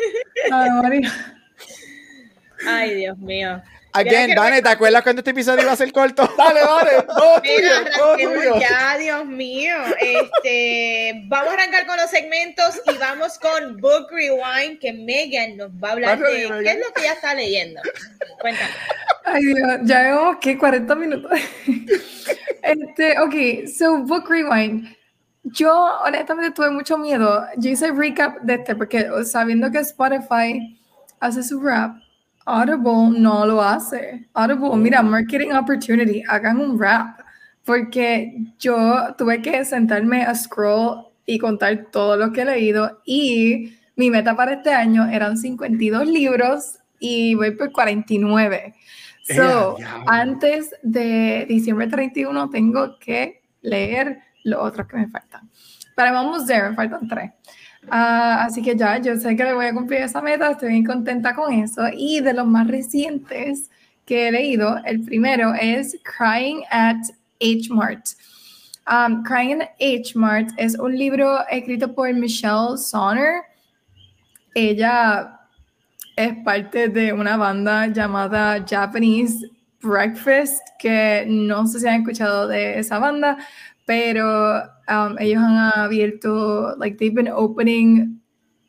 Ay, 2.67 2.95
Dios 2.95 3.19
mío. 3.19 3.61
Again, 3.97 4.35
Dani, 4.35 4.61
¿te 4.61 4.69
acuerdas 4.69 5.03
cuando 5.05 5.21
este 5.21 5.31
episodio 5.31 5.63
iba 5.63 5.71
a 5.71 5.77
ser 5.77 5.93
corto? 5.93 6.29
Dale, 6.37 6.61
dale. 6.61 7.03
Todo 7.07 7.41
tuyo, 7.41 7.55
Mira, 7.55 7.91
todo 7.97 8.61
ya, 8.61 8.99
Dios 8.99 9.25
mío. 9.27 9.77
Este, 10.01 11.23
vamos 11.27 11.51
a 11.51 11.53
arrancar 11.55 11.87
con 11.87 11.97
los 11.97 12.11
segmentos 12.11 12.81
y 12.93 12.99
vamos 12.99 13.39
con 13.39 13.77
Book 13.77 14.09
Rewind, 14.11 14.81
que 14.81 14.93
Megan 14.93 15.57
nos 15.57 15.71
va 15.71 15.91
a 15.91 15.93
hablar 15.93 16.19
de 16.19 16.49
Megan. 16.49 16.65
qué 16.65 16.71
es 16.71 16.79
lo 16.81 16.93
que 16.93 17.01
ella 17.03 17.13
está 17.13 17.35
leyendo. 17.35 17.81
Cuéntame. 18.41 18.71
Ay, 19.27 19.45
Dios, 19.45 19.81
ya 19.85 20.03
llevamos, 20.03 20.37
¿qué? 20.41 20.59
40 20.59 20.95
minutos. 20.97 21.31
este, 22.63 23.21
ok, 23.21 23.69
so 23.69 23.99
Book 23.99 24.29
Rewind. 24.29 24.89
Yo, 25.45 25.73
honestamente, 26.05 26.51
tuve 26.51 26.71
mucho 26.71 26.99
miedo. 26.99 27.47
Yo 27.59 27.71
hice 27.71 27.93
recap 27.93 28.41
de 28.41 28.55
este, 28.55 28.75
porque 28.75 29.07
sabiendo 29.25 29.71
que 29.71 29.79
Spotify 29.79 30.81
hace 31.21 31.45
su 31.45 31.61
rap, 31.61 31.97
Audible 32.47 33.19
no 33.19 33.47
lo 33.47 33.63
hace. 33.63 34.29
Audible, 34.35 34.77
mira, 34.77 35.03
marketing 35.03 35.53
opportunity, 35.53 36.23
hagan 36.29 36.61
un 36.61 36.79
rap. 36.79 37.21
Porque 37.65 38.37
yo 38.59 39.15
tuve 39.17 39.41
que 39.41 39.65
sentarme 39.65 40.23
a 40.23 40.35
scroll 40.35 41.07
y 41.25 41.39
contar 41.39 41.87
todo 41.91 42.17
lo 42.17 42.33
que 42.33 42.43
he 42.43 42.45
leído. 42.45 43.01
Y 43.05 43.79
mi 43.97 44.11
meta 44.11 44.37
para 44.37 44.55
este 44.55 44.71
año 44.73 45.07
eran 45.07 45.37
52 45.37 46.07
libros 46.07 46.79
y 46.99 47.35
voy 47.35 47.53
por 47.53 47.73
49. 47.73 48.75
So, 49.23 49.77
antes 50.07 50.75
de 50.83 51.47
diciembre 51.49 51.87
31 51.87 52.51
tengo 52.51 52.99
que 52.99 53.43
leer 53.63 54.19
los 54.43 54.63
otros 54.63 54.87
que 54.87 54.99
me 54.99 55.09
faltan. 55.09 55.51
Para 55.97 56.13
vamos 56.13 56.47
there, 56.47 56.71
me 56.71 56.77
faltan 56.77 57.09
tres. 57.09 57.31
Ah, 57.91 58.45
así 58.45 58.63
que 58.63 58.77
ya, 58.77 58.99
yo 58.99 59.17
sé 59.17 59.37
que 59.37 59.45
le 59.45 59.55
voy 59.55 59.67
a 59.67 59.75
cumplir 59.75 60.01
esa 60.01 60.21
meta, 60.23 60.51
estoy 60.51 60.71
bien 60.71 60.85
contenta 60.85 61.35
con 61.35 61.53
eso. 61.53 61.83
Y 61.93 62.21
de 62.21 62.33
los 62.33 62.47
más 62.47 62.67
recientes 62.67 63.71
que 64.07 64.29
he 64.29 64.33
leído, 64.33 64.79
el 64.85 65.01
primero 65.03 65.53
es 65.55 65.97
Crying 66.03 66.63
at 66.71 66.97
H 67.41 67.69
Mart. 67.71 68.07
Um, 68.87 69.23
Crying 69.23 69.63
at 69.63 69.71
H 69.81 70.13
Mart 70.15 70.51
es 70.57 70.79
un 70.79 70.97
libro 70.97 71.47
escrito 71.49 71.95
por 71.95 72.13
Michelle 72.13 72.77
Sonner. 72.77 73.43
Ella 74.55 75.41
es 76.17 76.35
parte 76.45 76.89
de 76.89 77.13
una 77.13 77.37
banda 77.37 77.87
llamada 77.89 78.65
Japanese 78.67 79.51
Breakfast, 79.83 80.61
que 80.79 81.27
no 81.29 81.67
sé 81.67 81.81
si 81.81 81.87
han 81.89 82.01
escuchado 82.01 82.49
de 82.49 82.79
esa 82.79 82.99
banda, 82.99 83.37
pero 83.85 84.63
um, 84.89 85.19
ellos 85.19 85.43
han 85.43 85.73
abierto, 85.75 86.77
like, 86.77 86.97
they've 86.97 87.15
been 87.15 87.29
opening 87.29 88.21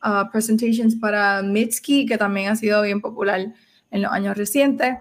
uh, 0.04 0.30
presentations 0.30 0.94
para 0.94 1.42
Mitski, 1.42 2.06
que 2.06 2.18
también 2.18 2.50
ha 2.50 2.56
sido 2.56 2.82
bien 2.82 3.00
popular 3.00 3.52
en 3.90 4.02
los 4.02 4.12
años 4.12 4.36
recientes. 4.36 4.96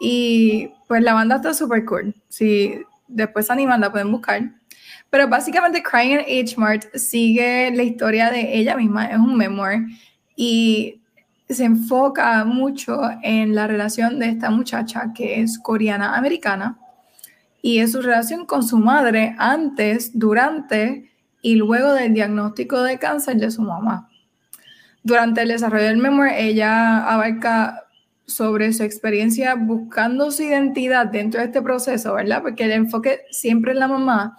Y 0.00 0.70
pues 0.88 1.02
la 1.02 1.14
banda 1.14 1.36
está 1.36 1.54
súper 1.54 1.84
cool. 1.84 2.14
Si 2.28 2.74
después 3.08 3.46
se 3.46 3.52
animan, 3.52 3.80
la 3.80 3.92
pueden 3.92 4.10
buscar. 4.10 4.42
Pero 5.10 5.28
básicamente 5.28 5.82
Crying 5.82 6.18
at 6.18 6.26
H 6.26 6.54
Mart 6.56 6.84
sigue 6.96 7.70
la 7.74 7.84
historia 7.84 8.30
de 8.30 8.58
ella 8.58 8.76
misma, 8.76 9.06
es 9.06 9.18
un 9.18 9.36
memoir 9.36 9.86
y 10.34 11.00
se 11.48 11.64
enfoca 11.64 12.44
mucho 12.44 13.00
en 13.22 13.54
la 13.54 13.68
relación 13.68 14.18
de 14.18 14.30
esta 14.30 14.50
muchacha 14.50 15.12
que 15.14 15.40
es 15.40 15.58
coreana 15.58 16.16
americana 16.16 16.78
y 17.66 17.78
es 17.78 17.92
su 17.92 18.02
relación 18.02 18.44
con 18.44 18.62
su 18.62 18.76
madre 18.76 19.34
antes, 19.38 20.10
durante 20.12 21.10
y 21.40 21.54
luego 21.54 21.94
del 21.94 22.12
diagnóstico 22.12 22.82
de 22.82 22.98
cáncer 22.98 23.36
de 23.38 23.50
su 23.50 23.62
mamá. 23.62 24.10
Durante 25.02 25.40
el 25.40 25.48
desarrollo 25.48 25.84
del 25.84 25.96
memoir, 25.96 26.32
ella 26.36 27.10
abarca 27.10 27.86
sobre 28.26 28.70
su 28.74 28.82
experiencia 28.82 29.54
buscando 29.54 30.30
su 30.30 30.42
identidad 30.42 31.06
dentro 31.06 31.40
de 31.40 31.46
este 31.46 31.62
proceso, 31.62 32.12
¿verdad? 32.12 32.42
Porque 32.42 32.64
el 32.64 32.72
enfoque 32.72 33.22
siempre 33.30 33.72
es 33.72 33.78
la 33.78 33.88
mamá, 33.88 34.36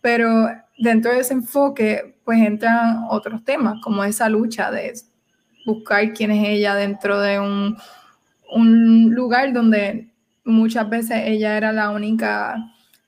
pero 0.00 0.48
dentro 0.78 1.12
de 1.12 1.20
ese 1.20 1.34
enfoque 1.34 2.16
pues 2.24 2.38
entran 2.38 3.04
otros 3.10 3.44
temas, 3.44 3.82
como 3.82 4.02
esa 4.02 4.30
lucha 4.30 4.70
de 4.70 4.94
buscar 5.66 6.14
quién 6.14 6.30
es 6.30 6.48
ella 6.48 6.74
dentro 6.74 7.20
de 7.20 7.38
un, 7.38 7.76
un 8.50 9.14
lugar 9.14 9.52
donde 9.52 10.11
muchas 10.44 10.88
veces 10.88 11.22
ella 11.26 11.56
era 11.56 11.72
la 11.72 11.90
única 11.90 12.56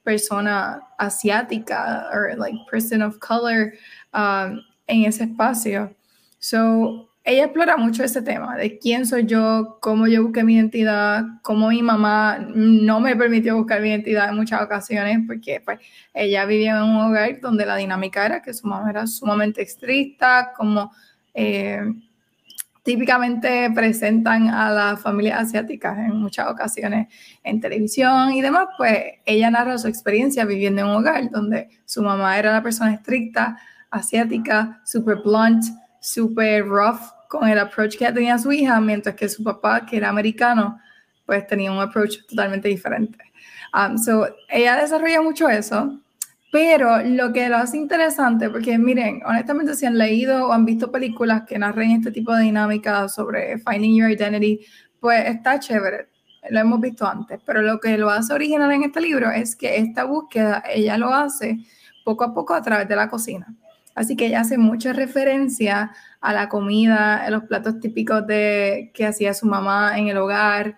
persona 0.03 0.81
asiática 0.99 2.09
o 2.13 2.37
like 2.37 2.59
person 2.71 3.03
of 3.03 3.19
color 3.19 3.73
um, 4.13 4.61
en 4.87 5.05
ese 5.05 5.25
espacio. 5.25 5.95
So, 6.39 7.09
ella 7.25 7.45
explora 7.45 7.79
mucho 7.79 8.05
ese 8.05 8.21
tema 8.21 8.55
de 8.55 8.79
quién 8.79 9.07
soy 9.07 9.25
yo, 9.25 9.79
cómo 9.81 10.07
yo 10.07 10.25
busqué 10.25 10.45
mi 10.45 10.57
identidad, 10.57 11.25
cómo 11.43 11.71
mi 11.71 11.81
mamá 11.81 12.39
no 12.55 13.01
me 13.01 13.17
permitió 13.17 13.57
buscar 13.57 13.81
mi 13.81 13.89
identidad 13.89 14.29
en 14.29 14.37
muchas 14.37 14.61
ocasiones 14.61 15.21
porque 15.27 15.63
pues, 15.65 15.79
ella 16.13 16.45
vivía 16.45 16.77
en 16.77 16.83
un 16.83 16.97
hogar 16.97 17.41
donde 17.41 17.65
la 17.65 17.77
dinámica 17.77 18.27
era 18.27 18.43
que 18.43 18.53
su 18.53 18.67
mamá 18.67 18.91
era 18.91 19.07
sumamente 19.07 19.63
estricta, 19.63 20.53
como 20.55 20.93
eh, 21.33 21.81
típicamente 22.85 23.71
presentan 23.75 24.49
a 24.49 24.71
las 24.71 25.01
familias 25.01 25.41
asiáticas 25.41 25.99
en 25.99 26.17
muchas 26.17 26.49
ocasiones 26.49 27.09
en 27.43 27.61
televisión 27.61 28.33
y 28.33 28.43
demás, 28.43 28.69
pues 28.77 28.99
ella 29.25 29.51
narra 29.51 29.79
su 29.79 29.89
experiencia 29.89 30.45
viviendo 30.45 30.83
en 30.83 30.89
un 30.89 30.97
hogar 30.97 31.31
donde 31.31 31.71
su 31.87 32.03
mamá 32.03 32.39
era 32.39 32.53
la 32.53 32.63
persona 32.63 32.93
estricta, 32.93 33.59
asiática, 33.91 34.83
super 34.85 35.17
blunt, 35.25 35.65
super 35.99 36.67
rough 36.67 37.01
con 37.29 37.49
el 37.49 37.59
approach 37.59 37.97
que 37.97 38.13
tenía 38.13 38.39
su 38.39 38.53
hija, 38.53 38.79
mientras 38.81 39.15
que 39.15 39.31
su 39.31 39.43
papá, 39.43 39.87
que 39.87 39.97
era 39.97 40.11
americano, 40.11 40.79
pues 41.25 41.47
tenía 41.47 41.73
un 41.73 41.81
approach 41.81 42.19
totalmente 42.29 42.69
diferente. 42.69 43.19
Um, 43.73 43.97
so, 43.97 44.29
ella 44.49 44.77
desarrolla 44.77 45.23
mucho 45.23 45.49
eso, 45.49 46.01
pero 46.55 47.03
lo 47.03 47.33
que 47.33 47.49
lo 47.49 47.57
hace 47.57 47.77
interesante, 47.77 48.49
porque 48.49 48.79
miren, 48.79 49.21
honestamente, 49.27 49.75
si 49.75 49.87
han 49.87 49.99
leído 49.99 50.47
o 50.47 50.53
han 50.53 50.65
visto 50.65 50.93
películas 50.93 51.43
que 51.49 51.59
narren 51.59 51.91
este 51.91 52.13
tipo 52.13 52.33
de 52.33 52.45
dinámica 52.45 53.09
sobre 53.09 53.59
finding 53.59 53.97
your 53.97 54.09
identity, 54.09 54.65
pues 55.01 55.29
está 55.29 55.59
chévere, 55.59 56.11
lo 56.51 56.61
hemos 56.61 56.81
visto 56.81 57.09
antes, 57.09 57.41
pero 57.45 57.61
lo 57.61 57.81
que 57.81 57.99
lo 57.99 58.09
hace 58.09 58.33
original 58.33 58.71
en 58.71 58.85
este 58.85 59.01
libro 59.01 59.33
es 59.33 59.57
que 59.57 59.79
esta 59.79 60.05
búsqueda 60.05 60.63
ella 60.73 60.97
lo 60.97 61.13
hace 61.13 61.59
poco 62.05 62.23
a 62.23 62.33
poco 62.33 62.55
a 62.55 62.63
través 62.63 62.87
de 62.87 62.95
la 62.95 63.09
cocina. 63.09 63.53
Así 63.97 64.15
que 64.15 64.27
ella 64.27 64.43
hace 64.43 64.57
mucha 64.57 64.93
referencia 64.93 65.91
a 66.21 66.33
la 66.33 66.49
comida, 66.49 67.17
a 67.17 67.31
los 67.31 67.43
platos 67.47 67.81
típicos 67.81 68.29
de 68.29 68.93
que 68.95 69.07
hacía 69.07 69.35
su 69.35 69.47
mamá 69.47 69.99
en 69.99 70.07
el 70.07 70.19
hogar 70.19 70.77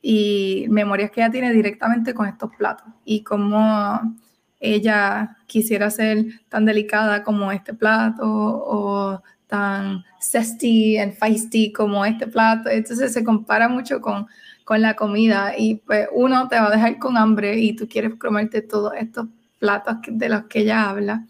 y 0.00 0.64
memorias 0.70 1.10
que 1.10 1.20
ella 1.20 1.30
tiene 1.30 1.52
directamente 1.52 2.14
con 2.14 2.28
estos 2.28 2.50
platos. 2.56 2.86
Y 3.04 3.22
cómo 3.22 4.16
ella 4.62 5.36
quisiera 5.46 5.90
ser 5.90 6.24
tan 6.48 6.64
delicada 6.64 7.22
como 7.24 7.50
este 7.50 7.74
plato 7.74 8.24
o 8.24 9.20
tan 9.48 10.04
zesty 10.20 10.96
and 10.98 11.14
feisty 11.14 11.72
como 11.72 12.06
este 12.06 12.26
plato. 12.26 12.70
Entonces 12.70 13.12
se 13.12 13.24
compara 13.24 13.68
mucho 13.68 14.00
con, 14.00 14.26
con 14.64 14.80
la 14.80 14.94
comida 14.94 15.52
y 15.58 15.74
pues 15.74 16.08
uno 16.12 16.48
te 16.48 16.56
va 16.56 16.68
a 16.68 16.70
dejar 16.70 16.98
con 16.98 17.16
hambre 17.16 17.58
y 17.58 17.74
tú 17.74 17.88
quieres 17.88 18.14
comerte 18.14 18.62
todos 18.62 18.94
estos 18.98 19.26
platos 19.58 19.96
de 20.08 20.28
los 20.28 20.44
que 20.44 20.60
ella 20.60 20.88
habla. 20.88 21.26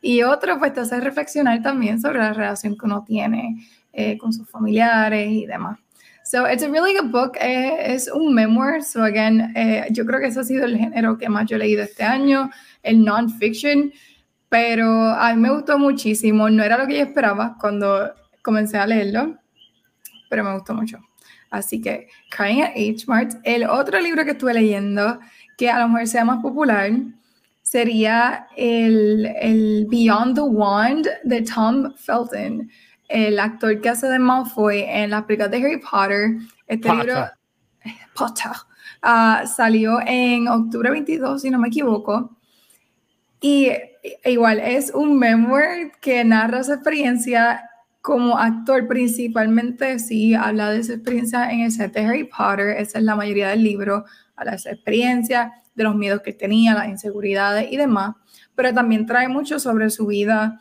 Y 0.00 0.22
otro, 0.22 0.58
pues 0.58 0.72
te 0.72 0.80
hace 0.80 1.00
reflexionar 1.00 1.60
también 1.60 2.00
sobre 2.00 2.20
la 2.20 2.32
relación 2.32 2.78
que 2.78 2.86
uno 2.86 3.04
tiene 3.04 3.66
eh, 3.92 4.16
con 4.16 4.32
sus 4.32 4.48
familiares 4.48 5.28
y 5.28 5.46
demás. 5.46 5.78
So 6.24 6.46
it's 6.46 6.62
a 6.62 6.68
really 6.68 6.92
good 6.92 7.10
book. 7.10 7.38
Eh, 7.40 7.94
es 7.94 8.06
un 8.06 8.34
memoir. 8.34 8.82
So 8.82 9.02
again, 9.02 9.50
eh, 9.56 9.86
yo 9.90 10.04
creo 10.04 10.20
que 10.20 10.26
ese 10.26 10.40
ha 10.40 10.44
sido 10.44 10.66
el 10.66 10.76
género 10.76 11.16
que 11.16 11.28
más 11.30 11.46
yo 11.46 11.56
he 11.56 11.58
leído 11.58 11.82
este 11.82 12.04
año, 12.04 12.50
el 12.82 13.04
non-fiction. 13.04 13.92
Pero 14.48 14.86
a 14.86 15.34
mí 15.34 15.40
me 15.40 15.50
gustó 15.50 15.78
muchísimo. 15.78 16.48
No 16.48 16.62
era 16.62 16.78
lo 16.78 16.86
que 16.86 16.96
yo 16.98 17.04
esperaba 17.04 17.56
cuando 17.60 18.14
comencé 18.42 18.78
a 18.78 18.86
leerlo, 18.86 19.36
pero 20.30 20.44
me 20.44 20.54
gustó 20.54 20.74
mucho. 20.74 20.98
Así 21.50 21.80
que 21.80 22.08
Crying 22.30 22.62
at 22.62 22.70
H 22.70 23.04
Mart. 23.06 23.34
El 23.42 23.64
otro 23.64 24.00
libro 24.00 24.24
que 24.24 24.32
estuve 24.32 24.54
leyendo, 24.54 25.18
que 25.56 25.70
a 25.70 25.80
lo 25.80 25.88
mejor 25.88 26.06
sea 26.06 26.24
más 26.24 26.40
popular, 26.40 26.90
sería 27.62 28.46
el, 28.56 29.26
el, 29.40 29.86
Beyond 29.90 30.34
the 30.34 30.40
Wand 30.40 31.06
de 31.24 31.42
Tom 31.42 31.92
Felton, 31.96 32.70
el 33.08 33.38
actor 33.38 33.80
que 33.80 33.88
hace 33.90 34.08
de 34.08 34.18
Malfoy 34.18 34.84
en 34.86 35.10
la 35.10 35.26
película 35.26 35.48
de 35.48 35.58
Harry 35.58 35.78
Potter. 35.78 36.38
Este 36.66 36.94
libro, 36.94 37.26
Potter, 38.14 38.52
uh, 39.02 39.46
salió 39.46 40.00
en 40.06 40.48
octubre 40.48 40.90
22, 40.90 41.42
si 41.42 41.50
no 41.50 41.58
me 41.58 41.68
equivoco. 41.68 42.37
Y 43.40 43.70
e 44.22 44.32
igual 44.32 44.58
es 44.60 44.92
un 44.94 45.18
memoir 45.18 45.92
que 46.00 46.24
narra 46.24 46.64
su 46.64 46.72
experiencia 46.72 47.68
como 48.00 48.38
actor 48.38 48.86
principalmente, 48.86 49.98
sí, 49.98 50.34
habla 50.34 50.70
de 50.70 50.82
su 50.82 50.92
experiencia 50.92 51.50
en 51.50 51.60
el 51.60 51.72
set 51.72 51.92
de 51.92 52.00
Harry 52.00 52.24
Potter, 52.24 52.68
esa 52.78 52.98
es 52.98 53.04
la 53.04 53.16
mayoría 53.16 53.48
del 53.48 53.62
libro, 53.62 54.04
habla 54.36 54.52
de 54.52 54.70
experiencia, 54.70 55.52
de 55.74 55.84
los 55.84 55.94
miedos 55.94 56.22
que 56.22 56.32
tenía, 56.32 56.74
las 56.74 56.88
inseguridades 56.88 57.70
y 57.70 57.76
demás, 57.76 58.14
pero 58.54 58.72
también 58.72 59.04
trae 59.06 59.28
mucho 59.28 59.58
sobre 59.58 59.90
su 59.90 60.06
vida 60.06 60.58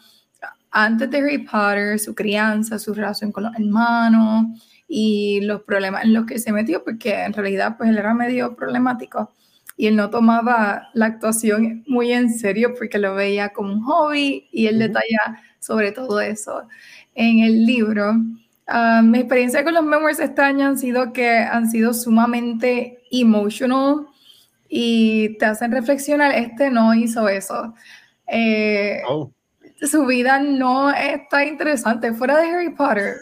antes 0.71 1.09
de 1.09 1.17
Harry 1.19 1.37
Potter, 1.39 1.99
su 1.99 2.13
crianza, 2.13 2.79
su 2.79 2.93
relación 2.93 3.31
con 3.31 3.43
los 3.43 3.55
hermanos 3.55 4.47
y 4.87 5.41
los 5.41 5.61
problemas 5.61 6.03
en 6.03 6.13
los 6.13 6.25
que 6.25 6.39
se 6.39 6.51
metió, 6.51 6.83
porque 6.83 7.23
en 7.23 7.33
realidad 7.33 7.77
pues 7.77 7.89
él 7.89 7.97
era 7.97 8.13
medio 8.13 8.55
problemático 8.55 9.31
y 9.77 9.85
él 9.85 9.95
no 9.95 10.09
tomaba 10.09 10.89
la 10.93 11.05
actuación 11.05 11.83
muy 11.87 12.11
en 12.11 12.33
serio 12.33 12.73
porque 12.77 12.97
lo 12.97 13.13
veía 13.13 13.49
como 13.49 13.71
un 13.71 13.81
hobby 13.83 14.49
y 14.51 14.65
él 14.65 14.79
detalla 14.79 15.41
sobre 15.59 15.91
todo 15.91 16.19
eso 16.19 16.67
en 17.13 17.39
el 17.39 17.65
libro. 17.65 18.15
Ah, 18.65 19.01
mi 19.03 19.19
experiencia 19.19 19.63
con 19.63 19.75
los 19.75 19.85
memoirs 19.85 20.19
este 20.19 20.41
año 20.41 20.65
han 20.65 20.77
sido 20.77 21.13
que 21.13 21.29
han 21.29 21.69
sido 21.69 21.93
sumamente 21.93 23.03
emotional 23.11 24.07
y 24.67 25.37
te 25.37 25.45
hacen 25.45 25.71
reflexionar, 25.71 26.33
este 26.33 26.71
no 26.71 26.93
hizo 26.95 27.29
eso. 27.29 27.73
Eh, 28.27 29.01
oh. 29.07 29.31
Su 29.81 30.07
vida 30.07 30.39
no 30.39 30.89
está 30.89 31.45
interesante. 31.45 32.11
Fuera 32.13 32.37
de 32.39 32.47
Harry 32.49 32.73
Potter, 32.73 33.17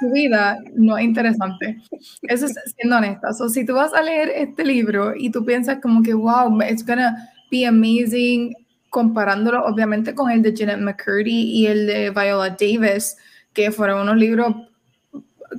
su 0.00 0.10
vida 0.10 0.58
no 0.74 0.98
es 0.98 1.04
interesante. 1.04 1.78
Eso 2.22 2.46
es 2.46 2.54
siendo 2.76 2.96
honesta. 2.96 3.32
So, 3.32 3.48
si 3.48 3.64
tú 3.64 3.74
vas 3.74 3.94
a 3.94 4.02
leer 4.02 4.30
este 4.34 4.64
libro 4.64 5.14
y 5.16 5.30
tú 5.30 5.44
piensas 5.44 5.78
como 5.80 6.02
que, 6.02 6.14
wow, 6.14 6.60
it's 6.62 6.84
gonna 6.84 7.30
be 7.50 7.66
amazing, 7.66 8.54
comparándolo 8.90 9.64
obviamente 9.64 10.14
con 10.14 10.30
el 10.30 10.42
de 10.42 10.54
Janet 10.56 10.78
McCurdy 10.78 11.50
y 11.52 11.66
el 11.66 11.86
de 11.86 12.10
Viola 12.10 12.50
Davis, 12.50 13.16
que 13.52 13.70
fueron 13.70 14.02
unos 14.02 14.16
libros 14.16 14.54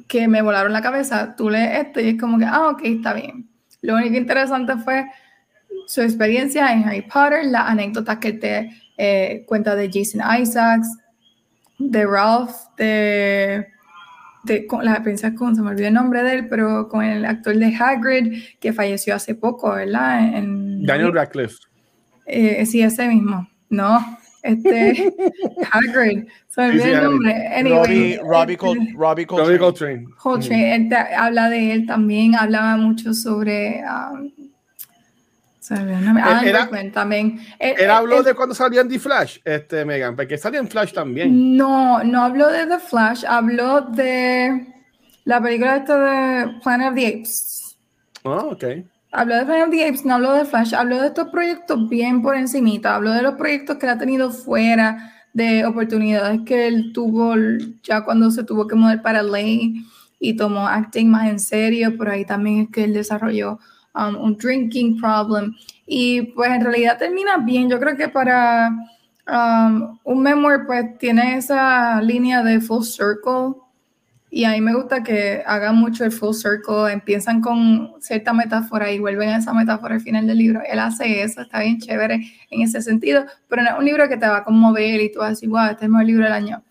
que 0.08 0.28
me 0.28 0.42
volaron 0.42 0.74
la 0.74 0.82
cabeza, 0.82 1.36
tú 1.36 1.50
lees 1.50 1.86
este 1.88 2.04
y 2.04 2.10
es 2.10 2.20
como 2.20 2.38
que, 2.38 2.46
ah, 2.46 2.70
ok, 2.70 2.82
está 2.84 3.14
bien. 3.14 3.50
Lo 3.82 3.96
único 3.96 4.16
interesante 4.16 4.76
fue 4.78 5.06
su 5.86 6.02
experiencia 6.02 6.72
en 6.74 6.84
Harry 6.84 7.02
Potter, 7.02 7.46
la 7.46 7.68
anécdota 7.68 8.20
que 8.20 8.34
te 8.34 8.70
eh, 8.98 9.44
cuenta 9.48 9.76
de 9.76 9.90
Jason 9.92 10.22
Isaacs, 10.42 10.88
de 11.80 12.06
Ralph, 12.06 12.52
de, 12.78 13.68
de 14.44 14.66
con 14.66 14.86
la 14.86 15.02
princesa 15.04 15.36
con, 15.36 15.56
se 15.56 15.62
me 15.62 15.70
olvidó 15.70 15.88
el 15.88 15.94
nombre 15.94 16.24
de 16.24 16.34
él, 16.34 16.48
pero 16.48 16.88
con 16.88 17.04
el 17.04 17.26
actor 17.26 17.56
de 17.56 17.76
Hagrid, 17.76 18.44
que 18.60 18.74
falleció 18.74 19.16
hace 19.16 19.36
poco, 19.36 19.72
¿verdad? 19.72 20.36
En, 20.36 20.84
Daniel 20.84 21.14
Radcliffe. 21.14 21.58
Eh, 22.26 22.66
sí, 22.66 22.82
ese 22.82 23.08
mismo. 23.08 23.48
No, 23.70 24.00
este 24.44 25.14
Hagrid. 25.72 26.26
Se 26.48 26.62
me 26.62 26.68
olvidó 26.70 26.86
el 26.86 27.04
nombre. 27.04 27.48
Anyway, 27.56 28.18
Robbie, 28.18 28.58
Robbie, 28.58 29.26
Robbie 29.26 29.58
Coltrane. 29.58 30.06
Coltrane. 30.18 30.90
habla 31.18 31.50
de 31.50 31.72
él 31.74 31.86
también, 31.86 32.36
hablaba 32.36 32.78
mucho 32.78 33.14
sobre 33.14 33.82
um, 33.84 34.32
era, 35.76 36.70
también. 36.94 37.40
Él, 37.60 37.76
eh, 37.80 37.88
habló 37.88 38.22
eh, 38.22 38.24
de 38.24 38.34
cuando 38.34 38.56
salía 38.56 38.82
en 38.82 38.90
The 38.90 39.00
Flash, 39.00 39.40
este 39.44 39.86
Megan, 39.86 40.16
porque 40.16 40.38
salía 40.38 40.60
en 40.60 40.68
Flash 40.68 40.94
también. 40.94 41.58
No, 41.58 42.04
no 42.04 42.24
habló 42.24 42.50
de 42.50 42.66
The 42.66 42.80
Flash, 42.80 43.26
habló 43.26 43.82
de 43.82 44.74
la 45.26 45.42
película 45.42 45.78
esta 45.78 45.98
de 45.98 46.60
Planet 46.64 46.90
of 46.90 46.96
the 46.96 47.08
Apes. 47.08 47.78
Oh, 48.24 48.50
ok. 48.52 48.64
Habló 49.12 49.36
de 49.36 49.46
Planet 49.46 49.66
of 49.66 49.72
the 49.72 49.88
Apes, 49.88 50.06
no 50.06 50.16
habló 50.16 50.34
de 50.34 50.46
Flash, 50.46 50.74
habló 50.74 51.02
de 51.02 51.08
estos 51.08 51.30
proyectos 51.30 51.90
bien 51.90 52.22
por 52.22 52.36
encimita, 52.36 52.96
habló 52.96 53.12
de 53.12 53.22
los 53.22 53.36
proyectos 53.36 53.78
que 53.78 53.86
él 53.86 53.92
ha 53.92 53.98
tenido 53.98 54.32
fuera, 54.32 55.14
de 55.34 55.66
oportunidades 55.66 56.42
que 56.46 56.68
él 56.68 56.92
tuvo 56.94 57.36
ya 57.84 58.04
cuando 58.04 58.32
se 58.32 58.44
tuvo 58.44 58.68
que 58.68 58.76
mudar 58.76 59.04
para 59.04 59.22
Ley 59.22 59.86
y 60.20 60.36
tomó 60.36 60.68
acting 60.68 61.10
más 61.10 61.30
en 61.30 61.40
serio, 61.40 61.96
por 61.96 62.10
ahí 62.10 62.26
también 62.26 62.62
es 62.62 62.70
que 62.70 62.84
él 62.86 62.94
desarrolló 62.94 63.60
Um, 63.98 64.16
un 64.16 64.38
drinking 64.38 65.00
problem. 65.00 65.56
Y 65.86 66.22
pues 66.34 66.52
en 66.52 66.62
realidad 66.62 66.98
termina 66.98 67.38
bien. 67.38 67.70
Yo 67.70 67.80
creo 67.80 67.96
que 67.96 68.08
para 68.10 68.70
um, 69.28 69.98
un 70.04 70.22
memoir 70.22 70.66
pues 70.68 70.98
tiene 71.00 71.38
esa 71.38 72.02
línea 72.02 72.44
de 72.44 72.60
full 72.62 72.84
circle 72.84 73.56
Y 74.30 74.44
a 74.44 74.52
mí 74.52 74.62
me 74.62 74.76
gusta 74.76 75.02
que 75.02 75.42
hagan 75.46 75.78
mucho 75.78 76.04
el 76.04 76.12
full 76.12 76.34
circle, 76.34 76.92
empiezan 76.92 77.42
con 77.42 77.94
cierta 78.00 78.34
metáfora 78.34 78.92
y 78.92 79.00
vuelven 79.00 79.30
a 79.30 79.38
esa 79.38 79.54
metáfora 79.54 79.96
al 79.96 80.02
final 80.02 80.28
del 80.28 80.38
libro. 80.38 80.62
Él 80.70 80.80
hace 80.80 81.22
eso, 81.22 81.42
está 81.42 81.62
bien 81.62 81.80
chévere 81.80 82.22
en 82.52 82.62
ese 82.62 82.82
sentido, 82.82 83.26
pero 83.48 83.64
no 83.64 83.70
es 83.70 83.80
un 83.80 83.86
libro 83.86 84.08
que 84.10 84.18
te 84.18 84.28
va 84.28 84.38
a 84.38 84.44
conmover 84.44 85.02
y 85.02 85.12
tú 85.12 85.20
vas 85.20 85.28
a 85.28 85.30
decir, 85.32 85.50
wow, 85.50 85.66
este 85.66 85.76
es 85.78 85.84
el 85.84 85.90
mejor 85.90 86.06
libro 86.06 86.24
del 86.26 86.34
año. 86.34 86.64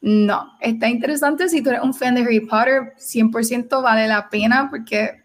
No, 0.00 0.52
está 0.60 0.88
interesante 0.88 1.48
si 1.48 1.62
tú 1.62 1.70
eres 1.70 1.82
un 1.82 1.94
fan 1.94 2.14
de 2.14 2.22
Harry 2.22 2.40
Potter, 2.40 2.94
100% 2.98 3.82
vale 3.82 4.06
la 4.06 4.28
pena 4.28 4.68
porque, 4.70 5.22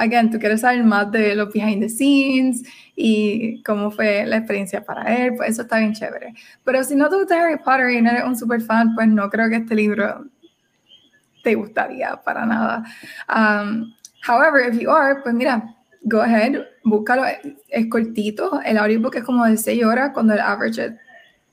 again, 0.00 0.30
tú 0.30 0.38
quieres 0.38 0.62
saber 0.62 0.82
más 0.82 1.10
de 1.12 1.34
los 1.34 1.52
behind 1.52 1.82
the 1.82 1.88
scenes 1.88 2.62
y 2.96 3.62
cómo 3.62 3.90
fue 3.90 4.24
la 4.26 4.38
experiencia 4.38 4.82
para 4.82 5.02
él, 5.14 5.34
pues 5.36 5.50
eso 5.50 5.62
está 5.62 5.78
bien 5.78 5.92
chévere. 5.92 6.34
Pero 6.64 6.82
si 6.82 6.94
no 6.96 7.08
te 7.08 7.16
gusta 7.16 7.42
Harry 7.42 7.58
Potter 7.58 7.90
y 7.90 8.02
no 8.02 8.10
eres 8.10 8.24
un 8.24 8.36
super 8.36 8.60
fan, 8.60 8.94
pues 8.94 9.08
no 9.08 9.28
creo 9.30 9.48
que 9.48 9.56
este 9.56 9.74
libro 9.74 10.26
te 11.42 11.54
gustaría 11.54 12.16
para 12.16 12.46
nada. 12.46 12.84
Um, 13.28 13.94
however, 14.26 14.60
if 14.68 14.78
you 14.80 14.90
are, 14.90 15.22
pues 15.22 15.34
mira, 15.34 15.74
go 16.02 16.20
ahead, 16.20 16.64
búscalo, 16.84 17.24
es 17.68 17.86
cortito, 17.86 18.60
el 18.64 18.78
audiobook 18.78 19.16
es 19.16 19.24
como 19.24 19.44
de 19.44 19.56
6 19.56 19.84
horas, 19.84 20.10
cuando 20.12 20.34
el 20.34 20.40
average 20.40 20.84
es 20.84 20.92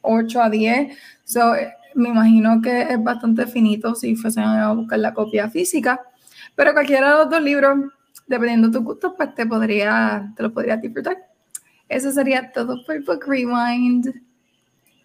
8 0.01 0.41
a 0.41 0.49
10, 0.49 0.97
so 1.23 1.53
me 1.95 2.09
imagino 2.09 2.61
que 2.61 2.81
es 2.81 3.03
bastante 3.03 3.47
finito 3.47 3.95
si 3.95 4.15
fuesen 4.15 4.43
a 4.43 4.71
buscar 4.71 4.99
la 4.99 5.13
copia 5.13 5.49
física, 5.49 6.01
pero 6.55 6.73
cualquiera 6.73 7.11
de 7.11 7.17
los 7.17 7.29
dos 7.29 7.41
libros, 7.41 7.77
dependiendo 8.27 8.67
de 8.67 8.77
tu 8.77 8.83
gusto, 8.83 9.15
pues 9.15 9.33
te 9.33 9.45
podría, 9.45 10.31
te 10.35 10.43
lo 10.43 10.53
podría 10.53 10.77
disfrutar. 10.77 11.17
Eso 11.89 12.11
sería 12.11 12.51
todo 12.51 12.83
por 12.85 13.03
Book 13.03 13.25
Rewind. 13.25 14.13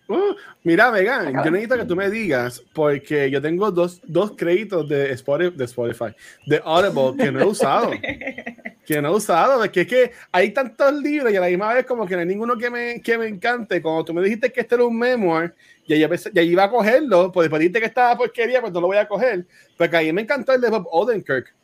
Uh, 0.08 0.34
mira, 0.64 0.90
Vegan, 0.90 1.32
yo 1.32 1.50
necesito 1.50 1.76
que 1.76 1.84
tú 1.84 1.96
me 1.96 2.10
digas, 2.10 2.62
porque 2.74 3.30
yo 3.30 3.40
tengo 3.40 3.70
dos, 3.70 4.00
dos 4.04 4.32
créditos 4.36 4.88
de 4.88 5.12
Spotify, 5.12 5.56
de 5.56 5.64
Spotify, 5.64 6.16
de 6.44 6.60
Audible, 6.64 7.16
que 7.16 7.32
no 7.32 7.40
he 7.40 7.44
usado. 7.44 7.92
que 8.86 9.00
no 9.00 9.08
he 9.08 9.14
usado, 9.14 9.60
porque 9.60 9.82
es 9.82 9.86
que 9.86 10.12
hay 10.32 10.50
tantos 10.50 10.92
libros 10.94 11.32
y 11.32 11.36
a 11.36 11.40
la 11.40 11.46
misma 11.46 11.72
vez 11.72 11.86
como 11.86 12.04
que 12.04 12.14
no 12.14 12.20
hay 12.20 12.26
ninguno 12.26 12.58
que 12.58 12.68
me, 12.68 13.00
que 13.00 13.16
me 13.16 13.28
encante. 13.28 13.80
Cuando 13.80 14.04
tú 14.04 14.12
me 14.12 14.22
dijiste 14.22 14.52
que 14.52 14.60
este 14.60 14.74
era 14.74 14.84
un 14.84 14.98
memoir, 14.98 15.54
y 15.86 15.98
ya 15.98 16.42
iba 16.42 16.64
a 16.64 16.70
cogerlo, 16.70 17.30
pues 17.32 17.44
después 17.44 17.60
dijiste 17.60 17.80
que 17.80 17.86
estaba 17.86 18.16
porquería, 18.16 18.60
pues 18.60 18.72
no 18.72 18.80
lo 18.80 18.88
voy 18.88 18.96
a 18.96 19.08
coger. 19.08 19.46
Porque 19.78 19.96
ahí 19.96 20.12
me 20.12 20.22
encantó 20.22 20.52
el 20.52 20.60
de 20.60 20.68
Bob 20.68 20.88
Odenkirk. 20.90 21.54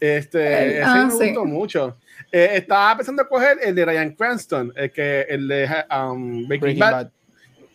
Este, 0.00 0.78
ese 0.78 0.82
ah, 0.82 1.06
me 1.06 1.14
gustó 1.14 1.44
mucho. 1.44 1.96
Eh, 2.30 2.50
estaba 2.54 2.96
pensando 2.96 3.22
en 3.22 3.28
coger 3.28 3.58
el 3.62 3.74
de 3.74 3.84
Ryan 3.84 4.10
Cranston, 4.12 4.72
el, 4.76 4.90
que, 4.90 5.22
el 5.28 5.48
de 5.48 5.68
um, 5.90 6.48
Breaking, 6.48 6.78
Bad. 6.78 7.10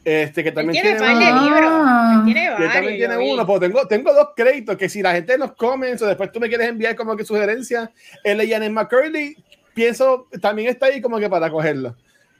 Este, 0.03 0.43
que 0.43 0.51
también 0.51 0.81
tiene, 0.81 0.97
tiene 0.97 1.13
varios 1.13 1.43
libros. 1.43 2.25
Tiene 2.25 2.49
varios. 2.49 2.73
también 2.73 2.97
tiene 2.97 3.17
uno, 3.17 3.45
pues 3.45 3.59
tengo, 3.59 3.87
tengo 3.87 4.13
dos 4.13 4.29
créditos 4.35 4.77
que 4.77 4.89
si 4.89 5.01
la 5.01 5.13
gente 5.13 5.37
nos 5.37 5.53
comments 5.53 6.01
o 6.01 6.07
después 6.07 6.31
tú 6.31 6.39
me 6.39 6.49
quieres 6.49 6.69
enviar 6.69 6.95
como 6.95 7.15
que 7.15 7.25
sugerencias, 7.25 7.89
el 8.23 8.37
de 8.37 8.49
Janet 8.49 8.71
McCurdy, 8.71 9.35
pienso, 9.73 10.27
también 10.41 10.69
está 10.69 10.87
ahí 10.87 11.01
como 11.01 11.19
que 11.19 11.29
para 11.29 11.49
cogerlo. 11.49 11.95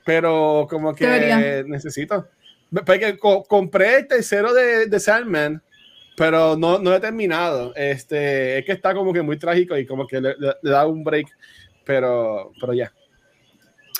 Pero 0.05 0.67
como 0.69 0.95
que 0.95 1.63
necesito. 1.67 2.27
Porque 2.85 3.17
compré 3.17 3.97
el 3.97 4.07
tercero 4.07 4.53
de, 4.53 4.87
de 4.87 4.99
Sandman, 4.99 5.61
pero 6.19 6.57
no, 6.57 6.79
no 6.79 6.93
he 6.93 6.99
terminado. 6.99 7.73
Este, 7.75 8.59
es 8.59 8.65
que 8.65 8.73
está 8.73 8.93
como 8.93 9.13
que 9.13 9.21
muy 9.21 9.39
trágico 9.39 9.77
y 9.77 9.85
como 9.85 10.05
que 10.05 10.19
le, 10.19 10.35
da 10.61 10.85
un 10.85 11.01
break, 11.01 11.27
pero, 11.85 12.51
pero 12.59 12.73
ya. 12.73 12.91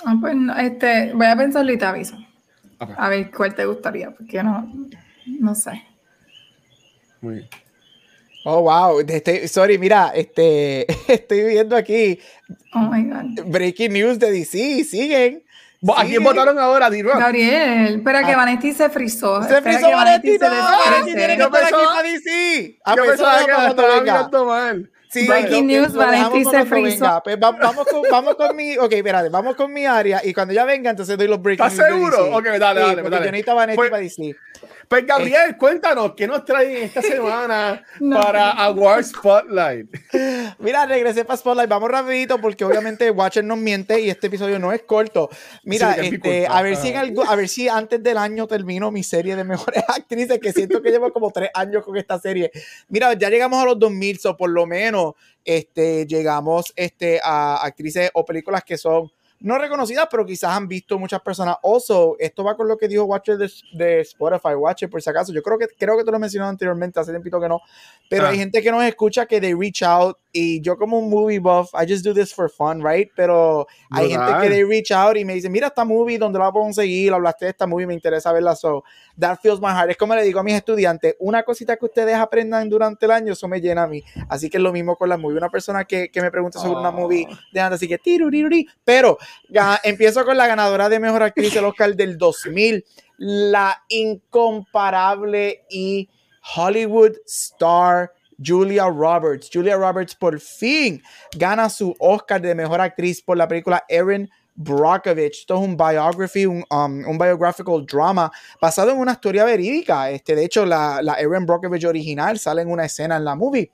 Ah, 0.05 0.17
pues 0.19 0.35
este, 0.59 1.13
voy 1.13 1.27
a 1.27 1.37
pensarlo 1.37 1.71
y 1.71 1.77
te 1.77 1.85
aviso. 1.85 2.17
A 2.77 3.07
ver 3.07 3.31
cuál 3.31 3.55
te 3.55 3.65
gustaría, 3.65 4.11
porque 4.11 4.43
no, 4.43 4.69
no 5.39 5.55
sé. 5.55 5.81
Muy 7.21 7.35
bien. 7.35 7.47
Oh, 8.43 8.63
wow. 8.63 8.99
Este, 8.99 9.47
sorry, 9.47 9.77
mira, 9.77 10.11
este, 10.13 10.85
estoy 11.13 11.43
viendo 11.45 11.77
aquí. 11.77 12.19
Oh 12.73 12.81
my 12.81 13.03
God. 13.03 13.45
Breaking 13.49 13.93
news 13.93 14.19
de 14.19 14.29
DC, 14.29 14.83
siguen. 14.83 15.41
¿A 15.95 16.03
quién 16.03 16.23
votaron 16.23 16.59
ahora, 16.59 16.89
d 16.89 17.01
Gabriel, 17.01 17.95
espera 17.95 18.25
que 18.25 18.33
ah. 18.33 18.37
Vanetti 18.37 18.73
se 18.73 18.89
frizó. 18.89 19.41
Se 19.43 19.61
frizó 19.61 19.89
Vanetti, 19.89 20.37
no, 20.37 20.49
Vanetti 20.49 21.15
tiene 21.15 21.37
que 21.37 21.43
estar 21.43 21.63
aquí 21.63 21.71
para 21.71 22.03
DC. 22.03 22.79
A 22.83 22.95
pesar 22.95 23.39
de 23.39 23.45
que 23.45 23.67
estaba 23.67 24.01
mirando 24.01 24.45
mal. 24.45 24.91
Sí, 25.09 25.25
Breaking 25.25 25.65
news, 25.65 25.93
Vanetti 25.93 26.43
se 26.45 26.65
frizó. 26.65 27.21
Pues 27.23 27.39
vamos, 27.39 27.87
con, 27.87 28.01
vamos 28.11 28.35
con 28.35 28.55
mi, 28.55 28.77
ok, 28.77 28.91
espérate, 28.91 29.29
vamos 29.29 29.55
con 29.55 29.73
mi 29.73 29.85
área 29.85 30.21
y 30.23 30.33
cuando 30.33 30.53
ya 30.53 30.65
venga, 30.65 30.91
entonces 30.91 31.17
doy 31.17 31.27
los 31.27 31.41
breaking 31.41 31.65
news. 31.65 31.73
¿Estás 31.73 31.87
seguro? 31.87 32.37
Ok, 32.37 32.45
dale, 32.59 32.81
dale, 32.81 33.01
dale. 33.01 33.03
Yo 33.03 33.31
necesito 33.31 33.55
Vanetti 33.55 33.75
pues, 33.75 33.89
para 33.89 34.01
DC. 34.03 34.35
Pues 34.89 35.05
Gabriel, 35.05 35.55
cuéntanos, 35.55 36.13
¿qué 36.17 36.25
nos 36.25 36.43
traen 36.43 36.77
esta 36.77 37.03
semana 37.03 37.85
para 38.11 38.49
Award 38.53 39.03
Spotlight? 39.03 39.87
Mira, 40.57 40.87
regresé 40.87 41.23
para 41.25 41.37
Spotlight, 41.37 41.69
vamos 41.69 41.91
rapidito 41.91 42.41
porque 42.41 42.65
obviamente 42.65 43.11
Watcher 43.11 43.43
nos 43.43 43.59
miente 43.59 44.01
y 44.01 44.09
este 44.09 44.25
episodio 44.25 44.57
no 44.57 44.73
es 44.73 44.81
corto. 44.81 45.29
Mira, 45.63 45.91
este, 45.93 46.47
a 46.47 46.63
ver 46.63 46.75
si 46.75 46.87
en 46.87 46.97
algo, 46.97 47.23
a 47.23 47.35
ver 47.35 47.47
si 47.49 47.69
antes 47.69 48.01
del 48.01 48.17
año 48.17 48.47
termino 48.47 48.89
mi 48.89 49.03
serie 49.03 49.35
de 49.35 49.43
mejores 49.43 49.83
actrices, 49.87 50.39
que 50.39 50.51
siento 50.51 50.81
que 50.81 50.89
llevo 50.89 51.13
como 51.13 51.29
tres 51.29 51.51
años 51.53 51.85
con 51.85 51.95
esta 51.95 52.17
serie. 52.17 52.49
Mira, 52.87 53.13
ya 53.13 53.29
llegamos 53.29 53.61
a 53.61 53.65
los 53.65 53.77
2000, 53.77 54.21
o 54.25 54.37
por 54.37 54.49
lo 54.49 54.65
menos 54.65 55.13
este, 55.45 56.07
llegamos 56.07 56.73
este, 56.75 57.21
a 57.23 57.63
actrices 57.63 58.09
o 58.15 58.25
películas 58.25 58.63
que 58.63 58.75
son 58.75 59.11
no 59.41 59.57
reconocidas, 59.57 60.07
pero 60.11 60.25
quizás 60.25 60.51
han 60.51 60.67
visto 60.67 60.99
muchas 60.99 61.21
personas. 61.21 61.57
Also, 61.63 62.15
esto 62.19 62.43
va 62.43 62.55
con 62.55 62.67
lo 62.67 62.77
que 62.77 62.87
dijo 62.87 63.05
Watcher 63.05 63.37
de, 63.37 64.01
Spotify, 64.01 64.55
Watcher, 64.55 64.89
por 64.89 65.01
si 65.01 65.09
acaso. 65.09 65.31
Yo 65.31 65.41
creo 65.41 65.57
que 65.57 65.67
creo 65.67 65.97
que 65.97 66.03
te 66.03 66.11
lo 66.11 66.19
mencioné 66.19 66.47
anteriormente, 66.47 66.99
hace 66.99 67.11
tiempo 67.11 67.39
que 67.39 67.47
no. 67.47 67.61
Pero 68.09 68.27
hay 68.27 68.35
ah. 68.35 68.39
gente 68.39 68.61
que 68.61 68.71
nos 68.71 68.83
escucha 68.83 69.25
que 69.25 69.39
they 69.39 69.53
reach 69.53 69.81
out 69.83 70.17
y 70.31 70.61
yo 70.61 70.77
como 70.77 70.99
un 70.99 71.09
movie 71.09 71.39
buff, 71.39 71.73
I 71.73 71.91
just 71.91 72.05
do 72.05 72.13
this 72.13 72.33
for 72.33 72.49
fun, 72.49 72.83
right? 72.83 73.09
Pero 73.15 73.67
hay 73.89 74.09
gente 74.09 74.31
que 74.41 74.49
they 74.49 74.63
reach 74.63 74.91
out 74.91 75.17
y 75.17 75.25
me 75.25 75.33
dice, 75.33 75.49
mira 75.49 75.67
esta 75.67 75.85
movie, 75.85 76.17
¿dónde 76.17 76.37
la 76.37 76.51
puedo 76.51 76.65
conseguir? 76.65 77.13
Hablaste 77.13 77.45
de 77.45 77.51
esta 77.51 77.65
movie, 77.65 77.87
me 77.87 77.93
interesa 77.93 78.31
verla. 78.33 78.55
So, 78.55 78.83
that 79.17 79.39
feels 79.41 79.59
my 79.59 79.69
heart. 79.69 79.91
Es 79.91 79.97
como 79.97 80.15
le 80.15 80.23
digo 80.23 80.39
a 80.39 80.43
mis 80.43 80.55
estudiantes, 80.55 81.15
una 81.19 81.43
cosita 81.43 81.77
que 81.77 81.85
ustedes 81.85 82.15
aprendan 82.15 82.69
durante 82.69 83.05
el 83.05 83.11
año, 83.11 83.33
eso 83.33 83.47
me 83.47 83.59
llena 83.59 83.83
a 83.83 83.87
mí. 83.87 84.03
Así 84.27 84.49
que 84.49 84.57
es 84.57 84.63
lo 84.63 84.71
mismo 84.73 84.95
con 84.95 85.09
la 85.09 85.17
movie. 85.17 85.37
Una 85.37 85.49
persona 85.49 85.85
que, 85.85 86.11
que 86.11 86.21
me 86.21 86.29
pregunta 86.29 86.59
sobre 86.59 86.79
una 86.79 86.91
movie, 86.91 87.25
oh. 87.29 87.35
dejando 87.51 87.75
así 87.75 87.87
que. 87.87 87.99
Pero 88.83 89.17
empiezo 89.83 90.25
con 90.25 90.37
la 90.37 90.47
ganadora 90.47 90.89
de 90.89 90.99
Mejor 90.99 91.23
Actriz 91.23 91.53
del 91.53 91.65
Oscar 91.65 91.95
del 91.95 92.17
2000, 92.17 92.85
la 93.17 93.83
incomparable 93.89 95.65
y 95.69 96.09
Hollywood 96.55 97.13
star 97.25 98.11
Julia 98.43 98.87
Roberts. 98.87 99.49
Julia 99.51 99.75
Roberts 99.75 100.15
por 100.15 100.39
fin 100.39 101.01
gana 101.35 101.69
su 101.69 101.95
Oscar 101.99 102.41
de 102.41 102.55
Mejor 102.55 102.81
Actriz 102.81 103.21
por 103.21 103.37
la 103.37 103.47
película 103.47 103.83
Erin 103.87 104.29
Brockovich. 104.55 105.39
Esto 105.39 105.55
es 105.55 105.61
un 105.61 105.77
biography, 105.77 106.45
un, 106.45 106.63
um, 106.69 107.07
un, 107.07 107.17
biographical 107.17 107.85
drama 107.85 108.31
basado 108.61 108.91
en 108.91 108.97
una 108.97 109.13
historia 109.13 109.45
verídica. 109.45 110.09
Este, 110.09 110.35
de 110.35 110.45
hecho, 110.45 110.65
la, 110.65 111.01
la 111.01 111.13
Erin 111.13 111.45
Brockovich 111.45 111.85
original 111.85 112.39
sale 112.39 112.61
en 112.61 112.71
una 112.71 112.85
escena 112.85 113.17
en 113.17 113.25
la 113.25 113.35
movie. 113.35 113.71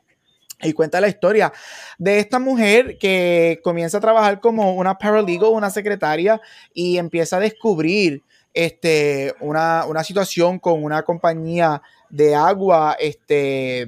Y 0.62 0.74
cuenta 0.74 1.02
la 1.02 1.08
historia 1.08 1.52
de 1.98 2.20
esta 2.20 2.40
mujer 2.40 2.98
que 2.98 3.60
comienza 3.64 3.98
a 3.98 4.02
trabajar 4.02 4.40
como 4.40 4.74
una 4.76 4.98
paralegal, 4.98 5.50
una 5.50 5.70
secretaria, 5.70 6.42
y 6.74 6.98
empieza 6.98 7.38
a 7.38 7.42
descubrir 7.42 8.24
este, 8.54 9.34
una, 9.42 9.86
una 9.86 10.04
situación 10.04 10.60
con 10.60 10.84
una 10.84 11.04
compañía 11.04 11.82
de 12.10 12.36
agua 12.36 12.96
este, 13.00 13.88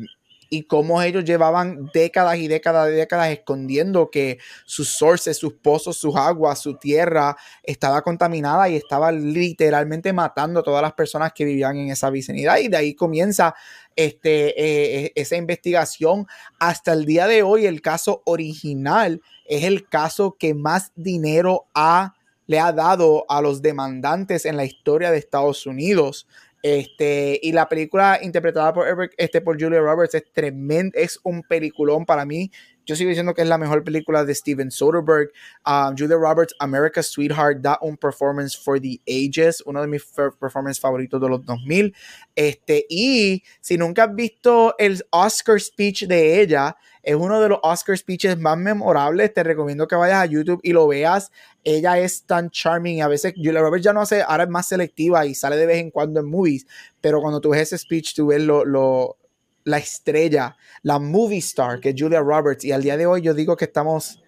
y 0.50 0.64
cómo 0.64 1.02
ellos 1.02 1.26
llevaban 1.26 1.90
décadas 1.94 2.38
y 2.38 2.48
décadas 2.48 2.90
y 2.90 2.94
décadas 2.94 3.30
escondiendo 3.30 4.10
que 4.10 4.40
sus 4.66 4.90
sources, 4.90 5.38
sus 5.38 5.54
pozos, 5.54 5.98
sus 5.98 6.16
aguas, 6.16 6.60
su 6.60 6.76
tierra 6.78 7.38
estaba 7.64 8.02
contaminada 8.02 8.70
y 8.70 8.76
estaba 8.76 9.12
literalmente 9.12 10.14
matando 10.14 10.60
a 10.60 10.64
todas 10.64 10.82
las 10.82 10.94
personas 10.94 11.34
que 11.34 11.46
vivían 11.46 11.78
en 11.78 11.92
esa 11.92 12.10
vicinidad. 12.10 12.58
Y 12.58 12.68
de 12.68 12.78
ahí 12.78 12.96
comienza 12.96 13.56
este, 13.96 14.50
eh, 14.50 15.06
eh, 15.06 15.12
esa 15.16 15.36
investigación. 15.36 16.28
Hasta 16.60 16.94
el 16.94 17.06
día 17.06 17.28
de 17.28 17.44
hoy, 17.44 17.66
el 17.66 17.82
caso 17.82 18.22
original 18.26 19.22
es 19.46 19.64
el 19.64 19.88
caso 19.88 20.38
que 20.40 20.54
más 20.54 20.92
dinero 20.96 21.66
ha, 21.74 22.14
le 22.46 22.60
ha 22.60 22.72
dado 22.72 23.26
a 23.28 23.42
los 23.42 23.62
demandantes 23.62 24.46
en 24.46 24.56
la 24.56 24.66
historia 24.66 25.12
de 25.12 25.18
Estados 25.18 25.66
Unidos. 25.66 26.28
Este, 26.68 27.40
y 27.42 27.54
la 27.54 27.70
película 27.70 28.20
interpretada 28.22 28.74
por, 28.74 29.10
este, 29.16 29.40
por 29.40 29.58
Julia 29.58 29.80
Roberts 29.80 30.16
es 30.16 30.34
tremenda, 30.34 31.00
es 31.00 31.18
un 31.24 31.42
peliculón 31.42 32.06
para 32.06 32.26
mí. 32.26 32.52
Yo 32.86 32.96
sigo 32.96 33.08
diciendo 33.08 33.34
que 33.34 33.42
es 33.42 33.48
la 33.48 33.58
mejor 33.58 33.86
película 33.86 34.26
de 34.26 34.36
Steven 34.36 34.70
Soderbergh. 34.70 35.30
Um, 35.66 35.96
Julia 35.98 36.18
Roberts, 36.18 36.54
America's 36.60 37.08
Sweetheart, 37.08 37.60
da 37.62 37.78
un 37.82 37.96
performance 37.96 38.54
for 38.54 38.82
the 38.82 39.00
ages, 39.08 39.64
uno 39.66 39.80
de 39.80 39.88
mis 39.88 40.04
performances 40.40 40.82
favoritos 40.82 41.22
de 41.22 41.30
los 41.30 41.46
2000. 41.46 41.96
Este, 42.36 42.86
y 42.90 43.44
si 43.62 43.78
nunca 43.78 44.04
has 44.04 44.16
visto 44.16 44.76
el 44.78 45.02
Oscar 45.12 45.60
speech 45.62 46.06
de 46.06 46.42
ella, 46.42 46.76
es 47.08 47.16
uno 47.16 47.40
de 47.40 47.48
los 47.48 47.60
Oscar 47.64 47.98
speeches 47.98 48.38
más 48.38 48.58
memorables. 48.58 49.34
Te 49.34 49.42
recomiendo 49.42 49.88
que 49.88 49.96
vayas 49.96 50.24
a 50.24 50.26
YouTube 50.26 50.60
y 50.62 50.74
lo 50.74 50.90
veas. 50.90 51.32
Ella 51.64 51.98
es 51.98 52.24
tan 52.24 52.50
charming. 52.50 53.02
A 53.02 53.08
veces 53.08 53.34
Julia 53.34 53.62
Roberts 53.62 53.86
ya 53.86 53.94
no 53.94 54.02
hace, 54.02 54.24
ahora 54.24 54.44
es 54.44 54.50
más 54.50 54.68
selectiva 54.68 55.26
y 55.26 55.34
sale 55.34 55.56
de 55.56 55.66
vez 55.66 55.78
en 55.78 55.90
cuando 55.90 56.20
en 56.20 56.30
movies. 56.30 56.68
Pero 57.00 57.22
cuando 57.22 57.40
tú 57.40 57.52
ves 57.52 57.62
ese 57.62 57.78
speech, 57.78 58.14
tú 58.14 58.28
ves 58.28 58.42
lo, 58.42 58.66
lo 58.66 59.16
la 59.64 59.78
estrella, 59.78 60.58
la 60.84 61.00
movie 61.00 61.38
star, 61.38 61.80
que 61.80 61.92
es 61.92 61.96
Julia 61.98 62.20
Roberts. 62.20 62.66
Y 62.66 62.74
al 62.74 62.84
día 62.84 62.98
de 62.98 63.06
hoy 63.06 63.22
yo 63.22 63.34
digo 63.34 63.56
que 63.56 63.64
estamos 63.64 64.22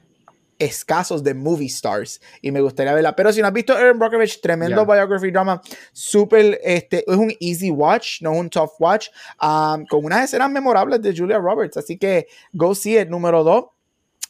escasos 0.60 1.24
de 1.24 1.34
movie 1.34 1.68
stars 1.68 2.22
y 2.42 2.52
me 2.52 2.62
gustaría 2.62 2.94
verla. 2.94 3.16
Pero 3.16 3.34
si 3.34 3.42
no 3.42 3.48
has 3.48 3.54
visto 3.54 3.74
Aaron 3.74 3.98
Brockovich, 3.98 4.42
tremendo 4.42 4.86
Yeah. 4.86 4.96
biography 4.96 5.32
drama, 5.32 5.62
súper, 5.94 6.60
este, 6.64 7.04
es 7.10 7.18
un 7.18 7.34
easy 7.40 7.72
watch, 7.72 8.22
no 8.22 8.34
un 8.34 8.50
tough 8.50 8.74
watch, 8.80 9.08
um, 9.42 9.86
con 9.88 10.06
unas 10.06 10.26
escenas 10.26 10.52
memorables 10.52 11.02
de 11.02 11.16
Julia 11.16 11.40
Roberts. 11.40 11.78
Así 11.78 11.98
que 11.98 12.28
go 12.54 12.76
see 12.76 13.00
it. 13.00 13.08
Número 13.10 13.44
dos, 13.44 13.66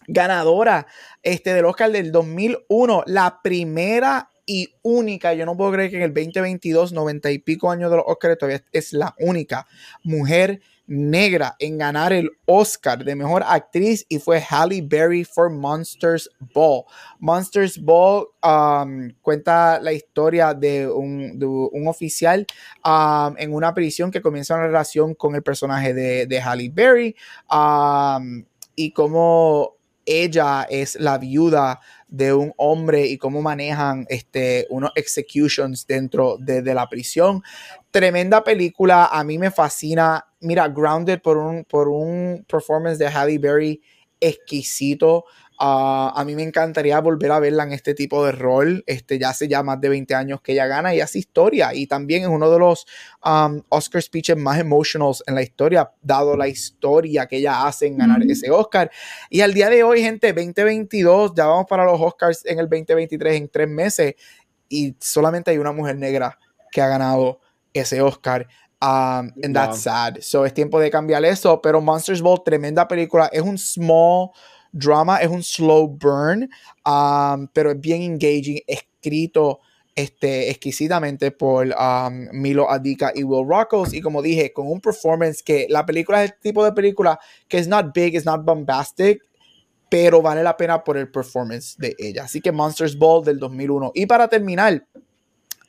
ganadora 0.08 0.88
este, 1.24 1.54
del 1.54 1.66
Oscar 1.66 1.92
del 1.92 2.12
2001, 2.12 3.04
la 3.08 3.42
primera 3.42 4.30
y 4.46 4.74
única, 4.82 5.34
yo 5.36 5.46
no 5.46 5.56
puedo 5.56 5.72
creer 5.72 5.92
que 5.92 5.98
en 5.98 6.02
el 6.04 6.14
2022, 6.14 6.92
90 6.92 7.30
y 7.30 7.38
pico 7.38 7.70
años 7.70 7.92
de 7.92 7.98
los 7.98 8.06
Oscars, 8.08 8.38
todavía 8.38 8.64
es 8.72 8.94
la 8.94 9.14
única 9.20 9.68
mujer 10.04 10.62
negra 10.90 11.56
en 11.60 11.78
ganar 11.78 12.12
el 12.12 12.32
Oscar 12.46 13.06
de 13.06 13.16
mejor 13.16 13.44
actriz 13.48 14.06
y 14.10 14.18
fue 14.18 14.42
Halle 14.42 14.82
Berry 14.82 15.24
for 15.24 15.50
Monsters 15.50 16.30
Ball. 16.54 16.84
Monsters 17.20 17.80
Ball 17.82 18.26
um, 18.44 19.12
cuenta 19.22 19.80
la 19.80 19.94
historia 19.94 20.54
de 20.54 20.90
un, 20.90 21.40
un 21.72 21.88
oficial 21.88 22.46
um, 22.84 23.36
en 23.38 23.54
una 23.54 23.74
prisión 23.74 24.10
que 24.10 24.22
comienza 24.22 24.56
una 24.56 24.68
relación 24.68 25.14
con 25.14 25.36
el 25.36 25.44
personaje 25.44 25.94
de, 25.94 26.26
de 26.26 26.42
Halle 26.42 26.72
Berry 26.74 27.16
um, 27.52 28.44
y 28.76 28.92
cómo 28.92 29.76
ella 30.06 30.66
es 30.70 31.00
la 31.00 31.20
viuda 31.20 31.80
de 32.10 32.34
un 32.34 32.54
hombre 32.58 33.06
y 33.06 33.18
cómo 33.18 33.42
manejan 33.42 34.06
este, 34.10 34.66
unos 34.70 34.92
executions 34.96 35.86
dentro 35.86 36.38
de, 36.40 36.62
la 36.74 36.88
prisión. 36.90 37.44
Tremenda 37.92 38.44
película, 38.44 39.06
a 39.06 39.24
mí 39.24 39.38
me 39.38 39.52
fascina. 39.52 40.26
Mira, 40.42 40.68
Grounded 40.68 41.22
por 41.22 41.38
un, 41.38 41.64
por 41.66 41.88
un 41.88 42.46
performance 42.48 42.98
de 42.98 43.08
Halle 43.08 43.38
Berry 43.38 43.82
exquisito. 44.20 45.26
Ah, 45.62 46.14
a 46.16 46.24
mí 46.24 46.36
me 46.36 46.44
encantaría 46.44 47.02
volver 47.02 47.34
a 47.34 47.40
verla 47.42 47.64
en 47.64 47.74
este 47.74 47.94
tipo 47.94 48.26
de 48.26 48.32
rol. 48.32 48.82
Este, 48.88 49.20
ya 49.20 49.32
hace 49.32 49.50
ya 49.50 49.62
más 49.62 49.82
de 49.82 49.90
20 49.90 50.16
años 50.16 50.40
que 50.40 50.54
ella 50.54 50.68
gana 50.68 50.96
y 50.96 51.02
hace 51.02 51.20
historia. 51.20 51.74
Y 51.74 51.86
también 51.86 52.22
es 52.22 52.30
uno 52.30 52.50
de 52.50 52.58
los 52.58 52.88
um, 53.26 53.62
Oscar 53.68 54.02
speeches 54.02 54.38
más 54.38 54.58
emotionals 54.58 55.22
en 55.28 55.36
la 55.36 55.42
historia, 55.42 55.92
dado 56.02 56.38
la 56.38 56.48
historia 56.48 57.28
que 57.28 57.38
ella 57.38 57.68
hace 57.68 57.88
en 57.88 57.98
ganar 57.98 58.22
ese 58.24 58.50
Oscar. 58.50 58.90
Y 59.30 59.42
al 59.42 59.54
día 59.54 59.70
de 59.70 59.84
hoy, 59.84 60.02
gente, 60.02 60.32
2022, 60.32 61.34
ya 61.36 61.48
vamos 61.48 61.66
para 61.70 61.84
los 61.84 62.00
Oscars 62.00 62.46
en 62.46 62.60
el 62.60 62.70
2023 62.70 63.36
en 63.36 63.50
tres 63.50 63.68
meses. 63.68 64.16
Y 64.70 64.96
solamente 64.98 65.52
hay 65.52 65.58
una 65.58 65.74
mujer 65.74 65.98
negra 65.98 66.40
que 66.72 66.82
ha 66.82 66.88
ganado 66.88 67.42
ese 67.74 68.02
Oscar. 68.02 68.48
Um, 68.82 69.34
and 69.44 69.54
that's 69.54 69.82
sad. 69.82 70.20
So 70.22 70.46
es 70.46 70.54
tiempo 70.54 70.80
de 70.80 70.90
cambiar 70.90 71.26
eso. 71.26 71.62
Pero 71.62 71.82
Monsters 71.82 72.22
Ball, 72.22 72.42
tremenda 72.46 72.88
película. 72.88 73.30
Es 73.34 73.42
un 73.42 73.58
small 73.58 74.30
drama, 74.72 75.18
es 75.18 75.30
un 75.30 75.44
slow 75.44 75.88
burn, 75.88 76.50
um, 76.86 77.48
pero 77.54 77.72
es 77.72 77.80
bien 77.80 78.02
engaging, 78.02 78.62
escrito 78.68 79.60
este, 79.96 80.50
exquisitamente 80.50 81.32
por 81.32 81.68
um, 81.68 82.28
Milo 82.32 82.70
Adika 82.70 83.12
y 83.14 83.24
Will 83.24 83.48
Rockos. 83.48 83.94
Y 83.94 84.02
como 84.02 84.22
dije, 84.22 84.54
con 84.54 84.72
un 84.72 84.80
performance 84.80 85.44
que 85.44 85.68
la 85.70 85.86
película 85.86 86.24
es 86.24 86.32
el 86.32 86.40
tipo 86.40 86.64
de 86.64 86.72
película 86.72 87.20
que 87.48 87.58
es 87.58 87.68
not 87.68 87.94
big, 87.94 88.16
es 88.16 88.26
not 88.26 88.46
bombastic, 88.46 89.22
pero 89.90 90.22
vale 90.22 90.44
la 90.44 90.56
pena 90.56 90.84
por 90.84 90.98
el 90.98 91.12
performance 91.12 91.76
de 91.78 91.96
ella. 92.00 92.24
Así 92.24 92.40
que 92.40 92.52
Monsters 92.52 92.98
Ball 92.98 93.26
del 93.26 93.40
2001. 93.40 93.92
Y 93.96 94.06
para 94.06 94.30
terminar, 94.30 94.86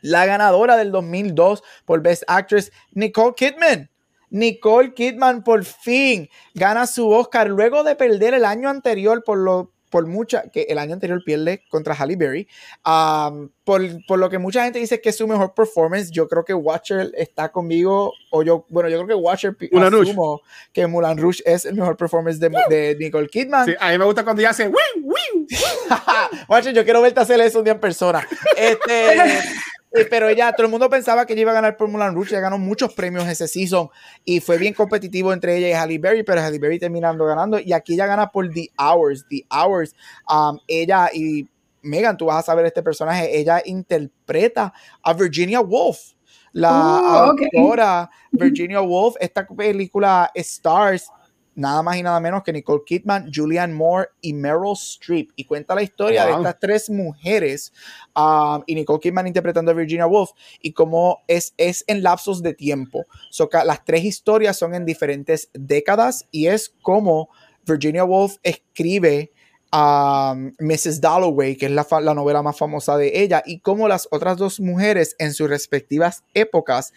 la 0.03 0.27
ganadora 0.27 0.77
del 0.77 0.93
2002 0.93 1.63
por 1.85 2.03
Best 2.03 2.23
Actress, 2.27 2.71
Nicole 2.93 3.35
Kidman. 3.37 3.90
Nicole 4.31 4.95
Kidman 4.95 5.45
por 5.45 5.65
fin 5.65 6.29
gana 6.55 6.87
su 6.87 7.09
Oscar 7.11 7.49
luego 7.49 7.83
de 7.85 7.97
perder 7.97 8.35
el 8.35 8.45
año 8.45 8.69
anterior 8.69 9.23
por 9.25 9.39
lo 9.39 9.73
por 9.91 10.07
mucha 10.07 10.49
que 10.51 10.63
el 10.63 10.79
año 10.79 10.95
anterior 10.95 11.21
pierde 11.25 11.65
contra 11.69 11.95
Halle 11.95 12.17
Berry 12.17 12.49
um, 12.87 13.51
por, 13.65 13.83
por, 14.07 14.19
lo 14.19 14.31
que 14.31 14.39
mucha 14.39 14.65
gente 14.65 14.79
dice 14.79 15.01
que 15.01 15.09
es 15.11 15.17
su 15.17 15.27
mejor 15.27 15.53
performance 15.53 16.11
yo 16.11 16.29
creo 16.29 16.45
que 16.45 16.55
Watcher 16.55 17.13
está 17.17 17.51
conmigo 17.51 18.13
o 18.31 18.43
yo 18.43 18.67
bueno 18.71 18.89
yo 18.89 18.97
creo 18.99 19.09
que 19.09 19.15
Watcher 19.15 19.57
Moulin 19.73 19.95
asumo 19.95 20.37
Rouge. 20.37 20.45
que 20.73 20.87
Mulan 20.87 21.19
Rouge 21.19 21.43
es 21.45 21.65
el 21.65 21.75
mejor 21.75 21.97
performance 21.97 22.39
de, 22.39 22.51
de 22.71 22.97
Nicole 22.99 23.27
Kidman 23.29 23.67
sí, 23.67 23.75
a 23.79 23.91
mí 23.91 23.99
me 23.99 24.05
gusta 24.05 24.23
cuando 24.25 24.41
ella 24.41 24.51
hace. 24.51 24.71
Watcher 26.49 26.73
yo 26.73 26.85
quiero 26.85 27.03
verte 27.03 27.21
hacer 27.21 27.41
eso 27.41 27.59
un 27.59 27.65
día 27.65 27.73
en 27.75 27.81
persona 27.81 28.27
este 28.57 29.41
pero 30.09 30.29
ella, 30.29 30.53
todo 30.53 30.67
el 30.67 30.71
mundo 30.71 30.89
pensaba 30.89 31.27
que 31.27 31.33
ella 31.33 31.43
iba 31.43 31.51
a 31.51 31.55
ganar 31.55 31.77
por 31.77 31.89
Mulan 31.89 32.15
Rouge, 32.15 32.31
ella 32.31 32.41
ganó 32.41 32.59
muchos 32.59 32.95
premios 32.95 33.27
ese 33.27 33.49
season 33.49 33.89
y 34.25 34.41
fue 34.41 34.57
bien 34.59 34.73
competitivo 34.75 35.33
entre 35.33 35.57
ella 35.57 35.69
y 35.69 35.73
Halle 35.73 35.99
Berry, 35.99 36.23
pero 36.23 36.41
Halle 36.41 36.59
Berry 36.59 36.79
terminando 36.79 37.25
ganando 37.27 37.59
y 37.59 37.73
aquí 37.73 37.95
ella 37.95 38.07
gana 38.07 38.31
por 38.31 38.49
The 38.51 38.71
Hours, 38.79 39.27
The 39.29 39.45
Hours, 39.51 39.95
um, 40.29 40.59
ella 40.69 41.11
y 41.13 41.49
Megan, 41.83 42.17
tú 42.17 42.27
vas 42.27 42.39
a 42.39 42.43
saber 42.43 42.67
este 42.67 42.83
personaje, 42.83 43.39
ella 43.39 43.63
interpreta 43.65 44.73
a 45.03 45.13
Virginia 45.13 45.61
Woolf, 45.61 46.13
la 46.53 47.01
Oh, 47.03 47.31
okay. 47.33 47.49
autora 47.57 48.11
Virginia 48.33 48.81
Woolf, 48.81 49.17
esta 49.19 49.47
película 49.47 50.31
Stars, 50.35 51.09
nada 51.61 51.83
más 51.83 51.97
y 51.97 52.03
nada 52.03 52.19
menos 52.21 52.43
que 52.43 52.53
Nicole 52.53 52.83
Kidman, 52.85 53.31
Julianne 53.33 53.75
Moore 53.75 54.09
y 54.21 54.33
Meryl 54.33 54.73
Streep. 54.73 55.31
Y 55.37 55.45
cuenta 55.45 55.75
la 55.75 55.83
historia 55.83 56.25
wow. 56.25 56.33
de 56.33 56.39
estas 56.39 56.61
tres 56.61 56.91
mujeres 56.91 57.73
um, 58.17 58.63
y 58.67 58.75
Nicole 58.75 59.01
Kidman 59.01 59.27
interpretando 59.27 59.71
a 59.71 59.75
Virginia 59.75 60.07
Woolf 60.07 60.31
y 60.61 60.73
cómo 60.73 61.23
es, 61.29 61.55
es 61.59 61.85
en 61.87 62.03
lapsos 62.03 62.43
de 62.43 62.55
tiempo. 62.55 63.05
So, 63.31 63.49
las 63.65 63.85
tres 63.85 64.05
historias 64.05 64.57
son 64.59 64.75
en 64.75 64.87
diferentes 64.87 65.51
décadas 65.53 66.27
y 66.31 66.47
es 66.47 66.75
como 66.83 67.29
Virginia 67.67 68.05
Woolf 68.05 68.37
escribe 68.43 69.33
Um, 69.73 70.51
Mrs. 70.59 71.01
Dalloway, 71.01 71.55
que 71.55 71.67
es 71.67 71.71
la, 71.71 71.87
la, 72.01 72.13
novela 72.13 72.43
más 72.43 72.59
famosa 72.59 72.97
de 72.97 73.23
ella, 73.23 73.41
y 73.47 73.61
cómo 73.61 73.87
las 73.87 74.09
otras 74.11 74.37
dos 74.37 74.59
mujeres 74.59 75.15
en 75.21 75.33
sus 75.33 75.49
respectivas 75.49 76.25
épocas, 76.35 76.93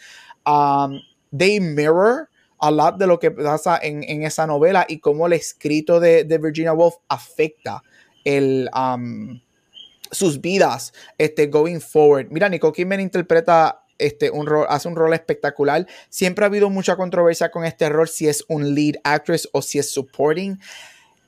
um, 0.47 0.99
they 1.31 1.59
mirror 1.59 2.29
a 2.63 2.71
lot 2.71 2.97
de 2.97 3.07
lo 3.07 3.19
que 3.19 3.29
pasa 3.29 3.77
en, 3.81 4.03
en 4.03 4.23
esa 4.23 4.47
novela 4.47 4.85
y 4.87 4.99
cómo 4.99 5.27
el 5.27 5.33
escrito 5.33 5.99
de, 5.99 6.23
de 6.23 6.37
Virginia 6.37 6.71
Woolf 6.71 6.95
afecta 7.09 7.83
el, 8.23 8.69
um, 8.73 9.41
sus 10.11 10.39
vidas 10.39 10.93
este, 11.17 11.47
going 11.47 11.79
forward. 11.81 12.27
Mira, 12.29 12.47
Nicole 12.47 12.71
Kidman 12.71 13.01
interpreta 13.01 13.83
este, 13.97 14.31
un 14.31 14.47
rol, 14.47 14.65
hace 14.69 14.87
un 14.87 14.95
rol 14.95 15.13
espectacular. 15.13 15.85
Siempre 16.07 16.45
ha 16.45 16.47
habido 16.47 16.69
mucha 16.69 16.95
controversia 16.95 17.51
con 17.51 17.65
este 17.65 17.89
rol, 17.89 18.07
si 18.07 18.29
es 18.29 18.45
un 18.47 18.73
lead 18.73 18.95
actress 19.03 19.49
o 19.51 19.61
si 19.61 19.79
es 19.79 19.91
supporting. 19.91 20.57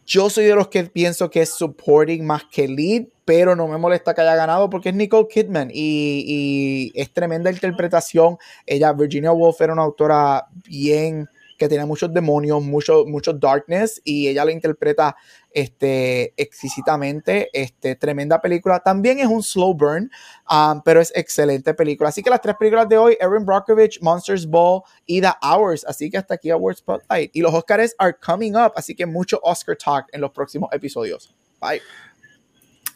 Yo 0.06 0.30
soy 0.30 0.46
de 0.46 0.56
los 0.56 0.68
que 0.68 0.84
pienso 0.84 1.30
que 1.30 1.42
es 1.42 1.50
supporting 1.50 2.26
más 2.26 2.44
que 2.46 2.68
lead, 2.68 3.06
pero 3.26 3.56
no 3.56 3.68
me 3.68 3.78
molesta 3.78 4.14
que 4.14 4.22
haya 4.22 4.36
ganado 4.36 4.70
porque 4.70 4.90
es 4.90 4.96
Nicole 4.96 5.28
Kidman 5.28 5.72
y, 5.74 6.92
y 6.94 7.00
es 7.00 7.12
tremenda 7.12 7.52
interpretación. 7.52 8.38
Ella, 8.66 8.94
Virginia 8.94 9.32
Woolf, 9.32 9.60
era 9.62 9.74
una 9.74 9.82
autora 9.82 10.48
bien 10.68 11.28
que 11.58 11.68
tenía 11.68 11.86
muchos 11.86 12.14
demonios, 12.14 12.62
mucho, 12.62 13.06
mucho 13.06 13.34
darkness 13.34 14.02
y 14.04 14.28
ella 14.28 14.46
lo 14.46 14.52
interpreta 14.52 15.16
este, 15.56 16.34
exquisitamente. 16.36 17.50
Este, 17.54 17.96
tremenda 17.96 18.42
película. 18.42 18.80
También 18.82 19.20
es 19.20 19.28
un 19.28 19.42
slow 19.42 19.74
burn, 19.74 20.12
um, 20.52 20.82
pero 20.84 21.00
es 21.00 21.12
excelente 21.16 21.74
película. 21.74 22.10
Así 22.10 22.22
que 22.22 22.30
las 22.30 22.42
tres 22.42 22.56
películas 22.60 22.88
de 22.90 22.98
hoy, 22.98 23.18
Erin 23.20 23.46
Brockovich, 23.46 24.02
Monsters 24.02 24.46
Ball 24.46 24.82
y 25.06 25.22
The 25.22 25.32
Hours. 25.42 25.86
Así 25.86 26.12
que 26.12 26.18
hasta 26.18 26.36
aquí 26.36 26.52
Award 26.52 26.76
Spotlight. 26.76 27.34
Y 27.34 27.42
los 27.42 27.54
Oscars 27.54 27.96
are 27.98 28.14
coming 28.14 28.52
up, 28.56 28.74
así 28.76 28.94
que 28.94 29.06
mucho 29.06 29.40
Oscar 29.42 29.78
talk 29.78 30.08
en 30.12 30.22
los 30.22 30.32
próximos 30.32 30.70
episodios. 30.74 31.34
Bye. 31.62 31.82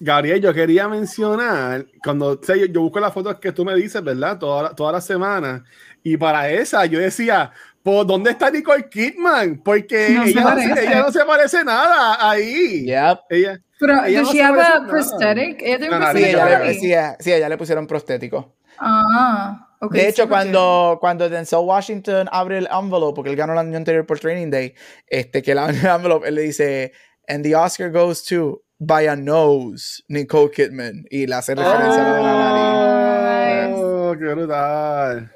Gabriel, 0.02 0.42
yo 0.42 0.54
quería 0.54 0.88
mencionar, 0.88 1.86
cuando 2.04 2.40
yo, 2.42 2.56
yo, 2.56 2.82
busco 2.82 3.02
las 3.02 3.14
fotos 3.14 3.38
que 3.40 3.52
tú 3.52 3.66
me 3.66 3.76
dices, 3.76 4.02
¿verdad? 4.02 4.38
Toda, 4.38 4.74
toda 4.74 4.94
la 4.94 5.02
semana. 5.02 5.66
Y 6.04 6.16
para 6.16 6.50
esa 6.50 6.86
yo 6.86 7.00
decía, 7.00 7.52
¿por 7.84 8.06
dónde 8.06 8.32
está 8.32 8.50
Nicole 8.50 8.90
Kidman? 8.90 9.62
Porque 9.64 10.10
no 10.10 10.24
ella, 10.24 10.42
no, 10.42 10.60
ella, 10.60 11.02
no, 11.02 11.12
se 11.12 11.26
parece 11.26 11.64
nada 11.64 12.30
ahí. 12.30 12.86
Yep. 12.86 13.20
Ella, 13.30 13.62
Pero, 13.80 14.06
ella 14.06 14.22
¿does 14.22 14.32
she 14.32 14.42
have 14.42 14.62
a 14.62 14.86
prosthetic? 14.88 15.62
¿Ella 15.62 16.00
no, 16.00 16.12
sí, 16.12 16.24
ella 16.26 16.60
le, 16.60 16.74
sí, 16.74 16.94
sí, 17.20 17.32
ella 17.32 17.50
le 17.50 17.58
pusieron 17.58 17.88
prostético. 17.88 18.56
Ah. 18.78 19.66
Okay, 19.82 20.02
de 20.02 20.10
hecho, 20.10 20.24
sí, 20.24 20.30
cuando, 20.30 20.98
cuando 21.00 21.30
Denzel 21.30 21.60
Washington 21.60 22.28
abre 22.32 22.58
el 22.58 22.68
envelope, 22.72 23.16
porque 23.16 23.30
él 23.30 23.36
ganó 23.38 23.54
el 23.54 23.60
año 23.60 23.78
anterior 23.78 24.06
por 24.06 24.20
Training 24.20 24.50
Day, 24.50 24.76
este, 25.08 25.42
que 25.42 25.52
el 25.54 25.60
envelope, 25.60 26.28
él 26.28 26.36
le 26.36 26.42
dice, 26.42 26.92
and 27.28 27.44
the 27.44 27.56
Oscar 27.56 27.90
goes 27.90 28.24
to 28.26 28.62
by 28.80 29.08
a 29.08 29.16
nose, 29.16 30.04
Nicole 30.08 30.52
Kidman. 30.52 31.06
Y 31.10 31.28
le 31.28 31.36
hace 31.36 31.56
referencia 31.56 32.04
oh, 32.04 32.16
a 32.16 32.20
la 32.20 32.34
nariz. 32.34 33.76
Oh, 33.78 34.16
qué 34.18 34.26
brutal. 34.34 35.32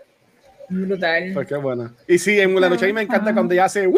Brutal. 0.73 1.31
Pues 1.33 1.47
qué 1.47 1.55
buena. 1.55 1.93
Y 2.07 2.17
sí, 2.17 2.39
en 2.39 2.59
la 2.59 2.69
noche 2.69 2.85
a 2.85 2.87
mí 2.87 2.93
me 2.93 3.01
encanta 3.01 3.33
cuando 3.33 3.53
ella 3.53 3.65
hace. 3.65 3.87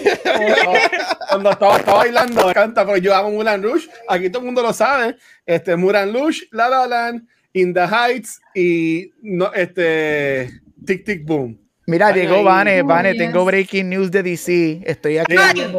cuando 1.28 1.50
está, 1.50 1.76
está, 1.76 1.94
bailando, 1.94 2.44
me 2.44 2.50
encanta, 2.50 2.84
porque 2.84 3.00
yo 3.00 3.14
amo 3.14 3.30
Mulan 3.30 3.62
Rouge. 3.62 3.88
Aquí 4.08 4.30
todo 4.30 4.40
el 4.40 4.46
mundo 4.46 4.62
lo 4.62 4.72
sabe. 4.72 5.16
Este, 5.46 5.76
Mulan 5.76 6.12
Rouge, 6.12 6.48
La 6.50 6.68
La 6.68 6.86
Land, 6.86 7.26
In 7.52 7.74
the 7.74 7.84
Heights 7.84 8.40
y 8.54 9.12
no, 9.22 9.52
este, 9.52 10.50
Tic 10.84 11.04
Tic 11.04 11.24
Boom. 11.24 11.58
Mira, 11.86 12.08
Ay, 12.08 12.22
llegó 12.22 12.44
Vane, 12.44 12.82
oh, 12.82 12.86
Vane, 12.86 13.14
tengo 13.14 13.44
breaking 13.44 13.88
news 13.90 14.10
de 14.10 14.22
DC. 14.22 14.82
Estoy 14.84 15.18
aquí. 15.18 15.34
Ay. 15.36 15.72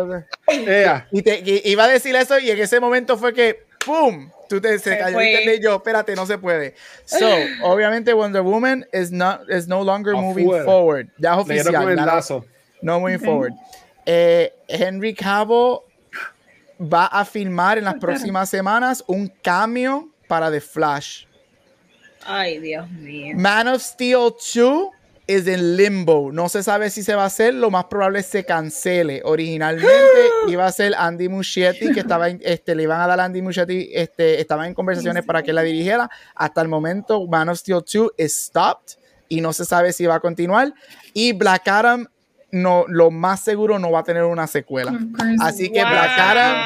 Y 1.11 1.21
te, 1.21 1.39
y- 1.39 1.61
iba 1.71 1.85
a 1.85 1.87
decir 1.87 2.15
eso 2.15 2.37
y 2.37 2.49
en 2.49 2.59
ese 2.59 2.79
momento 2.79 3.17
fue 3.17 3.33
que 3.33 3.70
¡pum! 3.85 4.29
Tú 4.49 4.59
te 4.59 4.77
se 4.79 4.97
cayó 4.97 5.13
fue. 5.13 5.23
el 5.23 5.39
internet 5.39 5.59
y 5.59 5.63
yo, 5.63 5.75
espérate, 5.75 6.15
no 6.15 6.25
se 6.25 6.37
puede. 6.37 6.75
So, 7.05 7.25
obviamente 7.63 8.13
Wonder 8.13 8.41
Woman 8.41 8.85
is 8.91 9.11
not 9.11 9.49
is 9.49 9.67
no 9.67 9.81
longer 9.83 10.13
moving 10.13 10.49
forward. 10.65 11.09
Ya 11.17 11.33
es 11.33 11.37
oficial. 11.39 11.73
con 11.73 11.89
el 11.89 11.95
ya 11.95 12.05
no- 12.05 12.15
lazo. 12.15 12.45
no 12.81 12.99
moving 12.99 13.19
forward. 13.19 13.53
Eh, 14.05 14.51
Henry 14.67 15.13
Cavill 15.13 15.79
va 16.81 17.05
a 17.05 17.23
filmar 17.23 17.77
en 17.77 17.85
las 17.85 17.95
próximas 17.95 18.49
semanas 18.49 19.03
un 19.07 19.27
cambio 19.41 20.09
para 20.27 20.49
The 20.51 20.59
Flash. 20.59 21.25
Ay, 22.25 22.59
Dios 22.59 22.89
mío. 22.89 23.35
Man 23.37 23.67
of 23.67 23.81
Steel 23.81 24.31
2 24.53 24.89
es 25.33 25.47
en 25.47 25.77
limbo. 25.77 26.31
No 26.31 26.49
se 26.49 26.63
sabe 26.63 26.89
si 26.89 27.03
se 27.03 27.15
va 27.15 27.23
a 27.23 27.27
hacer. 27.27 27.53
Lo 27.53 27.69
más 27.71 27.85
probable 27.85 28.19
es 28.19 28.25
se 28.25 28.45
cancele. 28.45 29.21
Originalmente 29.25 29.91
iba 30.47 30.65
a 30.65 30.71
ser 30.71 30.93
Andy 30.97 31.29
Muschietti, 31.29 31.91
que 31.91 31.99
estaba 32.01 32.29
en- 32.29 32.41
este, 32.43 32.75
le 32.75 32.83
iban 32.83 32.99
a 33.01 33.07
dar 33.07 33.19
a 33.19 33.25
Andy 33.25 33.41
Muschietti, 33.41 33.89
este, 33.93 34.39
estaba 34.41 34.67
en 34.67 34.73
conversaciones 34.73 35.25
para 35.25 35.43
que 35.43 35.53
la 35.53 35.61
dirigiera. 35.63 36.09
Hasta 36.35 36.61
el 36.61 36.67
momento, 36.67 37.25
Man 37.27 37.49
of 37.49 37.57
Steel 37.57 37.83
2 37.85 38.11
is 38.17 38.45
stopped 38.45 38.97
y 39.27 39.41
no 39.41 39.53
se 39.53 39.65
sabe 39.65 39.93
si 39.93 40.05
va 40.05 40.15
a 40.15 40.19
continuar. 40.19 40.73
Y 41.13 41.33
Black 41.33 41.67
Adam, 41.67 42.05
no, 42.51 42.85
lo 42.87 43.11
más 43.11 43.41
seguro 43.43 43.79
no 43.79 43.91
va 43.91 43.99
a 43.99 44.03
tener 44.03 44.23
una 44.23 44.45
secuela. 44.47 44.91
Así 45.41 45.71
que 45.71 45.79
Black 45.81 46.19
Adam 46.19 46.57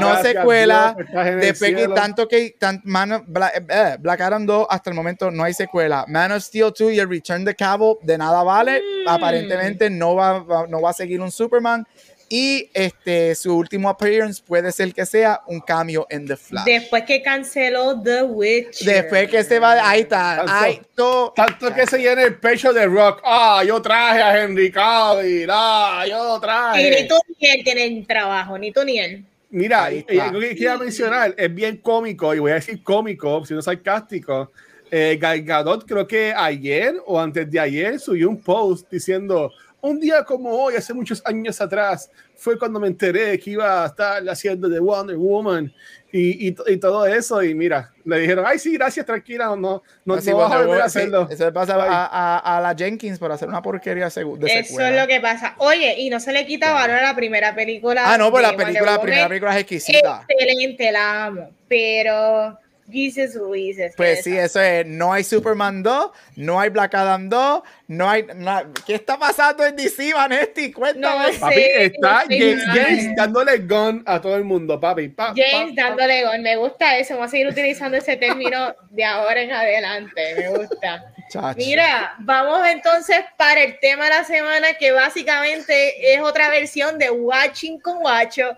no 0.00 0.08
Gracias, 0.08 0.32
secuela. 0.34 0.96
Dios, 1.40 1.58
cielo. 1.58 1.94
tanto 1.94 2.28
que 2.28 2.54
tan, 2.58 2.80
Man 2.84 3.12
of- 3.12 3.22
Bla- 3.26 3.52
eh, 3.54 3.96
Black, 3.98 4.20
Adam 4.20 4.44
2 4.46 4.66
hasta 4.70 4.90
el 4.90 4.96
momento 4.96 5.30
no 5.30 5.44
hay 5.44 5.54
secuela. 5.54 6.04
Man 6.08 6.32
of 6.32 6.42
Steel 6.42 6.72
2 6.76 6.92
y 6.92 6.98
el 6.98 7.08
Return 7.08 7.44
de 7.44 7.54
Cavill 7.54 7.94
de 8.02 8.18
nada 8.18 8.42
vale. 8.42 8.80
Mm. 8.80 9.08
Aparentemente 9.08 9.90
no 9.90 10.14
va, 10.14 10.38
va- 10.40 10.66
no 10.66 10.80
va 10.80 10.90
a 10.90 10.94
seguir 10.94 11.20
un 11.20 11.30
Superman. 11.30 11.86
Y 12.34 12.70
este 12.72 13.34
su 13.34 13.54
último 13.54 13.90
appearance 13.90 14.42
puede 14.42 14.72
ser 14.72 14.94
que 14.94 15.04
sea 15.04 15.42
un 15.48 15.60
cambio 15.60 16.06
en 16.08 16.26
The 16.26 16.38
Flash. 16.38 16.64
Después 16.64 17.02
que 17.04 17.20
canceló 17.20 18.00
The 18.02 18.22
Witch. 18.22 18.84
Después 18.86 19.28
que 19.28 19.44
se 19.44 19.58
va, 19.58 19.72
ahí 19.86 20.00
está. 20.00 20.36
Tanto- 20.36 20.52
Ahí 20.54 20.80
todo. 20.94 21.32
Tanto 21.36 21.74
que 21.74 21.86
se 21.86 21.98
llena 21.98 22.22
el 22.22 22.36
pecho 22.40 22.72
de 22.72 22.86
rock. 22.86 23.20
Ah, 23.22 23.62
yo 23.66 23.82
traje 23.82 24.22
a 24.22 24.42
Henry 24.42 24.72
Cavill. 24.72 25.46
Ah, 25.52 26.06
yo 26.08 26.38
Y 26.38 26.40
traje. 26.40 27.02
ni 27.02 27.06
tú 27.06 27.16
ni 27.38 27.48
él 27.50 27.64
tienen 27.64 28.06
trabajo, 28.06 28.56
ni 28.56 28.72
tú 28.72 28.82
ni 28.82 28.98
él. 28.98 29.26
Mira, 29.52 29.84
algo 29.84 30.40
que 30.40 30.48
quería 30.48 30.78
mencionar, 30.78 31.34
es 31.36 31.54
bien 31.54 31.76
cómico, 31.76 32.34
y 32.34 32.38
voy 32.38 32.52
a 32.52 32.54
decir 32.54 32.82
cómico, 32.82 33.44
siendo 33.44 33.60
sarcástico. 33.60 34.50
Eh, 34.90 35.18
Gal 35.20 35.42
Gadot, 35.42 35.86
creo 35.86 36.06
que 36.06 36.32
ayer 36.32 36.94
o 37.06 37.20
antes 37.20 37.50
de 37.50 37.60
ayer, 37.60 38.00
subió 38.00 38.30
un 38.30 38.40
post 38.40 38.90
diciendo: 38.90 39.52
Un 39.82 40.00
día 40.00 40.24
como 40.24 40.50
hoy, 40.50 40.76
hace 40.76 40.94
muchos 40.94 41.22
años 41.26 41.60
atrás, 41.60 42.10
fue 42.34 42.58
cuando 42.58 42.80
me 42.80 42.88
enteré 42.88 43.38
que 43.38 43.50
iba 43.50 43.84
a 43.84 43.86
estar 43.88 44.26
haciendo 44.26 44.70
de 44.70 44.80
Wonder 44.80 45.16
Woman 45.16 45.70
y, 46.12 46.48
y, 46.48 46.56
y 46.66 46.76
todo 46.76 47.06
eso. 47.06 47.42
Y 47.42 47.54
mira, 47.54 47.90
le 48.04 48.18
dijeron: 48.20 48.44
Ay, 48.46 48.58
sí, 48.58 48.74
gracias, 48.74 49.06
tranquila, 49.06 49.46
no, 49.46 49.56
no, 49.56 49.82
no, 50.04 50.16
no 50.16 50.16
vas 50.16 50.26
a 50.28 50.36
volver 50.38 50.58
a 50.58 50.66
Woman- 50.66 50.90
sí, 50.90 50.98
hacerlo. 50.98 51.28
eso 51.30 51.44
le 51.46 51.52
pasa 51.52 51.74
a, 51.74 52.06
a- 52.38 52.58
a 52.58 52.60
la 52.60 52.74
Jenkins 52.76 53.18
por 53.18 53.32
hacer 53.32 53.48
una 53.48 53.62
porquería 53.62 54.04
de 54.04 54.08
Eso 54.08 54.20
secuela. 54.50 54.90
es 54.90 55.00
lo 55.00 55.06
que 55.08 55.20
pasa. 55.20 55.54
Oye, 55.58 55.94
y 55.98 56.10
no 56.10 56.20
se 56.20 56.32
le 56.32 56.46
quita 56.46 56.72
valor 56.72 56.96
a 56.98 57.02
la 57.02 57.16
primera 57.16 57.54
película. 57.54 58.02
Ah, 58.12 58.18
no, 58.18 58.30
pues 58.30 58.42
la 58.42 58.56
película, 58.56 58.92
la 58.92 59.00
primera 59.00 59.28
película 59.28 59.52
es 59.54 59.60
exquisita. 59.62 60.26
Excelente, 60.28 60.92
la 60.92 61.24
amo. 61.26 61.50
Pero, 61.68 62.58
Jesus 62.92 63.34
Luises. 63.34 63.94
Pues 63.96 64.22
sí, 64.22 64.36
eso 64.36 64.60
es. 64.60 64.86
No 64.86 65.12
hay 65.12 65.24
Superman 65.24 65.82
2, 65.82 66.10
no 66.36 66.60
hay 66.60 66.68
Black 66.70 66.94
Adam 66.94 67.28
2, 67.28 67.62
no 67.88 68.08
hay. 68.10 68.26
na- 68.36 68.70
¿Qué 68.86 68.94
está 68.94 69.18
pasando 69.18 69.64
en 69.66 69.74
DC, 69.76 70.12
Vanetti? 70.12 70.72
Cuéntame. 70.72 71.32
No 71.32 71.38
Papi, 71.40 71.54
Sí, 71.54 71.66
está 71.74 72.24
James. 72.28 72.62
James 72.66 73.16
dándole 73.16 73.58
gun 73.58 74.02
a 74.06 74.20
todo 74.20 74.36
el 74.36 74.44
mundo, 74.44 74.78
papi. 74.78 75.08
Pa, 75.08 75.32
James 75.34 75.74
pa. 75.74 75.82
dándole 75.82 76.24
gol. 76.24 76.38
Me 76.40 76.56
gusta 76.56 76.96
eso. 76.98 77.14
Vamos 77.14 77.28
a 77.28 77.30
seguir 77.30 77.48
utilizando 77.48 77.96
ese 77.96 78.16
término 78.16 78.74
de 78.90 79.04
ahora 79.04 79.40
en 79.42 79.52
adelante. 79.52 80.34
Me 80.36 80.48
gusta. 80.50 81.04
Chacho. 81.30 81.56
Mira, 81.56 82.14
vamos 82.18 82.66
entonces 82.68 83.16
para 83.38 83.62
el 83.62 83.78
tema 83.80 84.04
de 84.04 84.10
la 84.10 84.24
semana, 84.24 84.74
que 84.74 84.92
básicamente 84.92 86.12
es 86.14 86.20
otra 86.20 86.50
versión 86.50 86.98
de 86.98 87.10
Watching 87.10 87.80
con 87.80 88.00
Guacho, 88.00 88.56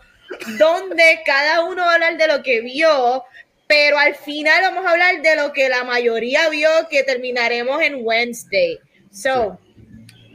donde 0.59 1.21
cada 1.25 1.63
uno 1.65 1.83
va 1.85 1.93
a 1.93 1.95
hablar 1.95 2.17
de 2.17 2.27
lo 2.27 2.43
que 2.43 2.61
vio, 2.63 3.25
pero 3.67 3.99
al 3.99 4.15
final 4.15 4.63
vamos 4.63 4.87
a 4.87 4.91
hablar 4.91 5.23
de 5.23 5.37
lo 5.37 5.53
que 5.53 5.69
la 5.69 5.85
mayoría 5.85 6.49
vio, 6.49 6.69
que 6.91 7.03
terminaremos 7.03 7.81
en 7.83 7.97
Wednesday. 8.03 8.79
So, 9.11 9.59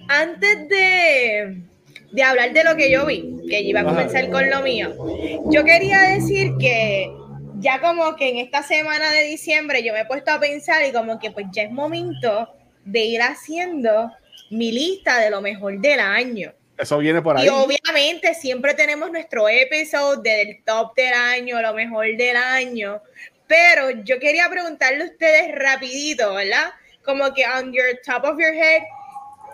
antes 0.08 0.68
de, 0.70 1.62
de 2.12 2.24
hablar 2.24 2.54
de 2.54 2.64
lo 2.64 2.76
que 2.76 2.90
yo 2.90 3.06
vi, 3.06 3.36
que 3.50 3.62
iba 3.62 3.82
a 3.82 3.84
comenzar 3.84 4.30
con 4.30 4.50
lo 4.50 4.62
mío, 4.62 4.96
yo 5.52 5.64
quería 5.64 6.00
decir 6.02 6.54
que 6.60 7.12
ya 7.60 7.82
como 7.82 8.16
que 8.16 8.30
en 8.30 8.38
esta 8.38 8.64
semana 8.64 9.12
de 9.12 9.24
diciembre 9.24 9.84
yo 9.84 9.94
me 9.94 10.02
he 10.02 10.06
puesto 10.06 10.32
a 10.32 10.40
pensar 10.40 10.86
y 10.86 10.92
como 10.92 11.20
que 11.20 11.32
pues 11.32 11.46
ya 11.52 11.64
es 11.64 11.72
momento 11.72 12.50
de 12.86 13.02
ir 13.02 13.22
haciendo 13.22 14.12
mi 14.50 14.72
lista 14.72 15.20
de 15.20 15.30
lo 15.30 15.42
mejor 15.42 15.80
del 15.80 16.00
año. 16.00 16.54
Eso 16.80 16.98
viene 16.98 17.22
por 17.22 17.38
ahí. 17.38 17.46
Y 17.46 17.50
obviamente 17.50 18.34
siempre 18.34 18.74
tenemos 18.74 19.12
nuestro 19.12 19.48
episodio 19.50 20.22
del 20.22 20.64
top 20.66 20.96
del 20.96 21.14
año, 21.14 21.62
lo 21.62 21.74
mejor 21.74 22.06
del 22.16 22.38
año. 22.38 23.02
Pero 23.48 23.90
yo 24.04 24.18
quería 24.20 24.48
preguntarle 24.50 25.04
a 25.04 25.08
ustedes 25.08 25.54
rapidito, 25.56 26.36
¿verdad? 26.36 26.72
Como 27.04 27.34
que 27.34 27.44
on 27.46 27.74
your 27.74 28.00
top 28.06 28.24
of 28.24 28.40
your 28.40 28.54
head, 28.54 28.84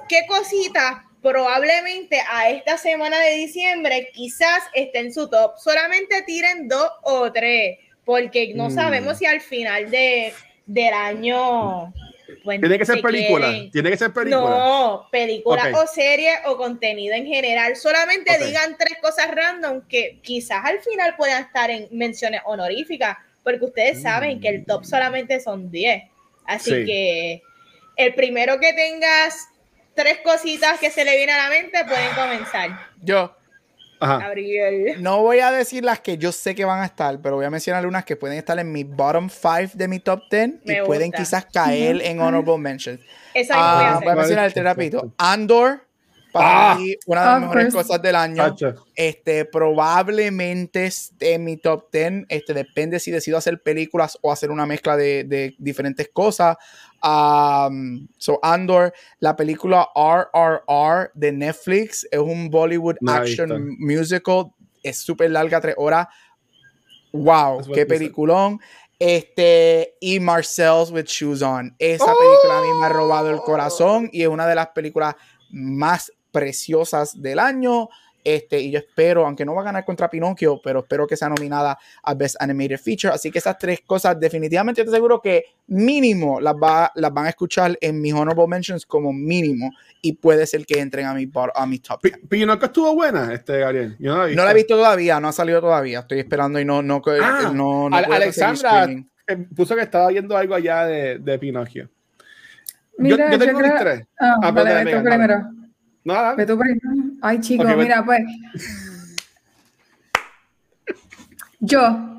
¿qué 0.07 0.25
cositas 0.27 0.97
probablemente 1.21 2.21
a 2.29 2.49
esta 2.51 2.77
semana 2.77 3.19
de 3.21 3.31
diciembre 3.31 4.11
quizás 4.13 4.63
esté 4.73 4.99
en 4.99 5.13
su 5.13 5.27
top? 5.29 5.57
Solamente 5.57 6.21
tiren 6.23 6.67
dos 6.67 6.91
o 7.01 7.31
tres, 7.31 7.79
porque 8.03 8.53
no 8.53 8.67
Mm. 8.69 8.75
sabemos 8.75 9.17
si 9.17 9.25
al 9.25 9.41
final 9.41 9.89
de, 9.89 10.31
del 10.67 10.93
año... 10.93 11.91
pues, 12.43 12.59
Tiene 12.59 12.77
que 12.77 12.85
ser 12.85 12.95
se 12.97 13.01
película. 13.01 13.47
quieren- 13.47 13.71
Tiene 13.71 13.89
que 13.91 13.97
ser 13.97 14.13
película. 14.13 14.49
no, 14.49 15.07
película 15.11 15.71
o 15.75 15.87
serie 15.87 16.31
o 16.45 16.57
contenido 16.57 17.15
en 17.15 17.25
general. 17.25 17.75
Solamente 17.75 18.37
digan 18.45 18.75
tres 18.77 18.97
cosas 19.01 19.29
random 19.33 19.81
que 19.87 20.19
quizás 20.21 20.63
al 20.65 20.79
final 20.79 21.15
puedan 21.15 21.43
estar 21.43 21.69
en 21.69 21.87
menciones 21.91 22.41
honoríficas, 22.45 23.17
porque 23.43 23.65
ustedes 23.65 24.01
saben 24.01 24.39
que 24.39 24.49
el 24.49 24.65
top 24.65 24.83
solamente 24.85 25.39
son 25.39 25.69
10. 25.71 26.03
Así 26.45 26.71
Sí. 26.71 26.85
que 26.85 27.41
el 27.95 28.13
primero 28.15 28.59
que 28.59 28.73
tengas 28.73 29.47
tres 29.93 30.19
cositas 30.23 30.79
que 30.79 30.91
se 30.91 31.05
le 31.05 31.15
viene 31.15 31.31
a 31.31 31.37
la 31.43 31.49
mente, 31.49 31.83
pueden 31.85 32.13
comenzar. 32.15 32.69
Yo 33.01 33.35
Ajá. 33.99 34.19
Gabriel. 34.19 35.01
no 35.01 35.21
voy 35.21 35.39
a 35.39 35.51
decir 35.51 35.83
las 35.83 35.99
que 36.01 36.17
yo 36.17 36.31
sé 36.31 36.53
que 36.55 36.65
van 36.65 36.81
a 36.81 36.85
estar, 36.85 37.19
pero 37.21 37.35
voy 37.37 37.45
a 37.45 37.49
mencionar 37.49 37.85
unas 37.87 38.03
que 38.05 38.15
pueden 38.15 38.37
estar 38.37 38.57
en 38.59 38.71
mi 38.71 38.83
bottom 38.83 39.29
5 39.29 39.71
de 39.75 39.87
mi 39.87 39.99
top 39.99 40.21
10 40.29 40.49
y 40.65 40.81
pueden 40.85 41.11
quizás 41.11 41.45
caer 41.45 42.01
en 42.01 42.19
honorable 42.19 42.57
mentions. 42.57 42.99
Esa 43.33 43.53
Ah, 43.55 43.99
voy 43.99 44.09
a 44.09 44.13
voy 44.13 44.21
a 44.21 44.23
hacer. 44.25 44.37
mencionar 44.37 44.79
este. 44.81 45.01
Andor, 45.17 45.85
para 46.33 46.71
Ah. 46.73 46.75
mí, 46.77 46.93
una 47.05 47.21
de 47.21 47.25
las 47.27 47.35
Of 47.35 47.41
mejores 47.43 47.73
cosas 47.73 48.01
del 48.01 48.15
año. 48.15 48.55
Este, 48.95 49.45
probablemente 49.45 50.85
esté 50.87 51.33
en 51.35 51.43
mi 51.45 51.57
top 51.57 51.85
10. 51.91 52.25
Este, 52.29 52.53
depende 52.53 52.99
si 52.99 53.11
decido 53.11 53.37
hacer 53.37 53.61
películas 53.61 54.17
o 54.21 54.31
hacer 54.31 54.51
una 54.51 54.65
mezcla 54.65 54.97
de, 54.97 55.23
de 55.23 55.55
diferentes 55.57 56.09
cosas. 56.11 56.57
Um, 57.05 58.07
so, 58.17 58.39
Andor, 58.41 58.91
la 59.19 59.35
película 59.35 59.87
RRR 59.95 61.11
de 61.13 61.31
Netflix 61.31 62.07
es 62.09 62.19
un 62.19 62.49
Bollywood 62.49 62.95
No 62.99 63.11
action 63.11 63.75
musical. 63.77 64.51
Es 64.81 64.97
súper 64.97 65.29
larga, 65.29 65.61
tres 65.61 65.75
horas. 65.77 66.07
Wow, 67.13 67.61
qué 67.73 67.85
peliculón. 67.85 68.59
Este, 68.97 69.95
y 69.99 70.19
Marcel's 70.19 70.89
with 70.89 71.05
Shoes 71.05 71.43
On. 71.43 71.75
Esa 71.77 72.05
película 72.05 72.57
a 72.57 72.61
mí 72.61 72.79
me 72.79 72.85
ha 72.87 72.89
robado 72.89 73.29
el 73.29 73.39
corazón 73.39 74.09
y 74.11 74.23
es 74.23 74.27
una 74.27 74.47
de 74.47 74.55
las 74.55 74.69
películas 74.69 75.15
más 75.51 76.11
preciosas 76.31 77.21
del 77.21 77.39
año. 77.39 77.89
Este, 78.25 78.59
y 78.59 78.71
yo 78.71 78.79
espero, 78.79 79.23
aunque 79.25 79.45
no 79.45 79.53
va 79.53 79.61
a 79.61 79.65
ganar 79.65 79.85
contra 79.85 80.09
Pinocchio, 80.09 80.59
pero 80.63 80.79
espero 80.79 81.05
que 81.05 81.15
sea 81.15 81.29
nominada 81.29 81.77
a 82.01 82.13
Best 82.15 82.35
Animated 82.41 82.79
Feature. 82.79 83.13
Así 83.13 83.29
que 83.29 83.37
esas 83.37 83.55
tres 83.57 83.81
cosas, 83.85 84.19
definitivamente 84.19 84.81
yo 84.81 84.85
te 84.85 84.89
aseguro 84.89 85.21
que 85.21 85.45
mínimo 85.67 86.41
las, 86.41 86.55
va, 86.55 86.91
las 86.95 87.13
van 87.13 87.27
a 87.27 87.29
escuchar 87.29 87.77
en 87.79 88.01
mis 88.01 88.13
honorable 88.13 88.47
mentions 88.47 88.83
como 88.85 89.13
mínimo. 89.13 89.69
Y 90.01 90.13
puede 90.13 90.47
ser 90.47 90.65
que 90.65 90.79
entren 90.79 91.05
a 91.05 91.13
mi, 91.13 91.29
a 91.53 91.65
mi 91.67 91.77
top 91.79 92.01
10. 92.01 92.17
Pi- 92.17 92.27
Pinocchio 92.27 92.65
estuvo 92.65 92.95
buena, 92.95 93.31
este 93.31 93.59
Gabriel. 93.59 93.95
Yo 93.99 94.11
no 94.11 94.17
la 94.17 94.23
he 94.23 94.27
visto. 94.27 94.41
No 94.41 94.45
la 94.45 94.51
he 94.51 94.55
visto 94.55 94.75
todavía, 94.75 95.19
no 95.19 95.27
ha 95.27 95.31
salido 95.31 95.61
todavía. 95.61 95.99
Estoy 95.99 96.17
esperando 96.19 96.59
y 96.59 96.65
no, 96.65 96.81
no, 96.81 97.01
Ah, 97.21 97.51
no, 97.53 97.89
no 97.91 97.95
Alexandra 97.95 98.85
eh, 99.27 99.37
puso 99.55 99.75
que 99.75 99.81
estaba 99.81 100.07
viendo 100.09 100.35
algo 100.35 100.55
allá 100.55 100.85
de, 100.85 101.19
de 101.19 101.37
Pinocchio. 101.39 101.89
Mira, 102.97 103.29
yo, 103.29 103.37
yo 103.37 103.39
tengo 103.45 103.59
creo- 103.59 103.71
mis 103.73 103.79
tres. 103.81 104.07
Ah, 104.19 104.35
Ah, 104.41 104.51
venga, 104.51 104.73
dale. 104.73 105.01
primero. 105.01 105.49
Nada. 106.03 106.35
Ve 106.35 106.45
tú 106.45 106.57
primero. 106.57 107.04
Ay, 107.25 107.39
chicos, 107.41 107.65
mira, 107.75 108.05
pues. 108.05 108.21
Yo. 111.59 112.11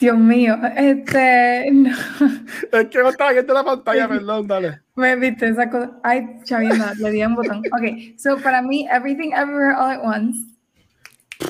Dios 0.00 0.16
mío, 0.16 0.56
este, 0.76 1.68
no. 1.72 1.90
Es 2.72 2.86
que 2.86 2.98
no 2.98 3.08
estaba 3.08 3.32
viendo 3.32 3.52
la 3.52 3.64
pantalla, 3.64 4.08
perdón, 4.08 4.46
dale. 4.46 4.80
Me 4.94 5.16
viste 5.16 5.48
esa 5.48 5.68
cosa. 5.68 5.90
Ay, 6.04 6.24
chavienda, 6.44 6.94
le 6.94 7.10
di 7.10 7.24
un 7.24 7.34
botón. 7.34 7.58
Ok, 7.58 8.16
so 8.16 8.38
para 8.38 8.62
mí, 8.62 8.86
Everything 8.92 9.32
Everywhere 9.32 9.74
All 9.74 9.90
at 9.90 10.00
Once, 10.04 10.38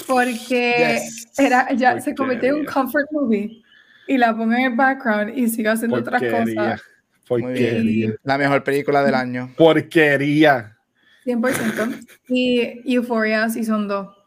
porque 0.06 0.94
Yes. 0.98 1.28
era, 1.38 1.70
ya 1.74 2.00
se 2.00 2.14
convirtió 2.14 2.48
en 2.48 2.60
un 2.60 2.64
comfort 2.64 3.06
movie 3.12 3.62
y 4.06 4.16
la 4.16 4.34
pongo 4.34 4.54
en 4.54 4.72
el 4.72 4.74
background 4.76 5.36
y 5.36 5.46
sigo 5.48 5.70
haciendo 5.70 5.98
otras 5.98 6.22
Porquería. 6.22 6.54
cosas. 6.54 6.82
Muy 7.28 7.42
Porquería. 7.42 7.80
bien. 7.82 8.16
La 8.22 8.38
mejor 8.38 8.64
película 8.64 9.04
del 9.04 9.14
año. 9.14 9.52
Porquería. 9.58 10.77
100%. 11.24 12.06
Y 12.28 12.94
Euphoria 12.94 13.48
Season 13.48 13.88
2. 13.88 14.18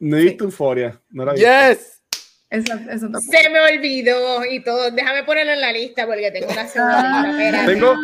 No 0.00 0.16
he 0.16 0.24
visto 0.24 0.44
Euforia. 0.44 1.00
No 1.10 1.24
la. 1.24 1.34
Yes. 1.34 2.02
Esa 2.48 2.76
otra 2.76 3.20
Se 3.20 3.50
me 3.50 3.60
olvidó 3.60 4.44
y 4.44 4.62
todo. 4.62 4.90
Déjame 4.90 5.24
ponerlo 5.24 5.52
en 5.52 5.60
la 5.60 5.72
lista 5.72 6.06
porque 6.06 6.30
tengo 6.30 6.48
una 6.52 6.68
segunda 6.68 7.30
espérate. 7.30 7.72
Tengo, 7.72 7.94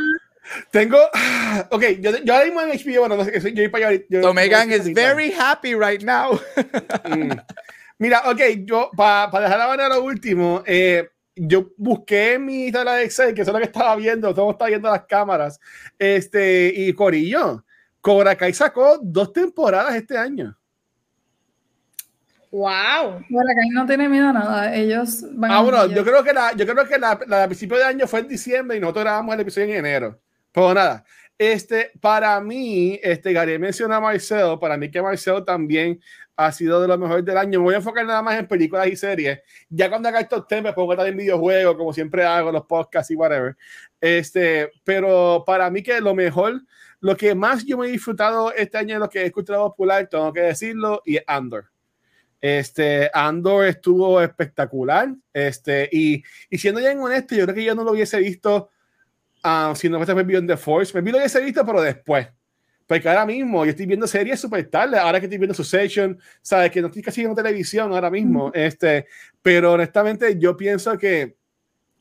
tengo, 0.70 0.98
ah, 1.14 1.68
ok, 1.70 1.84
yo, 2.00 2.10
yo 2.24 2.34
ahora 2.34 2.46
mismo 2.46 2.60
en 2.60 2.70
HBO, 2.70 3.00
bueno, 3.00 3.16
no 3.16 3.24
sé, 3.24 3.52
yo 3.52 3.62
voy 3.62 3.68
para 3.68 3.88
allá. 3.88 4.02
So 4.22 4.34
Megan 4.34 4.72
is 4.72 4.92
very 4.92 5.32
happy 5.32 5.74
right 5.74 6.02
now. 6.02 6.38
Mm. 7.04 7.32
Mira, 7.98 8.22
ok, 8.26 8.40
yo, 8.64 8.90
para 8.96 9.40
dejar 9.40 9.58
la 9.58 9.66
mano 9.66 9.82
a 9.84 9.88
lo 9.88 10.02
último, 10.02 10.62
eh, 10.66 11.08
yo 11.34 11.70
busqué 11.76 12.38
mi 12.38 12.70
tabla 12.72 12.94
de 12.94 13.04
Excel, 13.04 13.34
que 13.34 13.42
eso 13.42 13.50
es 13.50 13.54
lo 13.54 13.58
que 13.60 13.66
estaba 13.66 13.94
viendo, 13.96 14.34
todo 14.34 14.50
está 14.50 14.66
viendo 14.66 14.90
las 14.90 15.04
cámaras, 15.04 15.60
este, 15.98 16.72
y 16.74 16.92
Corillo, 16.94 17.64
Cobra 18.02 18.36
Kai 18.36 18.52
sacó 18.52 18.98
dos 19.00 19.32
temporadas 19.32 19.94
este 19.94 20.18
año. 20.18 20.54
Wow. 22.50 23.24
Bueno, 23.30 23.50
acá 23.50 23.60
no 23.72 23.86
tiene 23.86 24.08
miedo 24.10 24.28
a 24.28 24.32
nada. 24.34 24.74
Ellos 24.76 25.24
van 25.32 25.50
Ah, 25.50 25.58
a 25.58 25.62
bueno, 25.62 25.82
millas. 25.84 25.96
yo 25.96 26.04
creo 26.04 26.22
que 26.22 26.32
la, 26.34 26.52
yo 26.54 26.66
creo 26.66 26.86
que 26.86 26.98
la, 26.98 27.18
la 27.26 27.46
principio 27.46 27.78
de 27.78 27.84
año 27.84 28.06
fue 28.06 28.20
en 28.20 28.28
diciembre 28.28 28.76
y 28.76 28.80
nosotros 28.80 29.04
grabamos 29.04 29.34
el 29.34 29.40
episodio 29.40 29.68
en 29.68 29.86
enero. 29.86 30.20
Pero 30.52 30.74
nada, 30.74 31.02
este, 31.38 31.92
para 32.00 32.38
mí, 32.42 33.00
este, 33.02 33.32
Gary 33.32 33.58
menciona 33.58 33.96
a 33.96 34.00
Marcel, 34.00 34.58
para 34.60 34.76
mí 34.76 34.90
que 34.90 35.00
Marcel 35.00 35.42
también 35.46 35.98
ha 36.36 36.52
sido 36.52 36.80
de 36.82 36.88
los 36.88 36.98
mejores 36.98 37.24
del 37.24 37.38
año. 37.38 37.58
Me 37.60 37.64
voy 37.64 37.74
a 37.74 37.78
enfocar 37.78 38.04
nada 38.04 38.20
más 38.20 38.38
en 38.38 38.46
películas 38.46 38.86
y 38.88 38.96
series. 38.96 39.40
Ya 39.70 39.88
cuando 39.88 40.10
haga 40.10 40.20
estos 40.20 40.46
temas, 40.46 40.74
pongo 40.74 40.94
también 40.94 41.16
videojuegos, 41.16 41.74
como 41.76 41.92
siempre 41.94 42.22
hago, 42.24 42.52
los 42.52 42.66
podcasts 42.66 43.10
y 43.10 43.14
whatever. 43.14 43.56
Este, 43.98 44.70
pero 44.84 45.42
para 45.46 45.70
mí 45.70 45.82
que 45.82 45.98
lo 46.02 46.14
mejor, 46.14 46.60
lo 47.02 47.16
que 47.16 47.34
más 47.34 47.64
yo 47.66 47.76
me 47.76 47.88
he 47.88 47.90
disfrutado 47.90 48.54
este 48.54 48.78
año 48.78 48.94
de 48.94 49.00
lo 49.00 49.10
que 49.10 49.22
he 49.22 49.26
escuchado 49.26 49.68
popular, 49.68 50.08
tengo 50.08 50.32
que 50.32 50.40
decirlo, 50.40 51.02
y 51.04 51.16
es 51.16 51.24
Andor. 51.26 51.66
Este, 52.40 53.10
Andor 53.12 53.66
estuvo 53.66 54.20
espectacular. 54.20 55.12
Este, 55.32 55.88
y, 55.90 56.22
y 56.48 56.58
siendo 56.58 56.80
bien 56.80 57.00
honesto, 57.00 57.34
yo 57.34 57.42
creo 57.44 57.56
que 57.56 57.64
yo 57.64 57.74
no 57.74 57.82
lo 57.82 57.90
hubiese 57.90 58.20
visto 58.20 58.70
ah, 59.42 59.72
si 59.74 59.88
no 59.88 59.98
fuese 59.98 60.14
Beyond 60.14 60.48
the 60.48 60.56
Force. 60.56 61.02
Me 61.02 61.10
lo 61.10 61.18
hubiese 61.18 61.40
visto, 61.40 61.66
pero 61.66 61.82
después. 61.82 62.28
Porque 62.86 63.08
ahora 63.08 63.26
mismo 63.26 63.64
yo 63.64 63.70
estoy 63.70 63.86
viendo 63.86 64.06
series 64.06 64.38
súper 64.38 64.70
tarde. 64.70 64.96
Ahora 64.96 65.18
que 65.18 65.26
estoy 65.26 65.38
viendo 65.38 65.54
Succession, 65.54 66.16
sabes 66.40 66.70
que 66.70 66.80
no 66.80 66.86
estoy 66.86 67.02
casi 67.02 67.20
viendo 67.22 67.34
televisión 67.34 67.92
ahora 67.92 68.10
mismo. 68.10 68.52
Este, 68.54 69.06
pero 69.40 69.72
honestamente, 69.72 70.38
yo 70.38 70.56
pienso 70.56 70.96
que, 70.96 71.36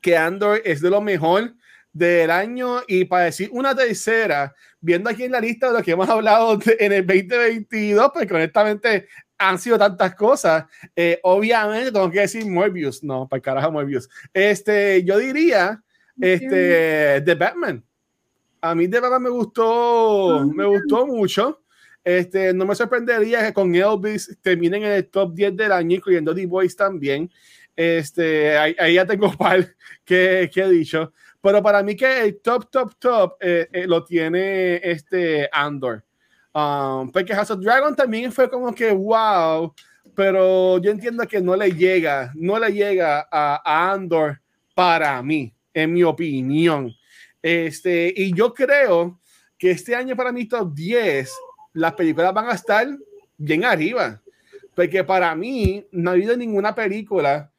que 0.00 0.16
Andor 0.16 0.62
es 0.64 0.80
de 0.80 0.90
lo 0.90 1.00
mejor 1.00 1.54
del 1.92 2.30
año. 2.30 2.82
Y 2.86 3.04
para 3.04 3.24
decir 3.24 3.48
una 3.52 3.74
tercera, 3.74 4.54
viendo 4.80 5.10
aquí 5.10 5.24
en 5.24 5.32
la 5.32 5.40
lista 5.40 5.68
de 5.68 5.78
lo 5.78 5.82
que 5.84 5.92
hemos 5.92 6.08
hablado 6.08 6.56
de- 6.56 6.76
en 6.80 6.92
el 6.92 7.06
2022, 7.06 8.10
porque 8.12 8.34
honestamente 8.34 9.08
han 9.38 9.58
sido 9.58 9.78
tantas 9.78 10.14
cosas. 10.14 10.64
Eh, 10.94 11.18
obviamente 11.24 11.90
tengo 11.92 12.10
que 12.10 12.20
decir 12.20 12.46
Morbius, 12.46 13.02
no, 13.02 13.28
para 13.28 13.38
el 13.38 13.42
carajo 13.42 13.72
Morbius. 13.72 14.08
Este, 14.32 15.02
yo 15.04 15.18
diría, 15.18 15.82
este, 16.20 17.20
The 17.24 17.34
Batman. 17.34 17.84
A 18.60 18.74
mí 18.76 18.86
The 18.88 19.00
Batman 19.00 19.22
me 19.24 19.30
gustó, 19.30 20.46
me 20.46 20.64
gustó 20.64 21.06
mucho. 21.06 21.58
Este, 22.04 22.52
no 22.52 22.64
me 22.66 22.74
sorprendería 22.74 23.44
que 23.44 23.52
con 23.52 23.74
Elvis 23.74 24.36
terminen 24.40 24.82
en 24.84 24.92
el 24.92 25.08
top 25.08 25.34
10 25.34 25.56
del 25.56 25.72
año, 25.72 25.96
incluyendo 25.96 26.34
The 26.34 26.46
Voice 26.46 26.76
también. 26.76 27.30
Este, 27.74 28.56
ahí, 28.56 28.76
ahí 28.78 28.94
ya 28.94 29.06
tengo 29.06 29.32
par 29.38 29.74
que, 30.04 30.48
que 30.52 30.60
he 30.62 30.68
dicho. 30.70 31.12
Pero 31.42 31.60
para 31.62 31.82
mí 31.82 31.96
que 31.96 32.20
el 32.20 32.40
top, 32.40 32.70
top, 32.70 32.94
top 32.98 33.36
eh, 33.40 33.68
eh, 33.72 33.86
lo 33.86 34.04
tiene 34.04 34.76
este 34.76 35.48
Andor. 35.52 36.04
Um, 36.54 37.10
porque 37.10 37.34
House 37.34 37.50
of 37.50 37.60
Dragon 37.60 37.96
también 37.96 38.30
fue 38.30 38.48
como 38.48 38.74
que 38.74 38.92
wow, 38.92 39.74
pero 40.14 40.78
yo 40.78 40.90
entiendo 40.90 41.26
que 41.26 41.40
no 41.40 41.56
le 41.56 41.72
llega, 41.72 42.30
no 42.34 42.58
le 42.58 42.72
llega 42.72 43.26
a, 43.30 43.92
Andor 43.92 44.40
para 44.74 45.20
mí, 45.22 45.52
en 45.74 45.92
mi 45.92 46.04
opinión. 46.04 46.92
Este, 47.42 48.12
y 48.14 48.32
yo 48.34 48.54
creo 48.54 49.18
que 49.58 49.72
este 49.72 49.96
año 49.96 50.14
para 50.14 50.30
mí 50.30 50.46
top 50.46 50.72
10, 50.74 51.32
las 51.72 51.94
películas 51.94 52.32
van 52.32 52.48
a 52.48 52.54
estar 52.54 52.86
bien 53.36 53.64
arriba. 53.64 54.22
Porque 54.74 55.04
para 55.04 55.34
mí 55.34 55.86
no 55.90 56.10
ha 56.10 56.14
habido 56.14 56.36
ninguna 56.36 56.74
película 56.74 57.51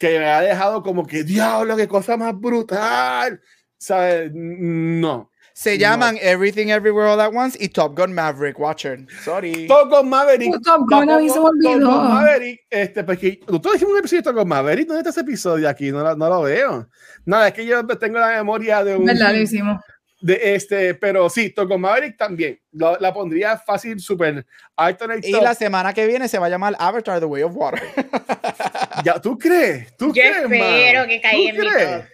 que 0.00 0.18
me 0.18 0.24
ha 0.26 0.40
dejado 0.40 0.82
como 0.82 1.06
que, 1.06 1.22
diablo, 1.22 1.76
qué 1.76 1.86
cosa 1.86 2.16
más 2.16 2.34
brutal. 2.34 3.38
¿Sabes? 3.76 4.30
No. 4.34 5.30
Se 5.52 5.72
No. 5.74 5.80
llaman 5.80 6.16
Everything 6.22 6.68
Everywhere 6.68 7.10
All 7.10 7.20
at 7.20 7.32
Once 7.34 7.58
y 7.60 7.68
Top 7.68 7.94
Gun 7.98 8.14
Maverick. 8.14 8.58
Watcher. 8.58 9.06
Sorry. 9.22 9.66
Top 9.66 9.90
Gun 9.90 10.08
Maverick. 10.08 10.54
Oh, 10.54 10.60
Top 10.60 10.86
Gun, 10.88 11.10
a 11.10 11.18
mí 11.18 11.28
se 11.28 11.38
me 11.38 11.44
Top 11.44 11.54
Gun. 11.62 11.84
Maverick, 11.84 12.60
este, 12.70 13.04
porque 13.04 13.40
nosotros 13.46 13.76
hicimos 13.76 13.92
un 13.92 13.98
episodio 13.98 14.22
de 14.22 14.24
Top 14.24 14.36
Gun 14.36 14.48
Maverick. 14.48 14.86
¿Dónde 14.88 15.00
está 15.00 15.10
ese 15.10 15.20
episodio 15.20 15.68
aquí? 15.68 15.92
No, 15.92 16.16
no 16.16 16.28
lo 16.30 16.42
veo. 16.42 16.88
Nada, 17.26 17.48
es 17.48 17.54
que 17.54 17.66
yo 17.66 17.86
tengo 17.86 18.18
la 18.18 18.28
memoria 18.28 18.82
de 18.82 18.96
un. 18.96 19.04
¿Verdad? 19.04 19.32
Lo 19.34 19.40
hicimos. 19.42 19.82
De 20.22 20.54
este, 20.54 20.94
pero 20.94 21.30
sí, 21.30 21.50
Top 21.50 21.68
Gun 21.68 21.80
Maverick 21.80 22.16
también. 22.16 22.60
Lo- 22.72 22.98
la 23.00 23.12
pondría 23.12 23.56
fácil, 23.56 23.98
súper 24.00 24.44
alto 24.76 25.04
en 25.06 25.10
el 25.12 25.24
Y 25.24 25.32
top. 25.32 25.42
la 25.42 25.54
semana 25.54 25.94
que 25.94 26.06
viene 26.06 26.28
se 26.28 26.38
va 26.38 26.46
a 26.46 26.50
llamar 26.50 26.76
Avatar 26.78 27.18
The 27.20 27.24
Way 27.26 27.42
of 27.44 27.52
Water. 27.56 27.80
Ya, 29.04 29.18
¿Tú 29.18 29.38
crees? 29.38 29.96
¿Tú 29.96 30.08
Yo 30.08 30.12
crees, 30.12 30.36
espero 30.42 31.00
man? 31.00 31.08
que 31.08 31.16
¿Tú 31.16 31.22
caiga 31.22 31.50
en 31.50 31.56
mi 31.56 31.66
crees? 31.70 31.88
top. 32.00 32.04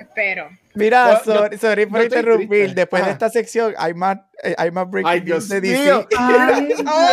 Espero. 0.00 0.48
Mira, 0.74 1.04
Bueno, 1.06 1.20
yo- 1.24 1.32
sorry, 1.34 1.58
sorry 1.58 1.86
por 1.86 2.00
estoy 2.02 2.18
interrumpir. 2.18 2.48
triste. 2.48 2.74
Después 2.74 3.00
de 3.02 3.04
Ajá. 3.04 3.12
esta 3.12 3.28
sección 3.30 3.74
hay 3.78 3.94
más, 3.94 4.18
eh, 4.42 4.54
hay 4.58 4.70
más 4.72 4.90
breaking 4.90 5.12
Ay, 5.12 5.20
Dios 5.20 5.48
de 5.48 5.60
DC. 5.60 5.78
mío. 5.84 6.08
Ay, 6.18 6.74
Oh, 6.84 7.08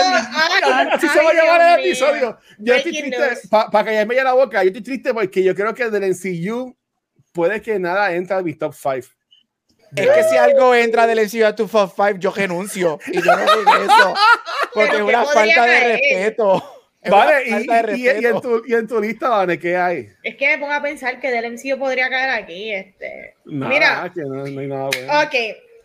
ay, 0.74 0.88
Así 0.94 1.08
se 1.08 1.20
va 1.20 1.26
a 1.26 1.30
ay, 1.30 1.38
llamar 1.38 1.60
Dios 1.60 1.70
el 1.70 1.78
mío. 1.78 1.86
episodio. 1.86 2.38
Yo 2.58 2.74
estoy 2.74 2.92
triste, 3.00 3.48
para 3.52 3.86
callarme 3.86 4.16
ya 4.16 4.24
la 4.24 4.34
boca, 4.34 4.64
yo 4.64 4.68
estoy 4.70 4.82
triste 4.82 5.14
porque 5.14 5.44
yo 5.44 5.54
creo 5.54 5.74
que 5.76 5.90
del 5.92 6.04
NCU 6.12 6.76
puede 7.32 7.62
que 7.62 7.78
nada 7.78 8.12
entre 8.16 8.36
a 8.38 8.42
mi 8.42 8.56
top 8.56 8.74
5. 8.74 9.08
Es 9.96 10.10
que 10.10 10.24
si 10.24 10.38
algo 10.38 10.74
entra 10.76 11.06
del 11.08 11.20
MCU 11.26 11.46
a 11.46 11.56
tu 11.56 11.68
Top 11.68 11.92
5, 11.96 12.12
yo 12.20 12.32
renuncio. 12.32 13.00
Y 13.08 13.22
yo 13.22 13.36
no 13.36 13.42
digo 13.42 13.76
eso. 13.84 14.14
Porque 14.74 14.90
es 14.92 14.96
¿qué 14.98 15.04
una 15.04 15.24
falta 15.26 15.42
de 15.44 15.54
caer? 15.54 16.00
respeto. 16.00 16.76
Es 17.02 17.10
Vale, 17.12 17.44
y, 17.48 17.52
falta 17.52 17.82
de 17.82 17.98
y- 17.98 18.02
y- 18.02 18.06
y 18.06 18.08
en 18.10 18.16
respeto. 18.22 18.42
tu, 18.42 18.64
y 18.68 18.74
en 18.76 18.88
tu 18.88 19.02
lista, 19.02 19.30
Vane, 19.30 19.58
¿qué 19.60 19.76
hay? 19.76 20.08
Es 20.22 20.36
que 20.36 20.48
me 20.50 20.58
pongo 20.60 20.74
a 20.74 20.82
pensar 20.84 21.20
que 21.20 21.32
del 21.32 21.46
MCU 21.54 21.80
podría 21.80 22.10
caer 22.10 22.30
aquí. 22.30 22.72
Este. 22.72 23.36
Nada, 23.46 23.70
Mira, 23.74 24.12
que 24.14 24.22
no, 24.22 24.46
no 24.46 24.60
hay 24.62 24.68
nada 24.68 24.86
bueno. 24.86 25.20
ok. 25.22 25.36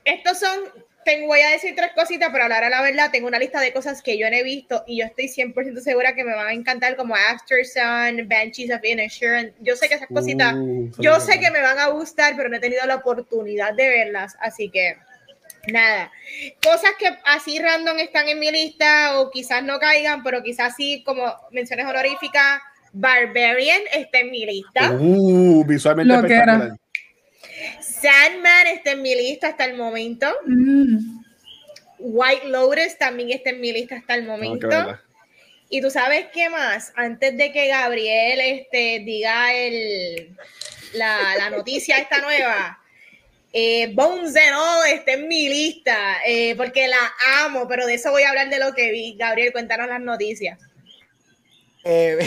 Estos 0.05 0.39
son. 0.39 0.86
Tengo, 1.07 1.29
voy 1.29 1.39
a 1.39 1.51
decir 1.51 1.73
tres 1.77 1.93
cositas, 1.95 2.31
pero 2.33 2.43
hablar 2.43 2.65
a 2.65 2.69
la 2.69 2.83
verdad, 2.83 3.13
tengo 3.13 3.29
una 3.29 3.39
lista 3.39 3.61
de 3.61 3.73
cosas 3.73 4.03
que 4.03 4.19
yo 4.19 4.29
no 4.29 4.35
he 4.35 4.43
visto 4.43 4.83
y 4.89 4.99
yo 4.99 5.07
estoy 5.07 5.29
100% 5.29 5.79
segura 5.79 6.17
que 6.17 6.25
me 6.25 6.35
van 6.35 6.49
a 6.49 6.53
encantar, 6.53 6.97
como 6.97 7.15
After 7.15 7.65
Sun, 7.65 8.29
Banshees 8.29 8.75
of 8.75 8.83
Inisherin. 8.83 9.55
Yo 9.61 9.77
sé 9.77 9.89
que 9.89 9.95
esas 9.95 10.09
cositas, 10.09 10.55
Uh, 10.57 10.91
yo 10.99 11.21
sé 11.21 11.39
que 11.39 11.53
me 11.53 11.63
van 11.63 11.79
a 11.79 11.91
gustar, 11.91 12.35
pero 12.37 12.49
no 12.49 12.57
he 12.57 12.61
tenido 12.61 12.85
la 12.87 12.97
oportunidad 12.97 13.73
de 13.75 13.89
verlas, 13.89 14.37
así 14.41 14.69
que 14.69 14.97
nada. 15.73 16.11
Cosas 16.61 16.91
que 16.99 17.17
así 17.25 17.61
random 17.61 18.01
están 18.01 18.29
en 18.29 18.41
mi 18.41 18.51
lista 18.51 19.21
o 19.21 19.31
quizás 19.31 19.63
no 19.63 19.79
caigan, 19.79 20.25
pero 20.25 20.43
quizás 20.43 20.75
sí, 20.77 21.05
como 21.07 21.33
menciones 21.53 21.87
honoríficas, 21.87 22.61
Barbarian 22.93 23.83
está 23.93 24.19
en 24.19 24.31
mi 24.33 24.45
lista. 24.45 24.91
Uh, 24.91 25.65
visualmente 25.65 26.13
Lo 26.13 26.27
que 26.27 26.35
era. 26.35 26.77
Sandman 27.81 28.67
está 28.67 28.93
en 28.93 29.03
mi 29.03 29.15
lista 29.15 29.49
hasta 29.49 29.65
el 29.65 29.77
momento. 29.77 30.27
mm, 30.47 31.25
White 31.99 32.49
Lotus 32.49 32.99
también 32.99 33.31
está 33.31 33.51
en 33.51 33.61
mi 33.61 33.73
lista 33.73 33.97
hasta 33.97 34.15
el 34.15 34.25
momento. 34.25 34.69
y 35.69 35.81
tú 35.81 35.91
sabes 35.91 36.27
qué 36.33 36.49
más, 36.49 36.93
antes 36.95 37.37
de 37.37 37.53
que 37.53 37.69
Gabriel 37.69 38.41
este, 38.41 39.01
diga 39.05 39.53
el, 39.55 40.37
la, 40.93 41.37
la 41.39 41.51
noticia 41.51 41.99
esta 41.99 42.21
nueva, 42.21 42.79
eh, 43.53 43.91
Bones 43.95 44.37
and 44.37 44.55
All 44.55 44.87
está 44.93 45.13
en 45.13 45.29
mi 45.29 45.49
lista, 45.49 46.19
eh, 46.27 46.55
porque 46.57 46.89
la 46.89 47.13
amo, 47.43 47.67
pero 47.67 47.87
de 47.87 47.95
eso 47.95 48.11
voy 48.11 48.23
a 48.23 48.29
hablar 48.29 48.51
de 48.51 48.59
lo 48.59 48.75
que 48.75 48.91
vi. 48.91 49.17
Gabriel, 49.17 49.51
cuéntanos 49.51 49.89
las 49.89 50.01
noticias. 50.01 50.59
Eh, 51.89 52.19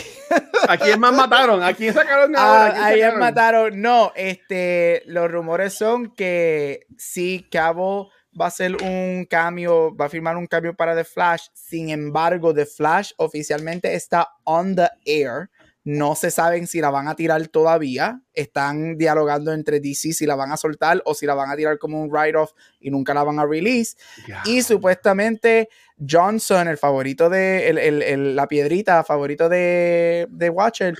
¿A 0.69 0.77
quién 0.77 0.99
más 0.99 1.13
mataron? 1.13 1.61
¿A 1.61 1.73
quién 1.73 1.93
sacaron 1.93 2.33
Ah, 2.37 2.67
ahora? 2.67 2.87
¿A 2.87 2.93
quién 2.93 3.19
mataron. 3.19 3.81
No, 3.81 4.13
este, 4.15 5.03
los 5.05 5.29
rumores 5.29 5.73
son 5.73 6.15
que 6.15 6.85
sí, 6.97 7.45
Cabo 7.51 8.09
va 8.39 8.45
a 8.45 8.47
hacer 8.49 8.77
un 8.81 9.25
cambio, 9.29 9.93
va 9.95 10.05
a 10.05 10.09
firmar 10.09 10.37
un 10.37 10.47
cambio 10.47 10.73
para 10.75 10.95
The 10.95 11.03
Flash. 11.03 11.47
Sin 11.53 11.89
embargo, 11.89 12.53
The 12.53 12.65
Flash 12.65 13.11
oficialmente 13.17 13.93
está 13.95 14.29
on 14.45 14.75
the 14.75 14.87
air. 15.05 15.49
no 15.83 16.13
se 16.13 16.29
saben 16.29 16.67
si 16.67 16.79
la 16.81 16.91
van 16.91 17.07
a 17.07 17.15
tirar 17.15 17.47
todavía. 17.47 18.21
Están 18.33 18.97
dialogando 18.97 19.51
entre 19.51 19.79
DC 19.79 20.13
si 20.13 20.25
la 20.25 20.35
van 20.35 20.51
a 20.51 20.57
soltar 20.57 21.01
o 21.05 21.13
si 21.15 21.25
la 21.25 21.33
van 21.33 21.49
a 21.49 21.55
tirar 21.55 21.79
como 21.79 21.99
un 22.01 22.09
write-off 22.11 22.51
y 22.79 22.91
nunca 22.91 23.13
la 23.13 23.23
van 23.23 23.39
a 23.39 23.45
release. 23.45 23.97
Y 24.45 24.61
supuestamente 24.61 25.69
Johnson, 26.07 26.67
el 26.67 26.77
favorito 26.77 27.29
de 27.29 27.69
el, 27.69 27.77
el, 27.77 28.01
el, 28.01 28.35
la 28.35 28.47
piedrita, 28.47 29.03
favorito 29.03 29.49
de, 29.49 30.27
de 30.29 30.49
Watcher, 30.49 30.95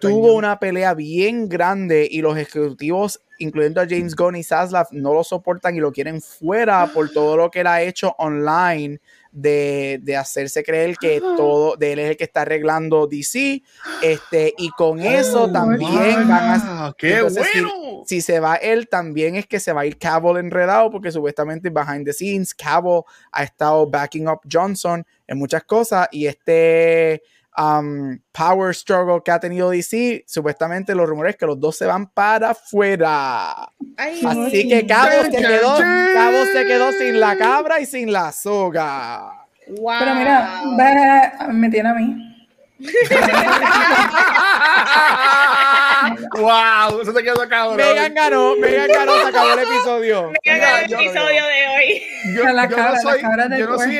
tuvo 0.00 0.34
una 0.34 0.58
pelea 0.58 0.94
bien 0.94 1.48
grande 1.48 2.08
y 2.10 2.20
los 2.22 2.36
ejecutivos, 2.36 3.20
incluyendo 3.38 3.80
a 3.80 3.86
James 3.88 4.16
Gunn 4.16 4.36
y 4.36 4.42
Zaslav, 4.42 4.88
no 4.90 5.14
lo 5.14 5.22
soportan 5.22 5.76
y 5.76 5.80
lo 5.80 5.92
quieren 5.92 6.20
fuera 6.20 6.86
por 6.86 7.10
todo 7.10 7.36
lo 7.36 7.50
que 7.50 7.60
él 7.60 7.66
ha 7.66 7.82
hecho 7.82 8.14
online 8.18 9.00
de, 9.32 10.00
de, 10.02 10.16
hacerse 10.16 10.62
creer 10.64 10.96
que 10.96 11.20
todo 11.20 11.76
de 11.76 11.92
él 11.92 11.98
es 12.00 12.10
el 12.10 12.16
que 12.16 12.24
está 12.24 12.42
arreglando 12.42 13.06
DC. 13.06 13.62
Este, 14.02 14.54
y 14.58 14.70
con 14.70 15.00
eso 15.00 15.44
Oh, 15.44 15.52
también 15.52 15.90
wow, 15.90 16.28
van 16.28 16.60
a. 16.62 16.94
¡Qué 16.96 17.14
entonces, 17.16 17.46
si- 17.52 17.60
bueno! 17.60 18.04
Si, 18.06 18.20
se 18.22 18.40
va 18.40 18.56
él, 18.56 18.88
también 18.88 19.36
es 19.36 19.46
que 19.46 19.60
se 19.60 19.72
va 19.72 19.82
a 19.82 19.86
ir 19.86 19.98
Cavill 19.98 20.38
enredado, 20.38 20.90
porque 20.90 21.12
supuestamente 21.12 21.68
behind 21.70 22.04
the 22.06 22.12
scenes, 22.12 22.54
Cavill 22.54 23.02
ha 23.32 23.42
estado 23.44 23.86
backing 23.86 24.28
up 24.28 24.40
Johnson 24.50 25.04
en 25.26 25.38
muchas 25.38 25.64
cosas. 25.64 26.08
Y 26.10 26.26
este 26.26 27.22
um, 27.58 28.18
power 28.32 28.74
struggle 28.74 29.22
que 29.22 29.30
ha 29.30 29.40
tenido 29.40 29.70
DC, 29.70 30.24
supuestamente 30.26 30.94
los 30.94 31.08
rumores 31.08 31.34
es 31.34 31.38
que 31.38 31.46
los 31.46 31.58
dos 31.58 31.76
se 31.76 31.86
van 31.86 32.06
para 32.06 32.50
afuera. 32.50 33.72
Ay, 33.96 34.22
Así 34.24 34.68
que 34.68 34.86
Cabo 34.86 35.24
se 35.24 35.30
quedó, 35.30 35.78
Cabo 35.78 36.44
se 36.52 36.66
quedó 36.66 36.92
sin 36.92 37.20
la 37.20 37.36
cabra 37.36 37.80
y 37.80 37.86
sin 37.86 38.12
la 38.12 38.32
soga. 38.32 39.46
wow. 39.68 39.98
Pero 39.98 40.14
mira, 40.14 40.62
ve, 40.76 41.52
me 41.52 41.68
tiene 41.68 41.88
a 41.88 41.94
mí. 41.94 42.24
¡Wow! 46.38 47.00
Eso 47.02 47.12
te 47.12 47.24
quedó 47.24 47.48
cabrón. 47.48 47.76
Megan 47.76 48.14
ganó, 48.14 48.54
Megan 48.56 48.88
ganó, 48.88 49.16
se 49.16 49.28
acabó 49.28 49.52
el 49.52 49.58
episodio. 49.58 50.30
Me 50.30 50.38
encanta 50.44 50.80
el 50.82 50.92
episodio 50.92 51.44
de 51.44 51.68
hoy. 51.68 52.02
yo, 52.34 52.44
yo 52.44 52.76
cabra, 52.76 52.92
no 52.92 53.00
soy, 53.02 53.20
yo 53.20 53.66
no 53.66 53.78
soy 53.78 53.98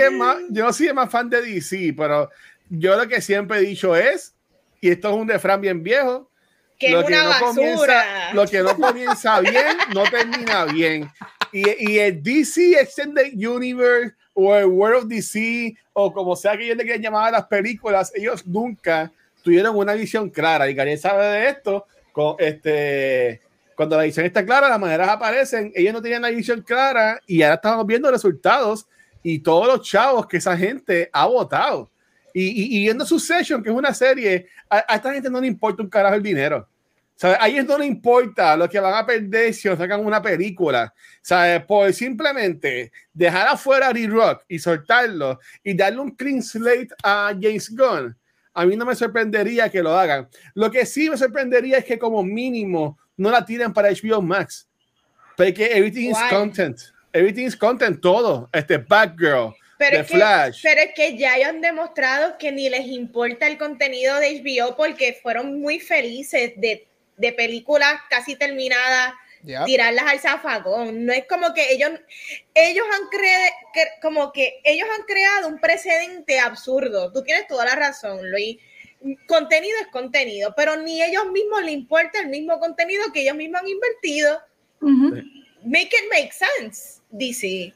yo 0.51 0.65
no 0.65 0.73
soy 0.73 0.93
más 0.93 1.11
fan 1.11 1.29
de 1.29 1.43
DC, 1.43 1.95
pero 1.97 2.31
yo 2.71 2.97
lo 2.97 3.09
que 3.09 3.21
siempre 3.21 3.59
he 3.59 3.63
dicho 3.63 3.97
es, 3.97 4.35
y 4.81 4.91
esto 4.91 5.09
es 5.11 5.15
un 5.15 5.29
refrán 5.29 5.61
bien 5.61 5.83
viejo, 5.83 6.31
Que 6.79 6.91
lo 6.91 7.01
es 7.01 7.09
una 7.09 7.25
basura. 7.25 7.47
comienza, 7.47 8.35
lo 8.35 8.47
que 8.47 8.63
no 8.63 8.77
comienza 8.77 9.41
bien, 9.43 9.77
no 9.95 10.05
termina 10.05 10.65
bien. 10.67 11.11
Y, 11.53 11.93
y 11.93 11.99
el 11.99 12.23
DC 12.23 12.81
Extended 12.81 13.33
Universe 13.35 14.15
o 14.35 14.55
el 14.55 14.67
World 14.67 15.05
of 15.05 15.09
DC 15.09 15.75
o 15.93 16.13
como 16.13 16.37
sea 16.37 16.57
que 16.57 16.65
ellos 16.65 16.77
le 16.77 16.85
quieran 16.85 17.03
llamar 17.03 17.29
a 17.29 17.39
las 17.39 17.47
películas, 17.47 18.13
ellos 18.15 18.47
nunca 18.47 19.11
tuvieron 19.43 19.77
una 19.77 19.95
visión 19.95 20.31
clara. 20.31 20.69
Y 20.71 20.75
Gabriel 20.75 20.99
sabe 20.99 21.27
de 21.27 21.49
esto. 21.49 21.87
Con 22.13 22.37
este, 22.39 23.41
cuando 23.75 23.97
la 23.97 24.05
visión 24.05 24.25
está 24.25 24.45
clara, 24.45 24.69
las 24.69 24.79
maneras 24.79 25.09
aparecen. 25.09 25.73
Ellos 25.75 25.93
no 25.93 26.03
tenían 26.03 26.23
la 26.23 26.31
visión 26.31 26.63
clara 26.63 27.21
y 27.27 27.43
ahora 27.43 27.57
estamos 27.57 27.87
viendo 27.87 28.11
resultados 28.11 28.87
y 29.23 29.41
todos 29.41 29.67
los 29.67 29.83
chavos 29.83 30.27
que 30.27 30.37
esa 30.37 30.57
gente 30.57 31.11
ha 31.13 31.27
votado. 31.27 31.91
Y, 32.35 32.77
y, 32.77 32.83
viendo 32.83 33.07
Succession, 33.07 33.63
que 33.63 33.71
es 33.71 33.75
una 33.75 33.95
serie, 33.95 34.47
a, 34.69 34.85
a 34.87 34.97
esta 34.97 35.13
gente 35.13 35.31
no 35.31 35.41
le 35.41 35.47
importa 35.47 35.83
un 35.83 35.89
carajo 35.89 36.15
el 36.15 36.23
dinero. 36.23 36.69
¿Sabes? 37.19 37.37
A 37.41 37.49
ellos 37.49 37.67
no 37.67 37.77
les 37.77 37.89
importa 37.89 38.57
lo 38.57 38.69
que 38.69 38.79
van 38.79 38.95
a 38.95 39.05
perder 39.05 39.53
si 39.53 39.67
nos 39.67 39.77
sacan 39.77 40.07
una 40.07 40.23
película. 40.23 40.95
¿Sabes? 41.21 41.65
Por 41.65 41.93
simplemente 41.93 42.93
dejar 43.13 43.49
afuera 43.49 43.89
a 43.89 43.93
D-Rock 43.93 44.45
y 44.47 44.61
soltarlo 44.61 45.41
y 45.65 45.75
darle 45.75 45.99
un 45.99 46.13
clean 46.13 46.41
slate 46.41 46.91
a 47.03 47.33
James 47.41 47.75
Gunn, 47.75 48.17
a 48.55 48.67
mí 48.67 48.77
no 48.77 48.85
me 48.85 48.95
sorprendería 48.95 49.69
que 49.69 49.83
lo 49.83 49.97
hagan. 49.97 50.29
Lo 50.55 50.71
que 50.71 50.87
sí 50.87 51.11
me 51.11 51.17
sorprendería 51.17 51.79
es 51.79 51.85
que 51.85 51.99
como 51.99 52.23
mínimo 52.23 52.99
no 53.17 53.31
la 53.31 53.45
tiren 53.45 53.73
para 53.73 53.91
HBO 53.91 54.23
Max. 54.23 54.69
Porque 55.37 55.67
everything 55.73 56.11
is 56.11 56.19
content. 56.31 56.79
Everything 57.13 57.47
is 57.47 57.57
content, 57.57 58.01
todo. 58.01 58.49
Este 58.53 58.79
Batgirl, 58.79 59.55
Pero 59.79 60.01
es, 60.01 60.07
que, 60.09 60.15
Flash. 60.17 60.61
pero 60.63 60.81
es 60.81 60.91
que 60.95 61.17
ya 61.17 61.37
ellos 61.37 61.49
han 61.51 61.61
demostrado 61.61 62.37
que 62.37 62.51
ni 62.53 62.69
les 62.69 62.87
importa 62.87 63.47
el 63.47 63.57
contenido 63.59 64.19
de 64.19 64.41
HBO 64.43 64.77
porque 64.77 65.19
fueron 65.23 65.61
muy 65.61 65.79
felices 65.81 66.53
de, 66.57 66.87
de 67.17 67.33
películas 67.33 67.95
casi 68.11 68.37
terminadas, 68.37 69.15
Yep. 69.45 69.67
tirarlas 69.67 70.05
al 70.05 70.19
zafagón. 70.19 71.07
No 71.07 71.13
es 71.13 71.25
como 71.27 71.55
que 71.55 71.73
ellos, 71.73 71.93
ellos 72.55 72.85
han 72.93 73.03
cre- 73.09 73.53
cre- 73.73 74.01
como 74.03 74.33
que 74.33 74.61
ellos 74.65 74.89
han 74.99 75.05
creado 75.05 75.47
un 75.47 75.61
precedente 75.61 76.41
absurdo. 76.41 77.13
Tú 77.13 77.23
tienes 77.23 77.47
toda 77.47 77.65
la 77.65 77.77
razón, 77.77 78.29
Luis. 78.33 78.57
Contenido 79.29 79.79
es 79.81 79.87
contenido, 79.93 80.53
pero 80.57 80.77
ni 80.77 81.01
ellos 81.01 81.31
mismos 81.31 81.63
les 81.63 81.73
importa 81.75 82.19
el 82.19 82.27
mismo 82.27 82.59
contenido 82.59 83.05
que 83.13 83.21
ellos 83.21 83.37
mismos 83.37 83.61
han 83.61 83.69
invertido. 83.69 84.41
Make 84.81 85.91
it 85.97 86.11
make 86.11 86.33
sense, 86.33 87.01
DC. 87.11 87.73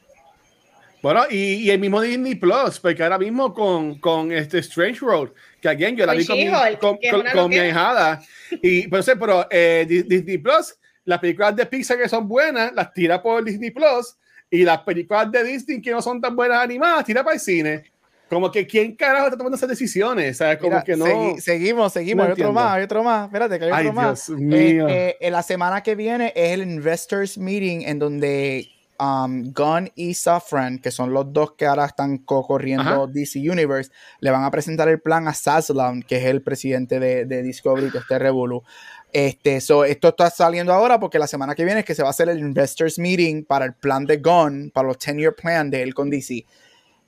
Bueno, 1.03 1.25
y, 1.29 1.55
y 1.55 1.69
el 1.69 1.79
mismo 1.79 1.99
Disney 2.01 2.35
Plus, 2.35 2.79
porque 2.79 3.03
ahora 3.03 3.19
mismo 3.19 3.53
con, 3.53 3.99
con 3.99 4.31
este 4.31 4.59
Strange 4.59 5.01
Road, 5.01 5.29
que 5.61 5.67
again 5.67 5.95
yo 5.97 6.05
la 6.05 6.13
vi 6.13 6.25
con, 6.25 6.37
mi, 6.37 6.49
con, 6.77 6.97
con- 7.11 7.25
con 7.33 7.49
mi 7.49 7.59
ahijada. 7.59 8.21
Y, 8.61 8.87
pero, 8.87 9.03
sé, 9.03 9.15
pero 9.17 9.45
eh, 9.51 9.85
Di- 9.87 10.03
Disney 10.03 10.37
Plus, 10.37 10.75
las 11.03 11.19
películas 11.19 11.55
de 11.57 11.65
Pixar 11.65 11.97
que 11.99 12.07
son 12.07 12.25
buenas, 12.27 12.71
las 12.73 12.93
tira 12.93 13.21
por 13.21 13.43
Disney 13.43 13.71
Plus, 13.71 14.15
y 14.49 14.63
las 14.63 14.79
películas 14.83 15.29
de 15.29 15.43
Disney 15.43 15.81
que 15.81 15.91
no 15.91 16.01
son 16.01 16.21
tan 16.21 16.35
buenas 16.37 16.59
animadas, 16.63 17.03
tira 17.03 17.21
para 17.21 17.33
el 17.35 17.39
cine. 17.41 17.83
Como 18.29 18.49
que 18.49 18.65
quién 18.65 18.95
carajo 18.95 19.25
está 19.25 19.37
tomando 19.37 19.57
esas 19.57 19.67
decisiones, 19.69 20.37
¿sabes? 20.37 20.57
Como 20.57 20.71
Mira, 20.71 20.83
que 20.83 20.95
no. 20.95 21.05
segui- 21.05 21.39
seguimos, 21.39 21.91
seguimos. 21.91 22.23
no 22.25 22.29
hay 22.29 22.31
otro 22.41 22.53
más, 22.53 22.73
hay 22.75 22.83
otro 22.83 23.03
más. 23.03 23.25
Espérate, 23.27 23.59
que 23.59 23.65
hay 23.65 23.71
Ay, 23.73 23.87
otro 23.87 23.93
más. 23.93 24.27
Dios 24.27 24.39
mío. 24.39 24.87
Este, 24.87 25.27
en 25.27 25.33
la 25.33 25.43
semana 25.43 25.83
que 25.83 25.95
viene 25.95 26.31
es 26.33 26.51
el 26.53 26.61
Investors 26.63 27.37
Meeting 27.37 27.81
en 27.85 27.99
donde 27.99 28.69
um, 29.03 29.51
Gunn 29.51 29.91
y 29.95 30.13
Safran, 30.13 30.79
que 30.79 30.91
son 30.91 31.13
los 31.13 31.31
dos 31.33 31.53
que 31.53 31.65
ahora 31.65 31.85
están 31.85 32.19
co-corriendo. 32.19 33.07
DC 33.07 33.39
Universe, 33.39 33.91
le 34.19 34.31
van 34.31 34.43
a 34.43 34.51
presentar 34.51 34.87
el 34.89 35.01
plan 35.01 35.27
a 35.27 35.33
Saslam, 35.33 36.01
que 36.01 36.17
es 36.17 36.25
el 36.25 36.41
presidente 36.41 36.99
de, 36.99 37.25
de 37.25 37.43
Discovery, 37.43 37.91
que 37.91 37.99
este 37.99 38.19
Revolu. 38.19 38.63
Este, 39.11 39.61
so, 39.61 39.85
esto 39.85 40.09
está 40.09 40.29
saliendo 40.29 40.73
ahora 40.73 40.99
porque 40.99 41.19
la 41.19 41.27
semana 41.27 41.53
que 41.53 41.65
viene 41.65 41.81
es 41.81 41.85
que 41.85 41.93
se 41.93 42.01
va 42.01 42.09
a 42.09 42.11
hacer 42.11 42.29
el 42.29 42.39
Investors 42.39 42.97
Meeting 42.97 43.45
para 43.45 43.65
el 43.65 43.73
plan 43.73 44.05
de 44.05 44.17
Gunn, 44.17 44.71
para 44.73 44.87
los 44.87 44.97
10-year 44.97 45.35
plan 45.35 45.69
de 45.69 45.83
él 45.83 45.93
con 45.93 46.09
DC. 46.09 46.45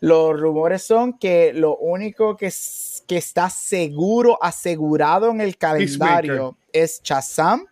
Los 0.01 0.39
rumores 0.39 0.83
son 0.83 1.17
que 1.17 1.51
lo 1.53 1.77
único 1.77 2.37
que, 2.37 2.53
que 3.07 3.17
está 3.17 3.49
seguro, 3.49 4.37
asegurado 4.41 5.31
en 5.31 5.41
el 5.41 5.57
calendario 5.57 6.57
es 6.71 7.01
Shazam 7.03 7.65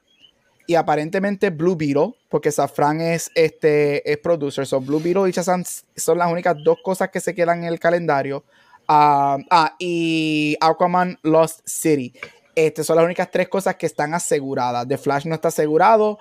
y 0.66 0.76
aparentemente 0.76 1.50
Blue 1.50 1.76
Beetle, 1.76 2.14
porque 2.30 2.52
Safran 2.52 3.02
es, 3.02 3.32
este, 3.36 4.10
es 4.10 4.18
producer. 4.18 4.66
So 4.66 4.80
Blue 4.80 5.00
Beetle 5.00 5.30
y 5.30 5.32
Shazam 5.32 5.64
son 5.96 6.18
las 6.18 6.32
únicas 6.32 6.56
dos 6.64 6.78
cosas 6.84 7.10
que 7.10 7.20
se 7.20 7.36
quedan 7.36 7.60
en 7.60 7.66
el 7.66 7.80
calendario. 7.80 8.44
Ah, 8.88 9.38
ah, 9.50 9.76
y 9.80 10.58
Aquaman 10.60 11.18
Lost 11.24 11.62
City. 11.66 12.14
Estas 12.56 12.86
son 12.86 12.98
las 12.98 13.06
únicas 13.06 13.32
tres 13.32 13.50
cosas 13.50 13.76
que 13.76 13.88
están 13.88 14.14
aseguradas. 14.14 14.88
The 14.88 14.98
Flash 15.00 15.26
no 15.26 15.34
está 15.34 15.48
asegurado, 15.48 16.20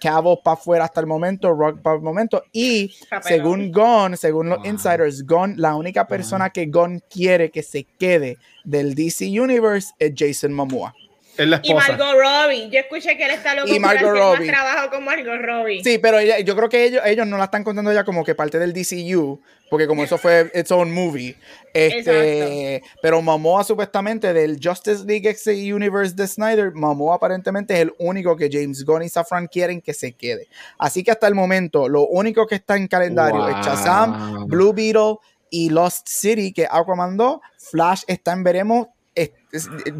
Cavill 0.00 0.38
para 0.42 0.54
afuera 0.54 0.84
hasta 0.84 1.00
el 1.00 1.06
momento, 1.06 1.52
Rock 1.54 1.80
para 1.82 1.96
el 1.96 2.02
momento. 2.02 2.42
Y 2.52 2.92
según 3.22 3.70
Gunn, 3.70 4.16
según 4.16 4.48
los 4.48 4.58
Wow. 4.58 4.66
insiders, 4.66 5.24
Gunn, 5.24 5.54
la 5.56 5.76
única 5.76 6.08
persona 6.08 6.50
que 6.50 6.66
Gunn 6.66 7.00
quiere 7.08 7.50
que 7.50 7.62
se 7.62 7.84
quede 7.84 8.38
del 8.64 8.96
DC 8.96 9.26
Universe 9.40 9.92
es 10.00 10.12
Jason 10.16 10.52
Momoa. 10.52 10.94
Es 11.38 11.46
la 11.46 11.60
Y. 11.62 11.72
Margot 11.72 12.14
Robbie. 12.14 12.68
Yo 12.70 12.80
escuché 12.80 13.16
que 13.16 13.24
él 13.24 13.30
está 13.30 13.54
loco 13.54 13.68
Y 13.68 13.72
por 13.72 13.80
Margot 13.80 14.10
Robbie. 14.10 14.46
más 14.46 14.56
trabajo 14.60 14.90
con 14.90 15.04
Margot 15.04 15.40
Robbie. 15.40 15.82
Sí, 15.84 15.98
pero 15.98 16.18
ella- 16.18 16.40
yo 16.40 16.54
creo 16.56 16.68
que 16.68 16.84
ellos, 16.84 17.00
ellos 17.06 17.26
no 17.26 17.38
la 17.38 17.44
están 17.44 17.64
contando 17.64 17.92
ya 17.92 18.04
como 18.04 18.24
que 18.24 18.34
parte 18.34 18.58
del 18.58 18.72
DCU, 18.72 19.40
porque 19.70 19.86
como 19.86 20.02
eso 20.04 20.18
fue 20.18 20.50
its 20.54 20.70
own 20.72 20.92
movie. 20.92 21.36
Este, 21.72 22.82
pero 23.00 23.22
Momoa 23.22 23.64
supuestamente 23.64 24.32
del 24.32 24.58
Justice 24.62 25.04
League 25.06 25.28
X 25.30 25.46
Universe 25.46 26.14
de 26.14 26.26
Snyder, 26.26 26.72
Momoa 26.74 27.16
aparentemente 27.16 27.74
es 27.74 27.80
el 27.80 27.94
único 27.98 28.36
que 28.36 28.48
James 28.50 28.84
Gunn 28.84 29.02
y 29.02 29.08
Safran 29.08 29.46
quieren 29.46 29.80
que 29.80 29.94
se 29.94 30.12
quede. 30.12 30.48
Así 30.78 31.02
que 31.02 31.10
hasta 31.10 31.26
el 31.28 31.34
momento, 31.34 31.88
lo 31.88 32.06
único 32.06 32.46
que 32.46 32.56
está 32.56 32.76
en 32.76 32.88
calendario 32.88 33.46
es 33.48 33.54
Wow. 33.54 33.62
Shazam, 33.64 34.46
Blue 34.48 34.72
Beetle 34.72 35.16
y 35.50 35.70
Lost 35.70 36.08
City, 36.08 36.52
que 36.52 36.66
Aquaman 36.70 37.16
2, 37.16 37.38
Flash 37.70 38.02
está 38.06 38.32
en 38.32 38.42
veremos. 38.44 38.88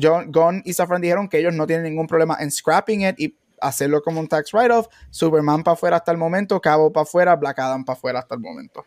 John, 0.01 0.31
Gunn 0.31 0.63
y 0.65 0.73
Safran 0.73 1.01
dijeron 1.01 1.29
que 1.29 1.39
ellos 1.39 1.55
no 1.55 1.67
tienen 1.67 1.85
ningún 1.85 2.07
problema 2.07 2.37
en 2.41 2.51
scrapping 2.51 3.07
it 3.09 3.15
y 3.19 3.37
hacerlo 3.61 4.03
como 4.03 4.21
un 4.21 4.29
tax 4.29 4.53
write-off. 4.53 4.89
Superman 5.11 5.63
para 5.63 5.75
afuera 5.75 5.97
hasta 5.97 6.13
el 6.13 6.19
momento, 6.19 6.61
Cabo 6.61 6.93
para 6.93 7.03
afuera, 7.03 7.37
Black 7.37 7.59
Adam 7.59 7.85
para 7.85 7.97
afuera 7.97 8.19
hasta 8.21 8.35
el 8.35 8.41
momento. 8.41 8.85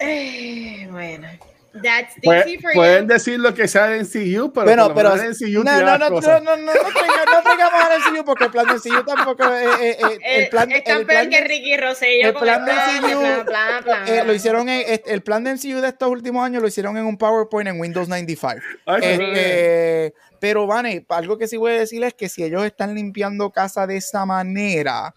Eh, 0.00 0.88
bueno. 0.90 1.28
That's 1.72 2.14
DC 2.20 2.60
for 2.60 2.72
pueden 2.74 3.04
you. 3.08 3.14
decir 3.14 3.40
lo 3.40 3.54
que 3.54 3.66
sea 3.66 3.86
de 3.86 4.00
NCU, 4.02 4.52
pero 4.52 4.66
Bueno, 4.66 4.94
pero 4.94 5.16
NCU 5.16 5.64
no, 5.64 5.80
no, 5.80 5.80
no, 5.86 5.98
no, 5.98 6.08
cosas. 6.10 6.42
no, 6.42 6.56
no, 6.56 6.64
no, 6.66 6.72
no 6.72 7.42
traigamos 7.42 7.82
al 7.82 8.12
MCU 8.12 8.24
porque 8.26 8.44
el 8.44 8.50
plan 8.50 8.66
de 8.66 8.74
MCU 8.74 9.04
tampoco 9.06 9.44
eh, 9.44 9.64
eh, 9.80 9.96
eh, 9.98 10.18
el 10.22 10.42
Eh, 10.44 10.48
plan 10.50 10.70
es 10.70 10.84
tan 10.84 11.00
el 11.00 11.06
peor 11.06 11.18
plan 11.20 11.30
que 11.30 11.40
Ricky 11.48 11.76
Rosselló 11.78 12.28
el 12.28 12.34
plan 12.34 12.64
de 12.66 12.72
plan, 12.72 13.44
plan, 13.46 13.84
plan. 13.84 14.08
eh, 14.08 14.22
lo 14.26 14.34
hicieron 14.34 14.68
en, 14.68 15.00
el 15.06 15.22
plan 15.22 15.44
de 15.44 15.54
MCU 15.54 15.80
de 15.80 15.88
estos 15.88 16.08
últimos 16.10 16.44
años 16.44 16.60
lo 16.60 16.68
hicieron 16.68 16.96
en 16.98 17.06
un 17.06 17.16
PowerPoint 17.16 17.68
en 17.70 17.80
Windows 17.80 18.08
95. 18.08 18.60
Ay. 18.86 19.00
Este, 19.02 20.14
pero 20.40 20.66
Vane, 20.66 21.06
algo 21.08 21.38
que 21.38 21.48
sí 21.48 21.56
voy 21.56 21.72
a 21.72 21.78
decir 21.78 22.02
es 22.04 22.12
que 22.14 22.28
si 22.28 22.42
ellos 22.44 22.64
están 22.64 22.94
limpiando 22.94 23.50
casa 23.50 23.86
de 23.86 23.96
esa 23.96 24.26
manera, 24.26 25.14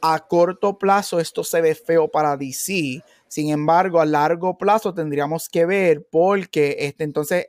a 0.00 0.18
corto 0.20 0.78
plazo 0.78 1.18
esto 1.20 1.44
se 1.44 1.60
ve 1.60 1.74
feo 1.74 2.08
para 2.08 2.36
DC. 2.36 3.02
Sin 3.28 3.50
embargo, 3.50 4.00
a 4.00 4.06
largo 4.06 4.58
plazo 4.58 4.94
tendríamos 4.94 5.48
que 5.48 5.66
ver 5.66 6.06
porque 6.10 6.76
este, 6.80 7.04
entonces 7.04 7.48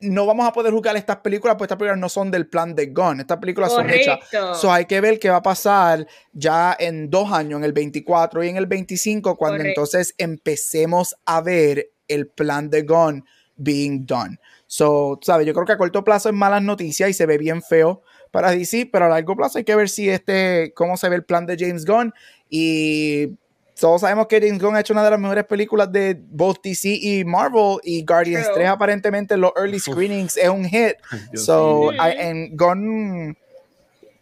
no 0.00 0.26
vamos 0.26 0.46
a 0.46 0.52
poder 0.52 0.72
jugar 0.72 0.96
estas 0.96 1.18
películas 1.18 1.54
porque 1.54 1.66
estas 1.66 1.78
películas 1.78 1.98
no 1.98 2.08
son 2.08 2.30
del 2.30 2.46
plan 2.48 2.74
de 2.74 2.86
Gunn. 2.86 3.20
Estas 3.20 3.38
películas 3.38 3.72
son 3.72 3.88
hechas. 3.88 4.18
So 4.60 4.70
hay 4.70 4.84
que 4.84 5.00
ver 5.00 5.18
qué 5.18 5.30
va 5.30 5.36
a 5.36 5.42
pasar 5.42 6.06
ya 6.32 6.76
en 6.78 7.10
dos 7.10 7.32
años, 7.32 7.58
en 7.58 7.64
el 7.64 7.72
24 7.72 8.44
y 8.44 8.48
en 8.48 8.56
el 8.56 8.66
25, 8.66 9.36
cuando 9.36 9.58
Correcto. 9.58 9.80
entonces 9.80 10.14
empecemos 10.18 11.16
a 11.24 11.40
ver 11.40 11.90
el 12.08 12.28
plan 12.28 12.68
de 12.68 12.82
Gunn 12.82 13.24
being 13.56 14.04
done. 14.06 14.38
So, 14.66 15.18
sabes, 15.22 15.46
yo 15.46 15.54
creo 15.54 15.64
que 15.64 15.72
a 15.72 15.78
corto 15.78 16.04
plazo 16.04 16.28
es 16.28 16.34
malas 16.34 16.62
noticias 16.62 17.08
y 17.08 17.12
se 17.14 17.26
ve 17.26 17.38
bien 17.38 17.62
feo 17.62 18.02
para 18.30 18.50
DC, 18.50 18.90
pero 18.92 19.06
a 19.06 19.08
largo 19.08 19.36
plazo 19.36 19.58
hay 19.58 19.64
que 19.64 19.76
ver 19.76 19.88
si 19.88 20.10
este, 20.10 20.72
cómo 20.74 20.96
se 20.96 21.08
ve 21.08 21.16
el 21.16 21.24
plan 21.24 21.46
de 21.46 21.56
James 21.58 21.84
Gunn 21.84 22.12
y 22.50 23.38
todos 23.80 24.00
sabemos 24.00 24.26
que 24.26 24.40
James 24.40 24.60
Gunn 24.60 24.74
ha 24.76 24.80
hecho 24.80 24.92
una 24.92 25.04
de 25.04 25.10
las 25.10 25.20
mejores 25.20 25.44
películas 25.44 25.90
de 25.92 26.16
both 26.18 26.62
DC 26.62 26.88
y 26.88 27.24
Marvel 27.24 27.78
y 27.84 28.04
Guardians 28.04 28.44
True. 28.46 28.56
3 28.56 28.68
aparentemente 28.68 29.34
en 29.34 29.40
los 29.42 29.52
early 29.56 29.76
Uf. 29.76 29.82
screenings 29.84 30.36
es 30.36 30.48
un 30.48 30.64
hit. 30.64 30.94
Dios 31.30 31.44
So, 31.44 31.90
mío. 31.92 32.02
I- 32.06 32.16
en 32.20 32.56
Gunn 32.56 33.36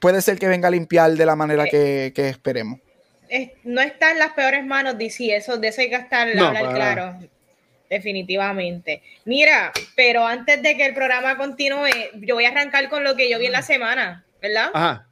puede 0.00 0.20
ser 0.22 0.38
que 0.38 0.48
venga 0.48 0.68
a 0.68 0.70
limpiar 0.70 1.12
de 1.12 1.24
la 1.26 1.36
manera 1.36 1.64
Eh. 1.64 1.70
que, 1.70 2.12
que 2.14 2.28
esperemos. 2.28 2.80
Es- 3.28 3.50
no 3.64 3.80
está 3.80 4.10
en 4.12 4.18
las 4.18 4.32
peores 4.32 4.64
manos 4.66 4.98
DC, 4.98 5.34
eso 5.34 5.56
de 5.56 5.68
eso 5.68 5.80
hay 5.80 5.88
que 5.88 5.96
estar 5.96 6.28
No, 6.34 6.46
hablar 6.46 6.74
claro. 6.74 7.14
Definitivamente. 7.88 9.02
Mira, 9.24 9.72
pero 9.94 10.26
antes 10.26 10.60
de 10.62 10.76
que 10.76 10.84
el 10.86 10.94
programa 10.94 11.36
continúe, 11.36 11.86
yo 12.22 12.34
voy 12.34 12.44
a 12.44 12.48
arrancar 12.48 12.88
con 12.88 13.04
lo 13.04 13.14
que 13.14 13.30
yo 13.30 13.38
vi 13.38 13.46
en 13.46 13.52
la 13.52 13.62
semana, 13.62 14.24
¿verdad? 14.42 14.70
Ajá. 14.74 15.06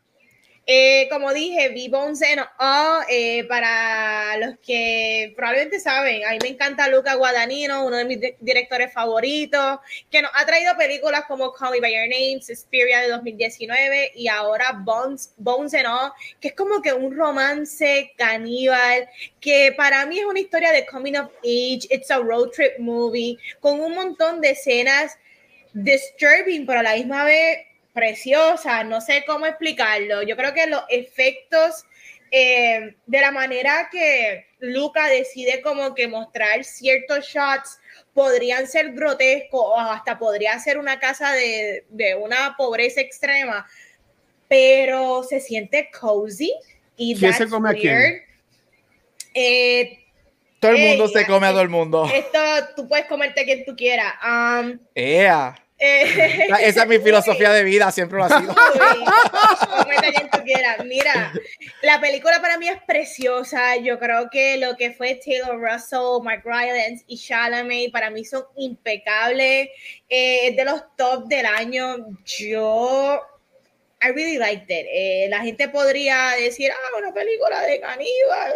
Eh, 0.64 1.08
como 1.10 1.32
dije, 1.32 1.70
vi 1.70 1.88
Bones 1.88 2.22
and 2.22 2.40
All, 2.60 3.04
eh, 3.08 3.42
para 3.48 4.36
los 4.36 4.54
que 4.64 5.32
probablemente 5.34 5.80
saben, 5.80 6.24
a 6.24 6.30
mí 6.30 6.38
me 6.40 6.48
encanta 6.50 6.86
Luca 6.86 7.14
Guadagnino, 7.14 7.84
uno 7.84 7.96
de 7.96 8.04
mis 8.04 8.20
di- 8.20 8.34
directores 8.38 8.92
favoritos, 8.92 9.80
que 10.08 10.22
nos 10.22 10.30
ha 10.34 10.46
traído 10.46 10.76
películas 10.76 11.24
como 11.26 11.52
Call 11.52 11.72
Me 11.72 11.80
By 11.80 11.92
Your 11.92 12.08
Name, 12.08 12.40
Suspiria 12.42 13.00
de 13.00 13.08
2019 13.08 14.12
y 14.14 14.28
ahora 14.28 14.70
Bones, 14.84 15.34
Bones 15.36 15.74
All, 15.74 16.12
que 16.40 16.48
es 16.48 16.54
como 16.54 16.80
que 16.80 16.92
un 16.92 17.16
romance 17.16 18.12
caníbal, 18.16 19.08
que 19.40 19.74
para 19.76 20.06
mí 20.06 20.20
es 20.20 20.24
una 20.26 20.38
historia 20.38 20.70
de 20.70 20.86
coming 20.86 21.16
of 21.16 21.28
age, 21.40 21.88
it's 21.90 22.08
a 22.12 22.18
road 22.18 22.50
trip 22.52 22.78
movie, 22.78 23.36
con 23.58 23.80
un 23.80 23.94
montón 23.96 24.40
de 24.40 24.50
escenas 24.50 25.18
disturbing, 25.72 26.66
pero 26.66 26.80
a 26.80 26.82
la 26.84 26.94
misma 26.94 27.24
vez 27.24 27.66
preciosa, 27.92 28.84
no 28.84 29.00
sé 29.00 29.24
cómo 29.26 29.46
explicarlo. 29.46 30.22
Yo 30.22 30.36
creo 30.36 30.54
que 30.54 30.66
los 30.66 30.82
efectos 30.88 31.84
eh, 32.30 32.96
de 33.06 33.20
la 33.20 33.30
manera 33.30 33.88
que 33.90 34.46
Luca 34.60 35.06
decide 35.08 35.60
como 35.60 35.94
que 35.94 36.08
mostrar 36.08 36.64
ciertos 36.64 37.26
shots 37.26 37.78
podrían 38.14 38.66
ser 38.66 38.92
grotescos 38.92 39.60
o 39.60 39.78
hasta 39.78 40.18
podría 40.18 40.58
ser 40.58 40.78
una 40.78 40.98
casa 40.98 41.32
de, 41.32 41.84
de 41.90 42.14
una 42.14 42.54
pobreza 42.56 43.00
extrema, 43.00 43.66
pero 44.48 45.22
se 45.22 45.40
siente 45.40 45.90
cozy 45.90 46.52
y 46.96 47.18
¿Quién 47.18 47.34
se 47.34 47.44
a. 47.44 47.48
Eh, 49.34 49.98
Todo 50.60 50.72
el 50.72 50.78
mundo 50.78 51.08
se 51.08 51.26
come 51.26 51.46
a 51.46 51.50
eh, 51.50 51.52
todo 51.52 51.62
el 51.62 51.68
mundo. 51.68 52.10
esto 52.12 52.38
tú 52.76 52.88
puedes 52.88 53.06
comerte 53.06 53.44
quien 53.44 53.64
tú 53.64 53.74
quieras. 53.76 54.12
Um, 54.22 54.78
Ea. 54.94 55.54
Eh, 55.84 56.46
Esa 56.60 56.82
es 56.82 56.88
mi 56.88 56.98
filosofía 56.98 57.52
de 57.52 57.64
vida, 57.64 57.90
siempre 57.90 58.18
lo 58.18 58.24
ha 58.24 58.40
sido. 58.40 58.54
Mira, 60.84 61.32
la 61.82 62.00
película 62.00 62.40
para 62.40 62.58
mí 62.58 62.68
es 62.68 62.80
preciosa. 62.86 63.76
Yo 63.76 63.98
creo 63.98 64.28
que 64.30 64.58
lo 64.58 64.76
que 64.76 64.92
fue 64.92 65.20
Taylor 65.24 65.58
Russell, 65.58 66.22
Mark 66.22 66.42
Rylance 66.44 67.04
y 67.06 67.18
Chalamet 67.18 67.90
para 67.90 68.10
mí 68.10 68.24
son 68.24 68.44
impecables. 68.56 69.68
Eh, 70.08 70.48
es 70.48 70.56
de 70.56 70.64
los 70.64 70.82
top 70.96 71.26
del 71.26 71.46
año. 71.46 71.96
Yo 72.24 73.20
I 74.02 74.08
really 74.08 74.38
liked 74.38 74.70
it. 74.70 74.86
Eh, 74.92 75.26
la 75.30 75.40
gente 75.40 75.68
podría 75.68 76.30
decir, 76.38 76.70
ah, 76.70 76.98
una 76.98 77.12
película 77.12 77.62
de 77.62 77.80
caníbal. 77.80 78.52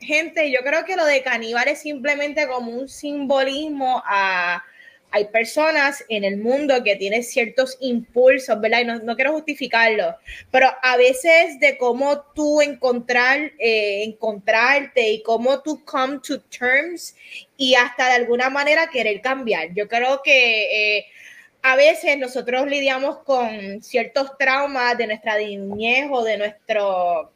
Gente, 0.00 0.50
yo 0.50 0.60
creo 0.60 0.84
que 0.84 0.96
lo 0.96 1.04
de 1.04 1.22
caníbal 1.22 1.68
es 1.68 1.80
simplemente 1.80 2.48
como 2.48 2.72
un 2.72 2.88
simbolismo 2.88 4.02
a 4.04 4.64
hay 5.12 5.26
personas 5.26 6.02
en 6.08 6.24
el 6.24 6.38
mundo 6.38 6.82
que 6.82 6.96
tienen 6.96 7.22
ciertos 7.22 7.76
impulsos, 7.80 8.58
¿verdad? 8.60 8.80
Y 8.80 8.84
no, 9.04 9.14
quiero 9.14 9.32
justificarlo, 9.32 10.16
pero 10.50 10.70
a 10.82 10.96
veces 10.96 11.60
de 11.60 11.76
cómo 11.76 12.22
tú 12.34 12.62
encontrar, 12.62 13.52
eh, 13.58 14.04
encontrarte 14.04 15.10
y 15.10 15.22
cómo 15.22 15.60
tú 15.60 15.84
come 15.84 16.18
to 16.26 16.40
terms 16.40 17.14
y 17.58 17.74
hasta 17.74 18.06
de 18.06 18.14
alguna 18.14 18.48
manera 18.48 18.88
querer 18.90 19.20
cambiar. 19.20 19.74
Yo 19.74 19.86
creo 19.86 20.22
que 20.22 20.96
eh, 20.98 21.06
a 21.60 21.76
veces 21.76 22.16
nosotros 22.16 22.66
lidiamos 22.66 23.18
con 23.18 23.82
ciertos 23.82 24.38
traumas 24.38 24.96
de 24.96 25.08
nuestra 25.08 25.36
niñez 25.36 26.08
o 26.10 26.24
de 26.24 26.38
nuestra 26.38 26.82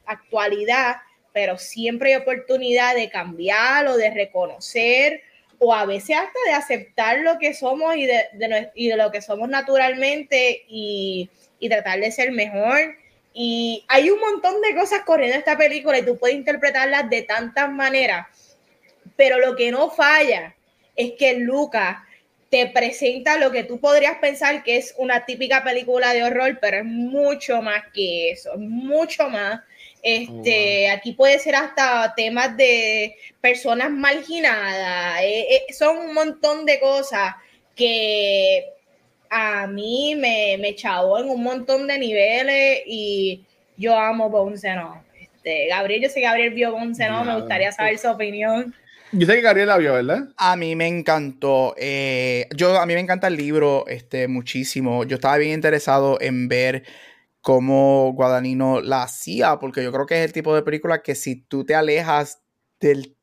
actualidad, 0.06 0.96
pero 1.34 1.58
siempre 1.58 2.14
hay 2.14 2.22
oportunidad 2.22 2.94
de 2.94 3.10
cambiar 3.10 3.86
o 3.86 3.98
de 3.98 4.10
reconocer 4.10 5.20
o 5.58 5.74
a 5.74 5.86
veces 5.86 6.16
hasta 6.16 6.38
de 6.46 6.52
aceptar 6.52 7.18
lo 7.20 7.38
que 7.38 7.54
somos 7.54 7.96
y 7.96 8.06
de, 8.06 8.24
de 8.32 8.96
lo 8.96 9.10
que 9.10 9.22
somos 9.22 9.48
naturalmente 9.48 10.64
y, 10.68 11.30
y 11.58 11.68
tratar 11.68 12.00
de 12.00 12.10
ser 12.12 12.32
mejor. 12.32 12.96
Y 13.32 13.84
hay 13.88 14.10
un 14.10 14.18
montón 14.18 14.60
de 14.62 14.74
cosas 14.74 15.02
corriendo 15.02 15.34
en 15.34 15.40
esta 15.40 15.58
película 15.58 15.98
y 15.98 16.04
tú 16.04 16.16
puedes 16.18 16.36
interpretarlas 16.36 17.10
de 17.10 17.22
tantas 17.22 17.70
maneras, 17.70 18.26
pero 19.14 19.38
lo 19.38 19.54
que 19.56 19.70
no 19.70 19.90
falla 19.90 20.54
es 20.94 21.12
que 21.12 21.34
Luca 21.34 22.06
te 22.50 22.68
presenta 22.68 23.38
lo 23.38 23.50
que 23.50 23.64
tú 23.64 23.80
podrías 23.80 24.18
pensar 24.18 24.62
que 24.62 24.76
es 24.76 24.94
una 24.96 25.26
típica 25.26 25.64
película 25.64 26.12
de 26.14 26.24
horror, 26.24 26.58
pero 26.60 26.78
es 26.78 26.84
mucho 26.84 27.60
más 27.60 27.82
que 27.92 28.30
eso, 28.30 28.52
es 28.54 28.58
mucho 28.58 29.28
más. 29.28 29.60
Este, 30.08 30.88
aquí 30.88 31.14
puede 31.14 31.40
ser 31.40 31.56
hasta 31.56 32.14
temas 32.14 32.56
de 32.56 33.16
personas 33.40 33.90
marginadas, 33.90 35.20
eh, 35.20 35.48
eh, 35.50 35.72
son 35.72 35.96
un 35.96 36.14
montón 36.14 36.64
de 36.64 36.78
cosas 36.78 37.34
que 37.74 38.66
a 39.28 39.66
mí 39.66 40.14
me, 40.14 40.58
me 40.60 40.76
chavó 40.76 41.18
en 41.18 41.28
un 41.28 41.42
montón 41.42 41.88
de 41.88 41.98
niveles 41.98 42.82
y 42.86 43.44
yo 43.76 43.98
amo 43.98 44.26
All. 44.26 44.54
Este, 44.54 45.66
Gabriel, 45.66 46.02
yo 46.02 46.08
sé 46.08 46.20
que 46.20 46.26
Gabriel 46.26 46.54
vio 46.54 46.76
All, 46.76 46.94
me 47.26 47.40
gustaría 47.40 47.72
saber 47.72 47.98
su 47.98 48.08
opinión. 48.08 48.72
Yo 49.10 49.26
sé 49.26 49.34
que 49.34 49.40
Gabriel 49.40 49.66
la 49.66 49.78
vio, 49.78 49.94
¿verdad? 49.94 50.28
A 50.36 50.54
mí 50.54 50.76
me 50.76 50.86
encantó. 50.86 51.74
eh, 51.76 52.46
yo, 52.54 52.78
a 52.78 52.86
mí 52.86 52.94
me 52.94 53.00
encanta 53.00 53.26
el 53.26 53.36
libro 53.36 53.88
este, 53.88 54.28
muchísimo. 54.28 55.02
Yo 55.02 55.16
estaba 55.16 55.36
bien 55.36 55.50
interesado 55.50 56.16
en 56.20 56.46
ver 56.46 56.84
cómo 57.46 58.12
Guadagnino 58.12 58.80
la 58.80 59.04
hacía, 59.04 59.60
porque 59.60 59.84
yo 59.84 59.92
creo 59.92 60.04
que 60.04 60.18
es 60.18 60.24
el 60.26 60.32
tipo 60.32 60.52
de 60.52 60.62
película 60.62 61.00
que 61.00 61.14
si 61.14 61.36
tú 61.36 61.64
te 61.64 61.76
alejas 61.76 62.42
del 62.80 63.16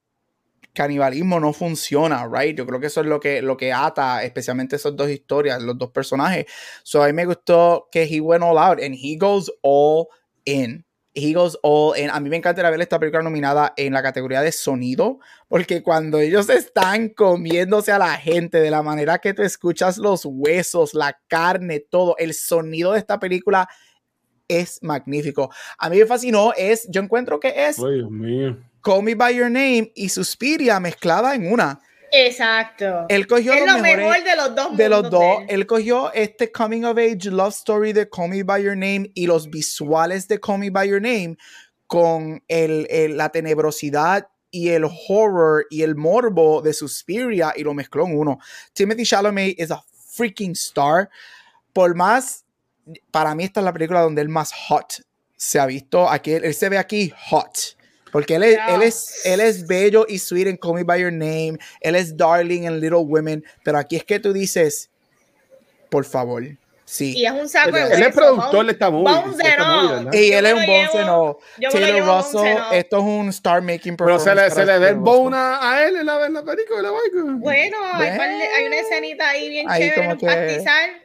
canibalismo 0.72 1.42
no 1.42 1.52
funciona, 1.52 2.26
right? 2.32 2.58
Yo 2.58 2.66
creo 2.66 2.80
que 2.80 2.88
eso 2.88 3.02
es 3.02 3.08
lo 3.08 3.20
que, 3.20 3.42
lo 3.42 3.58
que 3.58 3.74
ata, 3.74 4.24
especialmente 4.24 4.78
esas 4.78 4.96
dos 4.96 5.10
historias, 5.10 5.62
los 5.62 5.78
dos 5.78 5.92
personajes. 5.92 6.46
So 6.84 7.04
a 7.04 7.08
mí 7.08 7.12
me 7.12 7.26
gustó 7.26 7.90
que 7.92 8.04
he 8.04 8.22
went 8.22 8.46
all 8.46 8.58
out 8.58 8.82
and 8.82 8.96
he 8.96 9.18
goes 9.18 9.52
all 9.62 10.08
in. 10.46 10.86
He 11.14 11.34
goes 11.34 11.60
all 11.62 11.94
in. 12.00 12.10
A 12.10 12.22
mí 12.22 12.30
me 12.30 12.38
encantaría 12.38 12.72
ver 12.72 12.80
esta 12.80 13.00
película 13.00 13.24
nominada 13.24 13.74
en 13.76 13.92
la 13.92 14.02
categoría 14.02 14.42
de 14.42 14.54
sonido, 14.54 15.20
porque 15.50 15.84
cuando 15.84 16.20
ellos 16.20 16.50
están 16.50 17.10
comiéndose 17.10 17.92
a 17.92 18.00
la 18.00 18.16
gente 18.16 18.62
de 18.62 18.72
la 18.72 18.84
manera 18.84 19.20
que 19.20 19.34
tú 19.34 19.42
escuchas 19.42 19.98
los 19.98 20.22
huesos, 20.24 20.94
la 20.94 21.20
carne, 21.28 21.82
todo, 21.82 22.16
el 22.20 22.34
sonido 22.34 22.94
de 22.94 23.00
esta 23.00 23.20
película 23.20 23.68
es 24.60 24.80
magnífico. 24.82 25.52
A 25.78 25.90
mí 25.90 25.98
me 26.00 26.06
fascinó, 26.06 26.54
es, 26.56 26.88
yo 26.90 27.02
encuentro 27.02 27.40
que 27.40 27.54
es 27.68 27.80
Ay, 27.80 27.96
Dios 27.96 28.12
mío. 28.12 28.58
Call 28.82 29.04
Me 29.04 29.16
By 29.16 29.36
Your 29.36 29.50
Name 29.52 29.92
y 29.96 30.10
Suspiria 30.10 30.80
mezclada 30.80 31.36
en 31.36 31.52
una. 31.52 31.80
Exacto. 32.12 33.06
Él 33.10 33.26
cogió 33.28 33.54
es 33.54 33.62
los 33.66 33.76
lo 33.78 33.82
mejores 33.82 33.98
mejor 34.08 34.24
de 34.24 34.36
los 34.36 34.56
dos 34.56 34.78
de 34.78 34.90
los 34.90 35.10
dos. 35.10 35.24
él. 35.42 35.46
Él 35.50 35.66
cogió 35.66 36.14
este 36.14 36.52
coming 36.52 36.84
of 36.84 36.98
age 36.98 37.32
love 37.32 37.54
story 37.54 37.92
de 37.92 38.08
Call 38.10 38.30
Me 38.30 38.44
By 38.44 38.64
Your 38.64 38.78
Name 38.78 39.10
y 39.16 39.26
los 39.26 39.50
visuales 39.50 40.28
de 40.28 40.40
Call 40.40 40.60
Me 40.60 40.70
By 40.70 40.88
Your 40.90 41.02
Name 41.02 41.38
con 41.88 42.44
el, 42.48 42.88
el- 42.90 43.18
la 43.18 43.30
tenebrosidad 43.30 44.28
y 44.52 44.70
el 44.70 44.84
horror 44.86 45.66
y 45.72 45.82
el 45.82 45.96
morbo 45.96 46.62
de 46.62 46.74
Suspiria 46.74 47.54
y 47.56 47.64
lo 47.64 47.74
mezcló 47.74 48.06
en 48.06 48.16
uno. 48.18 48.38
Timothy 48.74 49.04
Chalamet 49.04 49.56
es 49.60 49.72
a 49.72 49.84
freaking 50.12 50.52
star. 50.52 51.10
Por 51.74 51.96
más, 51.96 52.46
para 53.12 53.36
mí 53.36 53.44
esta 53.44 53.60
es 53.60 53.66
la 53.66 53.74
película 53.74 54.02
donde 54.02 54.22
él 54.22 54.30
más 54.30 54.54
hot 54.54 55.04
se 55.36 55.60
ha 55.60 55.66
visto. 55.66 56.10
Aquí, 56.10 56.32
él 56.32 56.54
se 56.54 56.70
ve 56.70 56.78
aquí 56.78 57.14
hot. 57.30 57.78
Porque 58.12 58.36
él 58.36 58.44
es, 58.44 58.60
él, 58.70 58.82
es, 58.84 59.26
él 59.26 59.42
es 59.42 59.66
bello 59.66 60.06
y 60.08 60.20
sweet 60.20 60.48
en 60.48 60.58
Call 60.58 60.76
Me 60.76 60.84
By 60.84 61.02
Your 61.02 61.12
Name. 61.12 61.58
Él 61.82 61.96
es 61.96 62.16
darling 62.16 62.64
en 62.66 62.80
Little 62.80 63.00
Women. 63.00 63.44
Pero 63.64 63.80
aquí 63.80 63.96
es 63.96 64.04
que 64.04 64.20
tú 64.20 64.32
dices, 64.32 64.92
por 65.90 66.06
favor, 66.06 66.44
sí. 66.86 67.18
Y 67.18 67.26
es 67.26 67.32
un 67.32 67.50
saco 67.50 67.76
de 67.76 67.92
Él 67.92 68.04
es 68.04 68.14
productor 68.14 68.68
de 68.68 68.72
esta 68.74 68.92
movie. 68.92 69.12
Y 70.14 70.32
él 70.32 70.46
es 70.46 70.54
un 70.54 70.60
me 70.60 71.06
lo 71.06 71.40
Taylor 71.72 72.06
Russell, 72.06 72.58
esto 72.72 72.98
es 72.98 73.04
un 73.04 73.30
star 73.30 73.64
making 73.64 73.98
Pero 73.98 74.20
se 74.20 74.36
le, 74.36 74.44
performance 74.44 74.72
se 74.72 74.80
le 74.80 74.90
el 74.90 74.96
bone 74.96 75.36
a 75.36 75.84
él 75.88 75.96
en 75.98 76.06
la, 76.06 76.26
en 76.26 76.34
la 76.34 76.44
película. 76.44 76.92
Bueno, 77.40 77.78
hay, 77.94 78.66
una 78.68 78.80
escenita 78.80 79.30
ahí 79.30 79.50
bien 79.50 79.68
chévere, 79.68 80.14
un 80.14 80.20
pastizal. 80.20 81.03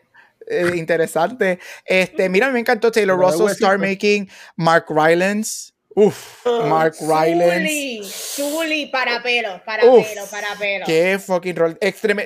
Eh, 0.50 0.72
interesante. 0.76 1.58
Este, 1.84 2.28
mira, 2.28 2.50
me 2.50 2.60
encantó 2.60 2.90
Taylor 2.90 3.18
Russell, 3.18 3.42
huesito. 3.42 3.66
star 3.66 3.78
making, 3.78 4.28
Mark 4.56 4.86
Rylance. 4.88 5.72
Uf, 5.94 6.46
Mark 6.46 6.94
Rylance. 7.00 7.58
Zully, 7.58 8.00
Zully, 8.04 8.86
para 8.86 9.20
pelo, 9.22 9.60
para 9.64 9.84
Uf, 9.84 10.06
pelo, 10.08 10.26
para 10.30 10.54
pelo. 10.56 10.86
Qué 10.86 11.18
fucking 11.18 11.56
rol. 11.56 11.78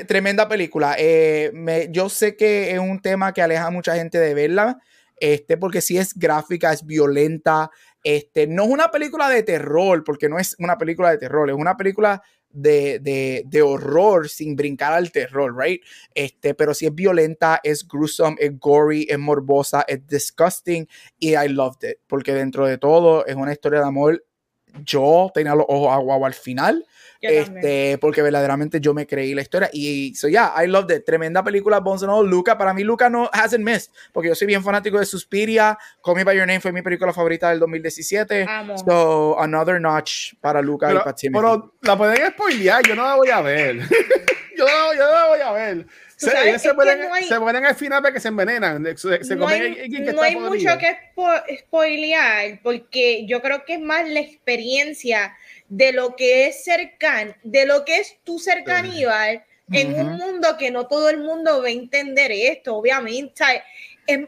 Tremenda 0.07 0.47
película. 0.47 0.95
Eh, 0.99 1.51
me- 1.55 1.89
yo 1.91 2.09
sé 2.11 2.37
que 2.37 2.73
es 2.73 2.79
un 2.79 3.01
tema 3.01 3.33
que 3.33 3.41
aleja 3.41 3.67
a 3.67 3.71
mucha 3.71 3.95
gente 3.97 4.19
de 4.19 4.35
verla. 4.35 4.79
Este, 5.19 5.57
porque 5.57 5.81
sí 5.81 5.97
es 5.97 6.13
gráfica, 6.15 6.73
es 6.73 6.85
violenta. 6.85 7.71
Este, 8.05 8.47
no 8.47 8.65
es 8.65 8.69
una 8.71 8.91
película 8.91 9.29
de 9.31 9.43
terror, 9.43 10.03
porque 10.05 10.29
no 10.29 10.39
es 10.39 10.55
una 10.59 10.77
película 10.77 11.11
de 11.11 11.19
terror, 11.19 11.49
es 11.49 11.57
una 11.57 11.77
película 11.77 12.21
de, 12.53 12.99
de, 12.99 13.43
de 13.47 13.63
horror 13.63 14.29
sin 14.29 14.57
brincar 14.57 14.93
al 14.93 15.11
terror, 15.11 15.57
right? 15.57 15.83
Este, 16.15 16.55
pero 16.55 16.75
sí 16.75 16.87
es 16.87 16.95
violenta, 16.95 17.61
es 17.63 17.87
gruesome, 17.87 18.37
es 18.39 18.59
gory, 18.59 19.07
es 19.09 19.19
morbosa, 19.19 19.85
es 19.89 20.07
disgusting 20.07 20.89
y 21.19 21.35
I 21.35 21.49
loved 21.49 21.89
it, 21.89 21.99
porque 22.07 22.33
dentro 22.35 22.67
de 22.67 22.79
todo 22.79 23.27
es 23.27 23.35
una 23.35 23.53
historia 23.53 23.81
de 23.81 23.87
amor. 23.87 24.25
Yo 24.85 25.31
tenía 25.35 25.55
los 25.55 25.67
ojos 25.69 25.93
agua 25.93 26.27
al 26.27 26.35
final, 26.35 26.87
Yo 27.23 27.29
también. 27.45 27.57
este, 27.59 27.99
porque 27.99 28.21
verdaderamente 28.21 28.81
yo 28.81 28.93
me 28.95 29.07
creí 29.07 29.33
la 29.35 29.43
historia. 29.43 29.71
Y 29.73 30.15
so 30.17 30.29
yeah, 30.29 30.53
I 30.63 30.67
loved 30.67 30.91
it. 30.95 31.05
Tremenda 31.05 31.43
película, 31.45 31.79
Bones 31.81 32.03
and 32.03 32.11
All. 32.13 32.29
Luca, 32.29 32.59
para 32.59 32.75
mí, 32.75 32.83
Luca 32.83 33.09
no 33.09 33.31
hasn't 33.33 33.65
missed, 33.65 33.93
porque 34.13 34.29
yo 34.29 34.35
soy 34.35 34.47
bien 34.49 34.63
fanático 34.65 34.99
de 34.99 35.07
Suspiria. 35.07 35.79
Call 36.05 36.17
Me 36.17 36.25
By 36.25 36.37
Your 36.37 36.47
Name 36.47 36.61
fue 36.61 36.73
mi 36.73 36.83
película 36.83 37.13
favorita 37.13 37.51
del 37.51 37.61
2017. 37.61 38.45
Amo. 38.49 38.77
So, 38.79 39.41
another 39.41 39.81
notch 39.81 40.35
para 40.41 40.61
Luca 40.61 40.87
y 40.87 40.91
Pero, 40.91 41.05
para 41.05 41.15
Timothy. 41.15 41.47
pero 41.47 41.75
la 41.83 41.97
pueden 41.97 42.31
spoilear, 42.33 42.83
yo 42.87 42.95
no 42.97 43.05
la 43.05 43.15
voy 43.15 43.31
a 43.31 43.41
ver. 43.41 43.77
yo, 44.57 44.65
no, 44.67 44.95
yo 44.95 45.05
no 45.07 45.13
la 45.13 45.27
voy 45.29 45.41
a 45.41 45.53
ver. 45.53 45.87
Se, 46.17 46.31
sabes, 46.31 46.47
ellos 46.47 46.63
se, 46.63 46.73
mueren, 46.73 47.01
no 47.09 47.15
hay- 47.15 47.25
se 47.25 47.39
mueren 47.41 47.65
al 47.67 47.75
final 47.75 48.01
porque 48.01 48.21
se 48.21 48.29
envenenan. 48.29 48.85
Se, 48.97 49.25
se 49.25 49.35
no 49.35 49.43
comen 49.45 49.61
hay, 49.63 49.69
el- 49.73 49.95
el 49.97 50.05
que 50.07 50.13
no 50.13 50.23
hay 50.23 50.37
mucho 50.37 50.69
que 50.79 50.97
spo- 51.17 51.43
spoilear 51.59 52.61
porque 52.63 53.27
yo 53.27 53.43
creo 53.43 53.65
que 53.65 53.75
es 53.75 53.81
más 53.81 54.09
la 54.09 54.21
experiencia 54.21 55.37
de 55.75 55.93
lo 55.93 56.17
que 56.17 56.47
es 56.49 56.65
cercano, 56.65 57.35
de 57.43 57.65
lo 57.65 57.83
que 57.87 57.97
es 57.99 58.17
tu 58.25 58.39
ser 58.39 58.63
caníbal 58.63 59.43
en 59.71 59.95
un 59.99 60.17
mundo 60.19 60.57
que 60.59 60.71
no 60.71 60.87
todo 60.87 61.09
el 61.09 61.17
mundo 61.19 61.63
va 61.63 61.69
a 61.69 61.71
entender 61.71 62.31
esto, 62.31 62.77
obviamente. 62.77 63.43
Es, 64.07 64.19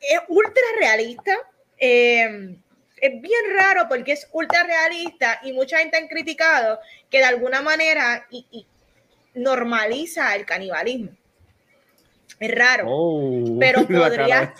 es 0.00 0.20
ultra 0.28 0.62
realista. 0.78 1.36
eh, 1.78 2.56
es 2.96 3.20
bien 3.20 3.44
raro 3.54 3.86
porque 3.86 4.12
es 4.12 4.26
ultra 4.32 4.62
realista 4.62 5.40
y 5.42 5.52
mucha 5.52 5.76
gente 5.78 5.98
han 5.98 6.08
criticado 6.08 6.80
que 7.10 7.18
de 7.18 7.24
alguna 7.24 7.60
manera 7.60 8.26
y- 8.30 8.46
y 8.50 8.66
normaliza 9.34 10.34
el 10.34 10.46
canibalismo. 10.46 11.10
Es 12.40 12.50
raro 12.54 12.84
Oh, 12.88 13.56
pero 13.60 13.86
podría, 13.86 14.54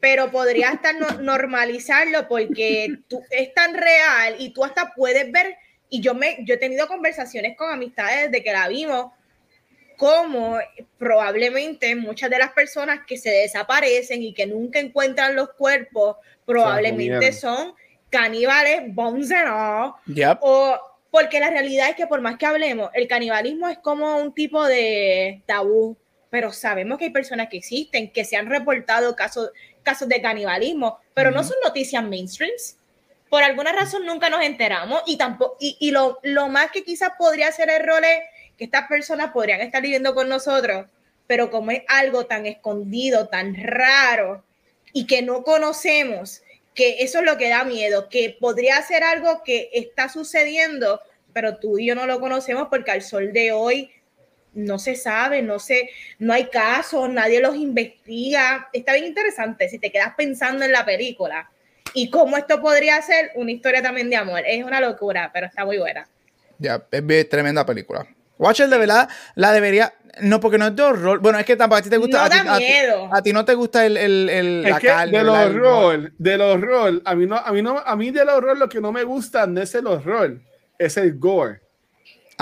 pero 0.00 0.30
podría 0.30 0.70
hasta 0.70 0.94
no- 0.94 1.20
normalizarlo 1.20 2.26
porque 2.26 3.00
tú, 3.06 3.22
es 3.28 3.52
tan 3.52 3.74
real 3.74 4.36
y 4.38 4.50
tú 4.54 4.64
hasta 4.64 4.94
puedes 4.94 5.30
ver, 5.30 5.56
y 5.90 6.00
yo, 6.00 6.14
me, 6.14 6.38
yo 6.44 6.54
he 6.54 6.58
tenido 6.58 6.86
conversaciones 6.86 7.56
con 7.56 7.70
amistades 7.70 8.30
desde 8.30 8.44
que 8.44 8.52
la 8.52 8.68
vimos, 8.68 9.12
como 9.96 10.58
probablemente 10.96 11.94
muchas 11.94 12.30
de 12.30 12.38
las 12.38 12.52
personas 12.52 13.00
que 13.06 13.18
se 13.18 13.30
desaparecen 13.30 14.22
y 14.22 14.32
que 14.32 14.46
nunca 14.46 14.78
encuentran 14.78 15.36
los 15.36 15.50
cuerpos, 15.50 16.16
probablemente 16.46 17.32
son 17.32 17.74
caníbales, 18.08 18.94
bones 18.94 19.30
and 19.30 19.48
all, 19.50 19.94
Yep. 20.06 20.38
o 20.40 20.78
porque 21.10 21.38
la 21.40 21.50
realidad 21.50 21.90
es 21.90 21.96
que 21.96 22.06
por 22.06 22.20
más 22.20 22.38
que 22.38 22.46
hablemos, 22.46 22.90
el 22.94 23.08
canibalismo 23.08 23.68
es 23.68 23.78
como 23.78 24.16
un 24.16 24.32
tipo 24.32 24.64
de 24.64 25.42
tabú, 25.44 25.96
pero 26.30 26.52
sabemos 26.52 26.96
que 26.98 27.06
hay 27.06 27.10
personas 27.10 27.48
que 27.48 27.58
existen, 27.58 28.10
que 28.10 28.24
se 28.24 28.36
han 28.36 28.48
reportado 28.48 29.14
casos, 29.16 29.50
casos 29.82 30.08
de 30.08 30.22
canibalismo, 30.22 30.98
pero 31.12 31.30
no 31.30 31.40
Ujú. 31.40 31.48
son 31.48 31.56
noticias 31.64 32.02
mainstreams. 32.04 32.76
Por 33.30 33.44
alguna 33.44 33.70
razón 33.72 34.04
nunca 34.04 34.28
nos 34.28 34.42
enteramos 34.42 35.02
y 35.06 35.16
tampoco, 35.16 35.56
y, 35.60 35.92
lo, 35.92 36.18
lo 36.24 36.48
más 36.48 36.72
que 36.72 36.82
quizás 36.82 37.12
podría 37.16 37.52
ser 37.52 37.70
error 37.70 38.04
es 38.04 38.18
que 38.58 38.64
estas 38.64 38.88
personas 38.88 39.30
podrían 39.30 39.60
estar 39.60 39.80
viviendo 39.80 40.14
con 40.14 40.28
nosotros, 40.28 40.86
pero 41.28 41.48
como 41.48 41.70
es 41.70 41.82
algo 41.86 42.26
tan 42.26 42.44
escondido, 42.44 43.28
tan 43.28 43.54
raro 43.54 44.44
y 44.92 45.06
que 45.06 45.22
no 45.22 45.44
conocemos, 45.44 46.42
que 46.74 47.02
eso 47.04 47.20
es 47.20 47.24
lo 47.24 47.38
que 47.38 47.48
da 47.48 47.62
miedo, 47.62 48.08
que 48.08 48.36
podría 48.38 48.82
ser 48.82 49.04
algo 49.04 49.44
que 49.44 49.70
está 49.74 50.08
sucediendo, 50.08 51.00
pero 51.32 51.58
tú 51.58 51.78
y 51.78 51.86
yo 51.86 51.94
no 51.94 52.06
lo 52.06 52.18
conocemos 52.18 52.66
porque 52.68 52.90
al 52.90 53.02
sol 53.02 53.32
de 53.32 53.52
hoy 53.52 53.92
no 54.54 54.80
se 54.80 54.96
sabe, 54.96 55.40
no 55.42 55.60
sé, 55.60 55.90
no 56.18 56.32
hay 56.32 56.46
casos, 56.46 57.08
nadie 57.08 57.40
los 57.40 57.54
investiga. 57.54 58.68
Está 58.72 58.94
bien 58.94 59.06
interesante 59.06 59.68
si 59.68 59.78
te 59.78 59.92
quedas 59.92 60.14
pensando 60.16 60.64
en 60.64 60.72
la 60.72 60.84
película 60.84 61.48
y 61.94 62.10
cómo 62.10 62.36
esto 62.36 62.60
podría 62.60 63.00
ser 63.02 63.30
una 63.34 63.50
historia 63.50 63.82
también 63.82 64.10
de 64.10 64.16
amor. 64.16 64.42
Es 64.46 64.64
una 64.64 64.80
locura, 64.80 65.30
pero 65.32 65.46
está 65.46 65.64
muy 65.64 65.78
buena. 65.78 66.06
Ya, 66.58 66.82
es 66.90 67.28
tremenda 67.28 67.64
película. 67.64 68.06
Watcher 68.38 68.68
de 68.68 68.78
verdad 68.78 69.08
la 69.34 69.52
debería. 69.52 69.92
No, 70.22 70.40
porque 70.40 70.58
no 70.58 70.66
es 70.66 70.74
de 70.76 70.82
horror. 70.82 71.20
Bueno, 71.20 71.38
es 71.38 71.46
que 71.46 71.56
tampoco 71.56 71.78
a 71.78 71.82
ti 71.82 71.90
te 71.90 71.96
gusta. 71.96 72.18
No 72.18 72.24
a, 72.24 72.30
ti, 72.30 72.36
da 72.44 72.54
a 72.54 72.58
ti- 72.58 72.64
miedo. 72.64 73.08
a 73.14 73.22
ti 73.22 73.32
no 73.32 73.44
te 73.44 73.54
gusta 73.54 73.86
el, 73.86 73.96
el, 73.96 74.28
el- 74.28 74.64
Es 74.66 74.70
la 74.72 74.78
que 74.80 74.86
carne. 74.88 75.16
del 75.18 75.26
¿verdad? 75.26 75.46
El- 75.46 75.56
horror, 75.60 76.12
del 76.18 76.40
horror, 76.40 77.02
a 77.04 77.14
mí 77.14 77.26
no, 77.26 77.36
a 77.36 77.52
mí 77.52 77.62
no, 77.62 77.78
a 77.78 77.96
mí 77.96 78.10
del 78.10 78.28
horror 78.28 78.58
lo 78.58 78.68
que 78.68 78.80
no 78.80 78.92
me 78.92 79.04
gusta 79.04 79.46
no 79.46 79.60
es 79.60 79.74
el 79.74 79.86
horror, 79.86 80.40
es 80.78 80.96
el 80.96 81.18
gore. 81.18 81.60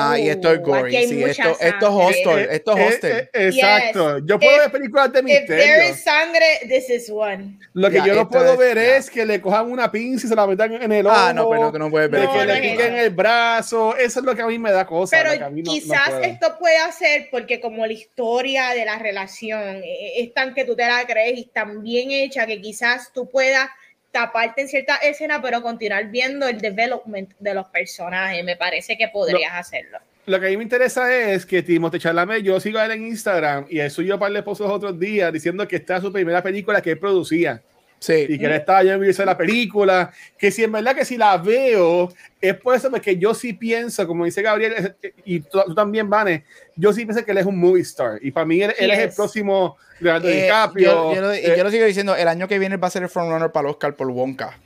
Ah, 0.00 0.18
y 0.18 0.28
esto 0.28 0.52
es 0.52 0.58
Uh, 0.60 0.62
gory. 0.62 1.06
Sí, 1.06 1.22
esto, 1.24 1.56
esto 1.60 1.86
es 1.86 2.16
hostel. 2.16 2.38
Eh, 2.38 2.48
Esto 2.52 2.76
es 2.76 2.78
eh, 2.78 2.88
hostel. 2.88 3.16
eh, 3.32 3.46
exacto. 3.48 4.18
Yo 4.20 4.38
puedo 4.38 4.52
If- 4.52 4.58
ver 4.60 4.70
películas 4.72 5.12
de 5.12 5.18
If 5.20 5.24
there 5.24 5.40
misterio. 5.56 5.90
is 5.90 6.02
sangre, 6.04 6.46
this 6.68 6.90
is 6.90 7.10
one. 7.10 7.58
Lo 7.74 7.90
que 7.90 7.96
Ya, 7.96 8.06
yo 8.06 8.14
no 8.14 8.28
puedo 8.28 8.52
es- 8.52 8.58
ver 8.58 8.76
ya. 8.76 8.96
es 8.96 9.10
que 9.10 9.26
le 9.26 9.40
cojan 9.40 9.70
una 9.70 9.90
pinza 9.90 10.26
y 10.26 10.28
se 10.30 10.34
la 10.36 10.46
metan 10.46 10.72
en 10.74 10.92
el 10.92 11.06
ojo. 11.06 11.16
Ah, 11.16 11.32
no, 11.32 11.48
pero 11.50 11.62
no, 11.62 11.72
tú 11.72 11.78
no 11.78 11.90
puedes 11.90 12.10
ver. 12.10 12.20
De 12.20 12.26
No, 12.26 12.32
que 12.32 12.38
no 12.38 12.44
le 12.44 12.60
piquen 12.60 12.94
el 12.96 13.10
brazo. 13.10 13.96
Eso 13.96 14.20
es 14.20 14.26
lo 14.26 14.34
que 14.34 14.42
a 14.42 14.46
mí 14.46 14.58
me 14.58 14.70
da 14.72 14.86
cosa. 14.86 15.16
Pero 15.16 15.50
no- 15.50 15.62
quizás 15.62 16.10
esto 16.22 16.56
pueda 16.58 16.90
ser 16.92 17.28
porque 17.30 17.60
como 17.60 17.86
la 17.86 17.92
historia 17.92 18.70
de 18.70 18.84
la 18.84 18.98
relación 18.98 19.82
eh, 19.84 20.20
es 20.22 20.32
tan 20.34 20.54
que 20.54 20.64
tú 20.64 20.74
te 20.76 20.86
la 20.86 21.04
crees 21.06 21.38
y 21.38 21.44
tan 21.46 21.82
bien 21.82 22.10
hecha 22.10 22.46
que 22.46 22.60
quizás 22.60 23.12
tú 23.12 23.28
puedas 23.30 23.68
taparte 24.10 24.62
en 24.62 24.68
cierta 24.68 24.96
escena 24.96 25.40
pero 25.42 25.62
continuar 25.62 26.10
viendo 26.10 26.48
el 26.48 26.60
development 26.60 27.32
de 27.38 27.54
los 27.54 27.66
personajes. 27.68 28.44
Me 28.44 28.56
parece 28.56 28.96
que 28.96 29.08
podrías 29.08 29.52
hacerlo. 29.54 29.98
Lo 30.26 30.38
que 30.38 30.46
a 30.46 30.50
mí 30.50 30.58
me 30.58 30.62
interesa 30.62 31.14
es 31.14 31.46
que 31.46 31.62
Timothée 31.62 31.98
Chalamet, 31.98 32.42
yo 32.42 32.60
sigo 32.60 32.78
a 32.78 32.84
él 32.84 32.92
en 32.92 33.06
Instagram 33.06 33.66
y 33.70 33.78
él 33.80 33.90
subió 33.90 34.18
para 34.18 34.30
el 34.30 34.36
esposo 34.36 34.64
los 34.64 34.72
otros 34.74 34.98
días 34.98 35.32
diciendo 35.32 35.66
que 35.66 35.76
esta 35.76 35.96
es 35.96 36.02
su 36.02 36.12
primera 36.12 36.42
película 36.42 36.82
que 36.82 36.90
él 36.90 36.98
producía 36.98 37.62
Sí. 38.00 38.26
y 38.28 38.38
que 38.38 38.46
él 38.46 38.52
estaba 38.52 38.82
ya 38.84 38.96
viendo 38.96 39.24
la 39.24 39.36
película. 39.36 40.12
Que 40.38 40.50
si 40.50 40.62
en 40.62 40.70
verdad 40.72 40.94
que 40.94 41.04
si 41.04 41.16
la 41.16 41.36
veo 41.36 42.12
es 42.40 42.54
por 42.54 42.74
eso 42.76 42.90
porque 42.90 43.16
yo 43.16 43.34
sí 43.34 43.52
pienso, 43.52 44.06
como 44.06 44.24
dice 44.24 44.40
Gabriel 44.42 44.94
y 45.24 45.40
tú, 45.40 45.60
tú 45.66 45.74
también, 45.74 46.08
Vane, 46.08 46.44
yo 46.76 46.92
sí 46.92 47.04
pienso 47.04 47.24
que 47.24 47.32
él 47.32 47.38
es 47.38 47.46
un 47.46 47.58
movie 47.58 47.82
star 47.82 48.18
y 48.22 48.30
para 48.30 48.46
mí 48.46 48.62
él, 48.62 48.72
él 48.78 48.90
es 48.92 48.98
el 49.00 49.10
próximo 49.10 49.76
Leonardo 49.98 50.28
Eh, 50.28 50.42
DiCaprio. 50.42 50.86
yo, 50.92 51.14
yo 51.14 51.20
lo, 51.22 51.34
y 51.34 51.38
eh, 51.38 51.54
yo 51.56 51.64
lo 51.64 51.70
sigo 51.72 51.84
diciendo, 51.86 52.14
el 52.14 52.28
año 52.28 52.46
que 52.46 52.58
viene 52.60 52.76
va 52.76 52.86
a 52.86 52.90
ser 52.90 53.02
el 53.02 53.08
frontrunner 53.08 53.50
para 53.50 53.66
el 53.68 53.72
Oscar 53.74 53.96
por 53.96 54.06
Wonka. 54.08 54.56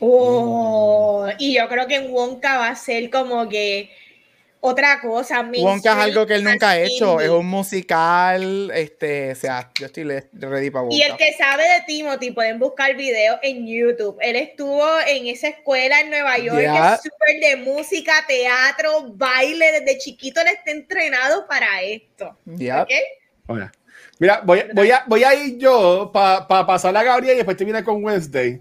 Oh, 0.00 1.28
y 1.38 1.56
yo 1.56 1.68
creo 1.68 1.86
que 1.86 1.96
en 1.96 2.12
Wonka 2.12 2.56
va 2.58 2.68
a 2.68 2.76
ser 2.76 3.10
como 3.10 3.48
que 3.48 3.90
otra 4.60 5.00
cosa. 5.00 5.40
Wonka 5.42 5.92
es 5.92 5.98
algo 5.98 6.26
que 6.26 6.34
él 6.34 6.44
nunca 6.44 6.70
ha 6.70 6.80
hecho, 6.80 7.12
indie. 7.12 7.26
es 7.26 7.30
un 7.30 7.46
musical, 7.46 8.70
este, 8.74 9.32
o 9.32 9.34
sea, 9.34 9.70
yo 9.78 9.86
estoy 9.86 10.04
ready 10.04 10.70
para 10.70 10.82
Wonka. 10.82 10.96
Y 10.96 11.02
el 11.02 11.16
que 11.16 11.32
sabe 11.34 11.62
de 11.62 11.82
Timothy, 11.86 12.30
pueden 12.32 12.58
buscar 12.58 12.94
videos 12.96 13.38
en 13.42 13.66
YouTube. 13.66 14.18
Él 14.20 14.36
estuvo 14.36 14.84
en 15.06 15.26
esa 15.26 15.48
escuela 15.48 16.00
en 16.00 16.10
Nueva 16.10 16.38
York, 16.38 16.58
que 16.58 16.64
es 16.66 17.00
súper 17.02 17.40
de 17.40 17.56
música, 17.56 18.12
teatro, 18.26 19.12
baile. 19.14 19.80
Desde 19.80 19.98
chiquito 19.98 20.40
él 20.40 20.48
está 20.48 20.70
entrenado 20.70 21.46
para 21.46 21.82
esto. 21.82 22.36
Yep. 22.46 22.80
¿ok? 22.80 22.90
Hola. 23.46 23.72
Mira, 24.18 24.40
voy, 24.44 24.64
voy, 24.74 24.90
a, 24.90 25.04
voy 25.06 25.22
a 25.22 25.34
ir 25.34 25.58
yo 25.58 26.10
para 26.12 26.66
pasar 26.66 26.96
a 26.96 27.02
Gabriel 27.04 27.34
y 27.34 27.36
después 27.36 27.56
te 27.56 27.64
viene 27.64 27.84
con 27.84 28.02
Wednesday. 28.04 28.60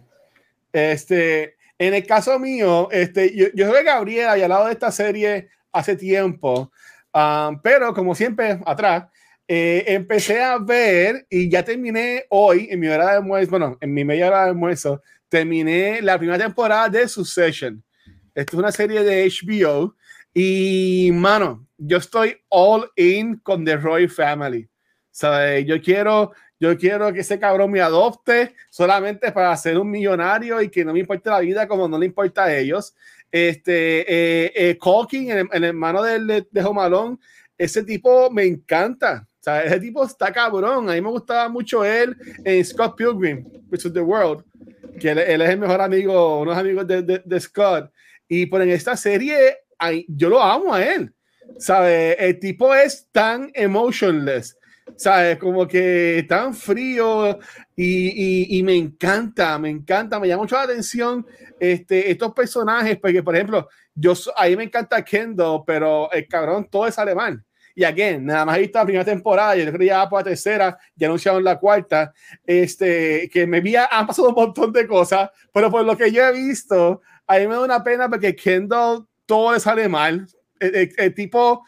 Este, 0.72 1.56
En 1.80 1.94
el 1.94 2.06
caso 2.06 2.38
mío, 2.38 2.90
este, 2.92 3.36
yo, 3.36 3.48
yo 3.56 3.72
soy 3.72 3.84
Gabriela 3.84 4.38
y 4.38 4.44
al 4.44 4.50
lado 4.50 4.68
de 4.68 4.74
esta 4.74 4.92
serie 4.92 5.50
hace 5.78 5.96
tiempo, 5.96 6.72
um, 7.14 7.60
pero 7.62 7.94
como 7.94 8.16
siempre 8.16 8.60
atrás, 8.66 9.06
eh, 9.48 9.86
empecé 9.88 10.42
a 10.42 10.58
ver 10.58 11.26
y 11.30 11.50
ya 11.50 11.64
terminé 11.64 12.26
hoy 12.30 12.68
en 12.70 12.80
mi 12.80 12.88
hora 12.88 13.06
de 13.06 13.18
almuerzo, 13.18 13.52
bueno, 13.52 13.78
en 13.80 13.94
mi 13.94 14.04
media 14.04 14.28
hora 14.28 14.44
de 14.44 14.50
almuerzo, 14.50 15.02
terminé 15.30 16.02
la 16.02 16.18
primera 16.18 16.38
temporada 16.38 16.90
de 16.90 17.08
Succession. 17.08 17.82
Esto 18.36 18.56
es 18.56 18.60
una 18.60 18.72
serie 18.72 19.04
de 19.04 19.26
HBO 19.26 19.96
y, 20.34 21.10
mano, 21.14 21.66
yo 21.78 21.98
estoy 21.98 22.38
all 22.50 22.92
in 22.96 23.38
con 23.38 23.66
The 23.66 23.78
Roy 23.78 24.08
Family. 24.08 24.70
¿Sabe? 25.10 25.66
Yo 25.66 25.82
quiero, 25.82 26.34
yo 26.60 26.78
quiero 26.78 27.12
que 27.12 27.22
ese 27.22 27.40
cabrón 27.40 27.72
me 27.72 27.82
adopte 27.82 28.54
solamente 28.70 29.32
para 29.32 29.58
ser 29.58 29.80
un 29.80 29.90
millonario 29.90 30.62
y 30.62 30.70
que 30.70 30.86
no 30.86 30.94
me 30.94 31.00
importe 31.00 31.30
la 31.30 31.40
vida 31.40 31.68
como 31.68 31.88
no 31.88 31.98
le 31.98 32.06
importa 32.06 32.44
a 32.44 32.56
ellos. 32.56 32.96
Este, 33.32 34.02
eh, 34.02 34.52
eh 34.56 34.78
el, 35.12 35.50
el, 35.52 35.64
hermano 35.64 36.02
de, 36.04 36.48
de, 36.50 36.64
Homalón, 36.64 37.20
ese 37.58 37.84
tipo 37.84 38.32
me 38.32 38.44
encanta. 38.44 39.28
O 39.40 39.44
sea, 39.44 39.64
ese 39.64 39.80
tipo 39.80 40.04
está 40.04 40.32
cabrón. 40.32 40.90
A 40.90 40.94
mí 40.94 41.02
me 41.02 41.10
gustaba 41.10 41.50
mucho 41.50 41.84
él 41.84 42.16
en 42.44 42.64
Scott 42.64 42.96
Pilgrim, 42.98 43.46
is 43.72 43.84
the 43.94 44.02
world, 44.02 44.44
que 45.00 45.12
él, 45.12 45.20
él 45.20 45.42
es 45.42 45.50
el 45.50 45.60
mejor 45.60 45.82
amigo, 45.82 46.42
unos 46.42 46.58
amigos 46.58 46.88
de, 46.88 47.02
de, 47.02 47.22
de 47.24 47.40
Scott. 47.40 47.92
Y 48.28 48.46
por 48.46 48.62
en 48.62 48.70
esta 48.70 48.98
serie, 48.98 49.58
yo 50.08 50.30
lo 50.30 50.42
amo 50.42 50.74
a 50.74 50.84
él. 50.84 51.14
¿Sabe? 51.60 52.14
El 52.14 52.40
tipo 52.40 52.76
es 52.76 53.08
tan 53.12 53.50
emotionless. 53.54 54.57
¿Sabes? 54.98 55.38
Como 55.38 55.68
que 55.68 56.26
tan 56.28 56.54
frío 56.54 57.40
y, 57.76 58.08
y, 58.08 58.58
y, 58.58 58.64
me 58.64 58.76
encanta, 58.76 59.58
me 59.60 59.70
encanta, 59.70 60.20
me 60.20 60.28
llama 60.28 60.44
mucho 60.44 60.56
la 60.56 60.64
atención 60.64 61.26
este, 61.60 62.12
estos 62.12 62.34
personajes, 62.34 62.98
porque 62.98 63.22
por 63.22 63.36
ejemplo, 63.36 63.70
yo, 63.94 64.14
a 64.36 64.48
mí 64.48 64.56
me 64.56 64.64
encanta 64.64 65.04
Kendo, 65.06 65.64
pero 65.66 66.12
el 66.12 66.28
cabrón 66.28 66.68
todo 66.70 66.88
es 66.88 66.98
alemán. 66.98 67.44
Y 67.76 67.84
again, 67.84 68.26
nada 68.26 68.44
más 68.44 68.58
he 68.58 68.62
visto 68.62 68.80
la 68.80 68.86
primera 68.86 69.06
temporada, 69.06 69.56
yo 69.56 69.66
creo 69.66 69.78
que 69.78 69.86
ya 69.86 70.10
por 70.10 70.22
la 70.22 70.24
tercera, 70.24 70.78
ya 70.96 71.08
anunciaron 71.08 71.44
la 71.44 71.60
cuarta, 71.60 72.12
este, 72.44 73.30
que 73.32 73.46
me 73.46 73.62
vi, 73.62 73.76
han 73.76 74.08
pasado 74.08 74.30
un 74.30 74.36
montón 74.36 74.74
de 74.74 74.88
cosas, 74.88 75.30
pero 75.54 75.70
por 75.70 75.86
lo 75.86 75.96
que 75.96 76.12
yo 76.12 76.26
he 76.26 76.32
visto, 76.34 77.02
a 77.28 77.38
mí 77.38 77.48
me 77.48 77.54
da 77.54 77.62
una 77.62 77.84
pena 77.84 78.10
porque 78.10 78.36
Kendo 78.36 79.08
todo. 79.28 79.54
El, 79.54 80.28
el, 80.60 80.94
el 80.98 81.14
tipo 81.14 81.64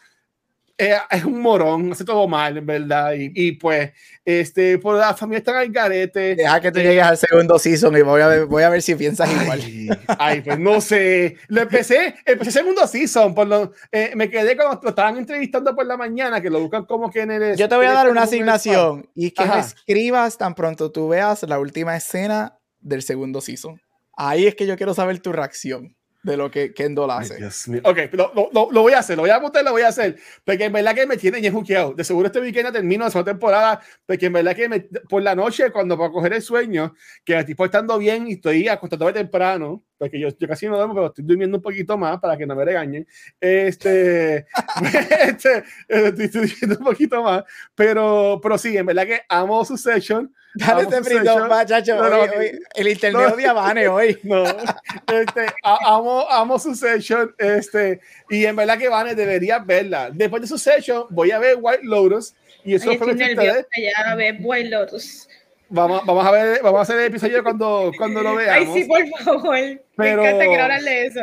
eh, 0.80 0.96
es 1.10 1.24
un 1.24 1.42
morón, 1.42 1.92
hace 1.92 2.04
todo 2.04 2.26
mal, 2.26 2.56
en 2.56 2.64
verdad. 2.64 3.12
Y, 3.12 3.30
y, 3.34 3.52
pues, 3.52 3.92
este, 4.24 4.78
por 4.78 4.96
la 4.96 5.14
familia 5.14 5.38
está 5.38 5.62
en 5.62 5.72
garete. 5.72 6.34
Deja 6.34 6.58
que 6.58 6.72
tú 6.72 6.78
eh, 6.78 6.84
llegues 6.84 7.04
al 7.04 7.18
segundo 7.18 7.58
season 7.58 7.94
y 7.98 8.00
voy 8.00 8.22
a 8.22 8.28
ver, 8.28 8.46
voy 8.46 8.62
a 8.62 8.70
ver 8.70 8.80
si 8.80 8.94
piensas 8.94 9.28
ay, 9.28 9.42
igual. 9.42 10.00
Ay, 10.18 10.40
pues 10.40 10.58
no 10.58 10.80
sé. 10.80 11.36
Lo 11.48 11.60
empecé, 11.60 12.14
empecé 12.24 12.50
segundo 12.50 12.86
season. 12.86 13.34
Por 13.34 13.46
lo, 13.46 13.72
eh, 13.92 14.12
me 14.16 14.30
quedé 14.30 14.56
cuando 14.56 14.80
lo 14.82 14.88
estaban 14.88 15.18
entrevistando 15.18 15.76
por 15.76 15.84
la 15.84 15.98
mañana, 15.98 16.40
que 16.40 16.48
lo 16.48 16.60
buscan 16.60 16.86
como 16.86 17.10
que 17.10 17.20
en 17.20 17.30
el. 17.30 17.56
Yo 17.56 17.68
te 17.68 17.76
voy 17.76 17.86
a 17.86 17.92
dar 17.92 18.08
una 18.08 18.22
asignación 18.22 19.06
y 19.14 19.32
que 19.32 19.42
Ajá. 19.42 19.56
me 19.56 19.60
escribas 19.60 20.38
tan 20.38 20.54
pronto 20.54 20.90
tú 20.90 21.08
veas 21.08 21.42
la 21.42 21.58
última 21.58 21.94
escena 21.94 22.58
del 22.80 23.02
segundo 23.02 23.42
season. 23.42 23.78
Ahí 24.16 24.46
es 24.46 24.54
que 24.54 24.66
yo 24.66 24.76
quiero 24.78 24.94
saber 24.94 25.18
tu 25.20 25.30
reacción 25.30 25.94
de 26.22 26.36
lo 26.36 26.50
que 26.50 26.74
Kendall 26.74 27.10
hace. 27.10 27.36
Ay. 27.42 27.80
Ok, 27.84 28.12
lo, 28.12 28.32
lo, 28.52 28.70
lo, 28.70 28.82
voy 28.82 28.92
a 28.92 28.98
hacer, 28.98 29.16
lo 29.16 29.22
voy 29.22 29.30
a 29.30 29.36
apuntar, 29.36 29.64
lo 29.64 29.72
voy 29.72 29.82
a 29.82 29.88
hacer. 29.88 30.18
Porque 30.44 30.64
en 30.64 30.72
verdad 30.72 30.94
que 30.94 31.06
me 31.06 31.16
tiene 31.16 31.40
ya 31.40 31.50
juqueado. 31.50 31.94
De 31.94 32.04
seguro 32.04 32.26
este 32.26 32.40
weekend 32.40 32.72
termino 32.72 33.08
segunda 33.10 33.32
temporada. 33.32 33.80
Porque 34.06 34.26
en 34.26 34.32
verdad 34.32 34.54
que 34.54 34.68
me, 34.68 34.80
por 34.80 35.22
la 35.22 35.34
noche, 35.34 35.70
cuando 35.70 35.96
para 35.96 36.10
coger 36.10 36.34
el 36.34 36.42
sueño, 36.42 36.94
que 37.24 37.34
me 37.34 37.40
estoy 37.40 37.56
estando 37.64 37.98
bien 37.98 38.28
y 38.28 38.32
estoy 38.32 38.68
acostándome 38.68 39.12
temprano, 39.12 39.84
porque 40.00 40.18
yo, 40.18 40.28
yo 40.30 40.48
casi 40.48 40.66
no 40.66 40.78
duermo, 40.78 40.94
pero 40.94 41.06
estoy 41.08 41.26
durmiendo 41.26 41.58
un 41.58 41.62
poquito 41.62 41.98
más 41.98 42.18
para 42.20 42.34
que 42.34 42.46
no 42.46 42.56
me 42.56 42.64
regañen. 42.64 43.06
Este, 43.38 44.46
este 45.26 45.62
estoy, 45.88 46.24
estoy 46.24 46.40
durmiendo 46.46 46.78
un 46.78 46.84
poquito 46.84 47.22
más. 47.22 47.44
Pero, 47.74 48.40
pero 48.42 48.56
sí, 48.56 48.78
en 48.78 48.86
verdad 48.86 49.04
que 49.04 49.20
amo 49.28 49.62
su 49.62 49.76
session. 49.76 50.34
Dale 50.54 50.84
este 50.84 51.00
brindón, 51.00 51.48
muchacho. 51.48 51.96
No, 51.96 52.08
no, 52.08 52.32
el 52.74 52.88
internet 52.88 53.28
no, 53.28 53.34
odia 53.34 53.52
Vane 53.52 53.88
hoy. 53.88 54.18
No, 54.24 54.42
este, 54.42 55.46
amo, 55.62 56.26
amo 56.30 56.58
su 56.58 56.74
session. 56.74 57.34
Este, 57.36 58.00
y 58.30 58.46
en 58.46 58.56
verdad 58.56 58.78
que 58.78 58.88
Vane 58.88 59.14
debería 59.14 59.58
verla. 59.58 60.10
Después 60.10 60.40
de 60.40 60.48
su 60.48 60.56
session, 60.56 61.08
voy 61.10 61.30
a 61.30 61.38
ver 61.38 61.58
White 61.60 61.82
Lotus. 61.82 62.34
Y 62.64 62.74
eso 62.74 62.88
Ay, 62.88 62.96
fue 62.96 63.08
lo 63.08 63.16
que 63.16 63.34
ustedes. 63.34 63.66
Ya 63.76 64.14
ver 64.14 64.38
White 64.40 64.70
Lotus. 64.70 65.28
Vamos, 65.72 66.04
vamos, 66.04 66.26
a 66.26 66.30
ver, 66.32 66.60
vamos 66.62 66.80
a 66.80 66.82
hacer 66.82 66.98
el 66.98 67.06
episodio 67.06 67.44
cuando, 67.44 67.92
cuando 67.96 68.22
lo 68.22 68.34
veamos. 68.34 68.74
Ay, 68.74 68.82
sí, 68.82 68.88
por 68.88 69.06
favor. 69.22 69.56
Pero, 69.96 70.22
Me 70.22 70.28
encanta, 70.28 70.44
quiero 70.46 70.62
hablarle 70.64 70.90
de 70.90 71.06
eso. 71.06 71.20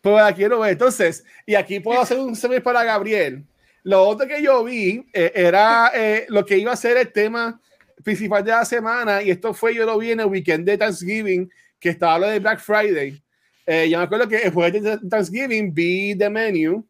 Pues 0.00 0.14
la 0.14 0.32
quiero 0.32 0.60
ver. 0.60 0.72
Entonces, 0.72 1.24
y 1.44 1.56
aquí 1.56 1.80
puedo 1.80 2.00
hacer 2.00 2.18
un 2.18 2.36
semestre 2.36 2.62
para 2.62 2.84
Gabriel. 2.84 3.44
Lo 3.82 4.02
otro 4.02 4.28
que 4.28 4.42
yo 4.42 4.62
vi 4.62 5.04
eh, 5.12 5.32
era 5.34 5.90
eh, 5.94 6.26
lo 6.28 6.46
que 6.46 6.56
iba 6.56 6.72
a 6.72 6.76
ser 6.76 6.96
el 6.98 7.12
tema 7.12 7.60
principal 8.04 8.44
de 8.44 8.52
la 8.52 8.64
semana, 8.64 9.22
y 9.22 9.30
esto 9.30 9.52
fue, 9.52 9.74
yo 9.74 9.84
lo 9.84 9.98
vi 9.98 10.12
en 10.12 10.20
el 10.20 10.26
weekend 10.26 10.64
de 10.66 10.78
Thanksgiving, 10.78 11.50
que 11.78 11.90
estaba 11.90 12.18
lo 12.18 12.28
de 12.28 12.38
Black 12.38 12.60
Friday. 12.60 13.20
Eh, 13.66 13.88
yo 13.90 13.98
me 13.98 14.04
acuerdo 14.04 14.28
que 14.28 14.38
después 14.38 14.72
de 14.72 14.98
Thanksgiving 15.08 15.74
vi 15.74 16.16
The 16.16 16.30
Menu, 16.30 16.86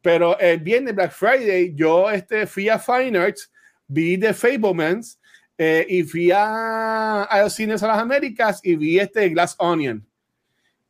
pero 0.00 0.38
el 0.38 0.60
viernes 0.60 0.94
Black 0.94 1.12
Friday 1.12 1.74
yo 1.74 2.10
este, 2.10 2.46
fui 2.46 2.68
a 2.68 2.78
Fine 2.78 3.18
Arts, 3.18 3.50
vi 3.86 4.16
The 4.16 4.32
Fablemans, 4.32 5.18
eh, 5.58 5.86
y 5.88 6.02
fui 6.02 6.30
a, 6.32 7.22
a, 7.24 7.42
los 7.42 7.52
cines 7.54 7.82
a 7.82 7.86
las 7.88 7.98
Américas 7.98 8.60
y 8.62 8.76
vi 8.76 8.98
este 8.98 9.28
Glass 9.30 9.54
Onion, 9.58 10.06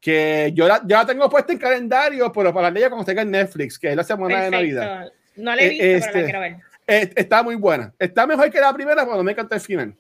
que 0.01 0.51
yo 0.55 0.66
la, 0.68 0.80
yo 0.84 0.97
la 0.97 1.06
tengo 1.06 1.28
puesta 1.30 1.52
en 1.52 1.59
calendario, 1.59 2.30
pero 2.32 2.52
para 2.52 2.68
ella 2.68 2.88
cuando 2.90 3.09
esté 3.10 3.20
en 3.20 3.30
Netflix, 3.30 3.78
que 3.78 3.90
es 3.90 3.97
la 3.97 4.05
semana 4.05 4.34
Perfecto. 4.34 4.56
de 4.56 4.62
Navidad. 4.62 5.12
No 5.36 5.55
la 5.55 5.62
he 5.62 5.68
visto, 5.68 5.84
Eh, 5.84 6.01
pero 6.01 6.18
la 6.18 6.24
quiero 6.24 6.40
ver. 6.40 6.56
eh, 6.86 7.12
está 7.16 7.43
muy 7.43 7.55
buena. 7.56 7.93
Está 7.98 8.26
mejor 8.26 8.51
que 8.51 8.60
la 8.60 8.72
primera, 8.72 9.05
pero 9.05 9.16
no 9.16 9.22
me 9.22 9.32
encanta 9.32 9.55
el 9.56 9.60
final. 9.60 9.94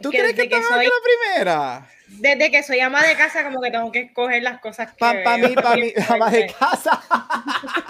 ¿Tú 0.00 0.10
que 0.10 0.18
crees 0.18 0.34
que 0.34 0.48
que 0.48 0.56
mejor 0.56 0.68
que 0.68 0.74
soy- 0.74 0.86
la 0.86 0.92
primera? 1.32 1.88
Desde 2.06 2.50
que 2.50 2.62
soy 2.62 2.80
ama 2.80 3.02
de 3.02 3.14
casa, 3.16 3.42
como 3.44 3.60
que 3.62 3.70
tengo 3.70 3.90
que 3.90 4.00
escoger 4.00 4.42
las 4.42 4.60
cosas 4.60 4.90
que. 4.92 4.98
Para 4.98 5.24
pa 5.24 5.38
mí, 5.38 5.48
para 5.54 5.76
mí, 5.76 5.92
ama 6.08 6.30
de 6.30 6.46
casa. 6.58 7.02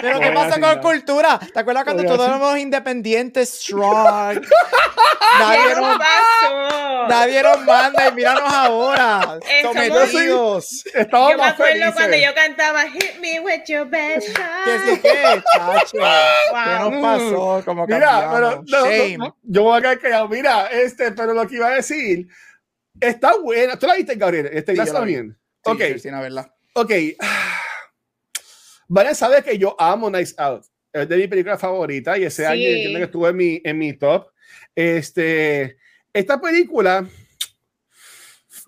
Pero 0.00 0.20
¿qué 0.20 0.30
pasa 0.32 0.60
con 0.60 0.78
cultura? 0.80 1.38
¿Te 1.52 1.58
acuerdas 1.60 1.84
cuando 1.84 2.04
todos 2.04 2.26
éramos 2.26 2.58
independientes, 2.58 3.48
strong? 3.60 4.40
nadie, 5.40 5.60
¿Qué 5.68 5.74
nos, 5.80 5.98
pasó? 5.98 7.08
nadie 7.08 7.42
nos 7.42 7.64
manda 7.64 8.08
y 8.08 8.12
míranos 8.14 8.52
ahora, 8.52 9.38
sometidos. 9.62 10.84
Estaba 10.94 11.30
Yo 11.32 11.38
me 11.38 11.44
acuerdo 11.44 11.72
feliz. 11.80 11.94
cuando 11.94 12.16
yo 12.16 12.34
cantaba 12.34 12.82
Hit 12.90 13.18
me 13.20 13.40
with 13.40 13.62
your 13.66 13.86
best 13.86 14.28
shot. 14.28 14.36
¿Qué 14.64 14.78
sí 14.94 15.00
que, 15.00 15.42
chacho? 15.56 15.92
¿Qué 15.92 16.90
nos 16.90 17.02
pasó? 17.02 17.62
Como 17.64 17.86
Mira, 17.86 18.30
pero 18.32 18.64
no, 18.66 18.84
Shame. 18.86 19.18
no, 19.18 19.36
yo 19.42 19.62
me 19.62 19.68
voy 19.68 19.78
a 19.78 19.80
quedar 19.82 19.98
callado. 20.00 20.28
Mira, 20.28 20.66
este, 20.68 21.12
pero 21.12 21.34
lo 21.34 21.46
que 21.46 21.56
iba 21.56 21.66
a 21.68 21.70
decir 21.74 22.26
está 23.00 23.36
buena. 23.36 23.78
¿Tú 23.78 23.86
la 23.86 23.94
viste, 23.94 24.14
Gabriel? 24.16 24.48
Este 24.52 24.74
Sí, 24.74 24.80
vi. 24.82 24.90
Onion. 24.90 25.38
Sí, 25.64 25.70
ok, 25.72 25.76
Cristina, 25.78 26.20
¿verdad? 26.20 26.50
ok. 26.74 26.90
Vale, 28.88 29.14
sabe 29.14 29.42
que 29.42 29.58
yo 29.58 29.76
amo 29.78 30.10
Nice 30.10 30.34
Out. 30.38 30.64
Es 30.92 31.08
de 31.08 31.16
mi 31.16 31.28
película 31.28 31.58
favorita 31.58 32.16
y 32.18 32.24
ese 32.24 32.42
Sí. 32.42 32.46
año 32.46 32.66
entiendo 32.66 32.98
que 32.98 33.04
estuvo 33.04 33.28
en 33.28 33.36
mi, 33.36 33.60
en 33.62 33.78
mi 33.78 33.92
top. 33.92 34.28
Este, 34.74 35.76
esta 36.12 36.40
película, 36.40 37.06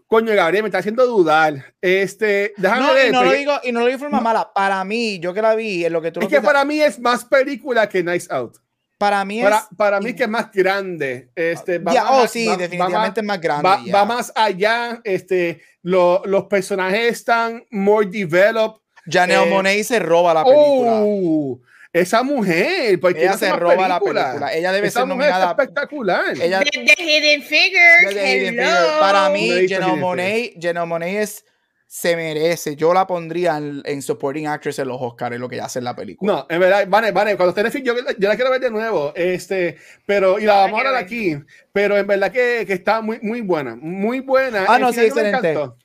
coño, 0.06 0.34
Gabriel, 0.34 0.62
me 0.64 0.68
está 0.68 0.78
haciendo 0.78 1.06
dudar. 1.06 1.74
Este, 1.80 2.52
déjame 2.56 2.80
No, 2.86 2.94
ver. 2.94 3.08
y 3.08 3.12
no, 3.12 3.24
lo 3.24 3.32
digo, 3.32 3.52
y 3.64 3.72
no 3.72 3.80
lo 3.80 3.86
digo 3.86 3.96
de 3.96 4.04
forma 4.04 4.20
mala. 4.20 4.52
Para 4.52 4.84
mí, 4.84 5.18
yo 5.20 5.32
que 5.32 5.40
la 5.42 5.54
vi, 5.54 5.84
en 5.84 5.92
lo 5.92 6.02
que 6.02 6.10
tú 6.12 6.20
es 6.20 6.24
lo 6.24 6.28
que 6.28 6.34
piensas, 6.36 6.52
para 6.52 6.64
mí 6.64 6.80
es 6.80 6.98
más 6.98 7.24
película 7.24 7.88
que 7.88 8.02
Nice 8.02 8.26
Out. 8.30 8.58
para 8.98 9.24
mí 9.24 9.38
es... 9.40 9.44
Para, 9.44 9.68
para 9.76 10.00
mí 10.00 10.12
que 10.14 10.24
es 10.24 10.28
más 10.28 10.52
grande. 10.52 11.30
Este, 11.34 11.78
va 11.78 11.92
Ya, 11.94 12.04
más- 12.04 12.12
oh, 12.24 12.28
sí, 12.28 12.44
va- 12.46 12.52
va 12.52 12.58
definitivamente 12.58 13.20
es 13.20 13.26
más 13.26 13.40
grande. 13.40 13.68
va, 13.68 13.82
ya. 13.82 13.92
va 13.94 14.04
más 14.04 14.30
allá, 14.36 15.00
este, 15.04 15.62
lo- 15.82 16.20
los 16.26 16.44
personajes 16.44 17.10
están 17.12 17.64
more 17.70 18.06
developed. 18.06 18.79
Janelle 19.10 19.46
eh, 19.48 19.50
Monáe 19.50 19.84
se 19.84 19.98
roba 19.98 20.32
la 20.34 20.44
película. 20.44 21.00
Oh, 21.02 21.60
esa 21.92 22.22
mujer, 22.22 23.00
porque 23.00 23.22
Ella 23.22 23.36
se 23.36 23.50
roba 23.52 23.88
la 23.88 23.98
película. 23.98 24.52
Ella 24.54 24.70
debe 24.72 24.86
Esa 24.88 25.00
ser 25.00 25.08
mujer 25.08 25.30
nominada. 25.30 25.50
está 25.50 25.62
espectacular. 25.62 26.40
Ella, 26.40 26.60
The, 26.60 26.84
the 26.84 27.02
Hidden 27.02 27.42
Figures. 27.42 28.16
hello. 28.16 29.00
para 29.00 29.28
mí, 29.30 29.68
Janelle 29.68 29.96
Monáe, 29.96 30.54
Janelle 30.60 30.86
Monáe 30.86 31.22
es 31.22 31.44
se 31.92 32.14
merece. 32.14 32.76
Yo 32.76 32.94
la 32.94 33.04
pondría 33.04 33.56
en, 33.56 33.82
en 33.84 34.00
Supporting 34.00 34.46
Actress 34.46 34.78
en 34.78 34.86
los 34.86 34.98
Oscars, 35.00 35.36
lo 35.40 35.48
que 35.48 35.56
ella 35.56 35.64
hace 35.64 35.80
en 35.80 35.86
la 35.86 35.96
película. 35.96 36.32
No, 36.32 36.46
en 36.48 36.60
verdad, 36.60 36.86
vale, 36.86 37.10
vale, 37.10 37.36
cuando 37.36 37.48
esté 37.50 37.62
en 37.62 37.72
film, 37.72 37.84
yo, 37.84 37.94
yo 38.16 38.28
la 38.28 38.36
quiero 38.36 38.52
ver 38.52 38.60
de 38.60 38.70
nuevo, 38.70 39.12
este, 39.16 39.76
pero, 40.06 40.38
y 40.38 40.44
la 40.44 40.54
vamos 40.58 40.76
a 40.76 40.86
hablar 40.86 41.02
aquí, 41.02 41.36
pero 41.72 41.98
en 41.98 42.06
verdad 42.06 42.30
que, 42.30 42.62
que 42.64 42.74
está 42.74 43.00
muy, 43.00 43.18
muy 43.22 43.40
buena, 43.40 43.74
muy 43.74 44.20
buena. 44.20 44.66
Ah, 44.68 44.78
no, 44.78 44.92
sí, 44.92 45.00
me 45.00 45.06
excelente. 45.06 45.50
encantó. 45.50 45.76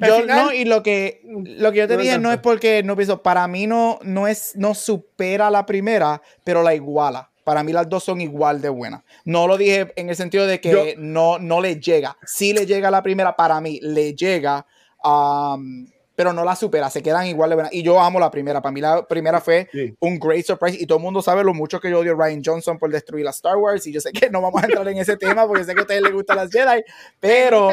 Yo, 0.00 0.20
final- 0.20 0.46
no, 0.46 0.52
y 0.52 0.64
lo 0.64 0.82
que, 0.82 1.22
lo 1.24 1.72
que 1.72 1.78
yo 1.78 1.88
te 1.88 1.96
dije 1.96 2.18
no 2.18 2.32
es 2.32 2.38
porque 2.38 2.82
no 2.82 2.96
pienso, 2.96 3.22
para 3.22 3.46
mí 3.48 3.66
no, 3.66 3.98
no 4.02 4.26
es, 4.26 4.52
no 4.56 4.74
supera 4.74 5.50
la 5.50 5.66
primera, 5.66 6.20
pero 6.44 6.62
la 6.62 6.74
iguala. 6.74 7.30
Para 7.44 7.62
mí 7.64 7.72
las 7.72 7.88
dos 7.88 8.04
son 8.04 8.20
igual 8.20 8.60
de 8.60 8.68
buenas. 8.68 9.02
No 9.24 9.46
lo 9.48 9.56
dije 9.56 9.92
en 9.96 10.08
el 10.08 10.16
sentido 10.16 10.46
de 10.46 10.60
que 10.60 10.70
Yo- 10.70 10.84
no, 10.98 11.38
no 11.38 11.60
le 11.60 11.80
llega. 11.80 12.16
Sí 12.26 12.52
le 12.52 12.66
llega 12.66 12.88
a 12.88 12.90
la 12.90 13.02
primera, 13.02 13.34
para 13.36 13.60
mí 13.60 13.78
le 13.82 14.14
llega 14.14 14.66
Um, 15.02 15.86
pero 16.20 16.34
no 16.34 16.44
la 16.44 16.54
supera, 16.54 16.90
se 16.90 17.02
quedan 17.02 17.26
igual 17.28 17.48
de 17.48 17.56
buenas. 17.56 17.72
Y 17.72 17.82
yo 17.82 17.98
amo 17.98 18.20
la 18.20 18.30
primera. 18.30 18.60
Para 18.60 18.72
mí 18.72 18.82
la 18.82 19.06
primera 19.06 19.40
fue 19.40 19.70
Sí. 19.72 19.94
un 20.00 20.18
great 20.18 20.44
surprise 20.44 20.76
y 20.78 20.84
todo 20.84 20.98
el 20.98 21.02
mundo 21.04 21.22
sabe 21.22 21.42
lo 21.42 21.54
mucho 21.54 21.80
que 21.80 21.88
yo 21.90 22.00
odio 22.00 22.12
a 22.12 22.14
Ryan 22.26 22.42
Johnson 22.44 22.78
por 22.78 22.90
destruir 22.90 23.24
la 23.24 23.30
Star 23.30 23.56
Wars 23.56 23.86
y 23.86 23.92
yo 23.92 24.02
sé 24.02 24.12
que 24.12 24.28
no 24.28 24.42
vamos 24.42 24.62
a 24.62 24.66
entrar 24.66 24.86
en 24.88 24.98
ese 24.98 25.16
tema 25.16 25.46
porque 25.46 25.64
sé 25.64 25.72
que 25.72 25.80
a 25.80 25.82
ustedes 25.84 26.02
les 26.02 26.12
gustan 26.12 26.36
las 26.36 26.50
Jedi, 26.50 26.82
pero 27.20 27.70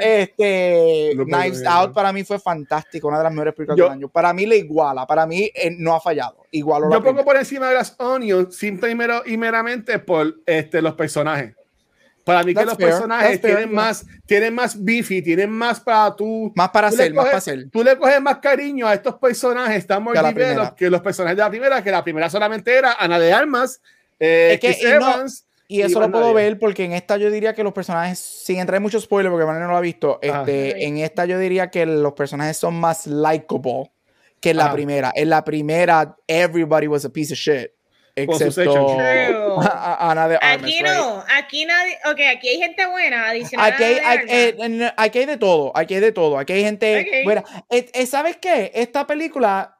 este 0.00 1.12
Looper, 1.14 1.34
Knives. 1.42 1.66
Out 1.66 1.92
para 1.92 2.12
mí 2.14 2.24
fue 2.24 2.38
fantástico, 2.38 3.08
una 3.08 3.18
de 3.18 3.24
las 3.24 3.32
mejores 3.34 3.54
películas 3.54 3.76
Yo- 3.76 3.84
del 3.84 3.92
año. 3.92 4.08
Para 4.08 4.32
mí 4.32 4.46
le 4.46 4.56
iguala, 4.56 5.06
para 5.06 5.26
mí 5.26 5.50
eh, 5.54 5.70
no 5.76 5.94
ha 5.94 6.00
fallado. 6.00 6.38
Igualó 6.50 6.88
la 6.88 6.96
Yo 6.96 7.00
pongo 7.00 7.10
primera. 7.16 7.24
por 7.24 7.36
encima 7.36 7.68
de 7.68 7.74
las 7.74 7.94
Onions 7.98 8.56
simple 8.56 8.90
y, 8.90 8.94
mero- 8.94 9.22
y 9.26 9.36
meramente 9.36 9.98
por 9.98 10.34
este, 10.46 10.80
los 10.80 10.94
personajes. 10.94 11.54
Para 12.24 12.42
mí 12.44 12.52
que 12.52 12.54
That's 12.54 12.66
los 12.68 12.76
fair, 12.76 12.90
personajes 12.90 13.40
fair, 13.40 13.40
tienen 13.40 13.68
yeah. 13.70 13.74
más, 13.80 14.06
tienen 14.26 14.54
más 14.54 14.84
beefy, 14.84 15.22
tienen 15.22 15.50
más 15.50 15.80
para 15.80 16.14
tú. 16.14 16.52
más 16.54 16.70
para 16.70 16.88
tú 16.88 16.94
hacer, 16.94 17.12
más 17.14 17.24
coges- 17.24 17.28
para 17.28 17.38
hacer. 17.38 17.70
Tú 17.70 17.82
le 17.82 17.96
coges 17.98 18.20
más 18.20 18.38
cariño 18.38 18.86
a 18.86 18.94
estos 18.94 19.16
personajes, 19.16 19.76
están 19.76 20.02
more 20.02 20.18
Que 20.18 20.70
que 20.76 20.90
los 20.90 21.00
personajes 21.00 21.36
de 21.36 21.42
la 21.42 21.50
primera, 21.50 21.82
que 21.82 21.90
la 21.90 22.04
primera 22.04 22.30
solamente 22.30 22.74
era 22.76 22.92
Ana 22.98 23.18
de 23.18 23.32
Armas, 23.32 23.80
eh, 24.20 24.50
Es 24.54 24.60
que, 24.60 24.68
Chris 24.68 24.82
y 24.82 24.84
no- 24.84 24.90
Evans. 24.96 25.46
Y 25.68 25.80
eso 25.80 25.98
Iván 25.98 26.10
lo 26.10 26.18
puedo 26.18 26.32
Nadia. 26.34 26.44
ver 26.50 26.58
porque 26.58 26.84
en 26.84 26.92
esta 26.92 27.16
yo 27.16 27.30
diría 27.30 27.54
que 27.54 27.64
los 27.64 27.72
personajes, 27.72 28.18
sin 28.18 28.58
entrar 28.58 28.76
en 28.76 28.82
mucho 28.82 29.00
spoiler 29.00 29.30
porque 29.32 29.46
Manuel 29.46 29.64
no 29.64 29.70
lo 29.70 29.76
ha 29.78 29.80
visto, 29.80 30.20
Ajá. 30.22 30.40
este, 30.40 30.84
en 30.86 30.98
esta 30.98 31.24
yo 31.24 31.38
diría 31.38 31.70
que 31.70 31.86
los 31.86 32.12
personajes 32.12 32.58
son 32.58 32.74
más 32.78 33.06
likable 33.06 33.90
que 34.38 34.50
en 34.50 34.58
la 34.58 34.66
Ajá. 34.66 34.74
primera. 34.74 35.12
En 35.14 35.30
la 35.30 35.42
primera, 35.44 36.14
everybody 36.26 36.88
was 36.88 37.04
a 37.06 37.08
piece 37.10 37.32
of 37.32 37.38
shit. 37.38 37.70
Excepto 38.14 38.98
a- 39.62 39.66
a- 39.68 40.10
Ana 40.10 40.28
de 40.28 40.36
Armas. 40.36 40.62
Aquí 40.70 40.78
right? 40.82 40.86
no, 40.86 41.24
aquí 41.38 41.64
nadie, 41.64 41.96
ok, 42.04 42.20
aquí 42.36 42.48
hay 42.48 42.58
gente 42.58 42.86
buena, 42.86 43.28
adicional 43.30 43.72
Aquí 43.72 43.82
hay, 43.84 43.98
hay- 43.98 44.18
eh, 44.28 44.92
aquí 44.98 45.18
hay 45.20 45.26
de 45.26 45.36
todo, 45.38 45.72
aquí 45.74 45.94
hay 45.94 46.00
de 46.00 46.12
todo, 46.12 46.38
aquí 46.38 46.52
hay 46.52 46.62
gente 46.62 47.00
Ok. 47.00 47.24
buena. 47.24 47.44
Eh, 47.70 47.90
eh, 47.94 48.06
¿Sabes 48.06 48.36
qué? 48.36 48.70
Esta 48.74 49.06
película, 49.06 49.78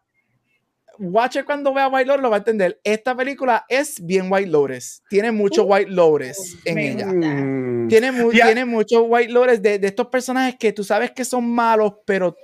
Watcher 0.99 1.45
cuando 1.45 1.75
vea 1.75 1.89
White 1.89 2.07
Lotus 2.07 2.23
lo 2.23 2.31
va 2.31 2.37
a 2.37 2.39
entender. 2.39 2.79
Esta 2.85 3.15
película 3.15 3.65
es 3.69 4.05
bien 4.05 4.27
White 4.31 4.51
Lotus, 4.51 5.03
tiene 5.11 5.31
mucho 5.33 5.65
White 5.65 5.91
Lotus 5.91 6.57
en 6.65 6.79
ella. 6.79 7.07
gusta. 7.07 7.27
Mm. 7.29 7.89
Tiene, 7.89 8.13
mu- 8.13 8.33
Ya. 8.33 8.47
tiene 8.47 8.65
muchos 8.65 9.03
White 9.07 9.33
Lotus 9.33 9.61
de, 9.61 9.79
de 9.79 9.87
estos 9.89 10.07
personajes 10.07 10.57
que 10.59 10.73
tú 10.73 10.85
sabes 10.85 11.11
que 11.11 11.25
son 11.25 11.45
malos, 11.51 11.95
pero, 12.07 12.37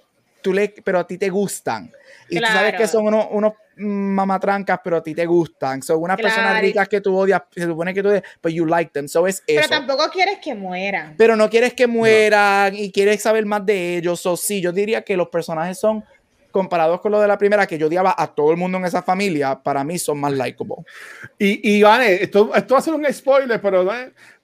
tú 0.43 0.53
le, 0.53 0.69
pero 0.85 0.99
a 0.99 1.07
ti 1.07 1.17
te 1.19 1.29
gustan. 1.31 1.91
Y 2.29 2.37
tú 2.41 2.47
sabes 2.47 2.61
Claro. 2.73 2.79
que 2.79 2.87
son 2.89 3.07
unos, 3.07 3.27
unos 3.31 3.53
mamatrancas, 3.79 4.81
pero 4.83 4.97
a 4.99 5.03
ti 5.03 5.15
te 5.15 5.27
gustan. 5.27 5.83
Son 5.83 6.03
unas 6.03 6.17
personas 6.17 6.51
Claro. 6.53 6.67
ricas 6.67 6.89
que 6.89 7.01
tú 7.01 7.17
odias, 7.17 7.43
se 7.55 7.65
supone 7.65 7.95
que 7.95 8.03
tú 8.03 8.09
odias, 8.09 8.23
but 8.43 8.53
you 8.53 8.67
like 8.67 8.91
them. 8.93 9.09
So 9.09 9.27
es 9.27 9.43
Pero 9.47 9.61
eso. 9.61 9.69
tampoco 9.71 10.09
quieres 10.11 10.39
que 10.43 10.55
mueran. 10.55 11.15
Pero 11.17 11.37
no 11.37 11.49
quieres 11.49 11.75
que 11.75 11.87
mueran 11.87 12.75
y 12.75 12.91
quieres 12.93 13.23
saber 13.23 13.45
más 13.47 13.65
de 13.65 13.97
ellos. 13.99 14.25
O 14.27 14.37
sí, 14.37 14.61
yo 14.61 14.73
diría 14.73 15.03
que 15.03 15.17
los 15.17 15.29
personajes 15.29 15.79
son, 15.79 16.05
comparados 16.51 17.01
con 17.03 17.13
lo 17.13 17.21
de 17.21 17.29
la 17.29 17.37
primera, 17.39 17.67
que 17.67 17.77
yo 17.79 17.87
odiaba 17.89 18.15
a 18.17 18.27
todo 18.35 18.51
el 18.51 18.57
mundo 18.57 18.79
en 18.79 18.87
esa 18.87 19.03
familia, 19.03 19.61
para 19.63 19.85
mí 19.85 19.99
son 19.99 20.19
más 20.19 20.33
likable. 20.33 20.77
Y, 21.39 21.77
y 21.77 21.83
Vane, 21.83 22.23
esto, 22.23 22.51
esto 22.55 22.75
va 22.75 22.79
a 22.81 22.83
ser 22.83 22.95
un 22.95 23.05
spoiler, 23.13 23.61
pero, 23.61 23.85
¿no? 23.85 23.93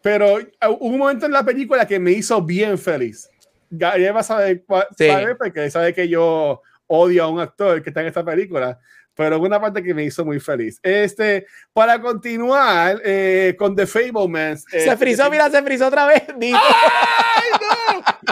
pero 0.03 0.35
uh, 0.35 0.41
hubo 0.81 0.87
un 0.87 0.99
momento 0.99 1.25
en 1.27 1.33
la 1.33 1.43
película 1.43 1.87
que 1.87 1.99
me 1.99 2.13
hizo 2.13 2.41
bien 2.43 2.77
feliz. 2.79 3.29
Gabriel 3.71 4.15
va 4.15 4.21
a 4.21 4.23
saber, 4.23 4.63
cuál- 4.67 4.87
Sí. 4.97 5.09
sabe 5.09 5.35
porque 5.35 5.71
sabe 5.71 5.95
que 5.95 6.07
yo 6.07 6.61
odio 6.87 7.25
a 7.25 7.29
un 7.29 7.41
actor 7.41 7.83
que 7.83 7.89
está 7.91 8.03
en 8.03 8.09
esta 8.09 8.23
película, 8.25 8.79
pero 9.15 9.41
una 9.41 9.61
parte 9.61 9.83
que 9.83 9.95
me 9.95 10.05
hizo 10.05 10.25
muy 10.25 10.41
feliz. 10.41 10.79
Este, 10.83 11.47
para 11.73 12.01
continuar 12.01 13.01
eh, 13.05 13.55
con 13.59 13.75
The 13.77 13.87
Fablemans. 13.87 14.65
se 14.69 14.87
eh, 14.91 14.97
frizó, 14.97 15.31
mira, 15.31 15.49
se 15.51 15.63
frizó 15.63 15.87
otra 15.89 16.07
vez. 16.07 16.23
Digo. 16.39 16.59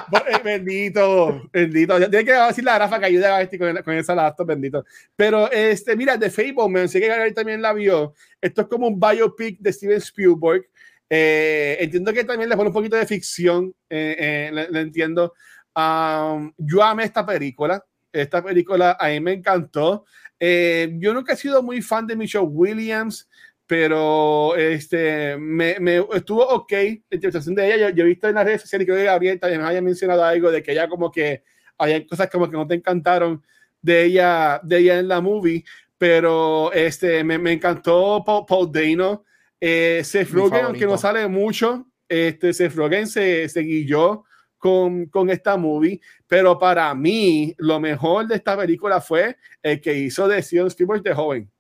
Bo- 0.08 0.18
eh, 0.18 0.40
Bendito, 0.42 1.48
bendito. 1.52 1.96
Tiene 2.10 2.24
que 2.24 2.32
decir 2.32 2.64
la 2.64 2.78
Rafa 2.78 2.98
que 2.98 3.06
ayude 3.06 3.26
a 3.26 3.38
Basti 3.38 3.58
con, 3.58 3.76
con 3.82 3.94
esa 3.94 4.14
laptop, 4.14 4.46
bendito. 4.48 4.84
Pero, 5.16 5.50
este, 5.50 5.96
mira, 5.96 6.18
The 6.18 6.30
Fableman, 6.30 6.88
sé 6.88 7.00
que 7.00 7.08
Gabriel 7.08 7.34
también 7.34 7.62
la 7.62 7.72
vio. 7.72 8.14
Esto 8.40 8.62
es 8.62 8.66
como 8.68 8.88
un 8.88 8.98
biopic 8.98 9.58
de 9.60 9.72
Steven 9.72 9.98
Spielberg. 9.98 10.66
Eh, 11.08 11.76
entiendo 11.80 12.12
que 12.12 12.24
también 12.24 12.48
le 12.48 12.56
pone 12.56 12.68
un 12.68 12.74
poquito 12.74 12.96
de 12.96 13.06
ficción, 13.06 13.74
eh, 13.88 14.50
eh, 14.50 14.66
le 14.70 14.80
entiendo. 14.80 15.34
Um, 15.74 16.52
yo 16.56 16.82
amé 16.82 17.04
esta 17.04 17.24
película. 17.24 17.84
Esta 18.12 18.42
película 18.42 18.96
a 18.98 19.08
mí 19.08 19.20
me 19.20 19.32
encantó. 19.32 20.04
Eh, 20.44 20.96
yo 20.98 21.14
nunca 21.14 21.34
he 21.34 21.36
sido 21.36 21.62
muy 21.62 21.80
fan 21.80 22.04
de 22.04 22.16
Michelle 22.16 22.44
Williams, 22.44 23.30
pero 23.64 24.56
este, 24.56 25.36
me, 25.36 25.78
me 25.78 26.04
estuvo 26.14 26.44
ok 26.44 26.72
la 26.72 26.88
interpretación 27.12 27.54
de 27.54 27.64
ella. 27.64 27.90
Yo, 27.90 27.94
yo 27.94 28.02
he 28.02 28.08
visto 28.08 28.28
en 28.28 28.34
las 28.34 28.44
redes 28.44 28.62
sociales 28.62 28.84
que 28.84 29.04
Gabriel 29.04 29.38
también 29.38 29.62
me 29.62 29.68
haya 29.68 29.80
mencionado 29.80 30.24
algo 30.24 30.50
de 30.50 30.60
que 30.60 30.72
ella 30.72 30.88
como 30.88 31.12
que 31.12 31.44
había 31.78 32.04
cosas 32.04 32.28
como 32.28 32.50
que 32.50 32.56
no 32.56 32.66
te 32.66 32.74
encantaron 32.74 33.40
de 33.80 34.02
ella, 34.02 34.60
de 34.64 34.78
ella 34.78 34.98
en 34.98 35.06
la 35.06 35.20
movie, 35.20 35.62
pero 35.96 36.72
este, 36.72 37.22
me, 37.22 37.38
me 37.38 37.52
encantó 37.52 38.24
Paul, 38.26 38.44
Paul 38.44 38.72
Dano. 38.72 39.24
Eh, 39.60 40.02
Seth 40.02 40.30
Rogen, 40.30 40.64
aunque 40.64 40.86
no 40.86 40.98
sale 40.98 41.28
mucho, 41.28 41.86
este, 42.08 42.52
Seth 42.52 42.74
Rogen 42.74 43.06
se, 43.06 43.48
se 43.48 43.60
guilló 43.60 44.24
con, 44.62 45.06
con 45.06 45.28
esta 45.28 45.56
movie, 45.56 46.00
pero 46.28 46.56
para 46.56 46.94
mí 46.94 47.52
lo 47.58 47.80
mejor 47.80 48.28
de 48.28 48.36
esta 48.36 48.56
película 48.56 49.00
fue 49.00 49.36
el 49.60 49.80
que 49.80 49.92
hizo 49.92 50.28
de 50.28 50.40
Steven 50.40 50.68
Spielberg 50.68 51.02
de 51.02 51.12
joven. 51.12 51.50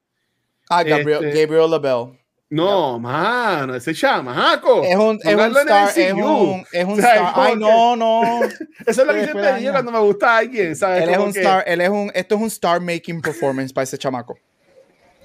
Ah, 0.70 0.84
Gabriel, 0.84 1.24
Este- 1.24 1.40
Gabriel 1.40 1.68
LaBelle. 1.68 2.20
No, 2.48 3.00
mano, 3.00 3.74
ese 3.74 3.92
chamaco. 3.92 4.84
Es 4.84 4.94
un, 4.94 5.18
es 5.24 5.34
un 5.34 5.56
star, 5.56 5.88
es 5.96 6.12
un, 6.12 6.64
es 6.70 6.88
star. 6.98 7.32
Ay, 7.34 7.56
no, 7.56 7.96
no. 7.96 8.22
Eso 8.86 9.00
es 9.00 9.06
lo 9.06 9.12
que 9.12 9.20
Después 9.20 9.42
siempre 9.42 9.56
digo 9.58 9.72
cuando 9.72 9.90
me 9.90 9.98
gusta 9.98 10.36
alguien, 10.36 10.76
¿sabes? 10.76 11.02
Él 11.02 11.10
es 11.10 11.18
un 11.18 11.32
que, 11.32 11.40
star, 11.40 11.64
él 11.66 11.80
es 11.80 11.88
un, 11.88 12.12
esto 12.14 12.34
es 12.36 12.40
un 12.40 12.46
star 12.46 12.80
making 12.80 13.20
performance 13.20 13.72
para 13.72 13.82
ese 13.82 13.98
chamaco. 13.98 14.38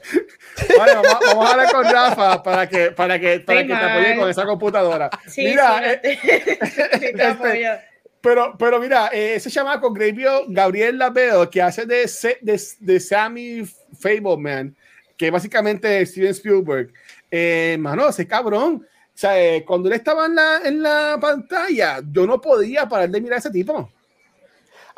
Vale, 0.77 0.95
vamos, 0.95 1.17
vamos 1.25 1.45
a 1.45 1.51
hablar 1.51 1.71
con 1.71 1.83
Rafa 1.83 2.43
para 2.43 2.67
que, 2.67 2.91
para 2.91 3.19
que, 3.19 3.39
para 3.39 3.61
Sí, 3.61 3.67
que 3.67 3.73
te 3.73 3.79
apoye 3.79 4.17
con 4.17 4.29
esa 4.29 4.45
computadora. 4.45 5.09
Sí, 5.27 5.43
Mira, 5.43 5.77
sí, 5.77 6.09
eh, 6.13 6.57
te 7.15 7.27
este. 7.27 7.79
Pero, 8.21 8.55
pero 8.57 8.79
mira, 8.79 9.09
eh, 9.13 9.35
ese 9.35 9.49
chamaco 9.49 9.93
Gabriel, 9.93 10.41
Gabriel 10.47 10.97
Labeo, 10.97 11.49
que 11.49 11.61
hace 11.61 11.85
de, 11.85 12.09
de, 12.41 12.61
de 12.79 12.99
Sammy 12.99 13.63
Fableman, 13.99 14.75
que 15.15 15.31
básicamente 15.31 16.01
es 16.01 16.11
Steven 16.11 16.31
Spielberg, 16.31 16.91
eh, 17.31 17.77
mano, 17.79 18.09
ese 18.09 18.27
cabrón. 18.27 18.85
O 18.85 19.19
sea, 19.19 19.39
eh, 19.39 19.63
cuando 19.65 19.89
él 19.89 19.95
estaba 19.95 20.25
en 20.25 20.35
la, 20.35 20.61
en 20.63 20.81
la 20.81 21.17
pantalla, 21.19 22.01
yo 22.11 22.27
no 22.27 22.39
podía 22.39 22.87
parar 22.87 23.09
de 23.09 23.21
mirar 23.21 23.37
a 23.37 23.39
ese 23.39 23.51
tipo. 23.51 23.91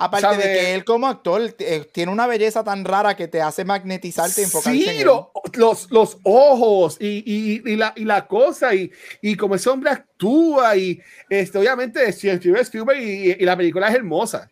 Aparte 0.01 0.21
¿Sabe? 0.27 0.37
de 0.37 0.43
que 0.53 0.73
él 0.75 0.85
como 0.85 1.07
actor 1.07 1.41
eh, 1.59 1.85
tiene 1.91 2.11
una 2.11 2.25
belleza 2.25 2.63
tan 2.63 2.85
rara 2.85 3.15
que 3.17 3.27
te 3.27 3.41
hace 3.41 3.65
magnetizarte 3.65 4.43
enfocarte 4.43 4.77
en 4.79 4.83
Sí, 4.85 4.97
él. 4.99 5.05
lo- 5.05 5.31
los, 5.53 5.91
los 5.91 6.17
ojos 6.23 6.97
y, 7.01 7.23
y, 7.25 7.61
y 7.69 7.75
la, 7.75 7.91
y 7.97 8.05
la 8.05 8.25
cosa 8.25 8.73
y, 8.73 8.89
y 9.21 9.35
como 9.35 9.55
ese 9.55 9.69
hombre 9.69 9.89
actúa 9.91 10.75
y 10.77 11.01
este, 11.29 11.57
obviamente 11.57 12.09
Steven 12.13 12.57
Spielberg 12.61 12.99
y, 13.01 13.31
y 13.31 13.45
la 13.45 13.57
película 13.57 13.89
es 13.89 13.95
hermosa. 13.95 14.49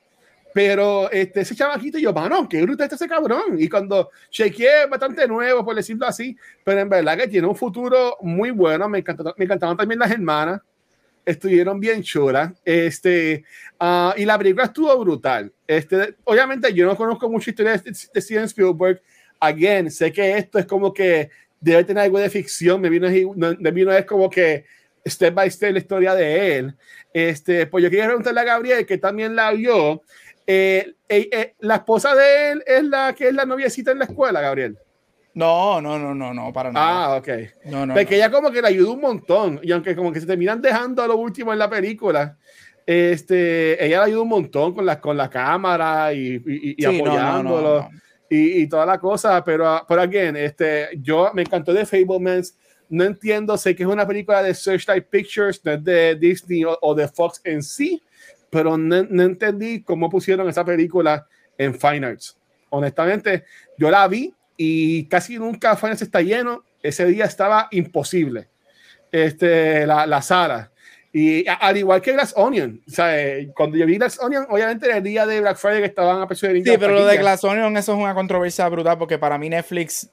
Pero 0.53 1.11
este, 1.11 1.41
ese 1.41 1.55
chamaquito, 1.55 1.99
yo, 1.99 2.11
mano, 2.13 2.49
qué 2.49 2.61
bruto 2.63 2.83
está 2.83 2.95
ese 2.95 3.07
cabrón. 3.07 3.57
Y 3.59 3.69
cuando 3.69 4.09
chequeé, 4.31 4.87
bastante 4.89 5.27
nuevo, 5.27 5.63
por 5.63 5.75
decirlo 5.75 6.07
así, 6.07 6.35
pero 6.63 6.79
en 6.81 6.89
verdad 6.89 7.15
que 7.15 7.27
tiene 7.27 7.45
un 7.47 7.55
futuro 7.55 8.17
muy 8.21 8.49
bueno. 8.49 8.89
Me, 8.89 8.99
encantó, 8.99 9.35
me 9.37 9.45
encantaban 9.45 9.77
también 9.77 9.99
las 9.99 10.09
hermanas, 10.09 10.61
estuvieron 11.27 11.79
bien 11.79 12.01
chulas. 12.01 12.53
Este, 12.63 13.43
ah, 13.79 14.13
y 14.17 14.25
la 14.25 14.37
película 14.37 14.65
estuvo 14.65 14.97
brutal. 14.97 15.51
Este, 15.67 16.15
obviamente, 16.23 16.73
yo 16.73 16.85
no 16.85 16.95
conozco 16.95 17.29
mucha 17.29 17.49
historia 17.49 17.77
de, 17.77 17.91
de 18.13 18.21
Steven 18.21 18.45
Spielberg. 18.45 19.01
Again, 19.39 19.91
sé 19.91 20.11
que 20.11 20.37
esto 20.37 20.57
es 20.57 20.65
como 20.65 20.93
que 20.93 21.29
debe 21.59 21.83
tener 21.83 22.03
algo 22.03 22.17
de 22.17 22.29
ficción. 22.29 22.79
Me 22.81 22.89
vino, 22.89 23.07
me 23.59 23.71
vino 23.71 23.91
es 23.91 24.05
como 24.05 24.29
que 24.29 24.65
step 25.05 25.33
by 25.33 25.51
step 25.51 25.73
la 25.73 25.79
historia 25.79 26.15
de 26.15 26.57
él. 26.57 26.75
Este, 27.13 27.67
pues 27.67 27.83
yo 27.83 27.89
quería 27.89 28.05
preguntarle 28.05 28.41
a 28.41 28.45
Gabriel, 28.45 28.85
que 28.85 28.97
también 28.97 29.35
la 29.35 29.51
vio. 29.51 30.01
Eh, 30.45 30.93
eh, 31.09 31.29
eh, 31.31 31.55
la 31.59 31.75
esposa 31.75 32.15
de 32.15 32.51
él 32.51 32.63
es 32.65 32.83
la 32.85 33.13
que 33.13 33.27
es 33.27 33.33
la 33.33 33.45
noviecita 33.45 33.91
en 33.91 33.99
la 33.99 34.05
escuela, 34.05 34.39
Gabriel. 34.39 34.77
No, 35.37 35.79
no, 35.79 35.99
no, 35.99 36.15
no, 36.15 36.33
no, 36.33 36.51
para 36.51 36.71
nada. 36.71 37.13
Ah, 37.13 37.17
ok. 37.17 37.27
no, 37.65 37.85
no, 37.85 37.93
Porque 37.93 38.09
no. 38.09 38.15
ella 38.15 38.31
como 38.31 38.49
que 38.49 38.59
le 38.59 38.69
ayuda 38.69 38.89
un 38.91 39.01
montón. 39.01 39.59
Y 39.61 39.71
aunque 39.71 39.95
como 39.95 40.11
que 40.11 40.19
se 40.19 40.25
terminan 40.25 40.59
dejando 40.59 41.03
a 41.03 41.07
lo 41.07 41.15
último 41.15 41.53
en 41.53 41.59
la 41.59 41.69
película, 41.69 42.35
este, 42.87 43.85
ella 43.85 43.99
le 43.99 44.05
ayuda 44.05 44.21
un 44.23 44.29
montón 44.29 44.73
con 44.73 44.83
la, 44.83 44.99
con 44.99 45.15
la 45.15 45.29
cámara 45.29 46.11
y, 46.11 46.41
y, 46.43 46.71
y 46.71 46.75
Sí, 46.79 46.85
apoyándolo 46.85 47.81
no. 47.81 47.89
Y, 48.27 48.63
y 48.63 48.67
toda 48.67 48.87
la 48.87 48.97
cosa. 48.97 49.43
Pero, 49.43 49.85
pero 49.87 50.01
again, 50.01 50.35
este, 50.35 50.89
yo 51.03 51.29
me 51.35 51.43
encantó 51.43 51.71
de 51.71 51.85
Fablemans. 51.85 52.57
No 52.89 53.03
entiendo, 53.03 53.55
sé 53.57 53.75
que 53.75 53.83
es 53.83 53.89
una 53.89 54.07
película 54.07 54.41
de 54.41 54.55
Searchlight 54.55 55.05
Pictures, 55.07 55.63
no 55.63 55.73
es 55.73 55.83
de 55.83 56.15
Disney 56.15 56.63
o, 56.65 56.75
o 56.81 56.95
de 56.95 57.07
Fox 57.07 57.41
en 57.43 57.61
sí, 57.61 58.01
pero 58.49 58.75
no, 58.75 59.03
no 59.03 59.21
entendí 59.21 59.83
cómo 59.83 60.09
pusieron 60.09 60.49
esa 60.49 60.65
película 60.65 61.27
en 61.59 61.75
Fine 61.75 62.07
Arts. 62.07 62.35
Honestamente, 62.69 63.43
yo 63.77 63.91
la 63.91 64.07
vi 64.07 64.33
y 64.57 65.05
casi 65.05 65.37
nunca 65.37 65.75
Fine 65.75 65.91
Arts 65.91 66.01
está 66.01 66.21
lleno. 66.21 66.63
Ese 66.83 67.05
día 67.05 67.25
estaba 67.25 67.67
imposible. 67.71 68.47
Este, 69.11 69.85
la, 69.87 70.05
la 70.05 70.21
sala. 70.21 70.71
Y 71.13 71.47
a- 71.47 71.53
al 71.53 71.77
igual 71.77 72.01
que 72.01 72.11
Glass 72.13 72.33
Onion, 72.35 72.81
o 72.85 72.91
sea, 72.91 73.19
eh, 73.19 73.49
cuando 73.55 73.77
yo 73.77 73.85
vi 73.85 73.97
Glass 73.97 74.19
Onion, 74.21 74.45
obviamente 74.49 74.91
el 74.91 75.01
día 75.03 75.25
de 75.25 75.39
Black 75.41 75.57
Friday 75.57 75.79
que 75.79 75.85
estaban 75.87 76.21
a 76.21 76.27
precio 76.27 76.49
de 76.49 76.55
Sí, 76.61 76.71
pero 76.77 76.93
lo 76.93 77.05
de 77.05 77.17
Glass 77.17 77.43
Onion, 77.43 77.75
eso 77.77 77.93
es 77.93 77.99
una 77.99 78.13
controversia 78.13 78.67
brutal 78.69 78.97
porque 78.97 79.17
para 79.17 79.37
mí 79.37 79.49
Netflix, 79.49 80.09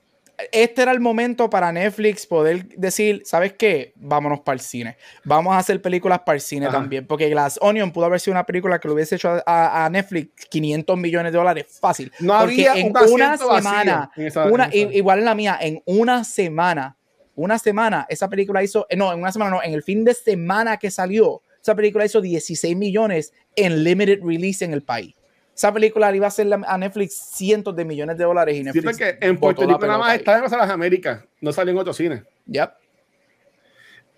este 0.52 0.82
era 0.82 0.92
el 0.92 1.00
momento 1.00 1.48
para 1.48 1.70
Netflix 1.72 2.26
poder 2.26 2.66
decir, 2.76 3.22
¿sabes 3.24 3.52
qué? 3.52 3.92
Vámonos 3.96 4.40
para 4.40 4.54
el 4.54 4.60
cine. 4.60 4.96
Vamos 5.24 5.54
a 5.54 5.58
hacer 5.58 5.80
películas 5.80 6.20
para 6.26 6.36
el 6.36 6.40
cine 6.40 6.66
Ajá. 6.66 6.76
también, 6.78 7.06
porque 7.06 7.28
Glass 7.28 7.58
Onion 7.62 7.92
pudo 7.92 8.06
haber 8.06 8.20
sido 8.20 8.32
una 8.32 8.44
película 8.44 8.78
que 8.78 8.88
lo 8.88 8.94
hubiese 8.94 9.14
hecho 9.16 9.40
a, 9.46 9.84
a 9.84 9.90
Netflix 9.90 10.46
500 10.46 10.96
millones 10.98 11.32
de 11.32 11.38
dólares 11.38 11.66
fácil. 11.80 12.10
No 12.20 12.36
porque 12.40 12.68
había 12.68 12.80
en 12.80 12.86
un 12.96 13.12
una 13.12 13.36
semana, 13.38 14.10
en 14.16 14.26
esa- 14.26 14.46
una, 14.46 14.68
en 14.72 14.92
igual 14.92 15.20
en 15.20 15.24
la 15.24 15.34
mía, 15.34 15.58
en 15.60 15.82
una 15.86 16.24
semana, 16.24 16.96
una 17.36 17.58
semana, 17.58 18.06
esa 18.08 18.28
película 18.28 18.62
hizo, 18.62 18.86
eh, 18.88 18.96
no, 18.96 19.12
en 19.12 19.20
una 19.20 19.32
semana 19.32 19.50
no, 19.52 19.62
en 19.62 19.72
el 19.72 19.82
fin 19.82 20.04
de 20.04 20.14
semana 20.14 20.76
que 20.76 20.90
salió, 20.90 21.42
esa 21.60 21.74
película 21.74 22.04
hizo 22.04 22.20
16 22.20 22.76
millones 22.76 23.32
en 23.56 23.82
limited 23.84 24.20
release 24.22 24.64
en 24.64 24.72
el 24.72 24.82
país. 24.82 25.14
Esa 25.54 25.72
película 25.72 26.10
le 26.10 26.16
iba 26.16 26.26
a 26.26 26.28
hacer 26.28 26.48
a 26.66 26.78
Netflix 26.78 27.14
cientos 27.14 27.76
de 27.76 27.84
millones 27.84 28.18
de 28.18 28.24
dólares 28.24 28.56
y 28.56 28.64
Netflix 28.64 28.96
que 28.96 29.18
en 29.20 29.38
Puerto 29.38 29.62
Rico 29.62 29.86
nada 29.86 29.98
más 29.98 30.10
ahí. 30.10 30.18
está 30.18 30.36
en 30.36 30.42
las 30.42 30.70
Américas, 30.70 31.24
no 31.40 31.52
salió 31.52 31.72
en 31.72 31.78
otro 31.78 31.92
cine. 31.92 32.24
Yep. 32.46 32.70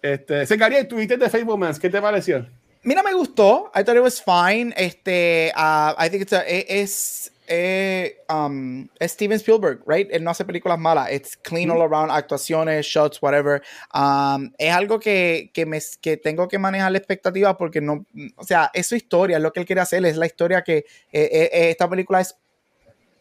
Este, 0.00 0.46
Secaría, 0.46 0.86
Twitter 0.86 1.18
de 1.18 1.28
Facebook 1.28 1.58
Mans, 1.58 1.78
¿qué 1.78 1.90
te 1.90 2.00
pareció? 2.00 2.46
Mira, 2.82 3.02
me 3.02 3.12
gustó. 3.12 3.70
I 3.74 3.82
thought 3.82 3.96
it 3.96 4.02
was 4.02 4.22
fine. 4.22 4.72
Este, 4.76 5.52
uh, 5.56 5.92
I 5.98 6.08
think 6.08 6.22
it's 6.22 6.32
a, 6.32 6.46
e- 6.46 6.66
es, 6.68 7.32
eh, 7.48 8.18
um, 8.28 8.88
es 8.98 9.12
Steven 9.12 9.36
Spielberg, 9.36 9.80
right? 9.86 10.08
Él 10.10 10.24
no 10.24 10.30
hace 10.30 10.44
películas 10.44 10.78
malas. 10.78 11.12
It's 11.12 11.36
clean 11.36 11.70
all 11.70 11.82
around, 11.82 12.10
actuaciones, 12.10 12.86
shots, 12.86 13.20
whatever. 13.22 13.62
Um, 13.94 14.52
es 14.58 14.72
algo 14.72 14.98
que, 14.98 15.50
que, 15.52 15.66
me, 15.66 15.80
que 16.00 16.16
tengo 16.16 16.48
que 16.48 16.58
manejar 16.58 16.92
la 16.92 16.98
expectativa 16.98 17.56
porque 17.56 17.80
no, 17.80 18.06
o 18.36 18.44
sea, 18.44 18.70
es 18.74 18.86
su 18.86 18.96
historia, 18.96 19.36
es 19.36 19.42
lo 19.42 19.52
que 19.52 19.60
él 19.60 19.66
quiere 19.66 19.80
hacer, 19.80 20.04
es 20.04 20.16
la 20.16 20.26
historia 20.26 20.62
que 20.62 20.78
eh, 20.78 20.84
eh, 21.12 21.70
esta 21.70 21.88
película 21.88 22.20
es 22.20 22.36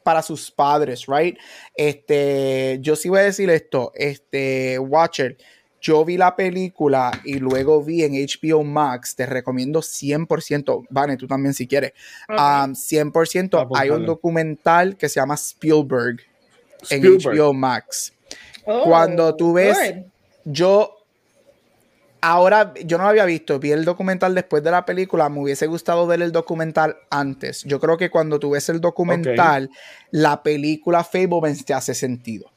para 0.04 0.22
sus 0.22 0.52
padres, 0.52 1.06
right? 1.08 1.38
Este, 1.76 2.78
yo 2.82 2.96
sí 2.96 3.10
voy 3.10 3.20
a 3.20 3.24
decir 3.24 3.50
esto, 3.50 3.92
este, 3.96 4.78
Watcher, 4.78 5.38
yo 5.86 6.04
vi 6.04 6.18
la 6.18 6.36
película 6.36 7.12
y 7.24 7.36
luego 7.38 7.84
vi 7.84 8.04
en 8.04 8.14
HBO 8.14 8.64
Max, 8.64 9.16
te 9.16 9.28
recomiendo 9.28 9.82
100%, 9.82 10.86
Vane, 10.90 11.16
tú 11.16 11.28
también 11.28 11.54
si 11.54 11.68
quieres, 11.68 11.94
Ok. 12.28 12.40
um, 12.40 12.74
100%, 12.76 13.68
hay 13.76 13.92
un 13.92 14.06
documental 14.08 14.98
que 14.98 15.08
se 15.10 15.20
llama 15.20 15.36
Spielberg, 15.36 16.22
en. 16.90 17.04
HBO 17.04 17.54
Max. 17.54 18.14
Oh, 18.66 18.84
cuando 18.84 19.36
tú 19.36 19.54
ves- 19.54 19.78
good. 19.96 20.04
Yo, 20.46 20.98
ahora, 22.22 22.74
yo 22.84 22.98
no 22.98 23.04
lo 23.04 23.10
había 23.12 23.26
visto, 23.26 23.60
vi 23.60 23.72
el 23.72 23.86
documental 23.86 24.34
después 24.34 24.64
de 24.64 24.72
la 24.72 24.86
película, 24.86 25.30
me 25.30 25.40
hubiese 25.42 25.68
gustado 25.68 26.08
ver 26.08 26.22
el 26.24 26.32
documental 26.32 26.98
antes. 27.12 27.64
Yo 27.64 27.80
creo 27.80 27.98
que 27.98 28.10
cuando 28.10 28.40
tú 28.40 28.52
ves 28.52 28.70
el 28.70 28.82
documental, 28.82 29.70
la 30.12 30.42
película 30.42 31.04
Fablemans 31.04 31.64
te 31.64 31.74
hace 31.76 31.94
sentido. 31.94 32.50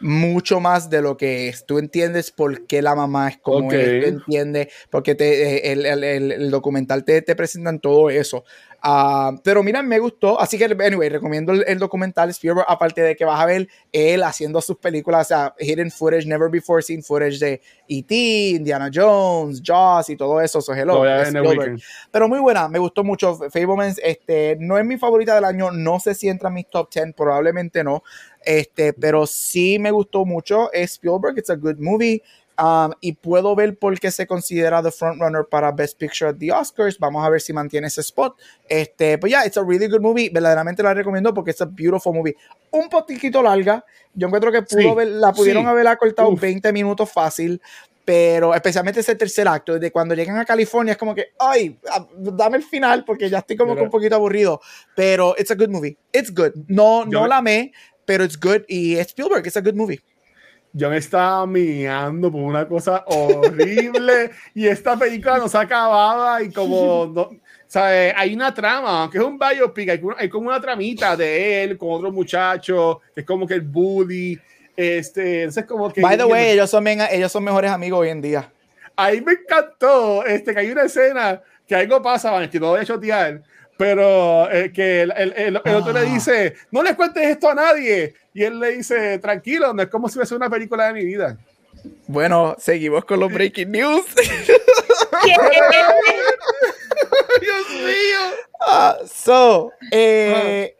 Mucho 0.00 0.60
más 0.60 0.90
de 0.90 1.02
lo 1.02 1.16
que 1.16 1.48
es. 1.48 1.66
Tú 1.66 1.78
entiendes 1.78 2.30
por 2.30 2.66
qué 2.66 2.82
la 2.82 2.94
mamá 2.94 3.28
es 3.30 3.38
como 3.38 3.72
es, 3.72 4.00
tú 4.00 4.06
entiendes, 4.06 4.68
porque 4.90 5.14
te, 5.16 5.56
eh, 5.68 5.72
el, 5.72 5.86
el- 5.86 6.04
el- 6.04 6.32
el 6.32 6.50
documental 6.50 7.04
te, 7.04 7.20
te 7.22 7.34
presentan 7.34 7.80
todo 7.80 8.08
eso. 8.08 8.44
Ah, 8.80 9.32
pero 9.42 9.62
mira, 9.62 9.82
me 9.82 9.98
gustó. 9.98 10.40
Así 10.40 10.56
que, 10.56 10.64
anyway, 10.64 11.08
recomiendo 11.08 11.52
el, 11.52 11.64
el 11.66 11.78
documental 11.78 12.30
Spielberg, 12.30 12.66
aparte 12.68 13.00
de 13.00 13.16
que 13.16 13.24
vas 13.24 13.40
a 13.40 13.46
ver 13.46 13.68
él 13.92 14.22
haciendo 14.22 14.60
sus 14.60 14.76
películas, 14.76 15.26
o 15.26 15.28
sea, 15.28 15.54
hidden 15.58 15.90
footage, 15.90 16.26
never 16.26 16.48
before 16.48 16.80
seen 16.80 17.02
footage 17.02 17.38
de 17.40 17.60
E.T., 17.88 18.14
Indiana 18.14 18.88
Jones, 18.92 19.60
Jaws 19.64 20.10
y 20.10 20.16
todo 20.16 20.40
eso. 20.40 20.60
So, 20.60 20.74
hello, 20.74 21.04
Spielberg. 21.04 21.80
Pero 22.10 22.28
muy 22.28 22.38
buena, 22.38 22.68
me 22.68 22.78
gustó 22.78 23.02
mucho. 23.02 23.36
Fablemans, 23.50 24.00
este, 24.02 24.56
no 24.60 24.78
es 24.78 24.84
mi 24.84 24.96
favorita 24.96 25.34
del 25.34 25.44
año, 25.44 25.72
no 25.72 25.98
sé 25.98 26.14
si 26.14 26.28
entra 26.28 26.48
en 26.48 26.54
mis 26.54 26.70
top 26.70 26.88
10, 26.92 27.14
probablemente 27.14 27.82
no. 27.82 28.04
Este, 28.44 28.92
pero 28.92 29.26
sí 29.26 29.78
me 29.78 29.90
gustó 29.90 30.24
mucho. 30.24 30.72
Es 30.72 30.92
Spielberg, 30.92 31.36
it's 31.38 31.50
a 31.50 31.56
good 31.56 31.78
movie. 31.78 32.22
Um, 32.60 32.92
y 33.00 33.12
puedo 33.12 33.54
ver 33.54 33.78
por 33.78 33.98
qué 34.00 34.10
se 34.10 34.26
considera 34.26 34.82
the 34.82 34.90
frontrunner 34.90 35.44
para 35.48 35.70
Best 35.70 35.96
Picture 35.96 36.30
at 36.30 36.36
the 36.38 36.50
Oscars. 36.50 36.98
Vamos 36.98 37.24
a 37.24 37.30
ver 37.30 37.40
si 37.40 37.52
mantiene 37.52 37.86
ese 37.86 38.00
spot. 38.00 38.36
Este, 38.68 39.16
pues 39.18 39.30
ya, 39.30 39.46
it's 39.46 39.56
a 39.56 39.62
really 39.62 39.86
good 39.86 40.00
movie. 40.00 40.28
Verdaderamente 40.28 40.82
la 40.82 40.92
recomiendo 40.92 41.32
porque 41.32 41.52
es 41.52 41.60
a 41.60 41.66
beautiful 41.66 42.12
movie. 42.14 42.34
Un 42.72 42.88
poquito 42.88 43.42
larga. 43.42 43.84
Yo 44.12 44.26
encuentro 44.26 44.50
que 44.50 44.62
pudo 44.62 44.80
Sí, 44.80 44.88
haber- 44.88 45.08
la 45.08 45.32
pudieron 45.32 45.62
sí. 45.62 45.68
haber 45.68 45.86
acortado 45.86 46.30
Uf. 46.30 46.40
20 46.40 46.72
minutos 46.72 47.10
fácil 47.12 47.60
pero 48.04 48.54
especialmente 48.54 49.00
ese 49.00 49.14
tercer 49.16 49.46
acto, 49.46 49.78
de 49.78 49.92
cuando 49.92 50.14
llegan 50.14 50.38
a 50.38 50.46
California, 50.46 50.92
es 50.92 50.96
como 50.96 51.14
que, 51.14 51.26
ay, 51.38 51.78
ah, 51.90 52.06
dame 52.16 52.56
el 52.56 52.62
final 52.62 53.04
porque 53.04 53.28
ya 53.28 53.40
estoy 53.40 53.54
como 53.58 53.76
que 53.76 53.82
un 53.82 53.90
poquito 53.90 54.14
aburrido. 54.14 54.62
Pero 54.96 55.34
it's 55.38 55.50
a 55.50 55.54
good 55.54 55.68
movie. 55.68 55.98
It's 56.10 56.34
good. 56.34 56.52
No, 56.68 57.04
Yo 57.04 57.20
no 57.20 57.26
la 57.26 57.36
amé, 57.36 57.70
pero 58.06 58.24
it's 58.24 58.40
good. 58.40 58.62
Y 58.66 58.94
es 58.96 59.08
Spielberg, 59.08 59.46
it's 59.46 59.58
a 59.58 59.60
good 59.60 59.74
movie. 59.74 60.00
Yo 60.78 60.88
me 60.88 60.98
estaba 60.98 61.44
miando 61.44 62.30
por 62.30 62.40
una 62.40 62.68
cosa 62.68 63.02
horrible 63.08 64.30
y 64.54 64.68
esta 64.68 64.96
película 64.96 65.38
no 65.38 65.48
se 65.48 65.58
acababa 65.58 66.40
y 66.40 66.52
como, 66.52 67.10
no, 67.12 67.30
¿sabes? 67.66 68.14
Hay 68.16 68.32
una 68.32 68.54
trama, 68.54 69.02
aunque 69.02 69.18
es 69.18 69.24
un 69.24 69.36
biopic, 69.36 69.88
hay, 69.90 70.00
hay 70.16 70.28
como 70.28 70.46
una 70.46 70.60
tramita 70.60 71.16
de 71.16 71.64
él 71.64 71.76
con 71.76 71.90
otro 71.90 72.12
muchacho, 72.12 73.00
que 73.12 73.22
es 73.22 73.26
como 73.26 73.44
que 73.44 73.54
el 73.54 73.62
bully, 73.62 74.38
este, 74.76 75.40
entonces 75.40 75.64
como 75.64 75.92
que... 75.92 76.00
By 76.00 76.16
the 76.16 76.24
way, 76.24 76.50
ellos 76.50 76.70
son, 76.70 76.86
ellos 76.86 77.32
son 77.32 77.42
mejores 77.42 77.72
amigos 77.72 77.98
hoy 77.98 78.10
en 78.10 78.22
día. 78.22 78.48
ahí 78.94 79.20
me 79.20 79.32
encantó 79.32 80.24
este, 80.24 80.54
que 80.54 80.60
hay 80.60 80.70
una 80.70 80.84
escena 80.84 81.42
que 81.66 81.74
algo 81.74 82.00
pasa, 82.00 82.30
Vanetti, 82.30 82.60
no 82.60 82.68
voy 82.68 82.82
a 82.82 82.84
chotear, 82.84 83.42
pero 83.78 84.50
eh, 84.50 84.70
que 84.72 85.02
el, 85.02 85.12
el- 85.16 85.32
el- 85.36 85.62
el 85.64 85.74
otro 85.74 85.92
le 85.94 86.00
Ah. 86.00 86.02
dice, 86.02 86.54
no 86.70 86.82
le 86.82 86.94
cuentes 86.94 87.24
esto 87.26 87.48
a 87.48 87.54
nadie, 87.54 88.14
y 88.34 88.42
él 88.44 88.60
le 88.60 88.72
dice, 88.72 89.18
tranquilo, 89.18 89.72
no 89.72 89.80
es 89.82 89.88
como 89.88 90.08
si 90.08 90.16
fuese 90.16 90.34
una 90.34 90.50
película 90.50 90.88
de 90.88 90.92
mi 90.94 91.04
vida. 91.04 91.38
Bueno, 92.08 92.56
seguimos 92.58 93.04
con 93.04 93.20
los 93.20 93.32
breaking 93.32 93.70
news. 93.70 94.04
Dios 97.40 97.68
mío. 97.70 98.18
Ah, 98.60 98.96
so, 99.12 99.70
eh, 99.92 100.74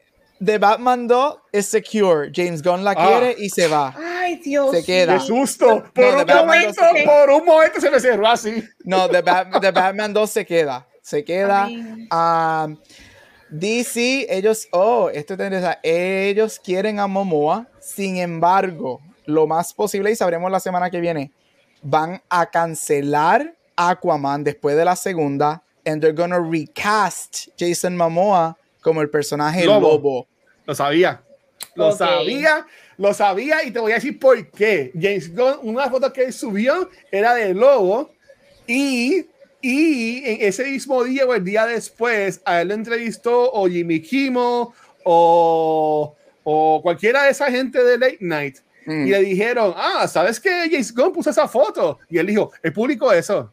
The 0.45 0.59
Batman 0.59 1.07
2 1.07 1.37
es 1.53 1.67
secure. 1.67 2.31
James 2.35 2.63
Gunn 2.63 2.85
la 2.85 2.93
Ah. 2.97 3.07
quiere 3.21 3.35
y 3.39 3.49
se 3.51 3.69
va. 3.69 3.95
Ay, 3.97 4.37
Dios. 4.45 4.71
Se 4.73 4.85
queda. 4.85 5.15
Qué 5.15 5.21
susto. 5.21 5.85
Por 5.95 6.27
No, 6.27 6.41
un 6.41 6.47
momento, 6.47 6.83
por 7.05 7.31
un 7.31 7.45
momento 7.45 7.81
se 7.81 7.91
me 7.91 8.01
cerró 8.01 8.27
así. 8.29 8.63
No, 8.85 9.09
The, 9.09 9.23
Bat- 9.23 9.61
The 9.61 9.71
Batman 9.71 10.13
2 10.13 10.31
se 10.31 10.45
queda. 10.47 10.87
Se 11.09 11.25
queda. 11.25 11.65
Ay. 11.65 12.67
Um, 12.69 12.77
DC, 13.49 14.27
ellos, 14.29 14.69
oh, 14.73 15.09
esto 15.09 15.39
te 15.39 15.45
interesa. 15.45 15.79
Ellos 15.83 16.61
quieren 16.63 17.01
a 17.01 17.07
Momoa. 17.07 17.67
Sin 17.81 18.19
embargo, 18.19 19.01
lo 19.25 19.47
más 19.47 19.73
posible, 19.73 20.11
y 20.11 20.17
sabremos 20.17 20.51
la 20.51 20.61
semana 20.61 20.91
que 20.91 21.01
viene, 21.01 21.33
van 21.81 22.21
a 22.29 22.51
cancelar 22.51 23.55
Aquaman 23.75 24.45
después 24.45 24.77
de 24.77 24.85
la 24.85 24.97
segunda. 24.97 25.63
And 25.87 26.03
they're 26.03 26.15
gonna 26.15 26.41
recast 26.41 27.49
Jason 27.59 27.97
Momoa 27.97 28.59
como 28.83 29.01
el 29.01 29.09
personaje 29.09 29.65
Lobo. 29.65 29.89
lobo. 29.89 30.27
Lo 30.67 30.75
sabía. 30.75 31.23
Lo 31.75 31.93
sabía. 31.93 32.67
Lo 32.99 33.15
sabía 33.15 33.65
y 33.65 33.71
te 33.71 33.79
voy 33.79 33.93
a 33.93 33.95
decir 33.95 34.19
por 34.19 34.51
qué. 34.51 34.93
James 34.93 35.35
Gunn, 35.35 35.61
una 35.63 35.89
foto 35.89 36.13
que 36.13 36.25
él 36.25 36.35
subió 36.35 36.91
era 37.11 37.33
de 37.33 37.55
Lobo 37.55 38.11
y, 38.67 39.25
y 39.61 40.19
en 40.25 40.39
ese 40.49 40.65
mismo 40.65 41.03
día 41.05 41.27
o 41.27 41.35
el 41.35 41.45
día 41.45 41.67
después 41.67 42.41
a 42.45 42.61
él 42.61 42.69
lo 42.69 42.75
entrevistó 42.75 43.51
o 43.53 43.69
Jimmy 43.69 44.01
Kimmel 44.01 44.67
o, 45.05 46.15
o 46.45 46.81
cualquiera 46.83 47.25
de 47.25 47.31
esa 47.31 47.51
gente 47.51 47.83
de 47.83 47.99
Late 47.99 48.19
Night 48.21 48.57
Mm. 48.87 49.07
y 49.07 49.11
le 49.11 49.21
dijeron, 49.21 49.75
ah, 49.77 50.09
¿sabes 50.09 50.41
que 50.41 50.49
James 50.71 50.95
Gunn 50.95 51.13
puso 51.13 51.29
esa 51.29 51.47
foto? 51.47 51.99
Y 52.09 52.17
él 52.17 52.27
dijo, 52.27 52.53
¿es 52.63 52.73
público 52.73 53.13
eso? 53.13 53.53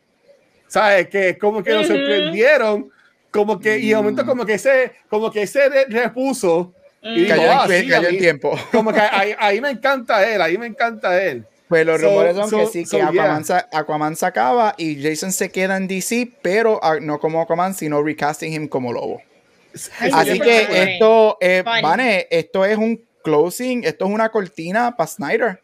¿Sabes? 0.69 1.09
Que 1.09 1.37
como 1.37 1.61
que 1.61 1.71
nos 1.73 1.89
Ujú. 1.89 1.97
sorprendieron, 1.97 2.89
como 3.31 3.59
que, 3.59 3.77
y 3.77 3.89
de 3.89 3.95
momento 3.97 4.25
como 4.25 4.45
que 4.45 4.57
se, 4.57 4.93
como 5.09 5.29
que 5.29 5.45
se 5.45 5.67
re- 5.67 5.85
repuso. 5.89 6.73
Y 7.01 7.23
dijo, 7.25 7.35
Cayó, 7.35 7.51
"Ah, 7.51 7.67
sí, 7.67 7.91
a 7.93 7.97
cayó 7.97 8.11
mí". 8.11 8.17
tiempo. 8.17 8.57
Como 8.71 8.93
que 8.93 8.99
ahí, 9.11 9.35
ahí 9.37 9.59
me 9.59 9.71
encanta 9.71 10.25
él, 10.25 10.41
ahí 10.41 10.57
me 10.57 10.67
encanta 10.67 11.21
él. 11.21 11.45
Pues 11.67 11.85
los 11.85 11.99
So- 11.99 12.07
rumores 12.07 12.35
son 12.35 12.49
que 12.49 12.65
so- 12.65 12.71
sí, 12.71 12.85
so, 12.85 12.97
que 12.97 13.03
Aquaman, 13.03 13.43
yeah. 13.43 13.59
sa- 13.61 13.69
Aquaman 13.73 14.15
se 14.15 14.25
acaba 14.25 14.75
y 14.77 15.01
Jason 15.01 15.31
se 15.31 15.49
queda 15.49 15.77
en 15.77 15.87
DC, 15.87 16.31
pero 16.41 16.79
ah, 16.83 16.97
no 17.01 17.19
como 17.19 17.41
Aquaman, 17.41 17.73
sino 17.73 18.03
recasting 18.03 18.53
him 18.53 18.67
como 18.67 18.93
lobo. 18.93 19.21
Ay, 19.99 20.11
Así 20.13 20.31
sí, 20.33 20.39
que 20.39 20.93
esto, 20.93 21.37
eh. 21.41 21.63
Vane, 21.65 22.27
esto 22.29 22.63
es 22.65 22.77
un 22.77 23.03
closing, 23.23 23.83
esto 23.83 24.05
es 24.05 24.11
una 24.11 24.29
cortina 24.29 24.95
para 24.95 25.07
Snyder. 25.07 25.61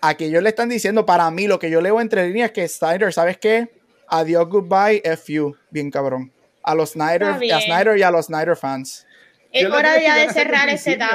Aquí 0.00 0.24
ellos 0.24 0.42
le 0.42 0.48
están 0.48 0.68
diciendo, 0.68 1.06
para 1.06 1.30
mí, 1.30 1.46
lo 1.46 1.58
que 1.60 1.70
yo 1.70 1.80
leo 1.80 2.00
entre 2.00 2.26
líneas 2.26 2.48
es 2.48 2.52
que 2.52 2.68
Snyder, 2.68 3.12
¿sabes 3.12 3.38
qué? 3.38 3.68
Adiós, 4.08 4.48
goodbye, 4.48 5.00
F 5.04 5.32
you, 5.32 5.54
bien 5.70 5.90
cabrón. 5.90 6.32
A 6.64 6.74
los 6.74 6.90
Snyder, 6.90 7.24
a 7.24 7.38
Snyder 7.60 7.98
y 7.98 8.02
a 8.02 8.10
los 8.10 8.26
Snyder 8.26 8.56
fans. 8.56 9.06
Es 9.52 9.66
hora 9.66 9.96
que 9.96 10.02
ya 10.02 10.16
de 10.16 10.32
cerrar 10.32 10.68
esa 10.70 10.84
principio. 10.84 11.08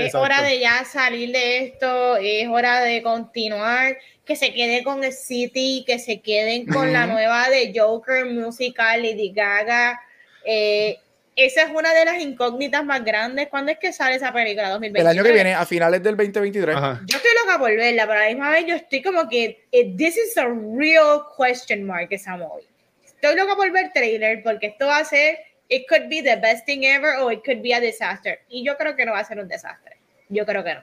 Etapa. 0.00 0.06
Es 0.06 0.14
Exacto. 0.14 0.20
hora 0.24 0.42
de 0.42 0.58
ya 0.60 0.84
salir 0.84 1.32
de 1.32 1.58
esto, 1.64 2.16
es 2.16 2.48
hora 2.48 2.80
de 2.82 3.02
continuar, 3.02 3.96
que 4.24 4.36
se 4.36 4.52
quede 4.52 4.82
con 4.82 5.04
el 5.04 5.12
City, 5.12 5.84
que 5.86 5.98
se 5.98 6.20
queden 6.20 6.66
con 6.66 6.92
la 6.92 7.04
Ujú. 7.04 7.12
nueva 7.14 7.48
de 7.50 7.72
Joker 7.74 8.26
musical, 8.26 9.02
Lady 9.02 9.32
Gaga. 9.32 10.00
Eh, 10.44 10.98
esa 11.36 11.62
es 11.62 11.70
una 11.74 11.92
de 11.92 12.04
las 12.04 12.20
incógnitas 12.22 12.84
más 12.84 13.04
grandes. 13.04 13.48
¿Cuándo 13.48 13.72
es 13.72 13.78
que 13.78 13.92
sale 13.92 14.16
esa 14.16 14.32
película? 14.32 14.68
2023. 14.70 15.00
El 15.02 15.18
año 15.18 15.24
que 15.24 15.32
viene, 15.32 15.54
a 15.54 15.66
finales 15.66 16.02
del 16.02 16.16
2023. 16.16 16.76
Ajá. 16.76 17.00
Yo 17.06 17.16
estoy 17.16 17.32
loca 17.44 17.58
por 17.58 17.74
verla, 17.74 18.06
pero 18.06 18.18
a 18.20 18.22
la 18.22 18.28
misma 18.28 18.50
vez 18.50 18.66
yo 18.66 18.74
estoy 18.76 19.02
como 19.02 19.28
que 19.28 19.66
eh, 19.72 19.94
this 19.96 20.16
is 20.16 20.36
a 20.38 20.46
real 20.46 21.22
question 21.36 21.84
mark 21.84 22.08
esa 22.10 22.36
movie. 22.36 22.66
Estoy 23.04 23.36
loca 23.36 23.56
por 23.56 23.70
ver 23.72 23.90
trailer 23.92 24.42
porque 24.44 24.68
esto 24.68 24.86
va 24.86 24.98
a 24.98 25.04
ser 25.04 25.38
it 25.68 25.84
could 25.88 26.08
be 26.08 26.22
the 26.22 26.36
best 26.36 26.64
thing 26.66 26.84
ever 26.84 27.16
or 27.22 27.32
it 27.32 27.42
could 27.44 27.62
be 27.62 27.72
a 27.74 27.80
disaster. 27.80 28.40
Y 28.48 28.64
yo 28.64 28.76
creo 28.76 28.96
que 28.96 29.04
no 29.06 29.12
va 29.12 29.20
a 29.20 29.24
ser 29.24 29.38
un 29.38 29.48
desastre. 29.48 29.96
Yo 30.28 30.44
creo 30.46 30.62
que 30.64 30.74
no. 30.74 30.82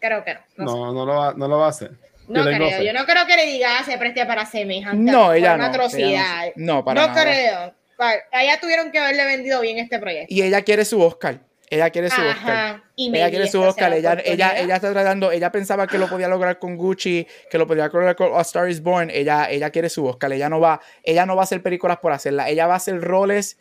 Creo 0.00 0.24
que 0.24 0.34
no. 0.34 0.40
No, 0.56 0.68
sé. 0.70 0.76
No, 0.78 0.92
no 0.92 1.06
lo 1.06 1.14
va, 1.14 1.34
no 1.34 1.48
lo 1.48 1.58
va 1.58 1.66
a 1.66 1.70
hacer. 1.70 1.92
No 2.28 2.42
Yo 2.44 2.56
creo. 2.56 2.70
fe. 2.70 2.84
Yo 2.86 2.92
no 2.92 3.04
creo 3.04 3.26
que 3.26 3.36
le 3.36 3.46
diga 3.46 3.82
se 3.84 3.96
preste 3.98 4.24
para 4.26 4.46
semejante. 4.46 5.10
No, 5.12 5.32
ella 5.32 5.54
una 5.54 5.64
no, 5.66 5.70
atrocidad. 5.72 6.08
ella 6.46 6.52
no- 6.56 6.74
no, 6.76 6.84
para 6.84 7.00
No 7.02 7.08
nada. 7.08 7.22
creo. 7.22 7.74
Ella 8.32 8.60
tuvieron 8.60 8.90
que 8.90 8.98
haberle 8.98 9.24
vendido 9.24 9.60
bien 9.60 9.78
este 9.78 9.98
proyecto. 9.98 10.32
Y 10.34 10.42
ella 10.42 10.62
quiere 10.62 10.84
su 10.84 11.00
Oscar. 11.00 11.40
Ella 11.70 11.90
quiere 11.90 12.10
su 12.10 12.20
Oscar. 12.20 12.56
Ajá. 12.56 12.84
Y 12.94 13.08
Ella 13.16 13.30
quiere 13.30 13.48
su 13.48 13.60
Oscar, 13.60 13.92
ella, 13.94 14.18
ella, 14.24 14.56
ella 14.58 14.76
está 14.76 14.92
tratando, 14.92 15.32
ella 15.32 15.50
pensaba 15.50 15.86
que 15.86 15.98
lo 15.98 16.08
podía 16.08 16.28
lograr 16.28 16.58
con 16.58 16.76
Gucci, 16.76 17.26
que 17.50 17.58
lo 17.58 17.66
podía 17.66 17.86
lograr 17.88 18.14
con 18.14 18.32
A 18.34 18.42
Star 18.42 18.68
is 18.68 18.80
Born, 18.82 19.10
ella, 19.10 19.50
ella 19.50 19.70
quiere 19.70 19.88
su 19.88 20.04
Oscar, 20.06 20.32
ella 20.32 20.48
no 20.48 20.60
va, 20.60 20.80
ella 21.02 21.26
no 21.26 21.34
va 21.34 21.42
a 21.42 21.44
hacer 21.44 21.62
películas 21.62 21.96
por 21.98 22.12
hacerla, 22.12 22.48
ella 22.48 22.66
va 22.66 22.74
a 22.74 22.76
hacer 22.76 23.00
roles 23.00 23.58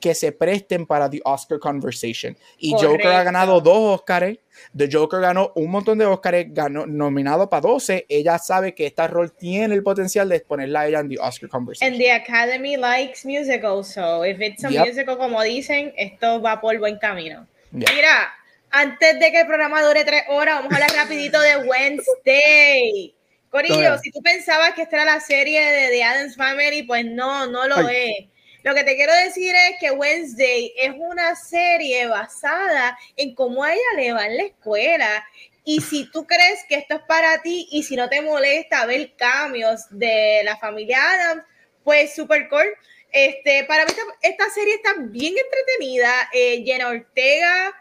que 0.00 0.14
se 0.14 0.32
presten 0.32 0.86
para 0.86 1.08
The 1.08 1.20
Oscar 1.24 1.58
Conversation. 1.58 2.36
Y 2.58 2.72
Joker 2.72 2.86
ha 2.88 2.90
Correcto. 2.96 3.24
ganado 3.24 3.60
dos 3.60 4.00
Oscars, 4.00 4.38
The 4.76 4.88
Joker 4.92 5.20
ganó 5.20 5.52
un 5.54 5.70
montón 5.70 5.98
de 5.98 6.06
Oscars, 6.06 6.46
ganó 6.48 6.86
nominado 6.86 7.48
para 7.48 7.62
12, 7.62 8.06
ella 8.08 8.38
sabe 8.38 8.74
que 8.74 8.86
este 8.86 9.06
rol 9.08 9.32
tiene 9.32 9.74
el 9.74 9.82
potencial 9.82 10.28
de 10.28 10.40
ponerla 10.40 10.80
a 10.80 10.88
ella 10.88 11.00
en 11.00 11.08
The 11.08 11.18
Oscar 11.18 11.48
Conversation. 11.48 11.92
And 11.94 12.00
the 12.02 12.12
Academy 12.12 12.76
likes 12.76 13.24
musicals, 13.24 13.88
so 13.92 14.24
if 14.24 14.40
it's 14.40 14.64
a 14.64 14.70
Yep. 14.70 14.86
musical, 14.86 15.16
como 15.18 15.42
dicen, 15.42 15.92
esto 15.96 16.40
va 16.40 16.60
por 16.60 16.78
buen 16.78 16.98
camino. 16.98 17.46
Yeah. 17.72 17.92
Mira, 17.92 18.32
antes 18.70 19.18
de 19.18 19.30
que 19.30 19.40
el 19.40 19.46
programa 19.46 19.82
dure 19.82 20.04
tres 20.04 20.22
horas, 20.28 20.56
vamos 20.56 20.72
a 20.72 20.76
hablar 20.76 20.90
rapidito 20.94 21.40
de 21.40 21.56
Wednesday. 21.68 23.14
Corillo, 23.50 23.96
si 24.02 24.10
tú 24.10 24.20
pensabas 24.22 24.74
que 24.74 24.82
esta 24.82 24.96
era 24.96 25.04
la 25.04 25.20
serie 25.20 25.64
de 25.64 25.88
The 25.88 26.04
Addams 26.04 26.36
Family, 26.36 26.82
pues 26.82 27.06
no, 27.06 27.46
no 27.46 27.66
lo 27.66 27.88
es. 27.88 28.26
Lo 28.66 28.74
que 28.74 28.82
te 28.82 28.96
quiero 28.96 29.14
decir 29.14 29.54
es 29.54 29.78
que 29.78 29.92
Wednesday 29.92 30.74
es 30.76 30.92
una 30.98 31.36
serie 31.36 32.08
basada 32.08 32.98
en 33.16 33.32
cómo 33.32 33.62
a 33.62 33.72
ella 33.72 33.80
le 33.94 34.12
va 34.12 34.26
en 34.26 34.36
la 34.36 34.42
escuela. 34.42 35.24
Y 35.62 35.80
si 35.80 36.10
tú 36.10 36.26
crees 36.26 36.64
que 36.68 36.74
esto 36.74 36.96
es 36.96 37.02
para 37.02 37.40
ti 37.42 37.68
y 37.70 37.84
si 37.84 37.94
no 37.94 38.08
te 38.08 38.20
molesta 38.22 38.84
ver 38.84 39.14
cambios 39.14 39.82
de 39.90 40.40
la 40.42 40.56
familia 40.56 40.98
Adams, 41.00 41.44
pues 41.84 42.16
super 42.16 42.48
cool. 42.48 42.66
Este, 43.12 43.62
para 43.66 43.84
mí 43.84 43.92
esta, 44.20 44.50
serie 44.50 44.74
está 44.74 44.94
bien 44.98 45.34
entretenida. 45.38 46.10
Eh, 46.32 46.64
Jenna 46.64 46.88
Ortega, 46.88 47.72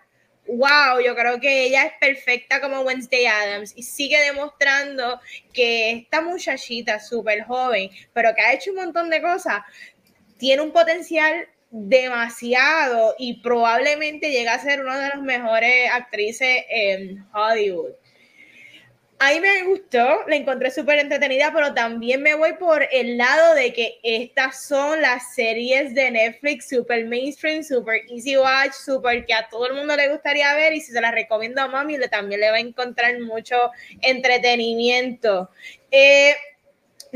wow, 0.46 1.00
yo 1.04 1.16
creo 1.16 1.40
que 1.40 1.64
ella 1.64 1.86
es 1.86 1.94
perfecta 2.00 2.62
como 2.62 2.82
Wednesday 2.82 3.26
Adams 3.26 3.74
y 3.76 3.82
sigue 3.82 4.20
demostrando 4.20 5.20
que 5.52 5.92
esta 5.94 6.22
muchachita 6.22 7.00
súper 7.00 7.44
joven, 7.44 7.90
pero 8.14 8.36
que 8.36 8.42
ha 8.42 8.54
hecho 8.54 8.70
un 8.70 8.78
montón 8.78 9.10
de 9.10 9.22
cosas, 9.22 9.64
tiene 10.38 10.62
un 10.62 10.72
potencial 10.72 11.48
demasiado 11.72 13.16
y 13.18 13.42
probablemente 13.42 14.32
llega 14.32 14.54
a 14.54 14.60
ser 14.60 14.82
una 14.82 15.00
de 15.00 15.10
las 15.10 15.22
mejores 15.22 15.90
actrices 15.92 16.64
en 16.70 17.26
Hollywood. 17.34 17.92
A 19.18 19.32
mí 19.32 19.40
me 19.40 19.64
gustó, 19.64 20.28
la 20.28 20.36
encontré 20.36 20.70
súper 20.72 21.00
entretenida, 21.00 21.52
pero 21.54 21.74
también 21.74 22.22
me 22.22 22.36
voy 22.36 22.54
por 22.60 22.86
el 22.92 23.18
lado 23.18 23.56
de 23.56 23.72
que 23.72 23.98
estas 24.04 24.66
son 24.66 25.02
las 25.02 25.34
series 25.34 25.96
de 25.96 26.12
Netflix 26.12 26.68
super 26.68 27.06
mainstream, 27.06 27.64
super 27.64 28.02
easy 28.10 28.36
watch, 28.38 28.74
super 28.74 29.26
que 29.26 29.34
a 29.34 29.48
todo 29.48 29.68
el 29.68 29.74
mundo 29.76 29.96
le 29.96 30.10
gustaría 30.10 30.54
ver 30.56 30.74
y 30.74 30.82
si 30.82 30.92
se 30.92 31.00
las 31.00 31.14
recomiendo 31.14 31.62
a 31.62 31.70
mami 31.70 31.98
le, 31.98 32.10
también 32.10 32.42
le 32.42 32.50
va 32.50 32.58
a 32.58 32.60
encontrar 32.60 33.18
mucho 33.22 33.56
entretenimiento. 34.02 35.50
Eh, 35.92 36.36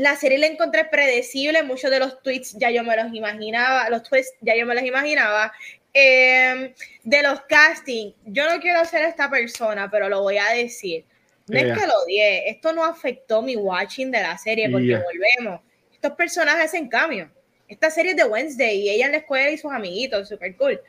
la 0.00 0.16
serie 0.16 0.38
la 0.38 0.46
encontré 0.46 0.86
predecible, 0.86 1.62
muchos 1.62 1.90
de 1.90 1.98
los 1.98 2.22
tweets 2.22 2.56
ya 2.58 2.70
yo 2.70 2.82
me 2.82 2.96
los 2.96 3.12
imaginaba, 3.12 3.90
los 3.90 4.02
tweets 4.02 4.32
ya 4.40 4.56
yo 4.56 4.64
me 4.64 4.74
los 4.74 4.84
imaginaba. 4.84 5.52
Eh, 5.92 6.72
de 7.02 7.22
los 7.22 7.42
castings, 7.42 8.14
yo 8.24 8.48
no 8.50 8.60
quiero 8.60 8.82
ser 8.86 9.02
esta 9.02 9.28
persona, 9.28 9.90
pero 9.90 10.08
lo 10.08 10.22
voy 10.22 10.38
a 10.38 10.48
decir. 10.54 11.04
No 11.48 11.58
Yeah. 11.58 11.74
es 11.74 11.80
que 11.80 11.86
lo 11.86 11.92
odié, 12.04 12.48
esto 12.48 12.72
no 12.72 12.84
afectó 12.84 13.42
mi 13.42 13.56
watching 13.56 14.10
de 14.10 14.22
la 14.22 14.38
serie, 14.38 14.70
porque 14.70 14.86
Yeah. 14.86 15.02
volvemos. 15.02 15.60
Estos 15.92 16.12
personajes 16.12 16.64
hacen 16.66 16.88
cambio. 16.88 17.30
Esta 17.68 17.90
serie 17.90 18.12
es 18.12 18.16
de 18.16 18.24
Wednesday 18.24 18.78
y 18.80 18.90
ella 18.90 19.06
en 19.06 19.12
la 19.12 19.18
escuela 19.18 19.50
y 19.50 19.58
sus 19.58 19.70
amiguitos, 19.70 20.28
super 20.28 20.56
cool. 20.56 20.80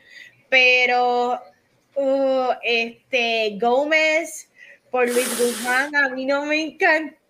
Pero 0.48 1.38
uh, 1.96 2.48
este 2.62 3.58
Gómez 3.60 4.48
por 4.90 5.06
Luis 5.06 5.28
Guzmán 5.38 5.94
a 5.96 6.08
mí 6.08 6.24
no 6.24 6.46
me 6.46 6.56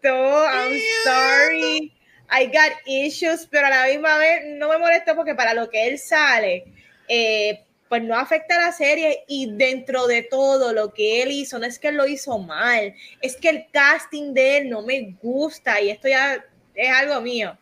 encantó. 0.02 0.44
I'm 0.46 0.78
sorry. 1.04 1.92
I 2.30 2.46
got 2.46 2.72
issues, 2.86 3.46
pero 3.50 3.66
a 3.66 3.70
la 3.70 3.86
misma 3.86 4.16
vez 4.18 4.42
no 4.46 4.68
me 4.70 4.78
molestó 4.78 5.14
porque 5.14 5.34
para 5.34 5.52
lo 5.52 5.68
que 5.68 5.86
él 5.86 5.98
sale, 5.98 6.64
eh, 7.08 7.62
pues 7.88 8.02
no 8.02 8.16
afecta 8.16 8.56
a 8.56 8.66
la 8.66 8.72
serie 8.72 9.24
y 9.28 9.52
dentro 9.52 10.06
de 10.06 10.22
todo 10.22 10.72
lo 10.72 10.94
que 10.94 11.22
él 11.22 11.30
hizo, 11.30 11.58
no 11.58 11.66
es 11.66 11.78
que 11.78 11.88
él 11.88 11.96
lo 11.96 12.06
hizo 12.06 12.38
mal, 12.38 12.94
es 13.20 13.36
que 13.36 13.50
el 13.50 13.66
casting 13.70 14.32
de 14.32 14.56
él 14.56 14.70
no 14.70 14.80
me 14.80 15.14
gusta 15.20 15.78
y 15.78 15.90
esto 15.90 16.08
ya 16.08 16.42
es 16.74 16.90
algo 16.90 17.20
mío. 17.20 17.58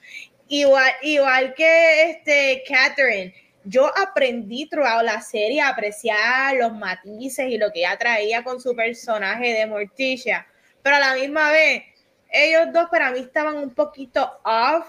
Igual, 0.46 0.92
igual 1.02 1.54
que 1.54 2.10
este 2.10 2.62
Catherine, 2.68 3.34
yo 3.64 3.90
aprendí 3.98 4.68
throughout 4.68 5.02
la 5.02 5.20
serie 5.20 5.62
a 5.62 5.70
apreciar 5.70 6.54
los 6.56 6.72
matices 6.72 7.50
y 7.50 7.58
lo 7.58 7.72
que 7.72 7.80
ella 7.80 7.98
traía 7.98 8.44
con 8.44 8.60
su 8.60 8.74
personaje 8.76 9.52
de 9.52 9.66
Morticia, 9.66 10.46
pero 10.82 10.96
a 10.96 11.00
la 11.00 11.14
misma 11.14 11.50
vez, 11.50 11.82
ellos 12.30 12.72
dos 12.72 12.88
para 12.90 13.10
mí 13.10 13.20
estaban 13.20 13.56
un 13.56 13.74
poquito 13.74 14.40
off, 14.44 14.86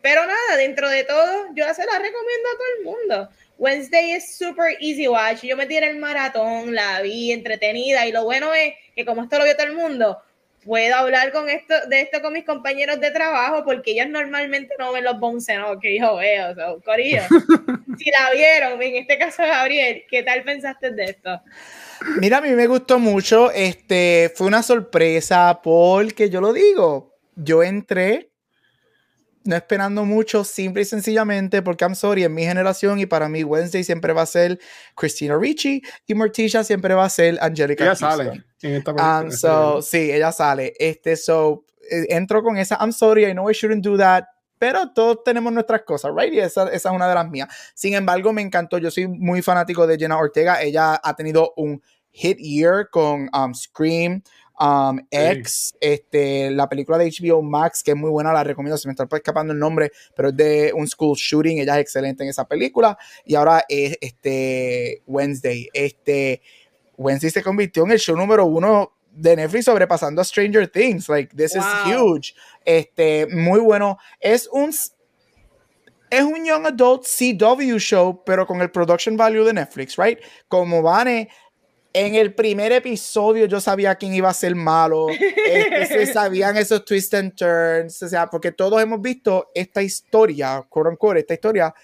pero 0.00 0.26
nada, 0.26 0.56
dentro 0.56 0.88
de 0.88 1.04
todo, 1.04 1.46
yo 1.54 1.64
se 1.74 1.86
la 1.86 1.98
recomiendo 1.98 2.48
a 2.48 2.56
todo 2.56 2.66
el 2.78 2.84
mundo. 2.84 3.28
Wednesday 3.58 4.12
es 4.12 4.36
super 4.36 4.76
easy 4.80 5.06
watch. 5.06 5.42
Yo 5.42 5.56
me 5.56 5.66
tiré 5.66 5.88
el 5.88 5.98
maratón, 5.98 6.74
la 6.74 7.00
vi 7.00 7.30
entretenida 7.30 8.04
y 8.06 8.12
lo 8.12 8.24
bueno 8.24 8.52
es 8.52 8.74
que 8.96 9.04
como 9.04 9.22
esto 9.22 9.38
lo 9.38 9.44
vio 9.44 9.54
todo 9.56 9.68
el 9.68 9.76
mundo, 9.76 10.20
puedo 10.64 10.94
hablar 10.96 11.32
con 11.32 11.48
esto, 11.48 11.74
de 11.88 12.00
esto 12.00 12.20
con 12.20 12.32
mis 12.32 12.44
compañeros 12.44 13.00
de 13.00 13.10
trabajo 13.10 13.64
porque 13.64 13.92
ellos 13.92 14.08
normalmente 14.08 14.74
no 14.78 14.92
ven 14.92 15.04
los 15.04 15.18
bounce 15.18 15.56
no, 15.56 15.78
que 15.78 15.98
yo 15.98 16.16
veo. 16.16 16.54
So, 16.54 16.80
corillo, 16.84 17.22
si 17.98 18.10
la 18.10 18.30
vieron, 18.32 18.82
en 18.82 18.96
este 18.96 19.18
caso 19.18 19.42
Gabriel, 19.42 20.04
¿qué 20.08 20.22
tal 20.22 20.42
pensaste 20.42 20.90
de 20.90 21.04
esto? 21.04 21.40
Mira, 22.18 22.38
a 22.38 22.40
mí 22.40 22.50
me 22.50 22.66
gustó 22.66 22.98
mucho. 22.98 23.50
Este 23.50 24.32
fue 24.34 24.46
una 24.46 24.62
sorpresa 24.62 25.60
porque 25.62 26.30
yo 26.30 26.40
lo 26.40 26.52
digo. 26.52 27.14
Yo 27.34 27.62
entré 27.62 28.32
no 29.44 29.56
esperando 29.56 30.04
mucho, 30.04 30.44
simple 30.44 30.82
y 30.82 30.84
sencillamente 30.84 31.62
porque 31.62 31.84
I'm 31.84 31.94
sorry, 31.94 32.24
en 32.24 32.34
mi 32.34 32.44
generación 32.44 32.98
y 32.98 33.06
para 33.06 33.28
mí 33.28 33.44
Wednesday 33.44 33.82
siempre 33.82 34.12
va 34.12 34.22
a 34.22 34.26
ser 34.26 34.58
Christina 34.94 35.36
Ricci 35.36 35.82
y 36.06 36.14
Morticia 36.14 36.62
siempre 36.64 36.94
va 36.94 37.04
a 37.04 37.10
ser 37.10 37.38
Angelica 37.40 37.84
Ella 37.84 37.96
Houston. 37.96 38.26
sale 38.26 38.44
en 38.62 38.74
esta 38.74 38.92
Um, 38.92 39.30
so, 39.30 39.82
sí, 39.82 40.12
ella 40.12 40.30
sale. 40.30 40.74
Este, 40.78 41.16
so, 41.16 41.64
eh, 41.90 42.06
entro 42.10 42.42
con 42.42 42.56
esa, 42.56 42.78
I'm 42.80 42.92
sorry, 42.92 43.24
I 43.24 43.32
know 43.32 43.50
I 43.50 43.54
shouldn't 43.54 43.84
do 43.84 43.96
that, 43.96 44.26
pero 44.62 44.92
todos 44.92 45.24
tenemos 45.24 45.52
nuestras 45.52 45.82
cosas, 45.82 46.12
right? 46.16 46.32
Y 46.32 46.38
esa, 46.38 46.68
esa 46.68 46.88
es 46.90 46.94
una 46.94 47.08
de 47.08 47.16
las 47.16 47.28
mías. 47.28 47.48
Sin 47.74 47.94
embargo, 47.94 48.32
me 48.32 48.42
encantó, 48.42 48.78
yo 48.78 48.92
soy 48.92 49.08
muy 49.08 49.42
fanático 49.42 49.88
de 49.88 49.98
Jenna 49.98 50.16
Ortega, 50.16 50.62
ella 50.62 51.00
ha 51.02 51.16
tenido 51.16 51.52
un 51.56 51.82
hit 52.12 52.38
year 52.38 52.88
con 52.88 53.28
um, 53.36 53.52
Scream, 53.54 54.22
um, 54.60 55.00
X, 55.10 55.74
este, 55.80 56.52
la 56.52 56.68
película 56.68 56.96
de 56.96 57.10
HBO 57.10 57.42
Max, 57.42 57.82
que 57.82 57.90
es 57.90 57.96
muy 57.96 58.10
buena, 58.10 58.32
la 58.32 58.44
recomiendo, 58.44 58.78
se 58.78 58.86
me 58.86 58.92
está 58.92 59.04
escapando 59.10 59.52
el 59.52 59.58
nombre, 59.58 59.90
pero 60.14 60.28
es 60.28 60.36
de 60.36 60.72
un 60.72 60.86
school 60.86 61.16
shooting, 61.16 61.58
ella 61.58 61.74
es 61.74 61.80
excelente 61.80 62.22
en 62.22 62.30
esa 62.30 62.46
película, 62.46 62.96
y 63.24 63.34
ahora 63.34 63.64
es 63.68 63.98
este, 64.00 65.02
Wednesday, 65.08 65.70
este, 65.72 66.40
Wednesday 66.96 67.30
se 67.30 67.42
convirtió 67.42 67.82
en 67.82 67.90
el 67.90 67.98
show 67.98 68.16
número 68.16 68.46
uno 68.46 68.92
de 69.14 69.36
Netflix 69.36 69.66
sobrepasando 69.66 70.20
a 70.20 70.24
Stranger 70.24 70.66
Things. 70.68 71.08
Like, 71.08 71.34
this 71.36 71.54
is 71.54 71.62
Wow. 71.62 71.84
huge. 71.84 72.34
Este, 72.64 73.26
muy 73.26 73.60
bueno. 73.60 73.98
Es 74.20 74.48
un 74.52 74.72
es 76.12 76.22
un 76.22 76.44
young 76.44 76.66
adult 76.66 77.06
CW 77.06 77.78
show, 77.78 78.22
pero 78.24 78.46
con 78.46 78.60
el 78.60 78.70
production 78.70 79.16
value 79.16 79.44
de 79.44 79.54
Netflix, 79.54 79.96
right? 79.96 80.18
Como 80.46 80.82
Vane, 80.82 81.30
en 81.94 82.14
el 82.14 82.34
primer 82.34 82.70
episodio 82.72 83.46
yo 83.46 83.60
sabía 83.60 83.94
quién 83.94 84.14
iba 84.14 84.28
a 84.28 84.34
ser 84.34 84.54
malo, 84.54 85.08
este, 85.08 85.86
se 85.86 86.06
sabían 86.12 86.56
esos 86.58 86.84
twists 86.84 87.14
and 87.14 87.34
turns, 87.34 88.02
o 88.02 88.08
sea, 88.08 88.26
porque 88.26 88.52
todos 88.52 88.82
hemos 88.82 89.00
visto 89.00 89.50
esta 89.54 89.82
historia, 89.82 90.62
quote 90.68 90.90
unquote, 90.90 91.20
esta 91.20 91.34
historia 91.34 91.74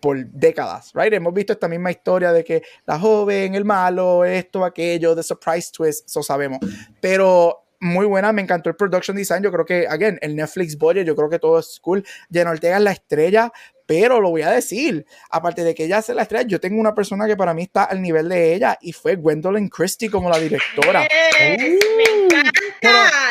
por 0.00 0.26
décadas, 0.26 0.92
right? 0.94 1.12
Hemos 1.12 1.32
visto 1.32 1.52
esta 1.52 1.68
misma 1.68 1.90
historia 1.90 2.32
de 2.32 2.44
que 2.44 2.62
la 2.86 2.98
joven, 2.98 3.54
el 3.54 3.64
malo, 3.64 4.24
esto, 4.24 4.64
aquello, 4.64 5.14
the 5.14 5.22
surprise 5.22 5.70
twist, 5.72 6.06
eso 6.08 6.22
sabemos. 6.22 6.58
Pero 7.00 7.65
muy 7.80 8.06
buena, 8.06 8.32
me 8.32 8.42
encantó 8.42 8.70
el 8.70 8.76
production 8.76 9.16
design. 9.16 9.42
Yo 9.42 9.52
creo 9.52 9.64
que, 9.64 9.86
again, 9.88 10.18
el 10.22 10.34
Netflix 10.36 10.76
budget, 10.78 11.06
yo 11.06 11.14
creo 11.16 11.28
que 11.28 11.38
todo 11.38 11.58
es 11.58 11.78
cool. 11.80 12.04
Jenna 12.30 12.50
Ortega 12.50 12.76
es 12.76 12.82
la 12.82 12.92
estrella, 12.92 13.52
pero 13.86 14.20
lo 14.20 14.30
voy 14.30 14.42
a 14.42 14.50
decir, 14.50 15.06
aparte 15.30 15.62
de 15.62 15.74
que 15.74 15.84
ella 15.84 16.02
sea 16.02 16.14
la 16.16 16.22
estrella, 16.22 16.46
yo 16.48 16.58
tengo 16.60 16.80
una 16.80 16.94
persona 16.94 17.26
que 17.26 17.36
para 17.36 17.54
mí 17.54 17.62
está 17.62 17.84
al 17.84 18.02
nivel 18.02 18.28
de 18.28 18.54
ella 18.54 18.76
y 18.80 18.92
fue 18.92 19.14
Gwendolyn 19.16 19.68
Christie 19.68 20.10
como 20.10 20.28
la 20.28 20.38
directora. 20.38 21.02
Yes, 21.02 21.58
me 21.96 22.24
encanta. 22.24 22.50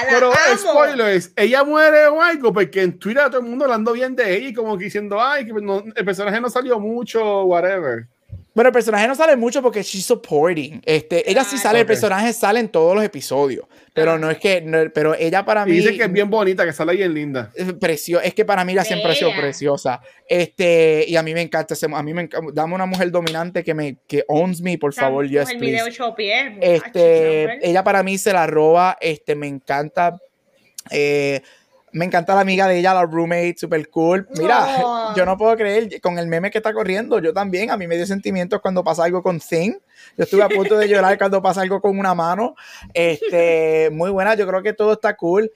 Pero, 0.09 0.31
pero 0.31 0.57
spoilers, 0.57 1.31
ella 1.35 1.63
muere 1.63 2.07
o 2.07 2.21
algo, 2.21 2.53
porque 2.53 2.81
en 2.83 2.97
Twitter 2.99 3.25
todo 3.29 3.39
el 3.39 3.45
mundo 3.47 3.65
hablando 3.65 3.91
bien 3.93 4.15
de 4.15 4.35
ella 4.35 4.47
y 4.49 4.53
como 4.53 4.77
que 4.77 4.85
diciendo, 4.85 5.21
ay, 5.21 5.45
que 5.45 5.53
no- 5.53 5.83
el 5.95 6.05
personaje 6.05 6.39
no 6.39 6.49
salió 6.49 6.79
mucho, 6.79 7.43
whatever. 7.43 8.07
Bueno, 8.55 8.69
el 8.69 8.73
personaje 8.73 9.05
no 9.07 9.13
sale 9.15 9.35
mucho 9.35 9.61
porque 9.61 9.83
she's 9.83 10.05
supporting. 10.05 10.81
Este, 10.85 11.29
ella 11.29 11.43
sí 11.43 11.51
Claro. 11.51 11.63
sale, 11.63 11.79
el 11.81 11.85
personaje 11.85 12.31
sale 12.31 12.61
en 12.61 12.69
todos 12.69 12.95
los 12.95 13.03
episodios, 13.03 13.65
pero 13.93 14.13
Ah. 14.13 14.17
no 14.17 14.31
es 14.31 14.37
que, 14.37 14.61
no- 14.61 14.89
pero 14.93 15.13
ella 15.13 15.43
para 15.43 15.63
Y 15.63 15.71
mí 15.71 15.75
dice 15.75 15.97
que 15.97 16.03
es 16.05 16.11
bien 16.11 16.29
bonita, 16.29 16.65
que 16.65 16.71
sale 16.71 16.93
bien 16.95 17.13
linda. 17.13 17.51
es 17.53 17.73
precio, 17.73 18.21
es 18.21 18.33
que 18.33 18.45
para 18.45 18.63
mí 18.63 18.71
ella 18.71 18.85
siempre 18.85 19.11
ha 19.11 19.15
sido 19.15 19.31
preciosa. 19.35 19.99
Este, 20.27 21.03
y 21.05 21.17
a 21.17 21.21
mí 21.21 21.33
me 21.33 21.41
encanta, 21.41 21.75
a 21.93 22.01
mí 22.03 22.13
me 22.13 22.21
encanta, 22.23 22.47
dame 22.53 22.75
una 22.75 22.85
mujer 22.85 23.11
dominante 23.11 23.61
que 23.61 23.73
me, 23.73 23.97
que 24.07 24.23
owns 24.29 24.61
me, 24.61 24.77
por 24.77 24.93
favor, 24.93 25.27
yes, 25.27 25.49
el 25.49 25.57
video 25.59 25.87
Este, 26.61 27.59
ella 27.69 27.83
para 27.83 28.03
mí 28.03 28.17
se 28.17 28.31
la 28.31 28.47
roba, 28.47 28.97
este, 29.01 29.35
me 29.35 29.47
encanta. 29.47 30.17
eh, 30.91 31.41
me 31.95 32.03
encanta 32.03 32.35
la 32.35 32.41
amiga 32.41 32.67
de 32.67 32.79
ella, 32.79 32.93
la 32.93 33.05
roommate, 33.05 33.55
super 33.57 33.89
cool. 33.89 34.27
Mira, 34.37 34.79
No. 34.81 35.15
yo 35.15 35.25
no 35.25 35.37
puedo 35.37 35.55
creer 35.55 36.01
con 36.01 36.19
el 36.19 36.27
meme 36.27 36.51
que 36.51 36.57
está 36.57 36.73
corriendo. 36.73 37.19
Yo 37.19 37.33
también, 37.33 37.71
a 37.71 37.77
mí 37.77 37.87
me 37.87 37.95
dio 37.95 38.05
sentimientos 38.05 38.59
cuando 38.59 38.83
pasa 38.83 39.05
algo 39.05 39.23
con 39.23 39.39
Thing. 39.39 39.71
Yo 40.17 40.25
estuve 40.25 40.43
a 40.43 40.49
punto 40.49 40.77
de 40.77 40.89
llorar 40.89 41.17
cuando 41.17 41.41
pasa 41.41 41.61
algo 41.61 41.79
con 41.79 41.97
una 41.97 42.13
mano. 42.13 42.55
Este, 42.93 43.89
muy 43.93 44.11
buena, 44.11 44.35
yo 44.35 44.45
creo 44.45 44.61
que 44.61 44.73
todo 44.73 44.91
está 44.91 45.15
cool. 45.15 45.49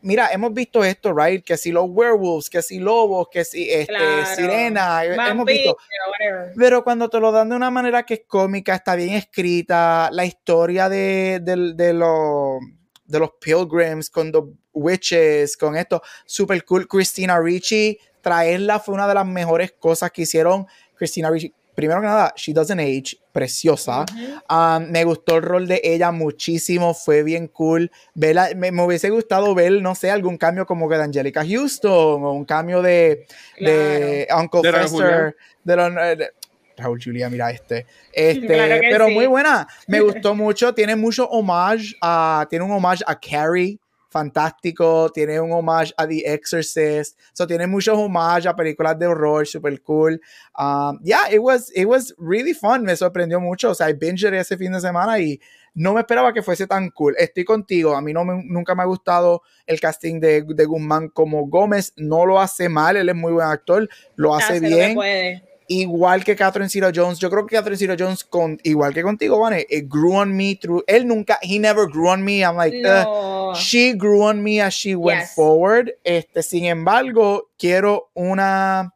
Mira, 0.00 0.32
hemos 0.32 0.54
visto 0.54 0.82
esto, 0.82 1.14
right? 1.14 1.44
Que 1.44 1.58
si 1.58 1.70
los 1.70 1.84
werewolves, 1.90 2.48
que 2.48 2.62
si 2.62 2.78
lobos, 2.78 3.28
que 3.30 3.44
si 3.44 3.70
este, 3.70 4.24
sirena, 4.34 5.04
eh, 5.04 5.14
hemos 5.14 5.44
visto. 5.44 5.76
whatever. 6.10 6.54
Pero 6.56 6.82
cuando 6.84 7.10
te 7.10 7.20
lo 7.20 7.32
dan 7.32 7.50
de 7.50 7.56
una 7.56 7.70
manera 7.70 8.02
que 8.04 8.14
es 8.14 8.22
cómica, 8.26 8.74
está 8.74 8.94
bien 8.96 9.10
escrita, 9.10 10.08
la 10.10 10.24
historia 10.24 10.88
de, 10.88 11.38
de, 11.42 11.74
de, 11.74 11.92
los, 11.92 12.60
de 13.04 13.18
los 13.18 13.32
pilgrims 13.38 14.08
con 14.08 14.32
los 14.32 14.44
witches, 14.72 15.56
con 15.56 15.76
esto, 15.76 16.02
super 16.24 16.64
cool. 16.64 16.86
Christina 16.88 17.38
Ricci, 17.40 17.98
traerla 18.20 18.78
fue 18.80 18.94
una 18.94 19.08
de 19.08 19.14
las 19.14 19.26
mejores 19.26 19.72
cosas 19.72 20.10
que 20.10 20.22
hicieron. 20.22 20.66
Christina 20.94 21.30
Ricci, 21.30 21.52
primero 21.74 22.00
que 22.00 22.06
nada, 22.06 22.32
she 22.36 22.52
doesn't 22.52 22.78
age, 22.80 23.16
preciosa. 23.32 24.04
Ujú. 24.12 24.54
Um, 24.54 24.90
me 24.90 25.04
gustó 25.04 25.36
el 25.36 25.42
rol 25.42 25.66
de 25.66 25.80
ella 25.82 26.12
muchísimo, 26.12 26.94
fue 26.94 27.22
bien 27.22 27.48
cool. 27.48 27.90
Verla, 28.14 28.50
me, 28.54 28.70
me 28.70 28.82
hubiese 28.84 29.10
gustado 29.10 29.54
ver, 29.54 29.72
no 29.82 29.94
sé, 29.94 30.10
algún 30.10 30.36
cambio 30.36 30.66
como 30.66 30.88
que 30.88 30.96
de 30.96 31.02
Angelica 31.04 31.44
Houston 31.44 32.22
o 32.24 32.32
un 32.32 32.44
cambio 32.44 32.82
de, 32.82 33.26
de 33.58 34.28
Uncle 34.36 34.60
De 34.62 34.70
Raúl 34.70 34.88
Fester, 34.88 35.36
de 35.64 35.72
eh, 35.74 36.16
de- 36.16 36.30
Raúl 36.76 37.00
Julia, 37.02 37.28
mira 37.28 37.50
este. 37.50 37.86
este 38.12 38.46
Claro 38.46 38.76
pero 38.80 39.06
sí. 39.06 39.12
muy 39.14 39.26
buena, 39.26 39.66
me 39.86 40.00
gustó 40.02 40.34
mucho, 40.34 40.74
tiene 40.74 40.96
mucho 40.96 41.28
homage, 41.28 41.94
a, 42.00 42.46
tiene 42.48 42.64
un 42.64 42.70
homage 42.72 43.02
a 43.06 43.18
Carrie, 43.18 43.78
fantástico, 44.12 45.10
tiene 45.12 45.40
un 45.40 45.50
homage 45.52 45.92
a 45.96 46.06
The 46.06 46.32
Exorcist, 46.34 47.18
so 47.32 47.46
tiene 47.46 47.66
muchos 47.66 47.96
homage 47.96 48.46
a 48.46 48.54
películas 48.54 48.98
de 48.98 49.06
horror, 49.06 49.46
super 49.46 49.80
cool. 49.82 50.20
Um, 50.58 50.98
yeah, 51.02 51.28
it 51.30 51.40
was, 51.40 51.72
it 51.74 51.86
was 51.86 52.14
really 52.18 52.54
fun, 52.54 52.84
me 52.84 52.94
sorprendió 52.94 53.40
mucho, 53.40 53.70
o 53.70 53.74
sea, 53.74 53.88
I 53.88 53.94
binged 53.94 54.32
ese 54.34 54.56
fin 54.56 54.72
de 54.72 54.80
semana 54.80 55.18
y 55.18 55.40
no 55.74 55.94
me 55.94 56.00
esperaba 56.00 56.32
que 56.34 56.42
fuese 56.42 56.66
tan 56.66 56.90
cool. 56.90 57.14
Estoy 57.18 57.44
contigo, 57.44 57.96
a 57.96 58.02
mí 58.02 58.12
no 58.12 58.24
me- 58.24 58.44
nunca 58.44 58.74
me 58.74 58.82
ha 58.82 58.86
gustado 58.86 59.42
el 59.66 59.80
casting 59.80 60.20
de, 60.20 60.42
de 60.46 60.64
Guzmán 60.66 61.08
como 61.08 61.46
Gómez, 61.48 61.94
no 61.96 62.26
lo 62.26 62.38
hace 62.38 62.68
mal, 62.68 62.96
él 62.96 63.08
es 63.08 63.14
muy 63.16 63.32
buen 63.32 63.48
actor, 63.48 63.88
lo 64.16 64.34
hace 64.34 64.56
Hace 64.56 64.70
lo 64.70 64.76
bien 64.76 64.94
puede. 64.94 65.51
Igual 65.80 66.24
que 66.24 66.36
Catherine 66.36 66.68
Zeta 66.68 66.90
Jones. 66.94 67.18
Yo 67.18 67.30
creo 67.30 67.46
que 67.46 67.56
Catherine 67.56 67.78
Zeta 67.78 67.96
Jones, 67.98 68.24
con, 68.24 68.58
igual 68.62 68.92
que 68.92 69.02
contigo, 69.02 69.38
Vane, 69.38 69.66
it 69.68 69.86
grew 69.88 70.14
on 70.14 70.36
me 70.36 70.54
through. 70.56 70.82
Él 70.86 71.06
nunca, 71.06 71.38
he 71.42 71.58
never 71.58 71.86
grew 71.86 72.08
on 72.08 72.24
me. 72.24 72.42
I'm 72.42 72.56
like, 72.56 72.76
uh, 72.84 73.54
she 73.54 73.92
grew 73.94 74.22
on 74.22 74.42
me 74.42 74.60
as 74.60 74.74
she 74.74 74.94
went 74.94 75.20
Yes. 75.20 75.34
forward. 75.34 75.92
Este, 76.04 76.42
sin 76.42 76.64
embargo, 76.66 77.50
quiero 77.58 78.10
una, 78.14 78.92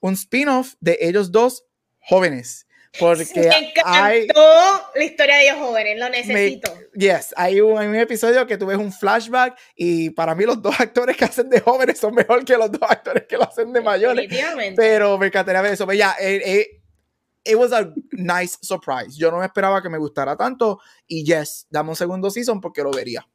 un 0.00 0.14
spin-off 0.14 0.74
de 0.80 0.98
ellos 1.00 1.30
dos 1.30 1.64
jóvenes. 2.00 2.66
Porque 2.98 3.24
me 3.36 3.46
encantó 3.46 3.82
hay, 3.84 4.26
la 4.94 5.04
historia 5.04 5.36
de 5.36 5.42
ellos 5.44 5.58
jóvenes, 5.58 5.98
lo 5.98 6.08
necesito. 6.08 6.74
Yes, 6.94 7.32
hay 7.36 7.60
un, 7.60 7.78
hay 7.78 7.88
un 7.88 7.94
episodio 7.96 8.46
que 8.46 8.56
tú 8.56 8.66
ves 8.66 8.78
un 8.78 8.92
flashback 8.92 9.58
y 9.76 10.10
para 10.10 10.34
mí 10.34 10.44
los 10.44 10.60
dos 10.60 10.78
actores 10.80 11.16
que 11.16 11.24
hacen 11.24 11.48
de 11.48 11.60
jóvenes 11.60 11.98
son 11.98 12.14
mejor 12.14 12.44
que 12.44 12.56
los 12.56 12.70
dos 12.70 12.82
actores 12.88 13.24
que 13.28 13.36
lo 13.36 13.44
hacen 13.44 13.72
de 13.72 13.80
mayores. 13.80 14.22
Definitivamente. 14.28 14.80
Pero 14.80 15.18
me 15.18 15.26
encantaría 15.28 15.62
ver 15.62 15.72
eso. 15.74 15.86
Pero 15.86 15.98
ya, 15.98 16.14
eh, 16.20 16.42
eh, 16.44 16.80
it 17.44 17.56
was 17.56 17.72
a 17.72 17.92
nice 18.12 18.58
surprise. 18.62 19.16
Yo 19.16 19.30
no 19.30 19.38
me 19.38 19.46
esperaba 19.46 19.80
que 19.82 19.88
me 19.88 19.98
gustara 19.98 20.36
tanto. 20.36 20.80
Y 21.06 21.24
yes, 21.24 21.66
dame 21.70 21.90
un 21.90 21.96
segundo 21.96 22.30
season 22.30 22.60
porque 22.60 22.82
lo 22.82 22.90
vería. 22.90 23.26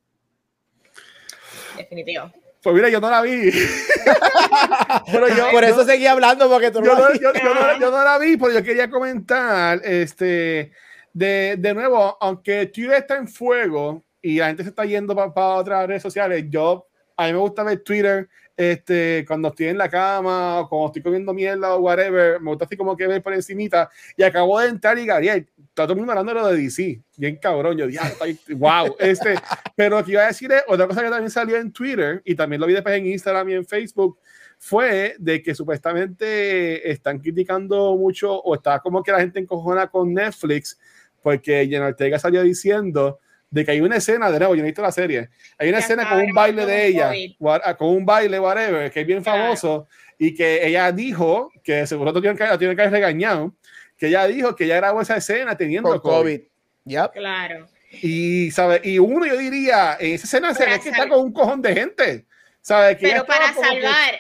Definitivo. 1.78 2.32
Pues 2.62 2.76
mira, 2.76 2.90
yo 2.90 3.00
no 3.00 3.10
la 3.12 3.22
vi. 3.22 3.52
Pero 5.12 5.28
yo, 5.28 5.52
Por 5.52 5.64
yo- 5.64 5.70
eso 5.70 5.86
seguí 5.86 6.08
hablando 6.08 6.50
porque 6.50 6.72
tú 6.72 6.82
no 6.82 6.88
yo, 6.88 6.96
no, 6.98 7.14
yo- 7.14 7.34
yo 7.34 7.54
no- 7.54 7.80
yo 7.80 7.92
no 7.92 8.04
la 8.04 8.18
vi, 8.18 8.38
pero 8.38 8.52
yo 8.54 8.64
quería 8.64 8.90
comentar, 8.90 9.82
este, 9.84 10.72
de, 11.16 11.56
de 11.58 11.74
nuevo, 11.74 12.18
aunque 12.20 12.66
Twitter 12.66 12.96
está 12.96 13.16
en 13.16 13.30
fuego 13.30 14.04
y 14.22 14.38
la 14.38 14.48
gente 14.48 14.64
se 14.64 14.70
está 14.70 14.84
yendo 14.84 15.16
para 15.16 15.56
otras 15.56 15.88
redes 15.88 16.02
sociales, 16.02 16.46
yo, 16.50 16.90
a 17.16 17.28
mí 17.28 17.32
me 17.32 17.40
gusta 17.40 17.64
ver 17.64 17.80
Twitter, 17.80 18.28
este, 18.58 19.24
cuando 19.26 19.48
estoy 19.48 19.68
en 19.68 19.78
la 19.78 19.88
cama 19.90 20.60
o 20.60 20.68
cuando 20.68 20.88
estoy 20.88 21.02
comiendo 21.02 21.34
mierda 21.34 21.74
o 21.74 21.80
whatever, 21.80 22.42
me 22.42 22.50
gusta 22.50 22.66
así 22.66 22.76
como 22.76 22.98
que 22.98 23.08
ver 23.08 23.24
por 23.24 23.34
encimita, 23.34 23.90
y 24.18 24.24
acabo 24.24 24.60
de 24.60 24.68
entrar 24.68 25.00
y 25.00 25.06
Gabriel, 25.06 25.48
está 25.58 25.84
todo 25.84 25.94
el 25.94 26.00
mundo 26.00 26.12
hablando 26.12 26.34
de 26.34 26.40
lo 26.42 26.48
de 26.48 26.62
DC, 26.62 27.02
bien 27.16 27.38
cabrón, 27.38 27.78
yo 27.78 27.88
dije, 27.88 28.00
"Ah, 28.02 28.10
está 28.10 28.26
ahí, 28.26 28.38
wow, 28.58 28.94
este, 29.00 29.36
pero 29.74 29.98
lo 29.98 30.04
que 30.04 30.12
iba 30.12 30.24
a 30.24 30.28
decir 30.28 30.52
es, 30.52 30.64
otra 30.68 30.86
cosa 30.86 31.02
que 31.02 31.10
también 31.10 31.32
salió 31.32 31.56
en 31.56 31.72
Twitter, 31.72 32.22
y 32.26 32.36
también 32.36 32.60
lo 32.60 32.68
vi 32.68 32.74
después 32.74 32.94
en 32.98 33.06
Instagram 33.06 33.50
y 33.52 33.54
en 33.54 33.66
Facebook, 33.66 34.20
fue 34.58 35.16
de 35.18 35.42
que 35.42 35.56
supuestamente 35.56 36.92
están 36.92 37.20
criticando 37.20 37.96
mucho 37.96 38.34
o 38.34 38.56
está 38.56 38.80
como 38.80 39.02
que 39.02 39.14
la 39.14 39.20
gente 39.22 39.40
encojona 39.40 39.88
con 39.88 40.14
Netflix 40.14 40.78
porque 41.26 41.68
Jenna 41.68 41.88
Ortega 41.88 42.20
salió 42.20 42.44
diciendo 42.44 43.20
de 43.50 43.66
que 43.66 43.72
hay 43.72 43.82
una 43.82 43.96
escena, 43.96 44.30
de 44.30 44.38
nuevo, 44.38 44.54
yo 44.54 44.60
no 44.62 44.66
he 44.66 44.70
visto 44.70 44.84
la 44.84 44.92
serie, 44.92 45.30
hay 45.58 45.70
una 45.70 45.80
Ya 45.80 45.84
escena 45.84 46.08
con 46.08 46.20
un 46.22 46.32
baile 46.34 46.68
de 46.68 46.86
ella, 46.86 47.08
COVID. 47.08 47.36
ah, 47.64 47.76
con 47.76 47.88
un 47.90 48.06
baile, 48.06 48.40
whatever, 48.40 48.92
que 48.92 49.02
es 49.02 49.08
bien 49.08 49.24
Claro. 49.24 49.42
famoso 49.42 49.88
y 50.20 50.36
que 50.36 50.68
ella 50.68 50.92
dijo, 50.92 51.52
que 51.64 51.88
seguro 51.88 52.12
lo 52.12 52.22
tienen 52.22 52.38
que, 52.38 52.44
la 52.44 52.60
tienen 52.60 52.76
que 52.76 52.82
haber 52.84 52.94
regañado, 52.94 53.56
que 53.98 54.08
ella 54.08 54.28
dijo 54.28 54.56
que 54.56 54.66
ella 54.66 54.76
grabó 54.76 55.02
esa 55.02 55.18
escena 55.18 55.58
teniendo 55.58 55.90
Con 55.90 56.00
COVID. 56.00 56.38
COVID. 56.38 56.42
Yep. 56.86 57.12
Claro. 57.14 57.68
Y, 58.04 58.52
¿sabe? 58.52 58.82
y 58.84 59.00
uno, 59.00 59.26
yo 59.26 59.36
diría, 59.38 59.98
en 60.00 60.14
esa 60.14 60.26
escena 60.26 60.54
se 60.54 60.64
ve 60.68 60.80
que 60.80 60.90
está 60.90 61.10
con 61.10 61.22
un 61.22 61.34
cojón 61.34 61.60
de 61.64 61.74
gente. 61.74 62.26
¿sabe? 62.62 62.96
Que 62.98 63.08
Pero 63.08 63.26
para 63.26 63.52
como 63.54 63.62
que- 63.62 63.82
salvar, 63.82 64.20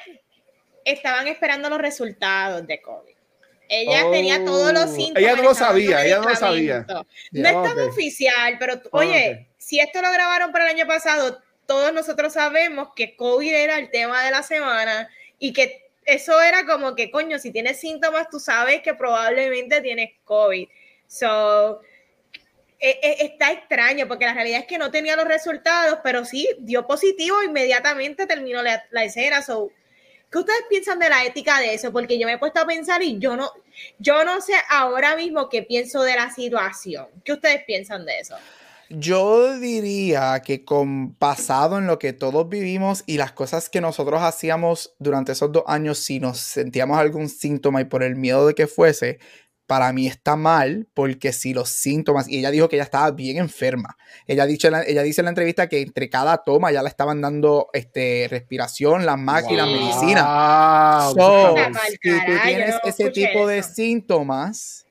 estaban 0.86 1.27
esperando 1.27 1.69
los 1.69 1.80
resultados 1.80 2.65
de 2.65 2.82
COVID. 2.82 3.14
Ella 3.67 4.05
Oh, 4.05 4.11
tenía 4.11 4.43
todos 4.45 4.71
los 4.73 4.91
síntomas. 4.91 5.21
ella 5.23 5.35
no 5.35 5.43
lo 5.43 5.53
sabía, 5.55 6.05
ella 6.05 6.17
no 6.19 6.29
lo 6.29 6.35
sabía. 6.35 6.85
No 6.87 7.05
Ya, 7.31 7.49
estaba 7.49 7.83
ok. 7.83 7.89
oficial, 7.89 8.57
pero 8.59 8.73
Ah, 8.75 8.89
oye, 8.91 9.47
si 9.57 9.79
esto 9.79 10.01
lo 10.01 10.11
grabaron 10.11 10.51
para 10.51 10.65
el 10.69 10.75
año 10.77 10.85
pasado, 10.87 11.41
todos 11.65 11.91
nosotros 11.93 12.33
sabemos 12.33 12.89
que 12.95 13.15
COVID 13.15 13.51
era 13.53 13.77
el 13.79 13.89
tema 13.89 14.23
de 14.23 14.31
la 14.31 14.43
semana 14.43 15.09
y 15.39 15.51
que 15.53 15.83
eso 16.05 16.39
era 16.41 16.65
como 16.67 16.93
que, 16.95 17.09
coño, 17.09 17.39
si 17.39 17.51
tienes 17.51 17.79
síntomas, 17.79 18.29
tú 18.29 18.39
sabes 18.39 18.81
que 18.81 18.93
probablemente 18.93 19.81
tienes 19.81 20.11
COVID. 20.23 20.67
So, 21.07 21.81
e- 22.79 22.99
e- 23.01 23.25
está 23.25 23.51
extraño 23.51 24.07
porque 24.07 24.25
la 24.25 24.33
realidad 24.35 24.59
es 24.59 24.67
que 24.67 24.77
no 24.77 24.91
tenía 24.91 25.15
los 25.15 25.25
resultados, 25.27 25.99
pero 26.03 26.23
sí 26.25 26.47
dio 26.59 26.85
positivo, 26.85 27.41
inmediatamente 27.41 28.27
terminó 28.27 28.61
la, 28.61 28.83
la 28.91 29.03
escena. 29.03 29.41
So, 29.41 29.71
¿Qué 30.36 30.40
ustedes 30.40 30.66
piensan 30.70 30.99
de 30.99 31.07
la 31.07 31.24
ética 31.24 31.62
de 31.62 31.74
eso? 31.74 31.94
Porque 31.94 32.20
yo 32.20 32.28
me 32.28 32.34
he 32.34 32.38
puesto 32.38 32.60
a 32.60 32.66
pensar 32.66 33.02
y 33.02 33.20
yo 33.20 33.38
no, 33.38 33.49
yo 33.99 34.26
no 34.26 34.41
sé 34.41 34.52
ahora 34.70 35.16
mismo 35.16 35.48
qué 35.48 35.64
pienso 35.64 36.03
de 36.03 36.14
la 36.14 36.30
situación. 36.30 37.07
¿Qué 37.24 37.32
ustedes 37.32 37.64
piensan 37.66 38.06
de 38.06 38.20
eso? 38.20 38.36
Yo 38.90 39.57
diría 39.57 40.41
que 40.44 40.66
con 40.66 41.14
pasado 41.14 41.78
en 41.78 41.88
lo 41.88 41.99
que 41.99 42.12
todos 42.12 42.49
vivimos 42.49 43.06
y 43.06 43.16
las 43.16 43.32
cosas 43.32 43.70
que 43.70 43.80
nosotros 43.80 44.22
hacíamos 44.24 44.94
durante 44.99 45.32
esos 45.32 45.53
dos 45.53 45.64
años, 45.68 45.99
si 45.99 46.20
nos 46.20 46.38
sentíamos 46.38 46.98
algún 46.98 47.30
síntoma 47.30 47.80
y 47.80 47.86
por 47.86 48.03
el 48.03 48.18
miedo 48.18 48.45
de 48.45 48.56
que 48.56 48.68
fuese, 48.68 49.20
para 49.67 49.91
mí 49.93 50.07
está 50.07 50.35
mal 50.35 50.87
porque 50.93 51.33
si 51.33 51.53
los 51.53 51.69
síntomas, 51.69 52.27
y 52.29 52.39
ella 52.39 52.51
dijo 52.51 52.69
que 52.69 52.75
ella 52.75 52.83
estaba 52.83 53.11
bien 53.11 53.37
enferma, 53.37 53.97
ella, 54.27 54.45
dicho, 54.45 54.67
ella 54.67 55.01
dice 55.03 55.21
en 55.21 55.25
la 55.25 55.31
entrevista 55.31 55.67
que 55.67 55.81
entre 55.81 56.09
cada 56.09 56.37
toma 56.43 56.71
ya 56.71 56.83
le 56.83 56.89
estaban 56.89 57.21
dando 57.21 57.69
este, 57.73 58.27
respiración, 58.29 59.05
las 59.05 59.17
máquinas, 59.17 59.67
Wow. 59.67 59.75
medicina. 59.75 61.09
So, 61.13 61.55
si 61.89 61.97
tú 61.97 62.31
tienes 62.43 62.75
no 62.83 62.89
ese 62.89 63.09
tipo 63.09 63.47
de 63.47 63.63
síntomas, 63.63 64.85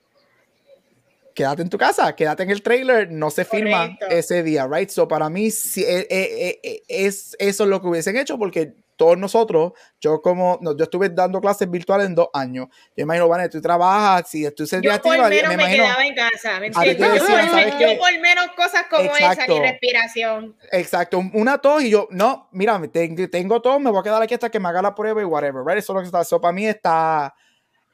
quédate 1.33 1.61
en 1.61 1.69
tu 1.69 1.77
casa, 1.77 2.15
quédate 2.15 2.43
en 2.43 2.49
el 2.49 2.61
trailer, 2.61 3.11
no 3.11 3.29
se 3.29 3.45
firma 3.45 3.87
Correcto. 3.87 4.07
ese 4.09 4.41
día, 4.43 4.67
right? 4.67 4.89
So 4.89 5.07
para 5.07 5.29
mí 5.29 5.51
sí, 5.51 5.83
eh, 5.83 6.07
eh, 6.09 6.59
eh, 6.63 6.81
es 6.87 7.35
eso 7.37 7.63
es 7.63 7.69
lo 7.69 7.81
que 7.81 7.87
hubiesen 7.87 8.15
hecho 8.17 8.37
porque 8.37 8.73
todos 8.95 9.17
nosotros, 9.17 9.73
yo 9.99 10.21
como, 10.21 10.57
no, 10.61 10.75
yo 10.75 10.83
estuve 10.85 11.09
dando 11.09 11.41
clases 11.41 11.69
virtuales 11.69 12.07
en 12.07 12.15
dos 12.15 12.29
años. 12.33 12.67
Yo 12.95 13.03
imagino, 13.03 13.27
Vane, 13.27 13.49
tú 13.49 13.61
trabajas, 13.61 14.29
si 14.29 14.49
tú 14.51 14.65
se 14.65 14.81
Yo 14.81 15.01
por 15.01 15.17
menos 15.29 15.55
me 15.55 15.75
quedaba 15.75 16.05
en 16.05 16.15
casa, 16.15 16.59
¿me 16.59 16.67
entiendes? 16.67 16.97
Yo, 16.97 17.13
decían, 17.35 17.97
por- 17.97 18.19
menos 18.19 18.47
cosas 18.55 18.85
como 18.89 19.15
esa, 19.15 19.33
Exacto. 19.33 19.53
ni 19.53 19.59
respiración. 19.59 20.55
Exacto, 20.71 21.19
un- 21.19 21.31
una 21.33 21.57
tos 21.57 21.83
y 21.83 21.89
yo, 21.89 22.07
no, 22.11 22.49
mira, 22.51 22.81
tengo, 22.91 23.29
tengo 23.29 23.61
tos, 23.61 23.79
me 23.79 23.89
voy 23.91 23.99
a 23.99 24.03
quedar 24.03 24.21
aquí 24.21 24.33
hasta 24.33 24.49
que 24.49 24.59
me 24.59 24.69
haga 24.69 24.81
la 24.81 24.95
prueba 24.95 25.21
y 25.21 25.25
whatever, 25.25 25.63
right? 25.65 25.77
Eso 25.77 25.91
es 25.91 25.95
lo 25.95 26.01
que 26.01 26.05
está, 26.07 26.21
eso 26.21 26.39
para 26.39 26.53
mí 26.53 26.65
está, 26.65 27.33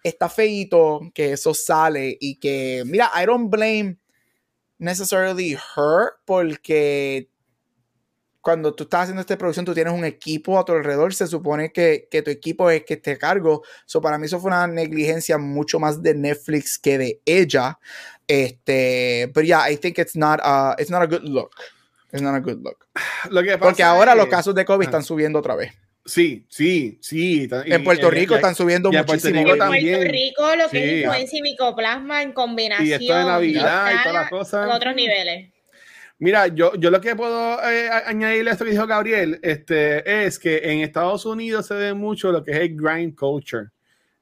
está 0.03 0.29
feíto 0.29 1.01
que 1.13 1.33
eso 1.33 1.53
sale 1.53 2.15
y 2.19 2.39
que, 2.39 2.83
mira, 2.85 3.11
I 3.19 3.25
don't 3.25 3.49
blame 3.49 3.97
necessarily 4.77 5.53
her 5.75 6.13
porque 6.25 7.29
cuando 8.41 8.73
tú 8.73 8.83
estás 8.83 9.01
haciendo 9.03 9.21
esta 9.21 9.37
producción, 9.37 9.65
tú 9.65 9.73
tienes 9.73 9.93
un 9.93 10.03
equipo 10.03 10.57
a 10.59 10.65
tu 10.65 10.71
alrededor, 10.73 11.13
se 11.13 11.27
supone 11.27 11.71
que, 11.71 12.07
que 12.09 12.21
tu 12.23 12.31
equipo 12.31 12.69
es 12.71 12.83
que 12.83 12.95
esté 12.95 13.11
a 13.11 13.17
cargo. 13.17 13.61
So, 13.85 14.01
para 14.01 14.17
mí 14.17 14.25
eso 14.25 14.39
fue 14.39 14.49
una 14.49 14.65
negligencia 14.67 15.37
mucho 15.37 15.79
más 15.79 16.01
de 16.01 16.15
Netflix 16.15 16.79
que 16.79 16.97
de 16.97 17.21
ella. 17.25 17.77
Este, 18.27 19.29
pero 19.33 19.45
yeah, 19.45 19.69
I 19.69 19.77
think 19.77 19.97
it's 19.99 20.15
not, 20.15 20.39
a, 20.43 20.75
it's 20.79 20.89
not 20.89 21.01
a 21.01 21.05
good 21.05 21.23
look. 21.23 21.51
It's 22.13 22.21
not 22.21 22.33
a 22.35 22.39
good 22.39 22.59
look. 22.63 22.87
Lo 23.29 23.41
que 23.43 23.49
pasa 23.51 23.59
Porque 23.59 23.83
ahora 23.83 24.11
es- 24.13 24.17
los 24.17 24.27
casos 24.27 24.55
de 24.55 24.65
COVID 24.65 24.85
Ah. 24.85 24.89
están 24.89 25.03
subiendo 25.03 25.39
otra 25.39 25.55
vez. 25.55 25.73
Sí, 26.03 26.45
sí, 26.49 26.97
sí. 27.01 27.43
y- 27.43 27.71
En 27.73 27.83
Puerto 27.83 28.07
y- 28.07 28.11
Rico 28.11 28.33
y- 28.33 28.37
están 28.37 28.55
subiendo 28.55 28.89
y 28.91 28.95
en 28.95 29.05
Puerto 29.05 29.27
muchísimo. 29.27 29.39
Rico 29.41 29.53
En 29.53 29.59
también. 29.59 29.95
Puerto 29.97 30.11
Rico 30.11 30.55
lo 30.55 30.69
que 30.69 30.77
Sí. 30.79 30.83
es 30.89 30.97
influencia 31.03 31.39
y 31.39 31.41
micoplasma 31.43 32.23
en 32.23 32.31
combinación. 32.33 32.87
Y 32.87 32.93
esto 32.93 33.13
de 33.15 33.23
Navidad 33.23 33.85
y 33.91 33.93
está 33.93 34.03
todas 34.03 34.13
las 34.21 34.29
cosas. 34.29 34.69
a 34.71 34.75
otros 34.75 34.95
niveles. 34.95 35.50
Mira, 36.21 36.45
yo, 36.49 36.75
yo 36.75 36.91
lo 36.91 37.01
que 37.01 37.15
puedo 37.15 37.57
eh, 37.67 37.89
añadirle 38.05 38.51
a 38.51 38.53
esto 38.53 38.63
que 38.63 38.69
dijo 38.69 38.85
Gabriel 38.85 39.39
este, 39.41 40.25
es 40.27 40.37
que 40.37 40.57
en 40.71 40.81
Estados 40.81 41.25
Unidos 41.25 41.65
se 41.65 41.73
ve 41.73 41.95
mucho 41.95 42.31
lo 42.31 42.43
que 42.43 42.51
es 42.51 42.57
el 42.59 42.75
grind 42.77 43.15
culture. 43.15 43.69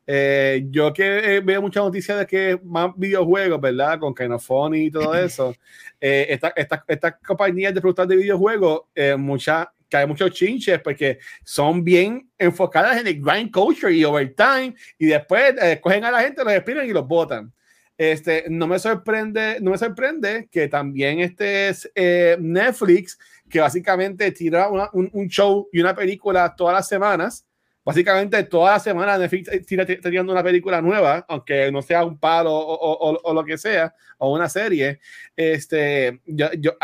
Eh, 0.08 0.66
yo 0.70 0.94
que 0.94 1.36
eh, 1.36 1.40
veo 1.42 1.62
muchas 1.62 1.84
noticias 1.84 2.18
de 2.18 2.26
que 2.26 2.58
más 2.64 2.92
videojuegos, 2.96 3.60
¿verdad? 3.60 4.00
Con 4.00 4.16
Kenofony 4.16 4.76
y 4.86 4.92
todo 4.92 5.14
eso. 5.26 5.54
eh, 6.00 6.28
esta- 6.30 6.54
esta- 6.56 6.86
estas 6.88 7.16
compañías 7.22 7.74
de 7.74 7.82
productos 7.82 8.08
de 8.08 8.16
videojuegos, 8.16 8.84
eh, 8.96 9.18
muchas 9.18 9.68
que 9.90 9.98
hay 9.98 10.08
muchos 10.08 10.32
chinches 10.32 10.80
porque 10.82 11.20
son 11.44 11.84
bien 11.84 12.30
enfocadas 12.38 13.02
en 13.02 13.08
el 13.08 13.20
grind 13.22 13.52
culture 13.52 13.92
y 13.94 14.06
overtime 14.06 14.74
y 14.98 15.08
después 15.08 15.54
eh, 15.62 15.80
cogen 15.82 16.06
a 16.06 16.12
la 16.12 16.22
gente, 16.22 16.46
los 16.46 16.54
despiden 16.54 16.88
y 16.88 16.94
los 16.94 17.06
botan. 17.06 17.52
Este, 18.00 18.46
no 18.50 18.66
me 18.66 18.80
sorprende, 18.80 19.58
no 19.60 19.72
me 19.72 19.78
sorprende 19.78 20.48
que 20.50 20.70
también 20.70 21.20
este 21.20 21.68
es 21.68 21.92
eh, 21.94 22.38
Netflix, 22.40 23.20
que 23.50 23.60
básicamente 23.60 24.32
tira 24.32 24.70
un, 24.70 25.10
un 25.12 25.28
show 25.28 25.68
y 25.74 25.82
una 25.82 25.94
película 25.94 26.56
todas 26.56 26.74
las 26.76 26.88
semanas. 26.88 27.46
Básicamente 27.84 28.42
todas 28.44 28.76
las 28.76 28.84
semanas 28.84 29.20
Netflix 29.20 29.66
tira, 29.66 29.86
tira 29.86 30.00
tirando 30.10 30.32
una 30.32 30.42
película 30.44 30.82
nueva, 30.82 31.26
aunque 31.28 31.70
no 31.74 31.82
sea 31.82 32.06
un 32.06 32.18
palo 32.18 32.54
o, 32.54 33.20
o- 33.22 33.34
lo 33.34 33.44
que 33.44 33.58
sea, 33.58 33.94
o 34.18 34.32
una 34.34 34.48
serie. 34.48 35.02
Este, 35.36 36.22
yo, 36.26 36.54
yo- 36.54 36.78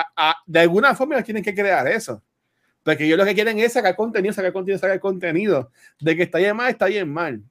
de 0.46 0.60
alguna 0.60 0.96
forma 0.96 1.24
tienen 1.24 1.44
que 1.44 1.56
crear 1.56 1.88
eso. 1.88 2.22
Porque 2.84 3.06
ellos 3.06 3.18
lo 3.18 3.24
que 3.24 3.36
quieren 3.36 3.58
es 3.60 3.72
sacar 3.72 3.96
contenido, 3.96 4.34
sacar 4.34 4.52
contenido, 4.52 4.80
sacar 4.80 5.00
contenido. 5.00 5.72
De 6.02 6.14
que 6.18 6.24
está 6.24 6.40
bien 6.40 6.58
mal, 6.58 6.72
está 6.72 6.88
bien 6.88 7.08
mal. 7.10 7.42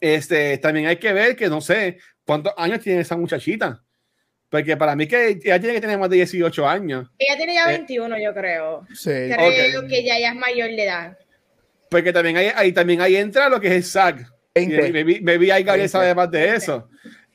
Este, 0.00 0.58
también 0.58 0.86
hay 0.86 0.96
que 0.96 1.12
ver 1.12 1.36
que 1.36 1.48
no 1.48 1.60
sé 1.60 1.98
cuántos 2.28 2.52
años 2.58 2.80
tiene 2.80 3.00
esa 3.00 3.16
muchachita. 3.16 3.82
Porque 4.50 4.76
para 4.76 4.94
mí 4.96 5.06
que 5.06 5.28
ella 5.42 5.58
tiene 5.58 5.74
que 5.74 5.80
tener 5.80 5.98
más 5.98 6.08
de 6.10 6.16
18 6.16 6.68
años. 6.68 7.10
Ella 7.18 7.36
tiene 7.36 7.54
ya 7.54 7.64
Eh, 7.72 7.78
21, 7.78 8.18
yo 8.18 8.32
creo. 8.34 8.86
Sí. 8.94 9.10
Creo 9.10 9.86
que 9.88 10.04
ya, 10.04 10.18
ya 10.18 10.28
es 10.30 10.34
mayor 10.36 10.68
de 10.70 10.84
edad. 10.84 11.18
Porque 11.90 12.12
también 12.12 12.36
ahí, 12.36 12.50
ahí 12.54 12.72
también 12.72 13.00
ahí 13.00 13.16
entra 13.16 13.48
lo 13.48 13.60
que 13.60 13.76
es 13.76 13.96
el 13.96 14.14
20. 14.54 14.92
Maybe, 14.92 15.20
maybe 15.22 15.52
hay 15.52 15.62
Gabriel 15.62 15.84
20. 15.84 15.88
sabe 15.88 16.14
más 16.14 16.30
de 16.30 16.54
eso. 16.54 16.88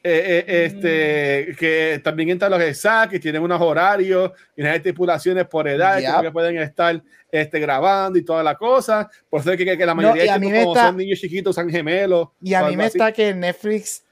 Eh, 0.06 0.44
eh, 0.48 0.66
este, 0.66 1.56
que 1.56 2.02
también 2.04 2.30
entra 2.32 2.50
lo 2.50 2.58
que 2.58 2.68
es 2.70 2.82
SAG, 2.82 3.12
que 3.12 3.20
tienen 3.20 3.42
unos 3.42 3.62
horarios 3.62 4.32
y 4.58 4.62
unas 4.62 4.76
estipulaciones 4.76 5.46
por 5.48 5.68
edad 5.68 6.00
Yep. 6.00 6.22
que 6.24 6.32
pueden 6.32 6.58
estar 6.58 7.02
este, 7.32 7.60
grabando 7.60 8.20
y 8.20 8.26
toda 8.26 8.44
la 8.44 8.56
cosa. 8.56 9.10
Por 9.30 9.40
eso 9.42 9.52
es 9.54 9.58
que, 9.58 9.78
que 9.78 9.86
la 9.86 9.96
mayoría 9.96 10.34
a 10.34 10.40
de 10.40 10.46
me 10.50 10.60
como 10.64 10.74
está- 10.74 10.88
son 10.88 10.98
niños 10.98 11.20
chiquitos, 11.20 11.56
son 11.56 11.70
gemelos. 11.70 12.30
Y 12.42 12.54
a 12.54 12.64
mí 12.64 12.76
me 12.76 12.86
así. 12.86 12.98
está 12.98 13.12
que 13.12 13.34
Netflix. 13.34 14.04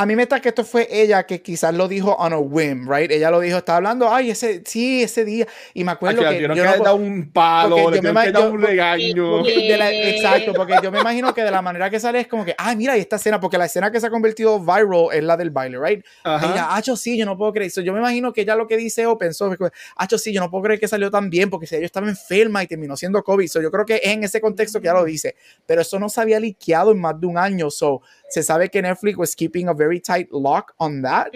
A 0.00 0.06
mí 0.06 0.16
me 0.16 0.22
está 0.22 0.40
que 0.40 0.48
esto 0.48 0.64
fue 0.64 0.88
ella 0.90 1.24
que 1.26 1.42
quizás 1.42 1.74
lo 1.74 1.86
dijo 1.86 2.12
on 2.14 2.32
a 2.32 2.38
whim, 2.38 2.90
right? 2.90 3.10
Ella 3.10 3.30
lo 3.30 3.38
dijo, 3.38 3.58
estaba 3.58 3.76
hablando, 3.76 4.10
ay, 4.10 4.30
ese, 4.30 4.62
sí, 4.64 5.02
ese 5.02 5.26
día. 5.26 5.46
Y 5.74 5.84
me 5.84 5.92
acuerdo 5.92 6.22
que 6.22 6.30
le 6.30 6.36
que. 6.38 6.42
yo 6.56 6.62
que 6.62 6.78
no 6.78 6.84
dado 6.84 6.96
un 6.96 7.30
palo, 7.30 7.90
le 7.90 8.00
yo 8.00 8.14
me 8.14 8.22
que 8.24 8.32
yo- 8.32 8.50
un 8.50 8.62
regaño. 8.62 9.30
porque- 9.40 9.52
de 9.68 9.76
la- 9.76 9.92
exacto, 9.92 10.54
porque 10.54 10.76
yo 10.82 10.90
me 10.90 11.00
imagino 11.00 11.34
que 11.34 11.42
de 11.44 11.50
la 11.50 11.60
manera 11.60 11.90
que 11.90 12.00
sale 12.00 12.20
es 12.20 12.28
como 12.28 12.46
que, 12.46 12.54
ay, 12.56 12.76
mira, 12.76 12.96
y 12.96 13.00
esta 13.00 13.16
escena, 13.16 13.38
porque 13.40 13.58
la 13.58 13.66
escena 13.66 13.92
que 13.92 14.00
se 14.00 14.06
ha 14.06 14.10
convertido 14.10 14.58
viral 14.58 15.08
es 15.12 15.22
la 15.22 15.36
del 15.36 15.50
baile, 15.50 15.78
right? 15.78 16.02
Ajá. 16.24 16.50
Ella, 16.50 16.74
Acho, 16.74 16.96
sí, 16.96 17.18
yo 17.18 17.26
no 17.26 17.36
puedo 17.36 17.52
creer. 17.52 17.70
So, 17.70 17.82
yo 17.82 17.92
me 17.92 17.98
imagino 17.98 18.32
que 18.32 18.40
ella 18.40 18.56
lo 18.56 18.66
que 18.66 18.78
dice 18.78 19.04
o 19.04 19.18
pensó, 19.18 19.54
Acho, 19.96 20.16
sí, 20.16 20.32
yo 20.32 20.40
no 20.40 20.50
puedo 20.50 20.62
creer 20.64 20.80
que 20.80 20.88
salió 20.88 21.10
tan 21.10 21.28
bien, 21.28 21.50
porque 21.50 21.66
si 21.66 21.76
ella 21.76 21.84
estaba 21.84 22.08
enferma 22.08 22.62
y 22.62 22.66
terminó 22.66 22.96
siendo 22.96 23.22
COVID. 23.22 23.48
So, 23.48 23.60
yo 23.60 23.70
creo 23.70 23.84
que 23.84 23.96
es 23.96 24.06
en 24.06 24.24
ese 24.24 24.40
contexto 24.40 24.80
que 24.80 24.86
ella 24.88 24.94
lo 24.98 25.04
dice. 25.04 25.36
Pero 25.66 25.82
eso 25.82 25.98
no 25.98 26.08
se 26.08 26.22
había 26.22 26.40
liqueado 26.40 26.92
en 26.92 27.00
más 27.02 27.20
de 27.20 27.26
un 27.26 27.36
año. 27.36 27.70
So, 27.70 28.00
se 28.30 28.42
sabe 28.42 28.68
que 28.70 28.80
Netflix 28.80 29.18
was 29.18 29.34
keeping 29.36 29.68
a 29.68 29.72
very 29.74 30.00
tight 30.00 30.28
lock 30.30 30.72
on 30.78 31.02
that. 31.02 31.28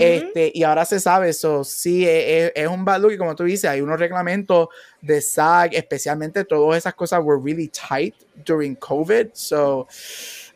Este, 0.00 0.52
y 0.54 0.62
ahora 0.62 0.84
se 0.84 1.00
sabe 1.00 1.30
eso, 1.30 1.64
sí, 1.64 2.06
es, 2.06 2.24
es- 2.26 2.52
es 2.54 2.68
un 2.68 2.84
bad 2.84 3.00
look 3.00 3.12
y 3.12 3.18
como 3.18 3.34
tú 3.34 3.44
dices, 3.44 3.68
hay 3.70 3.80
unos 3.80 3.98
reglamentos 3.98 4.68
de 5.00 5.20
SAG, 5.20 5.74
especialmente 5.74 6.44
todas 6.44 6.78
esas 6.78 6.94
cosas 6.94 7.20
were 7.24 7.40
really 7.42 7.68
tight 7.68 8.14
during 8.44 8.74
COVID, 8.76 9.28
so 9.32 9.86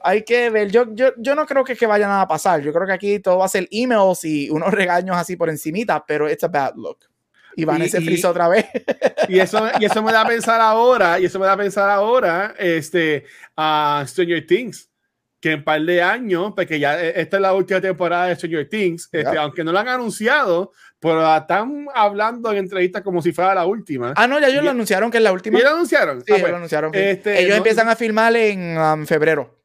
hay 0.02 0.22
que 0.22 0.50
ver, 0.50 0.70
yo, 0.70 0.86
yo, 0.94 1.12
yo 1.16 1.34
no 1.34 1.46
creo 1.46 1.64
que, 1.64 1.74
que 1.74 1.86
vaya 1.86 2.06
nada 2.06 2.22
a 2.22 2.28
pasar, 2.28 2.60
yo 2.60 2.72
creo 2.72 2.86
que 2.86 2.92
aquí 2.92 3.18
todo 3.18 3.38
va 3.38 3.46
a 3.46 3.48
ser 3.48 3.66
emails 3.70 4.24
y 4.24 4.48
unos 4.50 4.70
regaños 4.72 5.16
así 5.16 5.34
por 5.36 5.48
encimita, 5.50 6.04
pero 6.06 6.30
it's 6.30 6.44
a 6.44 6.48
bad 6.48 6.74
look. 6.76 6.98
Y 7.58 7.64
van 7.64 7.80
ese 7.80 8.00
friso 8.02 8.28
otra 8.30 8.48
vez. 8.48 8.66
Y 9.28 9.38
eso, 9.40 9.66
y 9.80 9.86
eso 9.86 10.02
me 10.02 10.12
da 10.12 10.20
a 10.20 10.26
pensar 10.28 10.60
ahora, 10.60 11.18
y 11.18 11.24
eso 11.24 11.38
me 11.38 11.46
da 11.46 11.52
a 11.54 11.56
pensar 11.56 11.88
ahora, 11.88 12.54
este, 12.58 13.24
a 13.56 14.04
Stranger 14.06 14.46
Things, 14.46 14.90
que 15.40 15.52
en 15.52 15.62
par 15.64 15.80
de 15.82 16.02
años, 16.02 16.52
porque 16.56 16.78
ya 16.78 17.00
eh, 17.02 17.12
esta 17.16 17.36
es 17.36 17.40
la 17.42 17.52
última 17.54 17.80
temporada 17.80 18.26
de 18.26 18.36
Stranger 18.36 18.68
Things, 18.68 19.08
este, 19.12 19.36
aunque 19.38 19.62
no 19.62 19.70
lo 19.72 19.78
han 19.78 19.88
anunciado, 19.88 20.72
pero 20.98 21.20
la 21.20 21.38
están 21.38 21.86
hablando 21.94 22.50
en 22.52 22.58
entrevistas 22.58 23.02
como 23.02 23.20
si 23.20 23.32
fuera 23.32 23.54
la 23.54 23.66
última. 23.66 24.14
ah, 24.16 24.26
no, 24.26 24.40
ya 24.40 24.48
ellos 24.48 24.62
Y- 24.62 24.64
lo 24.64 24.70
anunciaron 24.70 25.10
que 25.10 25.18
es 25.18 25.22
la 25.22 25.32
última. 25.32 25.58
¿Y 25.58 25.62
ya 25.62 25.68
lo 25.68 25.74
anunciaron? 25.76 26.20
Sí, 26.24 26.32
Ah, 26.32 26.36
pues, 26.40 26.50
lo 26.50 26.56
anunciaron. 26.56 26.90
este, 26.94 27.38
ellos 27.38 27.50
no- 27.50 27.56
empiezan 27.56 27.88
a 27.88 27.96
filmar 27.96 28.34
en 28.36 28.78
um, 28.78 29.06
febrero. 29.06 29.58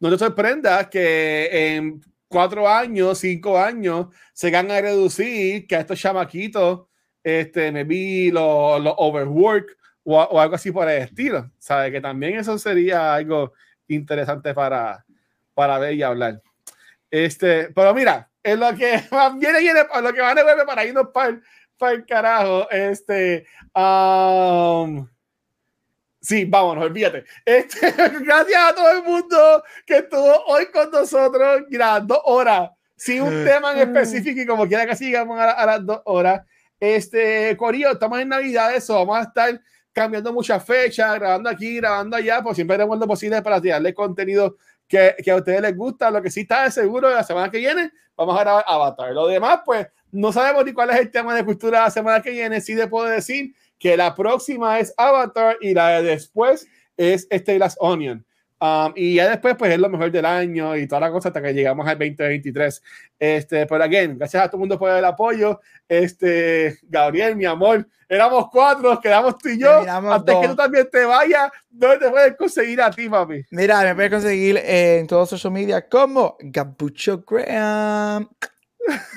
no 0.00 0.10
te 0.10 0.18
sorprenda 0.18 0.90
que 0.90 1.48
en 1.76 2.00
cuatro 2.28 2.68
años, 2.68 3.18
cinco 3.18 3.58
años, 3.58 4.08
se 4.34 4.50
van 4.50 4.70
a 4.70 4.80
reducir 4.80 5.66
que 5.66 5.76
a 5.76 5.80
estos 5.80 5.98
chamaquitos, 6.00 6.82
este, 7.22 7.72
me 7.72 7.84
vi 7.84 8.30
los 8.30 8.82
lo 8.82 8.94
overwork 8.98 9.76
o, 10.04 10.20
o 10.20 10.38
algo 10.40 10.54
así 10.56 10.70
por 10.72 10.88
el 10.90 11.00
estilo. 11.02 11.50
¿Sabe? 11.58 11.90
Que 11.92 12.00
también 12.00 12.36
eso 12.38 12.58
sería 12.58 13.14
algo 13.14 13.52
interesante 13.88 14.54
para, 14.54 15.04
para 15.54 15.78
ver 15.78 15.94
y 15.94 16.02
hablar. 16.02 16.42
Este, 17.10 17.70
pero 17.74 17.94
mira, 17.94 18.30
en 18.42 18.60
lo 18.60 18.74
que 18.74 19.02
viene, 19.38 19.60
viene, 19.60 19.80
lo 20.02 20.12
que 20.12 20.20
van 20.20 20.38
a 20.38 20.42
ver 20.44 20.66
para 20.66 20.84
irnos 20.84 21.08
para 21.12 21.40
para 21.78 21.92
el 21.92 22.06
carajo, 22.06 22.70
este, 22.70 23.46
um, 23.74 25.06
Sí, 26.26 26.44
vámonos, 26.44 26.86
olvídate. 26.86 27.24
Este, 27.44 27.92
gracias 28.20 28.60
a 28.60 28.74
todo 28.74 28.90
el 28.90 29.04
mundo 29.04 29.62
que 29.86 29.98
estuvo 29.98 30.44
hoy 30.46 30.66
con 30.72 30.90
nosotros. 30.90 31.62
Mira, 31.68 32.00
dos 32.00 32.18
horas, 32.24 32.70
sin 32.96 33.22
un 33.22 33.44
tema 33.44 33.72
en 33.72 33.78
específico 33.78 34.40
y 34.40 34.46
como 34.46 34.66
quiera 34.66 34.86
que 34.86 34.96
sigamos 34.96 35.38
a, 35.38 35.52
a 35.52 35.66
las 35.66 35.86
dos 35.86 36.00
horas. 36.04 36.44
Este, 36.80 37.56
Corillo, 37.56 37.92
estamos 37.92 38.18
en 38.18 38.30
Navidad, 38.30 38.74
eso, 38.74 38.94
vamos 38.94 39.18
a 39.18 39.22
estar 39.22 39.60
cambiando 39.96 40.30
muchas 40.30 40.62
fechas, 40.62 41.14
grabando 41.14 41.48
aquí, 41.48 41.76
grabando 41.76 42.18
allá, 42.18 42.42
pues 42.42 42.54
siempre 42.54 42.74
haremos 42.74 42.98
lo 42.98 43.06
posible 43.06 43.40
para 43.40 43.62
tirarle 43.62 43.94
contenido 43.94 44.58
que, 44.86 45.16
que 45.24 45.30
a 45.30 45.36
ustedes 45.36 45.62
les 45.62 45.74
gusta. 45.74 46.10
Lo 46.10 46.20
que 46.20 46.30
sí 46.30 46.42
está 46.42 46.64
de 46.64 46.70
seguro, 46.70 47.08
la 47.08 47.24
semana 47.24 47.50
que 47.50 47.56
viene 47.56 47.90
vamos 48.14 48.38
a 48.38 48.42
grabar 48.42 48.64
Avatar. 48.68 49.14
Lo 49.14 49.26
demás, 49.26 49.60
pues, 49.64 49.86
no 50.12 50.32
sabemos 50.32 50.66
ni 50.66 50.74
cuál 50.74 50.90
es 50.90 51.00
el 51.00 51.10
tema 51.10 51.34
de 51.34 51.46
cultura 51.46 51.84
la 51.84 51.90
semana 51.90 52.20
que 52.20 52.30
viene. 52.30 52.60
Sí 52.60 52.74
le 52.74 52.88
puedo 52.88 53.06
decir 53.06 53.54
que 53.78 53.96
la 53.96 54.14
próxima 54.14 54.78
es 54.78 54.92
Avatar 54.98 55.56
y 55.62 55.72
la 55.72 55.88
de 55.88 56.02
después 56.02 56.68
es 56.98 57.26
este 57.30 57.54
Glass 57.54 57.78
Onion. 57.80 58.22
Um, 58.58 58.92
y 58.96 59.16
ya 59.16 59.28
después, 59.28 59.54
pues 59.58 59.72
es 59.72 59.78
lo 59.78 59.90
mejor 59.90 60.10
del 60.10 60.24
año 60.24 60.74
y 60.76 60.86
toda 60.86 61.00
la 61.02 61.10
cosa 61.10 61.28
hasta 61.28 61.42
que 61.42 61.52
llegamos 61.52 61.86
al 61.86 61.98
2023. 61.98 62.82
Este, 63.18 63.66
pero 63.66 63.84
again, 63.84 64.16
gracias 64.16 64.44
a 64.44 64.46
todo 64.48 64.56
el 64.56 64.60
mundo 64.60 64.78
por 64.78 64.90
el 64.90 65.04
apoyo. 65.04 65.60
Este, 65.86 66.78
Gabriel, 66.84 67.36
mi 67.36 67.44
amor, 67.44 67.86
éramos 68.08 68.48
cuatro, 68.50 68.90
nos 68.90 69.00
quedamos 69.00 69.36
tú 69.36 69.50
y 69.50 69.58
yo. 69.58 69.80
Antes 69.86 70.34
que 70.34 70.46
dos. 70.46 70.50
tú 70.50 70.56
también 70.56 70.88
te 70.90 71.04
vayas, 71.04 71.50
¿dónde 71.68 71.98
te 71.98 72.10
puedes 72.10 72.36
conseguir 72.36 72.80
a 72.80 72.90
ti, 72.90 73.08
papi? 73.08 73.44
Mira, 73.50 73.82
me 73.82 73.94
puedes 73.94 74.10
conseguir 74.10 74.56
en 74.64 75.06
todos 75.06 75.22
los 75.22 75.40
social 75.40 75.52
media 75.52 75.86
como 75.86 76.36
Gabucho 76.40 77.24
Graham. 77.26 78.28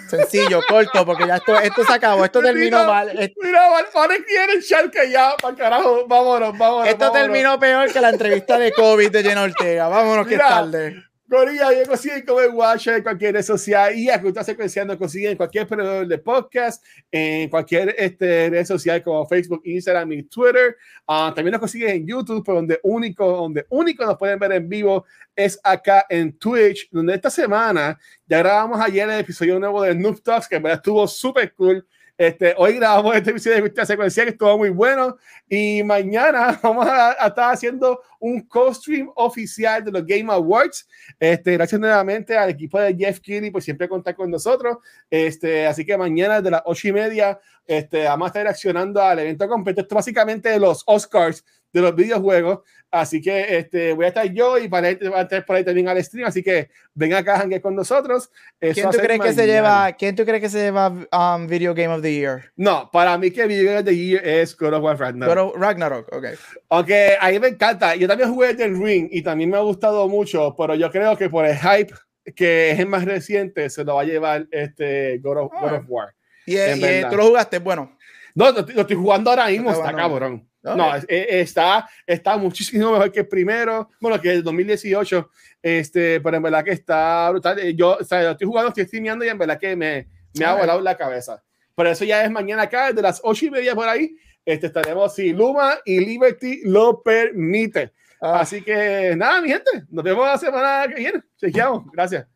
Sencillo, 0.09 0.61
corto, 0.67 1.05
porque 1.05 1.27
ya 1.27 1.35
esto, 1.35 1.59
esto 1.59 1.83
se 1.83 1.93
acabó, 1.93 2.25
esto 2.25 2.41
terminó 2.41 2.77
Mira, 2.79 2.87
mal. 2.87 3.09
Esto 3.09 3.39
Mira, 3.43 3.69
Van 3.69 3.85
quiere 4.27 4.53
el 4.53 4.63
chat 4.63 4.89
que 4.91 5.11
ya, 5.11 5.35
para 5.41 5.55
carajo, 5.55 6.07
vámonos, 6.07 6.57
vámonos. 6.57 6.97
vámonos. 6.97 7.13
terminó 7.13 7.59
peor 7.59 7.91
que 7.91 8.01
la 8.01 8.09
entrevista 8.09 8.57
de 8.57 8.71
COVID 8.71 9.11
de 9.11 9.23
Jenna 9.23 9.43
Ortega. 9.43 9.87
Vámonos 9.87 10.25
que 10.25 10.33
es 10.33 10.39
Mira, 10.39 10.49
tarde. 10.49 11.08
Gorilla, 11.29 11.71
yo 11.71 11.87
consiguen 11.87 12.25
como 12.25 12.39
el 12.39 12.49
Watcher 12.49 12.95
en 12.95 13.03
cualquier 13.03 13.35
red 13.35 13.43
social 13.43 13.95
y 13.95 14.09
a 14.09 14.19
Cultura 14.19 14.43
Secuencial 14.43 14.87
nos 14.87 14.97
consiguen 14.97 15.31
en 15.31 15.37
cualquier 15.37 15.67
proveedor 15.67 16.07
de 16.07 16.17
podcast, 16.17 16.83
en 17.11 17.47
cualquier 17.49 17.93
este, 17.99 18.49
red 18.49 18.65
social 18.65 19.03
como 19.03 19.27
Facebook, 19.27 19.61
Instagram 19.63 20.11
y 20.13 20.23
Twitter. 20.23 20.75
Ah, 21.05 21.31
también 21.35 21.51
nos 21.51 21.59
consiguen 21.59 21.89
en 21.97 22.07
YouTube, 22.07 22.43
pero 22.43 22.55
donde 22.55 22.79
único, 22.81 23.27
donde 23.27 23.63
único 23.69 24.03
nos 24.07 24.17
pueden 24.17 24.39
ver 24.39 24.53
en 24.53 24.67
vivo 24.67 25.05
es 25.35 25.59
acá 25.63 26.07
en 26.09 26.35
Twitch, 26.35 26.89
donde 26.89 27.13
esta 27.13 27.29
semana 27.29 27.99
ya 28.25 28.39
grabamos 28.39 28.81
ayer 28.81 29.07
el 29.07 29.19
episodio 29.19 29.59
nuevo 29.59 29.83
de 29.83 29.93
Noob 29.93 30.23
Talks, 30.23 30.47
que 30.47 30.55
en 30.55 30.63
verdad 30.63 30.79
estuvo 30.79 31.07
súper 31.07 31.53
cool. 31.53 31.85
Este, 32.19 32.53
hoy 32.57 32.73
grabamos 32.73 33.15
este 33.15 33.29
episodio 33.29 33.55
de 33.55 33.61
Cultura 33.61 33.85
Secuencial 33.85 34.25
que 34.25 34.31
estuvo 34.31 34.57
muy 34.57 34.71
bueno 34.71 35.15
y 35.47 35.81
mañana 35.83 36.59
vamos 36.61 36.85
a, 36.85 37.11
a 37.11 37.27
estar 37.27 37.53
haciendo 37.53 38.01
un 38.19 38.41
co-stream 38.41 39.09
oficial 39.15 39.85
de 39.85 39.89
los 39.93 40.05
Game 40.05 40.29
Awards. 40.29 40.85
Este, 41.17 41.53
gracias 41.53 41.79
nuevamente 41.79 42.37
al 42.37 42.49
equipo 42.49 42.77
de 42.77 42.93
Jeff 42.93 43.21
Keighley 43.21 43.51
por 43.51 43.61
siempre 43.61 43.87
contar 43.87 44.17
con 44.17 44.29
nosotros. 44.29 44.79
Este, 45.09 45.65
así 45.65 45.85
que 45.85 45.97
mañana 45.97 46.41
de 46.41 46.51
las 46.51 46.61
ocho 46.65 46.89
y 46.89 46.91
media 46.91 47.39
este, 47.65 48.03
vamos 48.03 48.25
a 48.25 48.27
estar 48.27 48.43
reaccionando 48.43 49.01
al 49.01 49.19
evento 49.19 49.47
completo. 49.47 49.79
Esto 49.79 49.95
básicamente 49.95 50.49
de 50.49 50.59
los 50.59 50.83
Oscars 50.87 51.45
de 51.71 51.81
los 51.81 51.95
videojuegos. 51.95 52.59
Así 52.91 53.21
que 53.21 53.57
este, 53.57 53.93
voy 53.93 54.05
a 54.05 54.07
estar 54.07 54.25
yo 54.31 54.57
y 54.57 54.67
para 54.67 54.89
va 55.11 55.19
a 55.19 55.21
estar 55.21 55.45
por 55.45 55.55
ahí 55.55 55.63
también 55.63 55.87
al 55.87 56.03
stream. 56.03 56.27
Así 56.27 56.41
que 56.41 56.69
ven 56.93 57.13
acá 57.13 57.39
hanguear 57.39 57.61
con 57.61 57.75
nosotros. 57.75 58.31
Eso 58.59 58.73
¿Quién 58.73 58.89
tú 58.89 58.97
crees 58.97 59.21
que 59.21 59.33
se 59.33 59.45
lleva? 59.45 59.91
¿Quién 59.93 60.15
tú 60.15 60.25
crees 60.25 60.41
que 60.41 60.49
se 60.49 60.59
lleva 60.59 60.89
um, 60.89 61.47
Video 61.47 61.73
Game 61.73 61.93
of 61.93 62.01
the 62.01 62.11
Year? 62.11 62.51
No, 62.55 62.89
para 62.91 63.17
mí 63.17 63.29
que 63.31 63.45
Video 63.45 63.65
Game 63.65 63.79
of 63.79 63.85
the 63.85 63.95
Year 63.95 64.27
es 64.27 64.57
God 64.57 64.73
of 64.73 64.83
War 64.83 64.97
Ragnarok. 64.97 65.29
Pero 65.29 65.53
Ragnarok, 65.55 66.13
ok. 66.13 66.25
Aunque 66.69 67.15
a 67.19 67.29
mí 67.29 67.39
me 67.39 67.49
encanta. 67.49 67.95
Yo 67.95 68.07
también 68.07 68.33
jugué 68.33 68.53
del 68.55 68.81
Ring 68.81 69.07
y 69.11 69.21
también 69.21 69.49
me 69.49 69.57
ha 69.57 69.61
gustado 69.61 70.07
mucho, 70.07 70.55
pero 70.57 70.73
yo 70.75 70.89
creo 70.89 71.15
que 71.15 71.29
por 71.29 71.45
el 71.45 71.57
hype 71.57 71.93
que 72.35 72.71
es 72.71 72.79
el 72.79 72.87
más 72.87 73.05
reciente, 73.05 73.69
se 73.69 73.83
lo 73.83 73.95
va 73.95 74.01
a 74.01 74.05
llevar 74.05 74.47
este 74.51 75.19
God 75.19 75.37
of, 75.37 75.51
God 75.59 75.73
of 75.73 75.85
War. 75.87 76.13
Y, 76.45 76.57
y, 76.57 77.05
tú 77.09 77.15
lo 77.15 77.27
jugaste, 77.27 77.59
bueno. 77.59 77.97
No, 78.33 78.51
lo, 78.51 78.61
lo 78.61 78.81
estoy 78.81 78.95
jugando 78.95 79.29
ahora 79.29 79.47
mismo, 79.47 79.71
Está 79.71 79.85
está 79.85 79.95
cabrón. 79.95 80.48
No, 80.61 80.93
es- 80.95 81.05
es- 81.07 81.27
está, 81.49 81.89
está 82.05 82.37
muchísimo 82.37 82.91
mejor 82.91 83.11
que 83.11 83.21
el 83.21 83.27
primero, 83.27 83.89
bueno, 84.01 84.19
que 84.19 84.31
el 84.31 84.43
2018, 84.43 85.29
este, 85.61 86.19
pero 86.21 86.37
en 86.37 86.43
verdad 86.43 86.63
que 86.63 86.71
está 86.71 87.29
brutal. 87.31 87.59
Eh, 87.59 87.75
Yo, 87.75 87.97
o 87.99 88.03
sea, 88.03 88.23
lo 88.23 88.31
estoy 88.31 88.47
jugando, 88.47 88.69
estoy 88.69 88.85
streameando 88.85 89.23
y 89.25 89.29
en 89.29 89.37
verdad 89.37 89.57
que 89.59 89.75
me, 89.75 90.07
me 90.37 90.45
ha 90.45 90.53
Ok. 90.53 90.59
volado 90.61 90.81
la 90.81 90.97
cabeza. 90.97 91.41
Pero 91.75 91.89
eso 91.91 92.03
ya 92.05 92.23
es 92.23 92.29
mañana 92.31 92.63
acá, 92.63 92.91
de 92.91 93.01
las 93.01 93.21
ocho 93.23 93.45
y 93.45 93.51
media 93.51 93.73
por 93.73 93.87
ahí, 93.87 94.15
este, 94.45 94.67
estaremos 94.67 95.15
si 95.15 95.31
Luma 95.31 95.77
y 95.85 95.99
Liberty 95.99 96.61
lo 96.65 97.01
permite. 97.01 97.93
Ah, 98.21 98.41
Así 98.41 98.61
que 98.61 99.13
nada, 99.15 99.41
mi 99.41 99.47
gente, 99.47 99.71
nos 99.89 100.03
vemos 100.03 100.25
la 100.25 100.37
semana 100.37 100.85
que 100.89 100.95
viene. 100.95 101.21
Chequeamos. 101.37 101.85
Gracias. 101.93 102.27